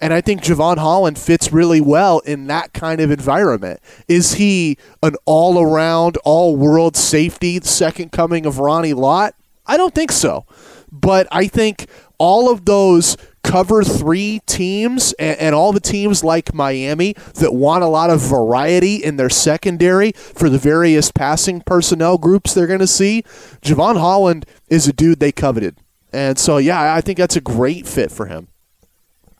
And 0.00 0.12
I 0.12 0.20
think 0.20 0.42
Jevon 0.42 0.78
Holland 0.78 1.18
fits 1.18 1.52
really 1.52 1.80
well 1.80 2.18
in 2.20 2.46
that 2.48 2.72
kind 2.72 3.00
of 3.00 3.10
environment. 3.10 3.80
Is 4.08 4.34
he 4.34 4.76
an 5.02 5.16
all 5.24 5.62
around, 5.62 6.16
all 6.24 6.56
world 6.56 6.96
safety, 6.96 7.60
second 7.62 8.12
coming 8.12 8.46
of 8.46 8.58
Ronnie 8.58 8.92
Lott? 8.92 9.34
I 9.66 9.76
don't 9.76 9.94
think 9.94 10.12
so. 10.12 10.46
But 10.90 11.26
I 11.32 11.46
think 11.46 11.88
all 12.18 12.50
of 12.50 12.64
those 12.64 13.16
cover 13.42 13.84
three 13.84 14.40
teams 14.46 15.12
and, 15.18 15.38
and, 15.38 15.54
all 15.54 15.72
the 15.72 15.80
teams 15.80 16.24
like 16.24 16.54
Miami 16.54 17.14
that 17.34 17.52
want 17.52 17.84
a 17.84 17.88
lot 17.88 18.08
of 18.08 18.20
variety 18.20 18.96
in 18.96 19.16
their 19.16 19.28
secondary 19.28 20.12
for 20.12 20.48
the 20.48 20.58
various 20.58 21.12
passing 21.12 21.60
personnel 21.60 22.16
groups 22.16 22.54
they're 22.54 22.66
going 22.66 22.80
to 22.80 22.86
see, 22.86 23.22
Jevon 23.60 23.98
Holland 23.98 24.46
is 24.68 24.88
a 24.88 24.92
dude 24.92 25.20
they 25.20 25.32
coveted. 25.32 25.76
And 26.12 26.38
so, 26.38 26.56
yeah, 26.56 26.94
I 26.94 27.00
think 27.00 27.18
that's 27.18 27.36
a 27.36 27.40
great 27.40 27.86
fit 27.86 28.10
for 28.10 28.26
him. 28.26 28.48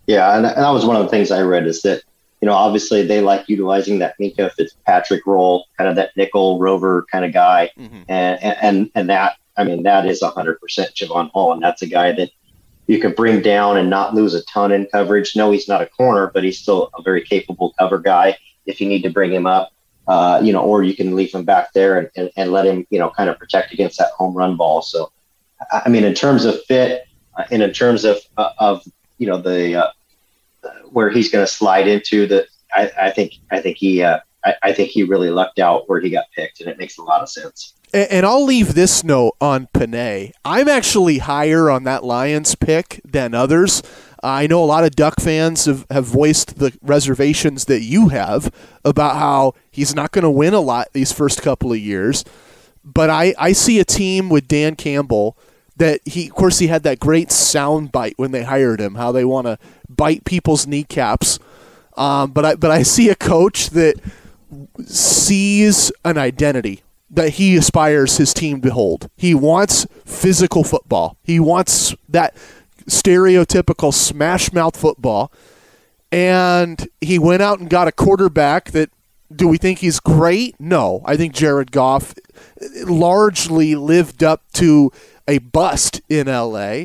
Yeah, 0.06 0.36
and, 0.36 0.46
and 0.46 0.56
that 0.56 0.70
was 0.70 0.84
one 0.84 0.96
of 0.96 1.02
the 1.02 1.08
things 1.08 1.30
I 1.30 1.42
read 1.42 1.66
is 1.66 1.82
that 1.82 2.02
you 2.40 2.46
know 2.46 2.54
obviously 2.54 3.06
they 3.06 3.20
like 3.20 3.48
utilizing 3.48 3.98
that 4.00 4.16
Minkah 4.20 4.52
Fitzpatrick 4.52 5.26
role, 5.26 5.66
kind 5.78 5.88
of 5.88 5.96
that 5.96 6.16
nickel 6.16 6.58
rover 6.58 7.06
kind 7.10 7.24
of 7.24 7.32
guy, 7.32 7.70
mm-hmm. 7.78 8.02
and, 8.08 8.38
and 8.42 8.90
and 8.94 9.08
that 9.08 9.36
I 9.56 9.64
mean 9.64 9.82
that 9.84 10.06
is 10.06 10.22
hundred 10.22 10.60
percent 10.60 10.94
Jevon 10.94 11.30
Hall, 11.30 11.52
and 11.52 11.62
that's 11.62 11.82
a 11.82 11.86
guy 11.86 12.12
that 12.12 12.30
you 12.86 13.00
can 13.00 13.12
bring 13.12 13.40
down 13.40 13.76
and 13.78 13.88
not 13.88 14.14
lose 14.14 14.34
a 14.34 14.42
ton 14.44 14.72
in 14.72 14.86
coverage. 14.86 15.34
No, 15.36 15.50
he's 15.50 15.68
not 15.68 15.80
a 15.80 15.86
corner, 15.86 16.30
but 16.32 16.44
he's 16.44 16.58
still 16.58 16.90
a 16.98 17.02
very 17.02 17.22
capable 17.22 17.74
cover 17.78 17.98
guy 17.98 18.36
if 18.66 18.80
you 18.80 18.88
need 18.88 19.02
to 19.02 19.10
bring 19.10 19.32
him 19.32 19.46
up. 19.46 19.70
Uh, 20.06 20.38
you 20.44 20.52
know, 20.52 20.60
or 20.60 20.82
you 20.82 20.94
can 20.94 21.14
leave 21.14 21.32
him 21.32 21.44
back 21.44 21.72
there 21.72 21.98
and, 21.98 22.10
and, 22.14 22.30
and, 22.36 22.52
let 22.52 22.66
him, 22.66 22.86
you 22.90 22.98
know, 22.98 23.08
kind 23.08 23.30
of 23.30 23.38
protect 23.38 23.72
against 23.72 23.96
that 23.96 24.10
home 24.10 24.34
run 24.34 24.54
ball. 24.54 24.82
So, 24.82 25.10
I 25.72 25.88
mean, 25.88 26.04
in 26.04 26.12
terms 26.12 26.44
of 26.44 26.62
fit 26.64 27.06
uh, 27.38 27.44
and 27.50 27.62
in 27.62 27.72
terms 27.72 28.04
of, 28.04 28.18
uh, 28.36 28.50
of 28.58 28.84
you 29.18 29.26
know 29.26 29.40
the 29.40 29.74
uh, 29.74 29.90
where 30.90 31.10
he's 31.10 31.30
going 31.30 31.44
to 31.44 31.50
slide 31.50 31.88
into 31.88 32.26
the. 32.26 32.46
I, 32.74 32.90
I, 33.00 33.10
think 33.10 33.34
I 33.52 33.60
think 33.60 33.76
he 33.76 34.02
uh, 34.02 34.18
I, 34.44 34.54
I, 34.64 34.72
think 34.72 34.90
he 34.90 35.04
really 35.04 35.30
lucked 35.30 35.60
out 35.60 35.88
where 35.88 36.00
he 36.00 36.10
got 36.10 36.24
picked, 36.34 36.60
and 36.60 36.68
it 36.68 36.76
makes 36.76 36.98
a 36.98 37.02
lot 37.02 37.20
of 37.20 37.28
sense. 37.28 37.74
And, 37.92 38.10
and 38.10 38.26
I'll 38.26 38.44
leave 38.44 38.74
this 38.74 39.04
note 39.04 39.34
on 39.40 39.68
Penei. 39.72 40.32
I'm 40.44 40.68
actually 40.68 41.18
higher 41.18 41.70
on 41.70 41.84
that 41.84 42.04
Lions 42.04 42.54
pick 42.54 43.00
than 43.04 43.34
others. 43.34 43.82
I 44.22 44.46
know 44.46 44.64
a 44.64 44.66
lot 44.66 44.84
of 44.84 44.96
Duck 44.96 45.20
fans 45.20 45.66
have, 45.66 45.86
have 45.90 46.06
voiced 46.06 46.58
the 46.58 46.76
reservations 46.80 47.66
that 47.66 47.82
you 47.82 48.08
have 48.08 48.50
about 48.82 49.16
how 49.16 49.52
he's 49.70 49.94
not 49.94 50.12
going 50.12 50.22
to 50.22 50.30
win 50.30 50.54
a 50.54 50.60
lot 50.60 50.88
these 50.94 51.12
first 51.12 51.42
couple 51.42 51.72
of 51.72 51.78
years. 51.78 52.24
But 52.82 53.10
I, 53.10 53.34
I 53.38 53.52
see 53.52 53.78
a 53.78 53.84
team 53.84 54.30
with 54.30 54.48
Dan 54.48 54.76
Campbell 54.76 55.36
that 55.76 56.00
he, 56.04 56.28
of 56.28 56.34
course, 56.34 56.58
he 56.58 56.68
had 56.68 56.82
that 56.84 57.00
great 57.00 57.32
sound 57.32 57.92
bite 57.92 58.14
when 58.16 58.30
they 58.30 58.44
hired 58.44 58.80
him, 58.80 58.94
how 58.94 59.12
they 59.12 59.24
want 59.24 59.46
to 59.46 59.58
bite 59.88 60.24
people's 60.24 60.66
kneecaps. 60.66 61.38
Um, 61.96 62.32
but 62.32 62.44
I, 62.44 62.54
but 62.56 62.70
I 62.70 62.82
see 62.82 63.08
a 63.08 63.14
coach 63.14 63.70
that 63.70 63.96
sees 64.84 65.92
an 66.04 66.18
identity 66.18 66.82
that 67.10 67.30
he 67.30 67.56
aspires 67.56 68.16
his 68.16 68.34
team 68.34 68.60
to 68.62 68.70
hold. 68.70 69.08
He 69.16 69.34
wants 69.34 69.86
physical 70.04 70.64
football. 70.64 71.16
He 71.22 71.38
wants 71.38 71.94
that 72.08 72.34
stereotypical 72.88 73.92
smash 73.92 74.52
mouth 74.52 74.76
football. 74.76 75.32
And 76.10 76.88
he 77.00 77.18
went 77.18 77.42
out 77.42 77.58
and 77.60 77.70
got 77.70 77.88
a 77.88 77.92
quarterback 77.92 78.70
that 78.72 78.90
do 79.34 79.48
we 79.48 79.58
think 79.58 79.78
he's 79.80 80.00
great? 80.00 80.54
No. 80.60 81.02
I 81.04 81.16
think 81.16 81.34
Jared 81.34 81.72
Goff 81.72 82.14
largely 82.84 83.74
lived 83.74 84.22
up 84.22 84.42
to 84.54 84.92
a 85.26 85.38
bust 85.38 86.00
in 86.08 86.26
LA, 86.26 86.84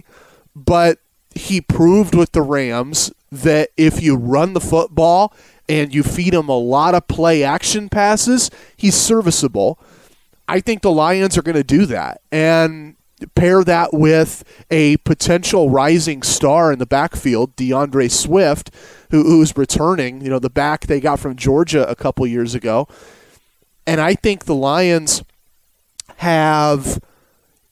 but 0.56 1.00
he 1.36 1.62
proved 1.62 2.16
with 2.16 2.32
the 2.32 2.42
Rams 2.42 3.12
that 3.32 3.70
if 3.78 4.02
you 4.02 4.16
run 4.16 4.54
the 4.54 4.62
football 4.62 5.34
and 5.68 5.94
you 5.94 6.04
feed 6.04 6.34
him 6.34 6.50
a 6.50 6.58
lot 6.58 6.96
of 6.96 7.08
play 7.08 7.44
action 7.44 7.90
passes, 7.90 8.50
he's 8.76 8.96
serviceable. 8.96 9.80
I 10.48 10.60
think 10.60 10.82
the 10.82 10.92
Lions 10.92 11.38
are 11.38 11.44
going 11.44 11.56
to 11.56 11.64
do 11.64 11.86
that. 11.86 12.22
And 12.32 12.96
pair 13.36 13.64
that 13.64 13.94
with 13.94 14.44
a 14.72 14.98
potential 14.98 15.70
rising 15.70 16.24
star 16.24 16.72
in 16.72 16.80
the 16.80 16.86
backfield, 16.86 17.56
DeAndre 17.56 18.10
Swift, 18.10 18.72
who, 19.12 19.24
who's 19.24 19.56
returning, 19.58 20.22
you 20.22 20.30
know, 20.30 20.40
the 20.40 20.50
back 20.50 20.88
they 20.88 21.00
got 21.00 21.20
from 21.20 21.36
Georgia 21.36 21.88
a 21.90 21.96
couple 21.96 22.26
years 22.26 22.56
ago. 22.56 22.88
And 23.86 24.00
I 24.00 24.16
think 24.16 24.46
the 24.46 24.56
Lions 24.56 25.24
have 26.18 27.00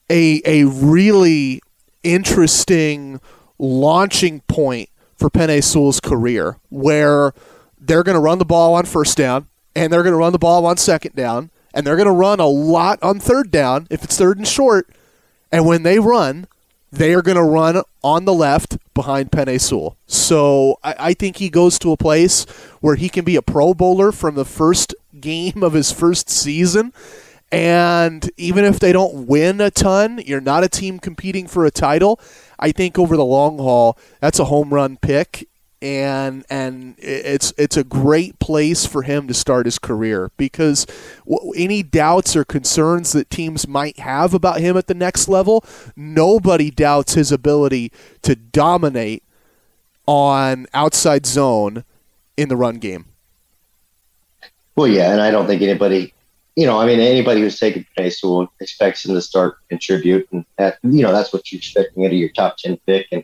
a, 0.10 0.42
a 0.46 0.66
really 0.66 1.62
interesting 2.04 3.20
launching 3.60 4.42
point 4.42 4.90
for 5.16 5.30
Penei 5.30 5.64
Sewell's 5.64 6.00
career 6.00 6.58
where 6.70 7.34
they're 7.80 8.04
going 8.04 8.16
to 8.16 8.22
run 8.22 8.40
the 8.40 8.46
ball 8.46 8.76
on 8.76 8.86
first 8.86 9.18
down 9.18 9.48
and 9.76 9.92
they're 9.92 10.04
going 10.04 10.14
to 10.14 10.18
run 10.18 10.32
the 10.32 10.40
ball 10.40 10.66
on 10.66 10.78
second 10.78 11.16
down 11.16 11.50
and 11.74 11.86
they're 11.86 11.96
going 11.96 12.08
to 12.08 12.12
run 12.12 12.40
a 12.40 12.48
lot 12.48 13.02
on 13.02 13.20
third 13.20 13.52
down 13.52 13.88
if 13.90 14.04
it's 14.04 14.18
third 14.18 14.38
and 14.38 14.48
short. 14.48 14.90
And 15.52 15.66
when 15.66 15.84
they 15.84 16.00
run, 16.00 16.48
they 16.92 17.14
are 17.14 17.22
going 17.22 17.38
to 17.38 17.44
run 17.44 17.82
on 18.04 18.26
the 18.26 18.34
left 18.34 18.78
behind 18.94 19.32
Penei 19.32 19.60
Sewell. 19.60 19.98
So 20.08 20.80
I, 20.84 20.96
I, 21.00 21.14
think 21.14 21.38
he 21.38 21.50
goes 21.50 21.78
to 21.80 21.92
a 21.92 21.98
place 21.98 22.46
where 22.80 22.96
he 22.96 23.10
can 23.10 23.26
be 23.26 23.36
a 23.36 23.42
Pro 23.42 23.74
Bowler 23.74 24.12
from 24.12 24.36
the 24.36 24.46
first 24.46 24.96
game 25.20 25.62
of 25.62 25.74
his 25.74 25.92
first 25.92 26.30
season. 26.30 26.94
And 27.52 28.30
even 28.38 28.66
if 28.66 28.80
they 28.80 28.92
don't 28.92 29.28
win 29.28 29.62
a 29.62 29.72
ton, 29.72 30.22
you're 30.26 30.42
not 30.42 30.64
a 30.64 30.70
team 30.70 31.00
competing 31.00 31.48
for 31.48 31.66
a 31.66 31.72
title. 31.72 32.20
I 32.60 32.72
think 32.72 33.00
over 33.00 33.16
the 33.16 33.26
long 33.26 33.58
haul, 33.58 33.98
that's 34.20 34.40
a 34.40 34.46
home 34.46 34.74
run 34.74 34.98
pick 34.98 35.48
and 35.82 36.44
and 36.50 36.96
it's 36.98 37.54
it's 37.58 37.78
a 37.78 37.84
great 37.84 38.40
place 38.40 38.86
for 38.86 39.04
him 39.04 39.28
to 39.28 39.34
start 39.34 39.68
his 39.68 39.78
career 39.78 40.32
because 40.36 40.88
any 41.56 41.84
doubts 41.84 42.36
or 42.36 42.44
concerns 42.44 43.12
that 43.12 43.30
teams 43.30 43.68
might 43.68 44.00
have 44.00 44.34
about 44.34 44.60
him 44.60 44.76
at 44.76 44.88
the 44.88 44.96
next 44.96 45.28
level, 45.28 45.64
nobody 45.96 46.72
doubts 46.72 47.14
his 47.14 47.32
ability 47.32 47.92
to 48.24 48.36
dominate 48.36 49.24
on 50.08 50.66
outside 50.74 51.26
zone 51.26 51.84
in 52.36 52.50
the 52.50 52.56
run 52.56 52.78
game. 52.78 53.06
Well, 54.76 54.88
yeah, 54.88 55.12
and 55.12 55.22
I 55.22 55.32
don't 55.32 55.48
think 55.48 55.62
anybody, 55.62 56.14
you 56.58 56.66
know, 56.66 56.80
I 56.80 56.88
mean, 56.88 57.00
anybody 57.00 57.42
who's 57.42 57.60
taken 57.60 57.86
place 57.96 58.22
will 58.24 58.52
expects 58.60 59.06
him 59.06 59.14
to 59.14 59.22
start 59.22 59.60
contribute, 59.70 60.28
and 60.32 60.44
that, 60.58 60.80
you 60.82 61.04
know 61.04 61.12
that's 61.12 61.32
what 61.32 61.52
you're 61.52 61.60
expecting 61.60 62.04
out 62.04 62.08
of 62.08 62.18
your 62.18 62.30
top 62.30 62.58
ten 62.58 62.78
pick, 62.88 63.06
and 63.12 63.24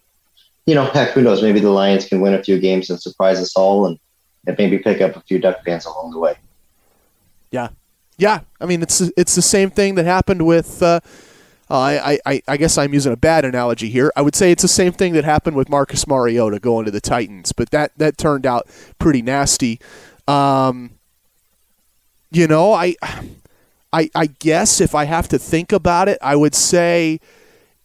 you 0.67 0.75
know, 0.75 0.85
heck, 0.85 1.09
who 1.09 1.23
knows? 1.23 1.41
Maybe 1.41 1.59
the 1.59 1.71
Lions 1.71 2.05
can 2.05 2.21
win 2.21 2.35
a 2.35 2.43
few 2.43 2.59
games 2.59 2.91
and 2.91 3.01
surprise 3.01 3.39
us 3.39 3.55
all, 3.55 3.87
and, 3.87 3.97
and 4.45 4.55
maybe 4.59 4.77
pick 4.77 5.01
up 5.01 5.15
a 5.15 5.21
few 5.21 5.39
Duck 5.39 5.65
fans 5.65 5.85
along 5.85 6.11
the 6.11 6.19
way. 6.19 6.35
Yeah, 7.49 7.69
yeah. 8.19 8.41
I 8.61 8.67
mean, 8.67 8.83
it's 8.83 9.01
it's 9.17 9.33
the 9.33 9.41
same 9.41 9.71
thing 9.71 9.95
that 9.95 10.05
happened 10.05 10.45
with. 10.45 10.83
Uh, 10.83 10.99
I, 11.71 12.19
I, 12.23 12.41
I 12.47 12.57
guess 12.57 12.77
I'm 12.77 12.93
using 12.93 13.13
a 13.13 13.17
bad 13.17 13.45
analogy 13.45 13.89
here. 13.89 14.11
I 14.15 14.21
would 14.21 14.35
say 14.35 14.51
it's 14.51 14.61
the 14.61 14.67
same 14.67 14.91
thing 14.91 15.13
that 15.13 15.23
happened 15.23 15.55
with 15.55 15.69
Marcus 15.69 16.05
Mariota 16.05 16.59
going 16.59 16.85
to 16.85 16.91
the 16.91 17.01
Titans, 17.01 17.51
but 17.51 17.71
that, 17.71 17.97
that 17.97 18.15
turned 18.15 18.45
out 18.45 18.67
pretty 18.99 19.23
nasty. 19.23 19.79
Um, 20.27 20.91
you 22.33 22.47
know, 22.47 22.73
I, 22.73 22.95
I, 23.93 24.09
I 24.15 24.25
guess 24.25 24.81
if 24.81 24.95
I 24.95 25.05
have 25.05 25.27
to 25.29 25.37
think 25.37 25.71
about 25.71 26.09
it, 26.09 26.17
I 26.21 26.35
would 26.35 26.55
say 26.55 27.19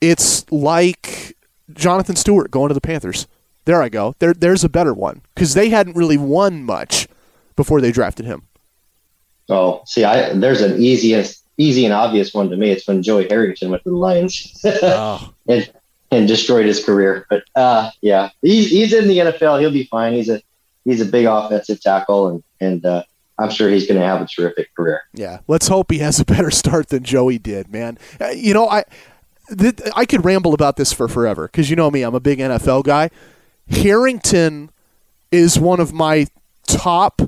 it's 0.00 0.50
like 0.50 1.36
Jonathan 1.72 2.16
Stewart 2.16 2.50
going 2.50 2.68
to 2.68 2.74
the 2.74 2.80
Panthers. 2.80 3.26
There 3.66 3.82
I 3.82 3.90
go. 3.90 4.14
There, 4.18 4.32
there's 4.32 4.64
a 4.64 4.68
better 4.70 4.94
one 4.94 5.20
because 5.34 5.52
they 5.52 5.68
hadn't 5.68 5.96
really 5.96 6.16
won 6.16 6.64
much 6.64 7.08
before 7.56 7.82
they 7.82 7.92
drafted 7.92 8.24
him. 8.24 8.44
Oh, 9.50 9.82
see, 9.84 10.04
I 10.04 10.32
there's 10.32 10.60
an 10.60 10.80
easiest, 10.80 11.44
easy 11.58 11.84
and 11.84 11.92
obvious 11.92 12.32
one 12.32 12.48
to 12.50 12.56
me. 12.56 12.70
It's 12.70 12.86
when 12.86 13.02
Joey 13.02 13.28
Harrington 13.28 13.70
went 13.70 13.82
to 13.84 13.90
the 13.90 13.96
Lions 13.96 14.60
oh. 14.64 15.32
and 15.46 15.70
and 16.10 16.28
destroyed 16.28 16.66
his 16.66 16.82
career. 16.82 17.26
But 17.28 17.44
uh, 17.54 17.90
yeah, 18.00 18.30
he's 18.42 18.70
he's 18.70 18.92
in 18.92 19.08
the 19.08 19.18
NFL. 19.18 19.60
He'll 19.60 19.70
be 19.70 19.84
fine. 19.84 20.14
He's 20.14 20.28
a 20.28 20.40
he's 20.84 21.00
a 21.00 21.06
big 21.06 21.26
offensive 21.26 21.80
tackle, 21.80 22.28
and 22.28 22.44
and 22.60 22.84
uh, 22.84 23.04
I'm 23.38 23.50
sure 23.50 23.70
he's 23.70 23.86
going 23.86 24.00
to 24.00 24.06
have 24.06 24.20
a 24.20 24.26
terrific 24.26 24.74
career. 24.74 25.02
Yeah, 25.14 25.40
let's 25.46 25.68
hope 25.68 25.90
he 25.90 25.98
has 25.98 26.18
a 26.20 26.24
better 26.24 26.50
start 26.50 26.88
than 26.88 27.04
Joey 27.04 27.38
did, 27.38 27.72
man. 27.72 27.98
Uh, 28.20 28.28
you 28.28 28.54
know, 28.54 28.68
I 28.68 28.84
I 29.96 30.04
could 30.04 30.24
ramble 30.24 30.54
about 30.54 30.76
this 30.76 30.92
for 30.92 31.08
forever 31.08 31.46
because 31.46 31.70
you 31.70 31.76
know 31.76 31.90
me, 31.90 32.02
I'm 32.02 32.14
a 32.14 32.20
big 32.20 32.38
NFL 32.38 32.84
guy. 32.84 33.10
Harrington 33.70 34.70
is 35.30 35.58
one 35.58 35.80
of 35.80 35.92
my 35.92 36.26
top 36.66 37.22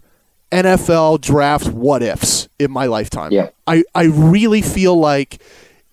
NFL 0.50 1.20
draft 1.20 1.68
what 1.68 2.02
ifs 2.02 2.48
in 2.58 2.70
my 2.70 2.86
lifetime. 2.86 3.32
Yeah. 3.32 3.50
I, 3.66 3.84
I 3.94 4.04
really 4.04 4.62
feel 4.62 4.96
like 4.98 5.40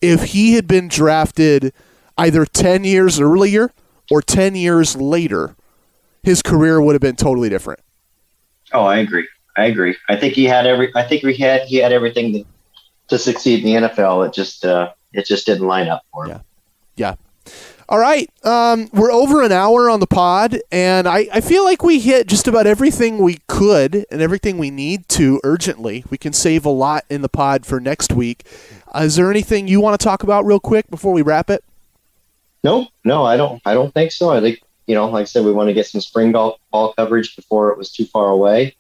if 0.02 0.24
he 0.24 0.54
had 0.54 0.68
been 0.68 0.88
drafted 0.88 1.74
either 2.18 2.46
10 2.46 2.84
years 2.84 3.20
earlier 3.20 3.72
or 4.10 4.22
10 4.22 4.56
years 4.56 4.96
later, 4.96 5.56
his 6.24 6.42
career 6.42 6.82
would 6.82 6.94
have 6.94 7.02
been 7.02 7.16
totally 7.16 7.50
different. 7.50 7.80
Oh, 8.74 8.84
I 8.84 8.98
agree. 8.98 9.28
I 9.58 9.66
agree. 9.66 9.96
I 10.08 10.16
think 10.16 10.34
he 10.34 10.46
had 10.46 10.68
every. 10.68 10.92
I 10.96 11.04
think 11.04 11.24
he 11.24 11.34
had 11.42 11.64
he 11.64 11.78
had 11.78 11.92
everything 11.92 12.34
to, 12.34 12.46
to 13.10 13.18
succeed 13.18 13.66
in 13.66 13.82
the 13.82 13.88
NFL. 13.88 14.28
It 14.28 14.34
just 14.34 14.64
uh, 14.64 14.94
it 15.14 15.26
just 15.26 15.46
didn't 15.46 15.68
line 15.68 15.88
up 15.88 16.04
for 16.14 16.26
him. 16.26 16.42
Yeah. 16.96 17.16
Yeah. 17.46 17.52
All 17.90 18.00
right. 18.00 18.30
Um, 18.44 18.90
we're 18.92 19.12
over 19.12 19.42
an 19.42 19.54
hour 19.54 19.90
on 19.90 20.02
the 20.02 20.08
pod, 20.08 20.60
and 20.72 21.08
I, 21.08 21.28
I 21.34 21.42
feel 21.42 21.64
like 21.64 21.84
we 21.84 22.00
hit 22.00 22.28
just 22.28 22.48
about 22.48 22.68
everything 22.68 23.18
we 23.18 23.40
could 23.48 24.06
and 24.12 24.22
everything 24.22 24.58
we 24.58 24.70
need 24.70 25.08
to 25.10 25.40
urgently. 25.44 26.04
We 26.10 26.18
can 26.18 26.34
save 26.34 26.66
a 26.66 26.70
lot 26.70 27.06
in 27.10 27.22
the 27.22 27.30
pod 27.30 27.66
for 27.66 27.80
next 27.80 28.12
week. 28.12 28.46
Uh, 28.94 29.04
is 29.04 29.16
there 29.16 29.32
anything 29.32 29.70
you 29.70 29.80
want 29.80 29.98
to 30.00 30.04
talk 30.04 30.22
about 30.22 30.46
real 30.46 30.60
quick 30.60 30.90
before 30.90 31.14
we 31.14 31.22
wrap 31.22 31.50
it? 31.50 31.64
No, 32.64 32.88
no, 33.06 33.24
I 33.24 33.38
don't. 33.38 33.62
I 33.66 33.74
don't 33.74 33.94
think 33.94 34.12
so. 34.12 34.32
I 34.32 34.42
think 34.42 34.62
you 34.86 34.96
know, 34.96 35.08
like 35.10 35.22
I 35.22 35.26
said, 35.26 35.46
we 35.46 35.52
want 35.52 35.68
to 35.70 35.74
get 35.74 35.88
some 35.88 36.02
spring 36.02 36.32
ball, 36.32 36.60
ball 36.72 36.94
coverage 36.94 37.36
before 37.36 37.72
it 37.72 37.78
was 37.78 37.92
too 37.92 38.06
far 38.06 38.30
away, 38.30 38.76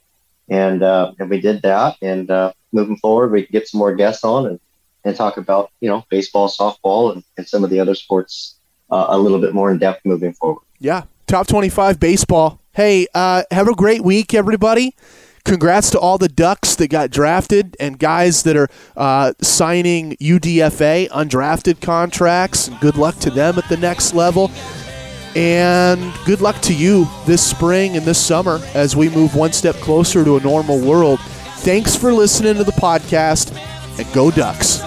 and 0.49 0.83
uh, 0.83 1.13
and 1.19 1.29
we 1.29 1.41
did 1.41 1.61
that. 1.63 1.97
And 2.01 2.29
uh, 2.29 2.53
moving 2.71 2.97
forward, 2.97 3.31
we 3.31 3.43
can 3.43 3.51
get 3.51 3.67
some 3.67 3.79
more 3.79 3.95
guests 3.95 4.23
on 4.23 4.47
and 4.47 4.59
and 5.03 5.15
talk 5.15 5.37
about 5.37 5.71
you 5.81 5.89
know 5.89 6.05
baseball, 6.09 6.49
softball, 6.49 7.13
and, 7.13 7.23
and 7.37 7.47
some 7.47 7.63
of 7.63 7.69
the 7.69 7.79
other 7.79 7.95
sports 7.95 8.55
uh, 8.89 9.07
a 9.09 9.17
little 9.17 9.39
bit 9.39 9.53
more 9.53 9.71
in 9.71 9.77
depth 9.77 10.05
moving 10.05 10.33
forward. 10.33 10.63
Yeah, 10.79 11.03
top 11.27 11.47
twenty-five 11.47 11.99
baseball. 11.99 12.61
Hey, 12.73 13.07
uh, 13.13 13.43
have 13.51 13.67
a 13.67 13.73
great 13.73 14.03
week, 14.03 14.33
everybody. 14.33 14.95
Congrats 15.43 15.89
to 15.91 15.99
all 15.99 16.17
the 16.17 16.27
Ducks 16.27 16.75
that 16.75 16.89
got 16.89 17.09
drafted 17.09 17.77
and 17.79 17.97
guys 17.97 18.43
that 18.43 18.57
are 18.57 18.67
uh, 18.97 19.31
signing 19.41 20.17
UDFA 20.17 21.07
undrafted 21.07 21.79
contracts. 21.79 22.69
Good 22.81 22.97
luck 22.97 23.15
to 23.19 23.29
them 23.29 23.57
at 23.57 23.69
the 23.69 23.77
next 23.77 24.13
level. 24.13 24.51
And 25.37 26.15
good 26.25 26.41
luck 26.41 26.59
to 26.63 26.73
you 26.73 27.07
this 27.27 27.47
spring 27.47 27.95
and 27.95 28.03
this 28.03 28.17
summer 28.17 28.59
as 28.73 28.95
we 28.95 29.07
move 29.07 29.35
one 29.35 29.53
step 29.53 29.75
closer 29.75 30.25
to 30.25 30.37
a 30.37 30.39
normal 30.39 30.79
world. 30.79 31.19
Thanks 31.59 31.95
for 31.95 32.11
listening 32.11 32.55
to 32.55 32.63
the 32.63 32.71
podcast 32.71 33.55
and 33.99 34.13
go 34.15 34.31
Ducks. 34.31 34.81